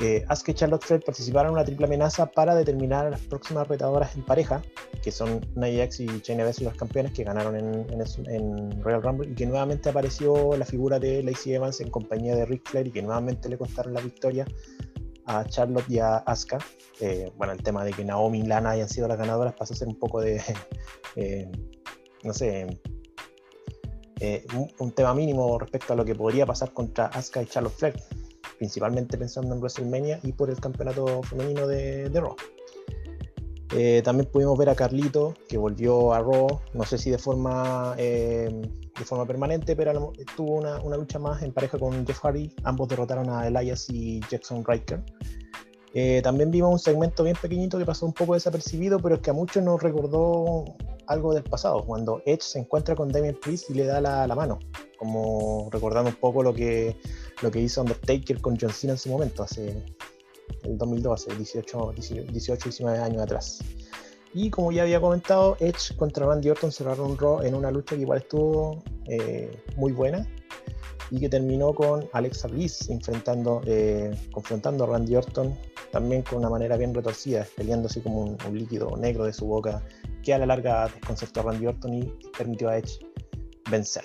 eh, 0.00 0.24
Asuka 0.28 0.52
y 0.52 0.54
Charlotte 0.54 0.84
Flair 0.84 1.02
participaron 1.04 1.50
en 1.50 1.54
una 1.54 1.64
triple 1.64 1.86
amenaza 1.86 2.26
para 2.26 2.54
determinar 2.54 3.06
a 3.06 3.10
las 3.10 3.20
próximas 3.20 3.68
retadoras 3.68 4.14
en 4.16 4.24
pareja, 4.24 4.62
que 5.02 5.12
son 5.12 5.40
Nia 5.54 5.84
Jax 5.84 6.00
y 6.00 6.06
Shayna 6.06 6.44
Baszler 6.44 6.70
los 6.70 6.78
campeones 6.78 7.12
que 7.12 7.24
ganaron 7.24 7.56
en, 7.56 7.86
en 7.90 8.04
en 8.26 8.82
Royal 8.82 9.02
Rumble 9.02 9.30
y 9.30 9.34
que 9.34 9.46
nuevamente 9.46 9.88
apareció 9.88 10.56
la 10.56 10.64
figura 10.64 10.98
de 10.98 11.22
Lacey 11.22 11.54
Evans 11.54 11.80
en 11.80 11.90
compañía 11.90 12.34
de 12.34 12.44
Ric 12.46 12.68
Flair 12.68 12.86
y 12.88 12.90
que 12.90 13.02
nuevamente 13.02 13.48
le 13.48 13.56
costaron 13.56 13.94
la 13.94 14.00
victoria 14.00 14.46
a 15.26 15.44
Charlotte 15.44 15.88
y 15.88 15.98
a 15.98 16.16
Asuka. 16.18 16.58
Eh, 17.00 17.30
bueno, 17.36 17.52
el 17.52 17.62
tema 17.62 17.84
de 17.84 17.92
que 17.92 18.04
Naomi 18.04 18.40
y 18.40 18.46
Lana 18.46 18.70
hayan 18.70 18.88
sido 18.88 19.08
las 19.08 19.18
ganadoras 19.18 19.54
pasa 19.54 19.74
a 19.74 19.76
ser 19.76 19.88
un 19.88 19.98
poco 19.98 20.20
de, 20.20 20.40
eh, 21.16 21.50
no 22.22 22.32
sé, 22.32 22.66
eh, 24.20 24.46
un, 24.54 24.70
un 24.78 24.92
tema 24.92 25.14
mínimo 25.14 25.58
respecto 25.58 25.92
a 25.92 25.96
lo 25.96 26.04
que 26.04 26.14
podría 26.14 26.46
pasar 26.46 26.72
contra 26.72 27.06
Asuka 27.06 27.42
y 27.42 27.46
Charlotte 27.46 27.74
Flair 27.74 27.94
principalmente 28.64 29.18
pensando 29.18 29.54
en 29.54 29.60
WrestleMania 29.60 30.20
y 30.22 30.32
por 30.32 30.48
el 30.48 30.58
campeonato 30.58 31.22
femenino 31.22 31.66
de, 31.66 32.08
de 32.08 32.20
Raw. 32.20 32.34
Eh, 33.76 34.00
también 34.02 34.30
pudimos 34.30 34.56
ver 34.56 34.70
a 34.70 34.74
Carlito, 34.74 35.34
que 35.48 35.58
volvió 35.58 36.14
a 36.14 36.20
Raw, 36.20 36.46
no 36.72 36.84
sé 36.84 36.96
si 36.96 37.10
de 37.10 37.18
forma, 37.18 37.94
eh, 37.98 38.48
de 38.98 39.04
forma 39.04 39.26
permanente, 39.26 39.76
pero 39.76 40.12
tuvo 40.34 40.54
una, 40.54 40.80
una 40.80 40.96
lucha 40.96 41.18
más 41.18 41.42
en 41.42 41.52
pareja 41.52 41.78
con 41.78 42.06
Jeff 42.06 42.20
Hardy. 42.20 42.54
Ambos 42.62 42.88
derrotaron 42.88 43.28
a 43.28 43.46
Elias 43.46 43.90
y 43.90 44.20
Jackson 44.30 44.64
Riker. 44.66 45.02
Eh, 45.92 46.22
también 46.22 46.50
vimos 46.50 46.72
un 46.72 46.78
segmento 46.78 47.22
bien 47.22 47.36
pequeñito 47.40 47.78
que 47.78 47.84
pasó 47.84 48.06
un 48.06 48.14
poco 48.14 48.32
desapercibido, 48.32 48.98
pero 48.98 49.16
es 49.16 49.20
que 49.20 49.30
a 49.30 49.34
muchos 49.34 49.62
nos 49.62 49.82
recordó 49.82 50.64
algo 51.06 51.34
del 51.34 51.44
pasado, 51.44 51.84
cuando 51.84 52.22
Edge 52.24 52.40
se 52.40 52.60
encuentra 52.60 52.94
con 52.94 53.12
Damien 53.12 53.38
Priest 53.40 53.68
y 53.68 53.74
le 53.74 53.84
da 53.84 54.00
la, 54.00 54.26
la 54.26 54.34
mano, 54.34 54.58
como 54.98 55.68
recordando 55.70 56.08
un 56.08 56.16
poco 56.16 56.42
lo 56.42 56.54
que, 56.54 56.96
lo 57.44 57.50
que 57.50 57.60
hizo 57.60 57.82
Undertaker 57.82 58.40
con 58.40 58.58
John 58.58 58.72
Cena 58.72 58.94
en 58.94 58.98
su 58.98 59.10
momento, 59.10 59.42
hace 59.42 59.84
el 60.62 60.78
2012, 60.78 61.36
18, 61.36 61.92
18, 62.32 62.64
19 62.64 62.98
años 62.98 63.22
atrás. 63.22 63.58
Y 64.32 64.50
como 64.50 64.72
ya 64.72 64.82
había 64.82 65.00
comentado, 65.00 65.56
Edge 65.60 65.94
contra 65.96 66.26
Randy 66.26 66.50
Orton 66.50 66.72
cerraron 66.72 67.16
Raw 67.16 67.42
en 67.42 67.54
una 67.54 67.70
lucha 67.70 67.94
que 67.94 68.02
igual 68.02 68.18
estuvo 68.18 68.82
eh, 69.06 69.62
muy 69.76 69.92
buena 69.92 70.28
y 71.10 71.20
que 71.20 71.28
terminó 71.28 71.72
con 71.74 72.08
Alexa 72.12 72.48
Bliss 72.48 72.88
enfrentando, 72.88 73.60
eh, 73.66 74.10
confrontando 74.32 74.84
a 74.84 74.86
Randy 74.88 75.14
Orton 75.14 75.54
también 75.92 76.22
con 76.22 76.38
una 76.38 76.48
manera 76.48 76.76
bien 76.76 76.92
retorcida, 76.92 77.46
peleando 77.56 77.86
así 77.86 78.00
como 78.00 78.22
un, 78.22 78.38
un 78.48 78.58
líquido 78.58 78.96
negro 78.96 79.24
de 79.24 79.32
su 79.32 79.46
boca 79.46 79.84
que 80.24 80.34
a 80.34 80.38
la 80.38 80.46
larga 80.46 80.88
desconcertó 80.88 81.40
a 81.40 81.42
Randy 81.44 81.66
Orton 81.66 81.94
y 81.94 82.12
permitió 82.36 82.70
a 82.70 82.78
Edge 82.78 82.98
vencer. 83.70 84.04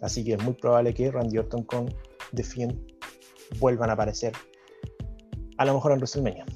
Así 0.00 0.24
que 0.24 0.34
es 0.34 0.42
muy 0.42 0.54
probable 0.54 0.94
que 0.94 1.10
Randy 1.10 1.36
Orton 1.38 1.64
con 1.64 1.92
The 2.36 2.44
Fiend 2.44 2.78
vuelvan 3.58 3.90
a 3.90 3.94
aparecer. 3.94 4.32
A 5.58 5.64
lo 5.64 5.74
mejor 5.74 5.92
en 5.92 5.98
WrestleMania. 5.98 6.46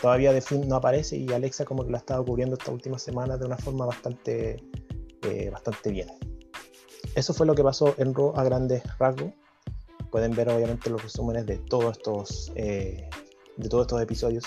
Todavía 0.00 0.32
The 0.32 0.40
Fiend 0.40 0.66
no 0.66 0.76
aparece 0.76 1.16
y 1.16 1.32
Alexa 1.32 1.64
como 1.64 1.84
que 1.84 1.90
lo 1.90 1.96
ha 1.96 2.00
estado 2.00 2.24
cubriendo 2.24 2.56
esta 2.56 2.70
última 2.72 2.98
semana 2.98 3.36
de 3.36 3.46
una 3.46 3.56
forma 3.56 3.86
bastante, 3.86 4.56
eh, 5.22 5.50
bastante 5.50 5.90
bien. 5.90 6.08
Eso 7.14 7.32
fue 7.32 7.46
lo 7.46 7.54
que 7.54 7.62
pasó 7.62 7.94
en 7.98 8.14
Raw 8.14 8.32
a 8.36 8.44
grandes 8.44 8.82
rasgos. 8.98 9.32
Pueden 10.10 10.32
ver 10.32 10.48
obviamente 10.48 10.90
los 10.90 11.02
resúmenes 11.02 11.46
de 11.46 11.58
todos 11.58 11.96
estos, 11.96 12.52
eh, 12.56 13.08
de 13.56 13.68
todos 13.68 13.84
estos 13.84 14.02
episodios 14.02 14.44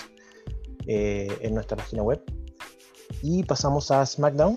eh, 0.86 1.28
en 1.40 1.54
nuestra 1.54 1.76
página 1.76 2.02
web. 2.02 2.22
Y 3.22 3.42
pasamos 3.42 3.90
a 3.90 4.06
SmackDown, 4.06 4.56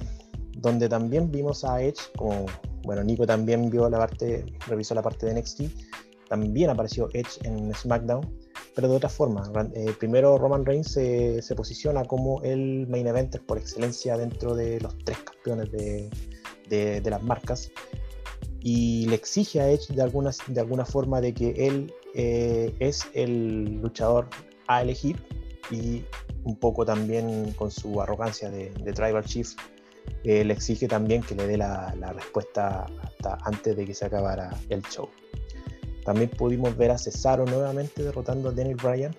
donde 0.57 0.87
también 0.87 1.31
vimos 1.31 1.63
a 1.63 1.81
Edge, 1.81 1.99
como 2.15 2.45
bueno, 2.83 3.03
Nico 3.03 3.25
también 3.25 3.69
vio 3.69 3.89
la 3.89 3.97
parte, 3.97 4.45
revisó 4.67 4.93
la 4.93 5.01
parte 5.01 5.25
de 5.25 5.39
NXT, 5.39 5.61
también 6.29 6.69
apareció 6.69 7.09
Edge 7.13 7.39
en 7.43 7.73
SmackDown, 7.73 8.21
pero 8.75 8.87
de 8.87 8.95
otra 8.95 9.09
forma. 9.09 9.43
Eh, 9.73 9.93
primero 9.99 10.37
Roman 10.37 10.65
Reigns 10.65 10.91
se, 10.91 11.55
posiciona 11.55 12.05
como 12.05 12.41
el 12.43 12.87
main 12.87 13.07
eventer 13.07 13.41
por 13.45 13.57
excelencia 13.57 14.17
dentro 14.17 14.55
de 14.55 14.79
los 14.81 14.97
tres 15.05 15.19
campeones 15.19 15.71
de, 15.71 16.09
de, 16.69 17.09
las 17.09 17.21
marcas 17.21 17.71
y 18.61 19.05
le 19.07 19.15
exige 19.15 19.61
a 19.61 19.69
Edge 19.69 19.93
de 19.93 20.01
alguna, 20.01 20.31
de 20.47 20.59
alguna 20.59 20.85
forma 20.85 21.21
de 21.21 21.33
que 21.33 21.67
él 21.67 21.93
eh, 22.15 22.73
es 22.79 23.05
el 23.13 23.81
luchador 23.81 24.27
a 24.67 24.81
elegir 24.81 25.21
y 25.69 26.03
un 26.43 26.55
poco 26.57 26.85
también 26.85 27.53
con 27.53 27.69
su 27.71 28.01
arrogancia 28.01 28.49
de, 28.49 28.71
de 28.71 28.93
Tribal 28.93 29.23
Chief 29.25 29.53
eh, 30.23 30.43
le 30.43 30.53
exige 30.53 30.87
también 30.87 31.21
que 31.21 31.35
le 31.35 31.47
dé 31.47 31.57
la, 31.57 31.93
la, 31.99 32.13
respuesta 32.13 32.85
hasta 33.01 33.37
antes 33.43 33.75
de 33.75 33.85
que 33.85 33.93
se 33.93 34.05
acabara 34.05 34.51
el 34.69 34.81
show. 34.83 35.09
También 36.03 36.29
pudimos 36.29 36.75
ver 36.75 36.91
a 36.91 36.97
Cesaro 36.97 37.45
nuevamente 37.45 38.03
derrotando 38.03 38.49
a 38.49 38.51
Daniel 38.51 38.75
Bryan. 38.75 39.15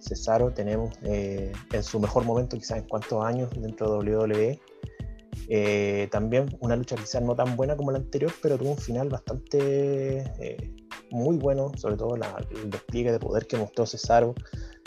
Cesaro 0.00 0.52
tenemos 0.52 0.94
eh, 1.02 1.52
en 1.72 1.82
su 1.82 2.00
mejor 2.00 2.24
momento, 2.24 2.56
quizás 2.56 2.78
en 2.78 2.88
cuántos 2.88 3.22
años 3.24 3.50
dentro 3.54 4.00
de 4.00 4.16
WWE. 4.16 4.60
Eh, 5.48 6.08
también 6.10 6.56
una 6.60 6.76
lucha 6.76 6.96
quizás 6.96 7.20
no 7.20 7.34
tan 7.34 7.56
buena 7.56 7.76
como 7.76 7.90
la 7.90 7.98
anterior, 7.98 8.32
pero 8.40 8.56
tuvo 8.56 8.70
un 8.70 8.78
final 8.78 9.10
bastante 9.10 10.20
eh, 10.38 10.74
muy 11.10 11.36
bueno, 11.36 11.72
sobre 11.76 11.96
todo 11.96 12.16
la, 12.16 12.42
el 12.50 12.70
despliegue 12.70 13.12
de 13.12 13.18
poder 13.18 13.46
que 13.46 13.58
mostró 13.58 13.84
Cesaro, 13.84 14.34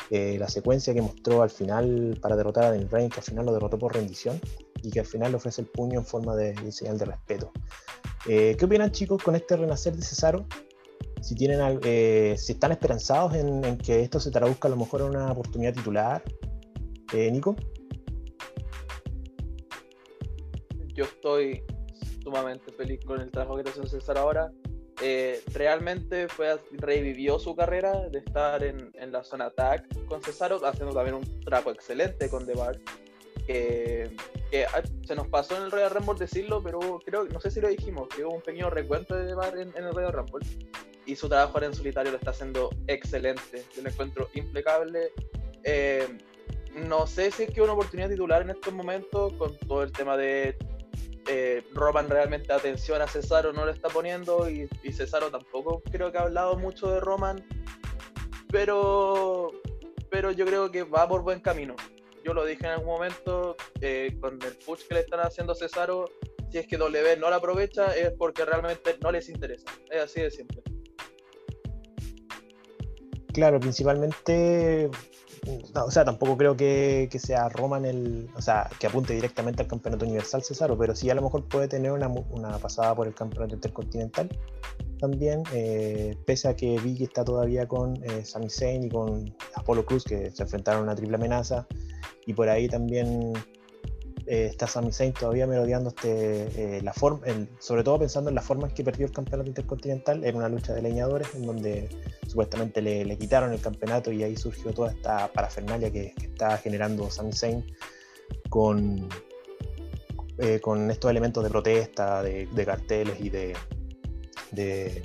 la 0.10 0.48
secuencia 0.48 0.94
que 0.94 1.02
mostró 1.02 1.42
al 1.42 1.50
final 1.50 2.18
para 2.22 2.36
derrotar 2.36 2.66
a 2.66 2.70
Daniel 2.70 2.88
Bryan, 2.88 3.10
que 3.10 3.20
al 3.20 3.24
final 3.24 3.46
lo 3.46 3.54
derrotó 3.54 3.78
por 3.78 3.94
rendición 3.94 4.40
y 4.82 4.92
que 4.92 5.00
al 5.00 5.06
final 5.06 5.32
le 5.32 5.38
ofrece 5.38 5.62
el 5.62 5.68
puño 5.68 6.00
en 6.00 6.06
forma 6.06 6.36
de, 6.36 6.54
de 6.54 6.72
señal 6.72 6.98
de 6.98 7.06
respeto. 7.06 7.52
¿Qué 8.24 8.58
opinan 8.64 8.92
chicos 8.92 9.22
con 9.22 9.36
este 9.36 9.56
renacer 9.56 9.96
de 9.96 10.02
Cesaro? 10.04 10.48
Si, 11.26 11.34
tienen, 11.34 11.82
si 12.38 12.52
están 12.52 12.72
esperanzados 12.72 13.34
en, 13.34 13.80
que 13.80 14.02
esto 14.02 14.20
se 14.20 14.30
traduzca 14.30 14.68
a 14.68 14.72
lo 14.72 14.78
mejor 14.78 15.02
en 15.02 15.08
una 15.08 15.32
oportunidad 15.32 15.74
titular, 15.74 16.24
Nico. 17.12 17.56
yo 20.94 21.06
estoy 21.06 21.64
sumamente 22.24 22.72
feliz 22.72 23.00
con 23.06 23.22
el 23.22 23.32
trabajo 23.32 23.56
que 23.56 23.62
está 23.62 23.72
haciendo 23.72 23.90
César 23.90 24.18
ahora. 24.20 24.52
Eh, 25.02 25.42
realmente 25.54 26.28
fue, 26.28 26.60
revivió 26.74 27.40
su 27.40 27.56
carrera 27.56 28.08
de 28.10 28.20
estar 28.20 28.64
en, 28.64 28.92
en 28.94 29.12
la 29.12 29.24
zona 29.24 29.48
attack 29.48 30.06
con 30.06 30.22
Cesaro, 30.22 30.64
haciendo 30.64 30.94
también 30.94 31.16
un 31.16 31.42
trabajo 31.42 31.72
excelente 31.72 32.30
con 32.30 32.46
The 32.46 32.54
Bar. 32.54 32.80
que 33.48 34.16
se 35.06 35.16
nos 35.16 35.28
pasó 35.28 35.58
en 35.58 35.64
el 35.64 35.72
Royal 35.72 35.90
Rumble 35.90 36.20
decirlo, 36.20 36.62
pero 36.64 37.00
creo, 37.04 37.26
no 37.26 37.42
sé 37.42 37.52
si 37.52 37.60
lo 37.60 37.68
dijimos, 37.68 38.08
que 38.10 38.24
hubo 38.24 38.36
un 38.36 38.42
pequeño 38.42 38.70
recuento 38.70 39.16
de 39.16 39.28
The 39.28 39.34
Bar 39.34 39.58
en, 39.58 39.74
el 39.76 39.94
Royal 39.94 40.14
Rumble. 40.14 40.48
Y 41.06 41.16
su 41.16 41.30
trabajo 41.30 41.54
ahora 41.56 41.68
en 41.68 41.74
solitario 41.74 42.12
lo 42.12 42.18
está 42.18 42.32
haciendo 42.32 42.70
excelente. 42.88 43.64
Yo 43.76 43.84
lo 43.84 43.90
encuentro 43.90 44.30
impecable. 44.34 45.12
Eh, 45.64 46.08
no 46.74 47.08
sé 47.08 47.32
si 47.32 47.44
es 47.44 47.54
que 47.54 47.62
una 47.62 47.74
oportunidad 47.74 48.10
titular 48.10 48.42
en 48.42 48.50
estos 48.50 48.74
momentos 48.74 49.34
con 49.34 49.58
todo 49.60 49.84
el 49.84 49.92
tema 49.92 50.18
de 50.18 50.58
eh, 51.28 51.64
Roman 51.74 52.10
realmente 52.10 52.54
atención 52.54 53.02
a 53.02 53.08
Cesaro 53.08 53.52
no 53.52 53.66
le 53.66 53.72
está 53.72 53.90
poniendo 53.90 54.50
y, 54.50 54.70
y, 54.84 54.94
Cesaro 54.94 55.32
tampoco 55.32 55.82
creo 55.92 56.12
que 56.12 56.20
ha 56.20 56.22
hablado 56.22 56.56
mucho 56.58 56.92
de 56.92 57.00
Roman, 57.00 57.44
pero, 58.52 59.52
pero 60.12 60.32
yo 60.32 60.46
creo 60.46 60.70
que 60.70 60.84
va 60.84 61.08
por 61.08 61.24
buen 61.24 61.40
camino. 61.40 61.76
Yo 62.24 62.34
lo 62.34 62.46
dije 62.46 62.66
en 62.66 62.72
algún 62.72 62.88
momento, 62.88 63.56
eh, 63.82 64.18
con 64.20 64.40
el 64.42 64.56
push 64.66 64.88
que 64.88 64.96
le 64.96 65.00
están 65.02 65.20
haciendo 65.20 65.54
a 65.54 65.56
Cesaro, 65.56 66.06
si 66.52 66.58
es 66.58 66.68
que 66.68 66.78
W 66.78 67.18
no 67.18 67.30
la 67.30 67.36
aprovecha 67.38 67.96
es 67.96 68.12
porque 68.14 68.46
realmente 68.46 68.98
no 69.02 69.12
les 69.12 69.30
interesa. 69.30 69.66
Es 69.90 70.02
así 70.02 70.22
de 70.22 70.32
simple. 70.32 70.64
Claro, 73.36 73.60
principalmente 73.60 74.90
o 75.74 75.92
sea, 75.92 76.06
tampoco 76.06 76.38
creo 76.38 76.56
que, 76.56 77.10
que, 77.12 77.20
sea 77.20 77.50
Roman 77.50 77.84
el, 77.84 78.30
o 78.34 78.42
sea, 78.42 78.70
que 78.80 78.88
apunte 78.88 79.14
directamente 79.14 79.62
al 79.62 79.68
campeonato 79.68 80.06
universal 80.06 80.42
Cesaro, 80.42 80.78
pero 80.78 80.96
sí 80.96 81.10
a 81.10 81.16
lo 81.16 81.22
mejor 81.22 81.44
puede 81.50 81.68
tener 81.68 81.92
una, 81.92 82.08
una 82.08 82.58
pasada 82.60 82.96
por 82.96 83.08
el 83.08 83.14
campeonato 83.14 83.56
intercontinental 83.56 84.30
también, 85.02 85.44
eh, 85.54 86.16
pese 86.26 86.48
a 86.48 86.56
que 86.56 86.80
Vicky 86.80 87.04
está 87.04 87.26
todavía 87.26 87.68
con 87.68 88.02
eh, 88.06 88.24
Sami 88.24 88.50
Zayn 88.50 88.86
y 88.86 88.90
con 88.90 89.36
Apollo 89.54 89.86
Cruz, 89.86 90.06
que 90.06 90.32
se 90.32 90.44
enfrentaron 90.44 90.80
a 90.80 90.84
una 90.84 90.96
triple 90.96 91.18
amenaza, 91.18 91.68
y 92.26 92.34
por 92.34 92.48
ahí 92.48 92.70
también 92.70 93.34
está 94.28 94.66
Sami 94.68 94.92
Zayn 94.92 95.14
todavía 95.14 95.46
melodiando 95.46 95.90
este, 95.90 96.78
eh, 96.78 96.82
la 96.82 96.94
forma, 96.94 97.26
sobre 97.60 97.84
todo 97.84 98.00
pensando 98.00 98.30
en 98.30 98.36
la 98.36 98.42
forma 98.42 98.68
en 98.68 98.74
que 98.74 98.84
perdió 98.84 99.06
el 99.06 99.12
campeonato 99.12 99.50
intercontinental, 99.50 100.24
en 100.24 100.36
una 100.36 100.50
lucha 100.50 100.74
de 100.74 100.82
leñadores, 100.82 101.36
en 101.36 101.46
donde 101.46 101.90
supuestamente 102.28 102.82
le, 102.82 103.06
le 103.06 103.18
quitaron 103.18 103.54
el 103.54 103.62
campeonato 103.62 104.12
y 104.12 104.24
ahí 104.24 104.36
surgió 104.36 104.74
toda 104.74 104.92
esta 104.92 105.32
parafernalia 105.32 105.92
que, 105.92 106.14
está 106.18 106.58
generando 106.58 107.10
Sami 107.10 107.34
Zayn 107.34 107.66
con, 108.50 109.08
eh, 110.40 110.60
con 110.60 110.90
estos 110.90 111.12
elementos 111.12 111.44
de 111.44 111.50
protesta, 111.50 112.24
de, 112.24 112.66
carteles 112.66 113.20
y 113.20 113.30
de, 113.30 113.56
de, 114.52 115.04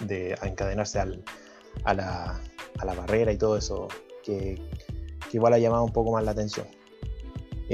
de 0.00 0.36
encadenarse 0.42 1.00
al, 1.00 1.24
a, 1.84 1.94
la, 1.94 2.40
a, 2.78 2.84
la, 2.84 2.94
barrera 2.94 3.32
y 3.32 3.38
todo 3.38 3.56
eso, 3.56 3.88
que, 4.22 4.60
que 5.30 5.36
igual 5.38 5.54
ha 5.54 5.58
llamado 5.58 5.84
un 5.84 5.92
poco 5.92 6.12
más 6.12 6.22
la 6.22 6.32
atención. 6.32 6.66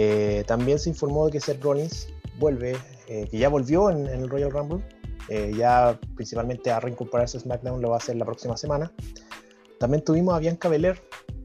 Eh, 0.00 0.44
también 0.46 0.78
se 0.78 0.90
informó 0.90 1.26
de 1.26 1.32
que 1.32 1.40
Seth 1.40 1.60
Rollins 1.60 2.06
vuelve, 2.38 2.76
eh, 3.08 3.26
que 3.28 3.36
ya 3.36 3.48
volvió 3.48 3.90
en, 3.90 4.06
el 4.06 4.28
Royal 4.28 4.52
Rumble, 4.52 4.80
eh, 5.28 5.52
ya 5.56 5.98
principalmente 6.14 6.70
a 6.70 6.78
reincorporarse 6.78 7.38
a 7.38 7.40
SmackDown 7.40 7.82
lo 7.82 7.88
va 7.90 7.96
a 7.96 7.98
hacer 7.98 8.14
la 8.14 8.24
próxima 8.24 8.56
semana. 8.56 8.92
También 9.80 10.04
tuvimos 10.04 10.36
a 10.36 10.38
Bianca 10.38 10.68
Belair 10.68 11.02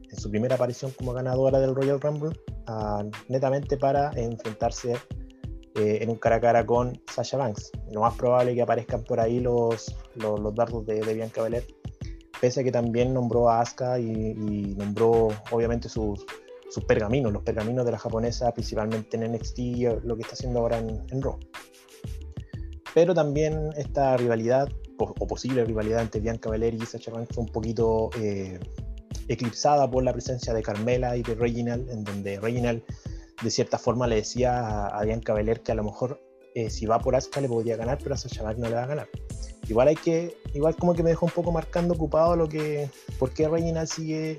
en 0.08 0.16
su 0.16 0.30
primera 0.30 0.54
aparición 0.54 0.92
como 0.92 1.12
ganadora 1.12 1.58
del 1.58 1.74
Royal 1.74 2.00
Rumble, 2.00 2.30
uh, 2.68 3.10
netamente 3.28 3.76
para 3.76 4.12
enfrentarse 4.12 4.94
en 5.74 6.08
un 6.08 6.14
cara 6.14 6.36
a 6.36 6.40
cara 6.40 6.64
con 6.64 7.02
Sasha 7.12 7.36
Banks. 7.36 7.72
Lo 7.90 8.02
más 8.02 8.14
probable 8.14 8.52
es 8.52 8.54
que 8.54 8.62
aparezcan 8.62 9.02
por 9.02 9.18
ahí 9.18 9.40
los, 9.40 9.92
los, 10.14 10.54
dardos 10.54 10.86
de, 10.86 11.00
Bianca 11.12 11.42
Belair, 11.42 11.66
pese 12.40 12.60
a 12.60 12.62
que 12.62 12.70
también 12.70 13.12
nombró 13.12 13.48
a 13.48 13.60
Asuka 13.60 13.98
y 13.98 14.76
nombró 14.76 15.30
obviamente 15.50 15.88
sus 15.88 16.24
sus 16.74 16.84
pergaminos, 16.84 17.32
los 17.32 17.42
pergaminos 17.42 17.86
de 17.86 17.92
la 17.92 17.98
japonesa, 17.98 18.52
principalmente 18.52 19.16
en 19.16 19.32
NXT, 19.32 19.58
lo 20.02 20.16
que 20.16 20.22
está 20.22 20.34
haciendo 20.34 20.58
ahora 20.58 20.78
en, 20.78 21.00
en 21.10 21.22
Raw. 21.22 21.38
Pero 22.94 23.14
también 23.14 23.70
esta 23.76 24.16
rivalidad, 24.16 24.68
o, 24.98 25.26
posible 25.26 25.64
rivalidad 25.64 26.02
entre 26.02 26.20
Bianca 26.20 26.50
Belair 26.50 26.74
y 26.74 26.84
Sacha 26.84 27.12
Banks 27.12 27.34
fue 27.34 27.44
un 27.44 27.50
poquito 27.50 28.10
eh, 28.18 28.58
eclipsada 29.28 29.88
por 29.88 30.02
la 30.02 30.12
presencia 30.12 30.52
de 30.52 30.62
Carmela 30.62 31.16
y 31.16 31.22
de 31.22 31.34
Reginald, 31.36 31.88
en 31.90 32.02
donde 32.02 32.40
Reginald 32.40 32.82
de 33.42 33.50
cierta 33.50 33.78
forma 33.78 34.06
le 34.06 34.16
decía 34.16 34.86
a, 34.86 35.04
Bianca 35.04 35.32
Belair 35.32 35.60
que 35.60 35.72
a 35.72 35.74
lo 35.76 35.84
mejor 35.84 36.20
eh, 36.54 36.70
si 36.70 36.86
va 36.86 36.98
por 36.98 37.14
Asuka 37.14 37.40
le 37.40 37.48
podría 37.48 37.76
ganar, 37.76 37.98
pero 38.02 38.14
a 38.14 38.18
Sacha 38.18 38.42
Banks 38.42 38.60
no 38.60 38.68
le 38.68 38.74
va 38.74 38.84
a 38.84 38.86
ganar. 38.86 39.08
Igual 39.68 39.88
hay 39.88 39.96
que, 39.96 40.36
igual 40.54 40.76
como 40.76 40.94
que 40.94 41.02
me 41.02 41.10
dejó 41.10 41.26
un 41.26 41.32
poco 41.32 41.52
marcando 41.52 41.94
ocupado 41.94 42.36
lo 42.36 42.48
que, 42.48 42.90
por 43.18 43.32
qué 43.32 43.48
Reginald 43.48 43.88
sigue 43.88 44.38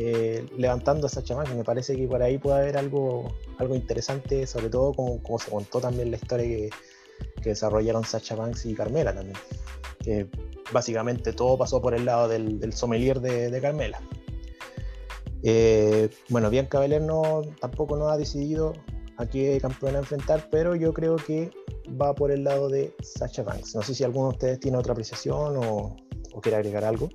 eh, 0.00 0.46
levantando 0.56 1.08
a 1.08 1.10
Sacha 1.10 1.34
Banks. 1.34 1.52
Me 1.56 1.64
parece 1.64 1.96
que 1.96 2.06
por 2.06 2.22
ahí 2.22 2.38
puede 2.38 2.58
haber 2.58 2.76
algo, 2.76 3.34
algo 3.58 3.74
interesante, 3.74 4.46
sobre 4.46 4.70
todo 4.70 4.94
como, 4.94 5.20
como 5.24 5.40
se 5.40 5.50
contó 5.50 5.80
también 5.80 6.12
la 6.12 6.18
historia 6.18 6.46
que, 6.46 6.70
desarrollaron 7.42 8.04
Sacha 8.04 8.36
Banks 8.36 8.64
y 8.66 8.74
Carmela 8.74 9.12
también. 9.12 9.36
Básicamente 10.70 11.32
todo 11.32 11.58
pasó 11.58 11.82
por 11.82 11.94
el 11.94 12.04
lado 12.04 12.28
del, 12.28 12.72
sommelier 12.72 13.20
de, 13.20 13.60
Carmela. 13.60 14.00
Eh, 15.42 16.08
bueno, 16.28 16.48
Bianca 16.48 16.78
Belair 16.78 17.02
tampoco 17.60 17.96
no 17.96 18.08
ha 18.08 18.16
decidido 18.16 18.74
a 19.16 19.26
qué 19.26 19.58
campeón 19.60 19.96
a 19.96 19.98
enfrentar, 19.98 20.48
pero 20.48 20.76
yo 20.76 20.94
creo 20.94 21.16
que 21.16 21.50
va 22.00 22.14
por 22.14 22.30
el 22.30 22.44
lado 22.44 22.68
de 22.68 22.94
Sacha 23.02 23.42
Banks. 23.42 23.74
No 23.74 23.82
sé 23.82 23.96
si 23.96 24.04
alguno 24.04 24.28
de 24.28 24.34
ustedes 24.34 24.60
tiene 24.60 24.78
otra 24.78 24.92
apreciación 24.92 25.56
o 25.56 25.96
quiere 26.40 26.58
agregar 26.58 26.84
algo. 26.84 27.08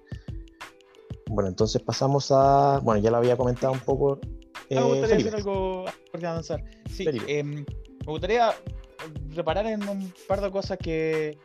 Bueno, 1.33 1.49
entonces 1.49 1.81
pasamos 1.81 2.31
a. 2.31 2.79
Bueno, 2.83 3.01
ya 3.01 3.09
lo 3.09 3.17
había 3.17 3.35
comentado 3.35 3.73
un 3.73 3.79
poco. 3.79 4.19
Eh, 4.69 4.75
me 4.75 4.83
gustaría 4.83 5.07
Felipe. 5.17 5.31
decir 5.31 5.35
algo 5.35 5.85
de 6.13 6.27
avanzar. 6.27 6.63
Sí, 6.89 7.07
eh, 7.27 7.43
me 7.43 7.65
gustaría 8.05 8.53
reparar 9.29 9.65
en 9.65 9.87
un 9.89 10.13
par 10.27 10.41
de 10.41 10.51
cosas 10.51 10.77
que, 10.77 11.37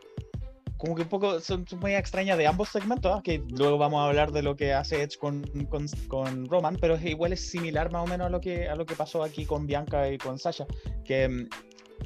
como 0.76 0.94
que 0.94 1.02
un 1.02 1.08
poco 1.08 1.40
son, 1.40 1.66
son 1.66 1.80
muy 1.80 1.94
extrañas 1.94 2.36
de 2.36 2.46
ambos 2.46 2.68
segmentos, 2.68 3.12
¿ah? 3.16 3.22
que 3.24 3.42
luego 3.48 3.78
vamos 3.78 4.00
a 4.00 4.08
hablar 4.08 4.30
de 4.30 4.42
lo 4.42 4.56
que 4.56 4.74
hace 4.74 5.02
Edge 5.02 5.18
con, 5.18 5.42
con, 5.70 5.86
con 6.06 6.46
Roman, 6.46 6.76
pero 6.78 6.94
es, 6.94 7.04
igual 7.04 7.32
es 7.32 7.40
similar 7.50 7.90
más 7.90 8.04
o 8.04 8.06
menos 8.06 8.26
a 8.26 8.30
lo 8.30 8.40
que 8.40 8.68
a 8.68 8.76
lo 8.76 8.84
que 8.84 8.94
pasó 8.94 9.22
aquí 9.22 9.46
con 9.46 9.66
Bianca 9.66 10.10
y 10.10 10.18
con 10.18 10.38
Sasha, 10.38 10.66
que 11.04 11.28
mm, 11.28 11.48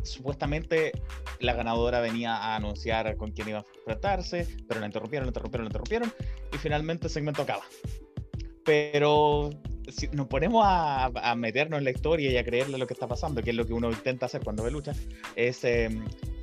supuestamente 0.02 0.92
la 1.40 1.54
ganadora 1.54 2.00
venía 2.00 2.36
a 2.36 2.56
anunciar 2.56 3.16
con 3.16 3.32
quién 3.32 3.48
iba 3.48 3.58
a 3.60 3.64
enfrentarse, 3.78 4.46
pero 4.68 4.80
la 4.80 4.86
interrumpieron, 4.86 5.26
la 5.26 5.30
interrumpieron, 5.30 5.64
la 5.64 5.68
interrumpieron, 5.68 6.12
y 6.52 6.58
finalmente 6.58 7.06
el 7.06 7.12
segmento 7.12 7.42
acaba. 7.42 7.64
Pero 8.64 9.50
si 9.88 10.08
nos 10.08 10.26
ponemos 10.26 10.62
a, 10.66 11.34
meternos 11.36 11.78
en 11.78 11.84
la 11.84 11.90
historia 11.90 12.30
y 12.30 12.36
a 12.36 12.44
creerle 12.44 12.78
lo 12.78 12.86
que 12.86 12.94
está 12.94 13.06
pasando, 13.06 13.42
que 13.42 13.50
es 13.50 13.56
lo 13.56 13.66
que 13.66 13.72
uno 13.72 13.90
intenta 13.90 14.26
hacer 14.26 14.42
cuando 14.42 14.62
ve 14.62 14.70
lucha, 14.70 14.92
es, 15.36 15.64
eh, 15.64 15.90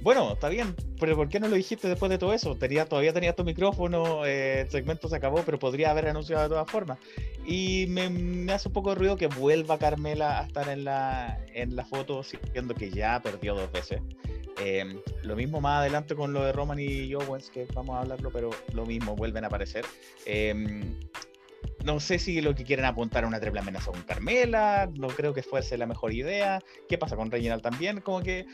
bueno, 0.01 0.33
está 0.33 0.49
bien, 0.49 0.75
pero 0.99 1.15
¿por 1.15 1.29
qué 1.29 1.39
no 1.39 1.47
lo 1.47 1.55
dijiste 1.55 1.87
después 1.87 2.09
de 2.09 2.17
todo 2.17 2.33
eso? 2.33 2.55
Tenía, 2.55 2.85
todavía 2.85 3.13
tenía 3.13 3.35
tu 3.35 3.43
micrófono, 3.43 4.25
eh, 4.25 4.61
el 4.61 4.69
segmento 4.69 5.09
se 5.09 5.15
acabó, 5.15 5.43
pero 5.45 5.59
podría 5.59 5.91
haber 5.91 6.07
anunciado 6.07 6.43
de 6.43 6.49
todas 6.49 6.69
formas. 6.69 6.99
Y 7.45 7.87
me, 7.87 8.51
hace 8.51 8.69
un 8.69 8.73
poco 8.73 8.89
de 8.91 8.95
ruido 8.95 9.17
que 9.17 9.27
vuelva 9.27 9.77
Carmela 9.77 10.39
a 10.39 10.43
estar 10.45 10.69
en 10.69 10.83
la, 10.83 11.39
en 11.53 11.75
la 11.75 11.85
foto, 11.85 12.23
siendo 12.23 12.75
que 12.75 12.91
ya 12.91 13.21
perdió 13.21 13.55
dos 13.55 13.71
veces. 13.71 14.01
Eh, 14.61 15.01
lo 15.23 15.35
mismo 15.35 15.61
más 15.61 15.79
adelante 15.79 16.15
con 16.15 16.33
lo 16.33 16.43
de 16.43 16.51
Roman 16.51 16.79
y 16.79 17.13
Owens, 17.13 17.49
que 17.49 17.65
vamos 17.73 17.95
a 17.95 18.01
hablarlo, 18.01 18.29
pero 18.31 18.49
lo 18.73 18.85
mismo, 18.85 19.15
vuelven 19.15 19.45
a 19.45 19.47
aparecer. 19.47 19.85
Eh, 20.25 20.95
no 21.83 21.99
sé 21.99 22.19
si 22.19 22.41
lo 22.41 22.55
que 22.55 22.63
quieren 22.63 22.85
apuntar 22.85 23.23
a 23.23 23.27
una 23.27 23.39
triple 23.39 23.59
amenaza 23.59 23.91
con 23.91 24.01
Carmela, 24.03 24.89
no 24.95 25.07
creo 25.07 25.33
que 25.33 25.43
fuese 25.43 25.77
la 25.77 25.85
mejor 25.85 26.13
idea. 26.13 26.61
¿Qué 26.87 26.97
pasa 26.97 27.15
con 27.15 27.31
Reginald 27.31 27.61
también? 27.61 28.01
Como 28.01 28.21
que 28.21 28.45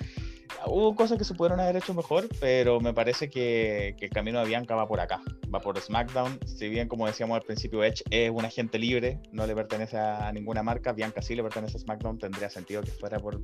hubo 0.67 0.95
cosas 0.95 1.17
que 1.17 1.23
se 1.23 1.33
pudieron 1.33 1.59
haber 1.59 1.77
hecho 1.77 1.93
mejor, 1.93 2.27
pero 2.39 2.79
me 2.79 2.93
parece 2.93 3.29
que, 3.29 3.95
que, 3.97 4.05
el 4.05 4.11
camino 4.11 4.39
de 4.39 4.45
Bianca 4.45 4.75
va 4.75 4.87
por 4.87 4.99
acá, 4.99 5.21
va 5.53 5.59
por 5.59 5.79
SmackDown. 5.79 6.39
Si 6.45 6.69
bien, 6.69 6.87
como 6.87 7.07
decíamos 7.07 7.35
al 7.35 7.43
principio, 7.43 7.83
Edge 7.83 8.03
es 8.09 8.29
un 8.29 8.45
agente 8.45 8.77
libre, 8.77 9.19
no 9.31 9.47
le 9.47 9.55
pertenece 9.55 9.97
a 9.97 10.31
ninguna 10.31 10.63
marca, 10.63 10.93
Bianca 10.93 11.21
sí 11.21 11.35
le 11.35 11.43
pertenece 11.43 11.77
a 11.77 11.79
SmackDown, 11.79 12.17
tendría 12.17 12.49
sentido 12.49 12.81
que 12.81 12.91
fuera 12.91 13.19
por, 13.19 13.41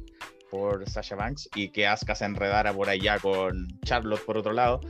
por 0.50 0.88
Sasha 0.90 1.16
Banks 1.16 1.50
y 1.56 1.70
que 1.70 1.88
Asuka 1.88 2.16
se 2.16 2.26
enredara 2.26 2.74
por 2.74 2.90
allá 2.90 3.20
con 3.20 3.68
Charlotte 3.84 4.24
por 4.26 4.38
otro 4.38 4.54
lado. 4.54 4.82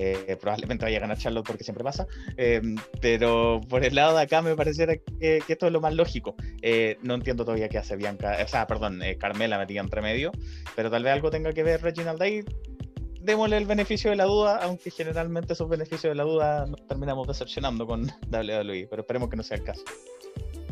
Eh, 0.00 0.36
probablemente 0.40 0.84
vaya 0.84 0.98
a 0.98 1.00
ganar 1.00 1.18
Charlotte 1.18 1.44
porque 1.44 1.64
siempre 1.64 1.82
pasa, 1.82 2.06
eh, 2.36 2.62
pero 3.00 3.60
por 3.68 3.84
el 3.84 3.96
lado 3.96 4.16
de 4.16 4.22
acá 4.22 4.42
me 4.42 4.54
pareciera 4.54 4.96
que, 4.96 5.42
esto 5.48 5.66
es 5.66 5.72
lo 5.72 5.80
más 5.80 5.92
lógico. 5.92 6.36
Eh, 6.62 6.98
no 7.02 7.14
entiendo 7.14 7.44
todavía 7.44 7.68
qué 7.68 7.78
hace 7.78 7.96
Bianca, 7.96 8.38
o 8.44 8.46
sea, 8.46 8.68
perdón, 8.68 9.00
Carmela 9.18 9.58
metida 9.58 9.80
entre 9.80 10.00
medio, 10.00 10.30
pero 10.76 10.88
tal 10.88 11.02
vez 11.02 11.12
algo 11.12 11.32
tenga 11.32 11.52
que 11.52 11.64
ver 11.64 11.82
Reginald 11.82 12.20
Day. 12.20 12.44
Démosle 13.20 13.56
el 13.56 13.66
beneficio 13.66 14.10
de 14.10 14.16
la 14.16 14.24
duda, 14.24 14.60
aunque 14.62 14.92
generalmente 14.92 15.54
esos 15.54 15.68
beneficios 15.68 16.12
de 16.12 16.14
la 16.14 16.22
duda 16.22 16.66
nos 16.66 16.86
terminamos 16.86 17.26
decepcionando 17.26 17.84
con 17.84 18.02
WWE, 18.30 18.86
pero 18.88 19.02
esperemos 19.02 19.28
que 19.28 19.36
no 19.36 19.42
sea 19.42 19.56
el 19.56 19.64
caso. 19.64 19.82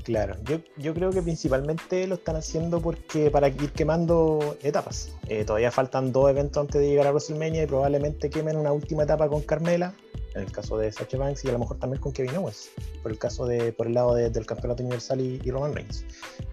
Claro, 0.07 0.37
yo, 0.45 0.59
yo 0.77 0.95
creo 0.95 1.11
que 1.11 1.21
principalmente 1.21 2.07
lo 2.07 2.15
están 2.15 2.37
haciendo 2.37 2.81
porque 2.81 3.29
para 3.29 3.49
ir 3.49 3.73
quemando 3.73 4.57
etapas. 4.63 5.11
Eh, 5.27 5.45
todavía 5.45 5.73
faltan 5.73 6.13
dos 6.13 6.31
eventos 6.31 6.61
antes 6.61 6.81
de 6.81 6.89
llegar 6.89 7.09
a 7.09 7.11
WrestleMania 7.11 7.65
y 7.65 7.67
probablemente 7.67 8.31
quemen 8.31 8.57
una 8.57 8.71
última 8.71 9.03
etapa 9.03 9.29
con 9.29 9.43
Carmela, 9.43 9.93
en 10.37 10.43
el 10.43 10.53
caso 10.53 10.79
de 10.79 10.93
Sacha 10.93 11.19
Banks 11.19 11.45
y 11.45 11.49
a 11.49 11.53
lo 11.55 11.59
mejor 11.59 11.81
también 11.81 12.01
con 12.01 12.13
Kevin 12.13 12.37
Owens, 12.37 12.71
por 13.03 13.11
el 13.11 13.19
caso 13.19 13.47
de 13.47 13.73
por 13.73 13.89
el 13.89 13.95
lado 13.95 14.15
de, 14.15 14.31
del 14.31 14.47
campeonato 14.47 14.85
universal 14.85 15.21
y, 15.21 15.41
Roman 15.51 15.75
Reigns. 15.75 16.05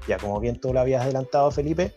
Ya 0.08 0.18
como 0.18 0.40
bien 0.40 0.60
tú 0.60 0.74
lo 0.74 0.80
habías 0.80 1.04
adelantado, 1.04 1.52
Felipe, 1.52 1.94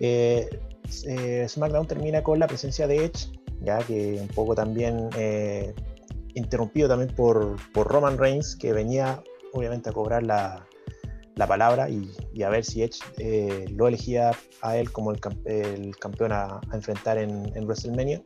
eh, 0.00 0.58
eh, 1.04 1.46
SmackDown 1.48 1.86
termina 1.86 2.24
con 2.24 2.40
la 2.40 2.48
presencia 2.48 2.88
de 2.88 3.04
Edge, 3.04 3.30
ya 3.62 3.78
que 3.78 4.18
un 4.20 4.28
poco 4.34 4.56
también 4.56 5.08
interrumpido 6.34 6.88
también 6.88 7.14
por, 7.14 7.54
por 7.72 7.86
Roman 7.86 8.18
Reigns, 8.18 8.56
que 8.56 8.72
venía 8.72 9.22
obviamente 9.52 9.90
a 9.90 9.92
cobrar 9.92 10.24
la 10.24 10.66
la 11.36 11.46
palabra 11.46 11.88
y, 11.88 12.42
a 12.42 12.48
ver 12.48 12.64
si 12.64 12.82
Edge 12.82 12.98
eh, 13.18 13.66
lo 13.70 13.86
elegía 13.86 14.32
a 14.62 14.76
él 14.76 14.90
como 14.90 15.12
el, 15.12 15.20
campeón 15.20 16.32
a, 16.32 16.60
a 16.70 16.74
enfrentar 16.74 17.18
en, 17.18 17.52
en, 17.54 17.64
WrestleMania. 17.66 18.22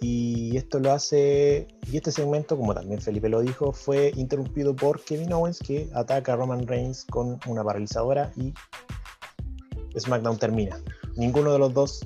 Y 0.00 0.56
esto 0.56 0.80
lo 0.80 0.92
hace, 0.92 1.68
y 1.90 1.96
este 1.96 2.10
segmento, 2.10 2.56
como 2.56 2.74
también 2.74 3.00
Felipe 3.00 3.28
lo 3.28 3.40
dijo, 3.40 3.72
fue 3.72 4.12
interrumpido 4.16 4.74
por 4.74 5.04
Kevin 5.04 5.32
Owens 5.32 5.58
que 5.60 5.88
ataca 5.94 6.32
a 6.32 6.36
Roman 6.36 6.66
Reigns 6.66 7.04
con 7.04 7.38
una 7.46 7.62
paralizadora 7.62 8.32
y 8.36 8.52
SmackDown 9.98 10.38
termina. 10.38 10.80
Ninguno 11.16 11.52
de 11.52 11.58
los 11.58 11.74
dos 11.74 12.00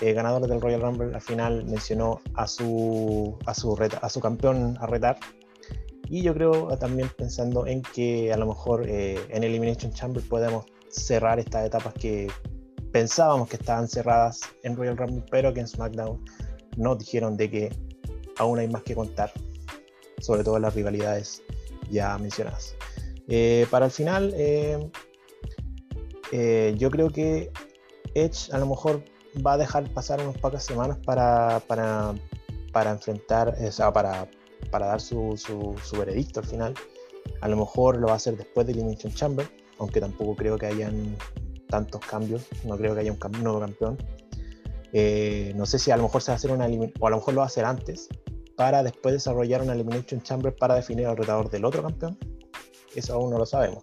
eh, 0.00 0.14
ganadores 0.14 0.48
del 0.48 0.60
Royal 0.60 0.80
Rumble 0.80 1.14
al 1.14 1.20
final 1.20 1.64
mencionó 1.66 2.20
a 2.34 2.46
su, 2.46 3.36
a 3.46 3.54
su, 3.54 3.76
reta, 3.76 3.98
a 3.98 4.08
su 4.08 4.20
campeón 4.20 4.76
a 4.80 4.86
retar 4.86 5.18
y 6.10 6.22
yo 6.22 6.34
creo 6.34 6.68
también 6.78 7.10
pensando 7.16 7.66
en 7.66 7.82
que 7.82 8.32
a 8.32 8.36
lo 8.36 8.46
mejor 8.46 8.88
eh, 8.88 9.18
en 9.28 9.44
Elimination 9.44 9.92
Chamber 9.92 10.22
podemos 10.26 10.64
cerrar 10.88 11.38
estas 11.38 11.66
etapas 11.66 11.92
que 11.94 12.28
pensábamos 12.92 13.48
que 13.48 13.56
estaban 13.56 13.86
cerradas 13.88 14.40
en 14.62 14.74
Royal 14.74 14.96
Rumble, 14.96 15.24
pero 15.30 15.52
que 15.52 15.60
en 15.60 15.68
SmackDown 15.68 16.24
nos 16.76 16.98
dijeron 16.98 17.36
de 17.36 17.50
que 17.50 17.70
aún 18.38 18.58
hay 18.58 18.68
más 18.68 18.82
que 18.84 18.94
contar, 18.94 19.30
sobre 20.20 20.42
todo 20.44 20.58
las 20.58 20.74
rivalidades 20.74 21.42
ya 21.90 22.16
mencionadas. 22.16 22.74
Eh, 23.28 23.66
para 23.70 23.86
el 23.86 23.90
final, 23.90 24.32
eh, 24.34 24.80
yo 26.78 26.90
creo 26.90 27.10
que 27.10 27.50
Edge 28.14 28.50
a 28.52 28.58
lo 28.58 28.66
mejor 28.66 29.04
va 29.46 29.52
a 29.54 29.58
dejar 29.58 29.92
pasar 29.92 30.22
unas 30.22 30.38
pocas 30.38 30.64
semanas 30.64 30.96
para, 31.04 31.60
para, 31.66 32.14
para 32.72 32.92
enfrentar, 32.92 33.54
o 33.60 33.72
sea, 33.72 33.92
para, 33.92 34.26
para 34.70 34.86
dar 34.86 35.00
su, 35.00 35.36
su, 35.36 35.74
su, 35.82 35.96
veredicto 35.96 36.40
al 36.40 36.46
final. 36.46 36.74
A 37.40 37.48
lo 37.48 37.56
mejor 37.56 37.98
lo 37.98 38.08
va 38.08 38.14
a 38.14 38.16
hacer 38.16 38.36
después 38.36 38.66
de 38.66 38.72
Elimination 38.72 39.12
Chamber, 39.12 39.48
aunque 39.78 40.00
tampoco 40.00 40.34
creo 40.36 40.58
que 40.58 40.66
hayan 40.66 41.16
tantos 41.68 42.00
cambios, 42.00 42.46
no 42.64 42.76
creo 42.76 42.94
que 42.94 43.00
haya 43.00 43.12
un, 43.12 43.42
nuevo 43.42 43.60
campeón. 43.60 43.98
Eh, 44.92 45.52
no 45.54 45.66
sé 45.66 45.78
si 45.78 45.90
a 45.90 45.96
lo 45.96 46.04
mejor 46.04 46.22
se 46.22 46.30
va 46.30 46.34
a 46.34 46.36
hacer 46.36 46.50
una 46.50 46.66
o 46.66 47.06
a 47.06 47.10
lo 47.10 47.16
mejor 47.16 47.34
lo 47.34 47.40
va 47.40 47.44
a 47.44 47.48
hacer 47.48 47.64
antes, 47.64 48.08
para 48.56 48.82
después 48.82 49.14
desarrollar 49.14 49.62
una 49.62 49.74
Elimination 49.74 50.22
Chamber 50.22 50.54
para 50.54 50.74
definir 50.74 51.06
al 51.06 51.16
retador 51.16 51.50
del 51.50 51.64
otro 51.64 51.82
campeón. 51.82 52.18
Eso 52.94 53.14
aún 53.14 53.30
no 53.30 53.38
lo 53.38 53.46
sabemos. 53.46 53.82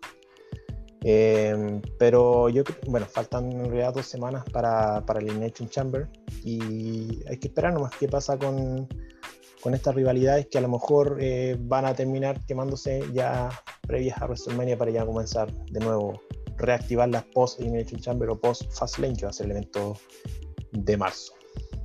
Eh, 1.08 1.82
pero 2.00 2.50
yo, 2.50 2.64
bueno, 2.88 3.06
faltan 3.06 3.52
en 3.52 3.66
realidad 3.66 3.94
dos 3.94 4.08
semanas 4.08 4.44
para, 4.52 5.06
para 5.06 5.20
Elimination 5.20 5.70
Chamber 5.70 6.10
y 6.44 7.24
hay 7.30 7.38
que 7.38 7.48
esperar 7.48 7.74
nomás 7.74 7.92
qué 8.00 8.08
pasa 8.08 8.40
con, 8.40 8.88
con 9.66 9.74
estas 9.74 9.96
rivalidades 9.96 10.46
que 10.46 10.60
a 10.60 10.62
lo 10.62 10.70
mejor 10.70 11.18
eh, 11.20 11.58
van 11.60 11.86
a 11.86 11.96
terminar 11.96 12.40
quemándose 12.46 13.04
ya 13.14 13.50
previas 13.88 14.22
a 14.22 14.26
WrestleMania 14.28 14.78
para 14.78 14.92
ya 14.92 15.04
comenzar 15.04 15.52
de 15.52 15.80
nuevo 15.80 16.22
reactivar 16.58 17.10
las 17.10 17.24
post 17.24 17.60
Elimination 17.60 18.00
Chamber 18.00 18.30
o 18.30 18.40
post 18.40 18.72
Fastlane 18.72 19.16
que 19.16 19.26
va 19.26 19.32
a 19.32 19.34
ser 19.34 19.48
el 19.48 19.54
evento 19.54 19.98
de 20.72 20.98
marzo. 20.98 21.34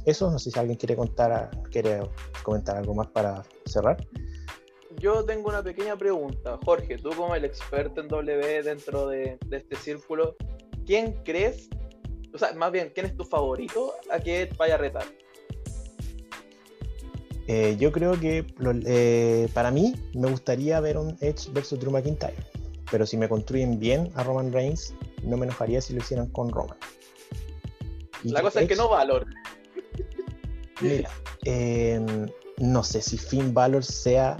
Eso, 0.04 0.30
no 0.30 0.38
sé 0.38 0.50
si 0.50 0.58
alguien 0.58 0.76
quiere 0.76 0.94
contar, 0.94 1.50
quiere 1.70 2.02
comentar 2.42 2.76
algo 2.76 2.94
más 2.94 3.06
para 3.06 3.42
cerrar. 3.64 3.96
Yo 4.98 5.24
tengo 5.24 5.48
una 5.48 5.62
pequeña 5.62 5.96
pregunta, 5.96 6.58
Jorge, 6.62 6.98
tú 6.98 7.08
como 7.16 7.34
el 7.34 7.46
experto 7.46 8.02
en 8.02 8.08
W 8.08 8.62
dentro 8.62 9.08
de, 9.08 9.38
de 9.46 9.56
este 9.56 9.76
círculo, 9.76 10.36
¿quién 10.84 11.14
crees, 11.24 11.70
o 12.34 12.36
sea, 12.36 12.52
más 12.52 12.72
bien, 12.72 12.92
quién 12.94 13.06
es 13.06 13.16
tu 13.16 13.24
favorito 13.24 13.94
a 14.12 14.20
que 14.20 14.50
vaya 14.58 14.74
a 14.74 14.78
retar? 14.78 15.04
Eh, 17.52 17.76
yo 17.80 17.90
creo 17.90 18.12
que 18.12 18.46
eh, 18.86 19.48
para 19.52 19.72
mí 19.72 19.92
me 20.14 20.30
gustaría 20.30 20.78
ver 20.78 20.96
un 20.96 21.16
Edge 21.20 21.50
versus 21.52 21.80
Drew 21.80 21.90
McIntyre, 21.90 22.36
pero 22.92 23.04
si 23.04 23.16
me 23.16 23.28
construyen 23.28 23.80
bien 23.80 24.08
a 24.14 24.22
Roman 24.22 24.52
Reigns, 24.52 24.94
no 25.24 25.36
me 25.36 25.46
enojaría 25.46 25.80
si 25.80 25.92
lo 25.92 25.98
hicieran 25.98 26.28
con 26.28 26.50
Roman. 26.50 26.76
Y 28.22 28.28
La 28.28 28.40
cosa 28.42 28.60
Edge, 28.60 28.66
es 28.66 28.68
que 28.68 28.76
no 28.76 28.88
Valor. 28.88 29.26
Mira, 30.80 31.10
eh, 31.44 32.00
no 32.58 32.84
sé 32.84 33.02
si 33.02 33.18
Finn 33.18 33.52
Balor 33.52 33.82
sea. 33.82 34.36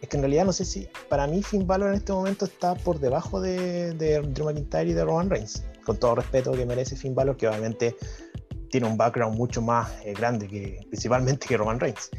Es 0.00 0.08
que 0.08 0.16
en 0.16 0.24
realidad 0.24 0.44
no 0.44 0.52
sé 0.52 0.64
si. 0.64 0.88
Para 1.08 1.28
mí, 1.28 1.44
Finn 1.44 1.64
Balor 1.64 1.90
en 1.90 1.94
este 1.94 2.12
momento 2.12 2.46
está 2.46 2.74
por 2.74 2.98
debajo 2.98 3.40
de, 3.40 3.92
de 3.92 4.20
Drew 4.20 4.46
McIntyre 4.46 4.90
y 4.90 4.94
de 4.94 5.04
Roman 5.04 5.30
Reigns. 5.30 5.62
Con 5.84 5.96
todo 5.96 6.16
respeto 6.16 6.50
que 6.50 6.66
merece 6.66 6.96
Finn 6.96 7.14
Balor, 7.14 7.36
que 7.36 7.46
obviamente 7.46 7.94
tiene 8.72 8.88
un 8.88 8.96
background 8.96 9.36
mucho 9.36 9.62
más 9.62 9.92
eh, 10.02 10.14
grande 10.14 10.48
que 10.48 10.80
principalmente 10.88 11.46
que 11.46 11.56
Roman 11.56 11.78
Reigns 11.78 12.10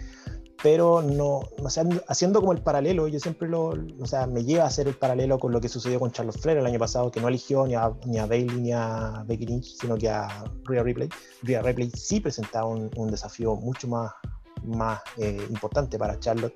pero 0.63 1.01
no, 1.01 1.41
o 1.61 1.69
sea, 1.69 1.83
haciendo 2.07 2.39
como 2.39 2.53
el 2.53 2.61
paralelo, 2.61 3.09
yo 3.09 3.19
siempre 3.19 3.49
lo, 3.49 3.73
o 3.99 4.05
sea, 4.05 4.27
me 4.27 4.45
lleva 4.45 4.63
a 4.63 4.67
hacer 4.67 4.87
el 4.87 4.95
paralelo 4.95 5.37
con 5.37 5.51
lo 5.51 5.59
que 5.59 5.67
sucedió 5.67 5.99
con 5.99 6.13
Charlotte 6.13 6.39
Flair 6.39 6.57
el 6.57 6.65
año 6.65 6.79
pasado, 6.79 7.11
que 7.11 7.19
no 7.19 7.27
eligió 7.27 7.67
ni 7.67 7.75
a, 7.75 7.91
ni 8.05 8.17
a 8.17 8.25
Bailey 8.25 8.61
ni 8.61 8.71
a 8.71 9.25
Becky 9.27 9.45
Lynch, 9.45 9.75
sino 9.77 9.97
que 9.97 10.09
a 10.09 10.45
Rhea 10.63 10.81
Ripley. 10.83 11.09
Rhea 11.41 11.61
Ripley 11.61 11.91
sí 11.93 12.21
presentaba 12.21 12.67
un, 12.67 12.89
un 12.95 13.11
desafío 13.11 13.57
mucho 13.57 13.89
más, 13.89 14.13
más 14.63 15.01
eh, 15.17 15.45
importante 15.49 15.99
para 15.99 16.17
Charlotte 16.17 16.55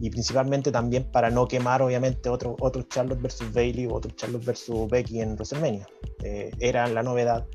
y 0.00 0.10
principalmente 0.10 0.72
también 0.72 1.08
para 1.12 1.30
no 1.30 1.46
quemar 1.46 1.80
obviamente 1.80 2.28
otro, 2.28 2.56
otro 2.58 2.82
Charlotte 2.82 3.22
versus 3.22 3.52
Bailey 3.52 3.86
o 3.86 3.94
otro 3.94 4.10
Charlotte 4.16 4.44
versus 4.44 4.90
Becky 4.90 5.20
en 5.20 5.34
WrestleMania. 5.34 5.86
Eh, 6.24 6.50
era 6.58 6.88
la 6.88 7.04
novedad 7.04 7.46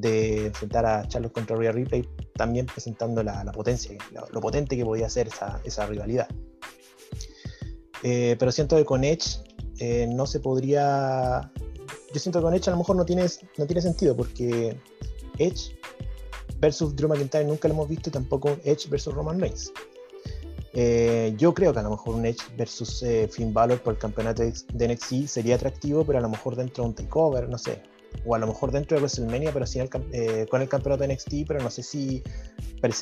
de 0.00 0.46
enfrentar 0.46 0.86
a 0.86 1.06
Charlotte 1.06 1.32
contra 1.32 1.56
Rhea 1.56 1.72
Ripley 1.72 2.08
también 2.34 2.66
presentando 2.66 3.22
la, 3.22 3.44
potencia, 3.52 3.96
lo, 4.30 4.40
potente 4.40 4.76
que 4.76 4.84
podía 4.84 5.08
ser 5.10 5.28
esa, 5.28 5.60
esa 5.64 5.86
rivalidad. 5.86 6.28
Eh, 8.02 8.36
pero 8.38 8.50
siento 8.50 8.76
que 8.76 8.84
con 8.84 9.04
Edge 9.04 9.40
eh, 9.78 10.06
no 10.08 10.26
se 10.26 10.40
podría. 10.40 11.52
Yo 12.12 12.18
siento 12.18 12.38
que 12.38 12.44
con 12.44 12.54
Edge 12.54 12.68
a 12.68 12.70
lo 12.72 12.78
mejor 12.78 12.96
no 12.96 13.04
tiene, 13.04 13.26
no 13.58 13.66
tiene 13.66 13.82
sentido 13.82 14.16
porque 14.16 14.76
Edge 15.38 15.76
versus 16.58 16.96
Drew 16.96 17.08
McIntyre 17.08 17.44
nunca 17.44 17.68
lo 17.68 17.74
hemos 17.74 17.88
visto 17.88 18.08
y 18.08 18.12
tampoco 18.12 18.56
Edge 18.64 18.88
versus 18.88 19.14
Roman 19.14 19.38
Reigns. 19.38 19.72
Eh, 20.72 21.34
yo 21.36 21.52
creo 21.52 21.72
que 21.72 21.80
a 21.80 21.82
lo 21.82 21.90
mejor 21.90 22.14
un 22.14 22.24
Edge 22.24 22.42
versus 22.56 23.04
Finn 23.30 23.52
Balor 23.52 23.80
por 23.82 23.94
el 23.94 23.98
campeonato 23.98 24.42
de 24.42 24.88
NXT 24.88 25.26
sería 25.26 25.56
atractivo, 25.56 26.04
pero 26.04 26.18
a 26.18 26.22
lo 26.22 26.28
mejor 26.28 26.56
dentro 26.56 26.84
de 26.84 26.90
un 26.90 26.94
takeover, 26.94 27.48
no 27.48 27.58
sé. 27.58 27.82
O 28.26 28.34
a 28.34 28.38
lo 28.38 28.46
mejor 28.46 28.70
dentro 28.72 28.96
de 28.96 29.02
WrestleMania, 29.02 29.52
pero 29.52 29.66
sin 29.66 29.82
el 29.82 29.88
eh, 30.12 30.46
con 30.50 30.60
el 30.62 30.68
campeonato 30.68 31.06
de 31.06 31.14
NXT, 31.14 31.46
pero 31.48 31.60
no 31.60 31.70
sé 31.70 31.82
si 31.82 32.22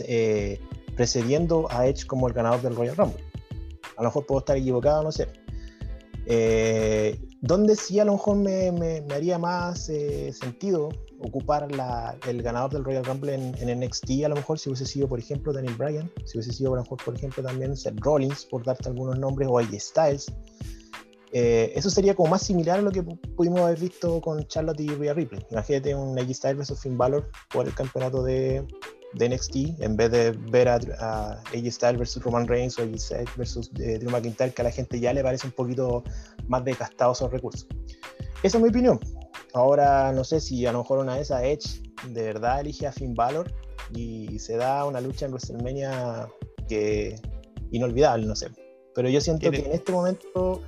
eh, 0.07 0.61
precediendo 0.97 1.67
a 1.71 1.87
Edge 1.87 2.07
como 2.07 2.29
el 2.29 2.35
ganador 2.35 2.63
del 2.63 2.77
Royal 2.77 2.97
Rumble. 2.97 3.23
A 3.97 4.03
lo 4.03 4.09
mejor 4.09 4.27
puedo 4.27 4.39
estar 4.41 4.57
equivocado, 4.57 5.03
no 5.03 5.13
sé. 5.13 5.27
Eh, 6.27 7.19
sí 7.77 7.99
a 8.01 8.05
lo 8.05 8.13
mejor 8.13 8.37
me, 8.37 8.71
me- 8.73 9.01
me 9.03 9.15
haría 9.15 9.39
más 9.39 9.89
eh, 9.89 10.33
sentido 10.33 10.91
ocupar 11.21 11.73
la- 11.75 12.17
el 12.29 12.43
ganador 12.43 12.71
del 12.73 12.85
Royal 12.85 13.05
Rumble 13.05 13.35
en, 13.35 13.55
en 13.59 13.81
NXT, 13.81 14.25
a 14.25 14.29
lo 14.29 14.37
mejor 14.37 14.59
si 14.59 14.69
hubiese 14.69 14.87
sido, 14.87 15.09
por 15.09 15.19
ejemplo, 15.19 15.53
Daniel 15.53 15.75
Bryan, 15.77 16.11
si 16.27 16.37
hubiese 16.39 16.53
sido, 16.53 16.73
a 16.75 16.77
lo 16.77 16.83
mejor, 16.83 16.99
por 17.05 17.17
ejemplo, 17.17 17.43
también 17.43 17.77
Seth 17.77 17.99
Rollins, 18.01 18.45
por 18.45 18.65
darte 18.65 18.89
algunos 18.89 19.19
nombres, 19.19 19.49
o 19.51 19.59
AJ 19.59 19.81
Styles. 19.81 20.27
Eh, 21.33 21.73
eso 21.75 21.91
sería 21.91 22.15
como 22.15 22.31
más 22.31 22.43
similar 22.43 22.79
a 22.79 22.83
lo 22.83 22.91
que 22.91 23.03
pu- 23.05 23.19
pudimos 23.37 23.61
haber 23.61 23.79
visto 23.79 24.21
con 24.21 24.47
Charlotte 24.47 24.81
y 24.81 24.89
Rhea 24.89 25.13
Ripley. 25.15 25.45
Imagínate 25.51 25.95
un 25.95 26.19
AJ 26.19 26.35
Styles 26.35 26.57
versus 26.59 26.81
Finn 26.81 26.97
Balor 26.97 27.31
por 27.53 27.67
el 27.67 27.75
campeonato 27.75 28.23
de, 28.23 28.65
de 29.15 29.29
NXT, 29.29 29.81
en 29.83 29.97
vez 29.97 30.11
de 30.11 30.31
ver 30.31 30.69
a, 30.69 30.79
a 31.01 31.33
AJ 31.55 31.71
Styles 31.71 31.99
versus 31.99 32.23
Roman 32.23 32.47
Reigns 32.49 32.79
o 32.79 32.83
AJ 32.83 32.99
Styles 32.99 33.37
versus 33.37 33.71
eh, 33.79 33.99
Drew 33.99 34.11
McIntyre, 34.11 34.53
que 34.55 34.63
a 34.63 34.65
la 34.65 34.71
gente 34.71 34.99
ya 35.01 35.13
le 35.13 35.23
parece 35.23 35.47
un 35.47 35.53
poquito 35.53 36.03
más 36.47 36.65
desgastados 36.65 37.19
esos 37.19 37.31
recursos. 37.31 37.67
Esa 38.43 38.57
es 38.59 38.63
mi 38.63 38.71
opinión. 38.71 38.99
Ahora 39.53 40.13
no 40.13 40.25
sé 40.25 40.41
si 40.41 40.65
a 40.67 40.73
lo 40.73 40.79
mejor 40.79 40.99
una 41.01 41.17
de 41.17 41.23
esas 41.23 41.43
Edge 41.43 41.83
de 42.11 42.23
verdad 42.23 42.61
elige 42.61 42.87
a 42.87 42.93
Finn 42.93 43.15
Balor 43.15 43.53
y 43.95 44.39
se 44.39 44.57
da 44.57 44.85
una 44.85 45.01
lucha 45.01 45.27
en 45.27 45.33
WrestleMania 45.33 46.29
que 46.69 47.21
inolvidable, 47.71 48.27
no 48.27 48.37
sé. 48.37 48.49
Pero 48.95 49.09
yo 49.09 49.21
siento 49.21 49.51
que 49.51 49.59
en 49.67 49.73
este 49.73 49.93
momento, 49.93 50.63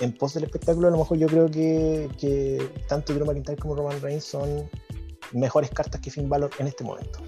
en 0.00 0.12
pos 0.12 0.34
del 0.34 0.44
espectáculo, 0.44 0.88
a 0.88 0.90
lo 0.90 0.98
mejor 0.98 1.18
yo 1.18 1.26
creo 1.26 1.50
que, 1.50 2.08
que 2.18 2.68
tanto 2.88 3.14
Drew 3.14 3.26
McIntyre 3.26 3.56
como 3.56 3.74
Roman 3.74 4.00
Reigns 4.00 4.24
son 4.24 4.68
mejores 5.32 5.70
cartas 5.70 6.00
que 6.00 6.10
Finn 6.10 6.28
Balor 6.28 6.50
en 6.58 6.66
este 6.68 6.84
momento. 6.84 7.20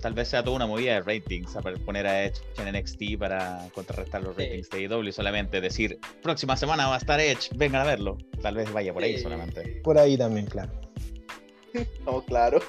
Tal 0.00 0.14
vez 0.14 0.28
sea 0.28 0.44
toda 0.44 0.54
una 0.54 0.66
movida 0.66 0.94
de 0.94 1.00
ratings, 1.00 1.56
a 1.56 1.60
poner 1.60 2.06
a 2.06 2.24
Edge 2.24 2.40
en 2.58 2.72
NXT 2.72 3.18
para 3.18 3.68
contrarrestar 3.74 4.22
los 4.22 4.36
Sí. 4.36 4.42
ratings 4.42 4.70
de 4.70 4.86
AEW, 4.86 5.12
solamente 5.12 5.60
decir, 5.60 5.98
próxima 6.22 6.56
semana 6.56 6.86
va 6.86 6.94
a 6.94 6.98
estar 6.98 7.18
Edge, 7.18 7.50
vengan 7.56 7.80
a 7.80 7.84
verlo. 7.84 8.16
Tal 8.40 8.54
vez 8.54 8.72
vaya 8.72 8.94
por 8.94 9.02
ahí 9.02 9.16
Sí. 9.16 9.22
solamente. 9.24 9.80
Por 9.82 9.98
ahí 9.98 10.16
también, 10.16 10.46
claro. 10.46 10.70
No, 12.06 12.22
claro. 12.26 12.60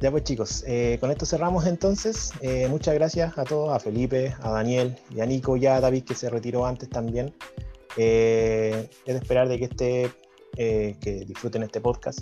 Ya 0.00 0.10
pues 0.10 0.24
chicos, 0.24 0.62
eh, 0.66 0.98
con 1.00 1.10
esto 1.10 1.24
cerramos 1.24 1.66
entonces. 1.66 2.32
Eh, 2.42 2.68
muchas 2.68 2.94
gracias 2.94 3.36
a 3.38 3.44
todos, 3.44 3.74
a 3.74 3.80
Felipe, 3.80 4.34
a 4.40 4.50
Daniel 4.50 4.96
y 5.10 5.20
a 5.20 5.26
Nico, 5.26 5.56
ya 5.56 5.76
a 5.76 5.80
David 5.80 6.04
que 6.04 6.14
se 6.14 6.28
retiró 6.28 6.66
antes 6.66 6.90
también. 6.90 7.34
Eh, 7.96 8.90
es 9.06 9.14
de 9.14 9.18
esperar 9.18 9.48
de 9.48 9.58
que 9.58 9.64
esté, 9.64 10.10
eh, 10.56 10.96
que 11.00 11.24
disfruten 11.24 11.62
este 11.62 11.80
podcast 11.80 12.20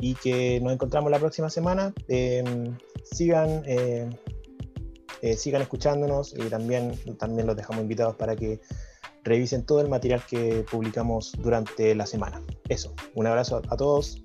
y 0.00 0.14
que 0.14 0.60
nos 0.60 0.72
encontramos 0.72 1.10
la 1.10 1.18
próxima 1.18 1.50
semana. 1.50 1.92
Eh, 2.08 2.42
sigan, 3.04 3.62
sigan 5.36 5.62
escuchándonos 5.62 6.34
y 6.34 6.48
también, 6.48 6.98
también 7.18 7.46
los 7.46 7.56
dejamos 7.56 7.82
invitados 7.82 8.16
para 8.16 8.34
que 8.36 8.60
revisen 9.22 9.64
todo 9.64 9.80
el 9.80 9.88
material 9.88 10.22
que 10.28 10.64
publicamos 10.70 11.32
durante 11.38 11.94
la 11.94 12.06
semana. 12.06 12.42
Eso, 12.68 12.94
un 13.14 13.26
abrazo 13.26 13.60
a 13.68 13.76
todos 13.76 14.24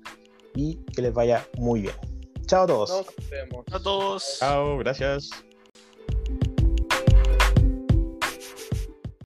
y 0.54 0.76
que 0.94 1.02
les 1.02 1.12
vaya 1.12 1.46
muy 1.58 1.82
bien. 1.82 1.94
Chao 2.48 2.64
a 2.64 2.66
todos. 2.66 2.90
Nos 2.90 3.28
vemos. 3.28 3.64
A 3.70 3.78
todos. 3.78 4.38
Chao, 4.38 4.78
gracias. 4.78 5.30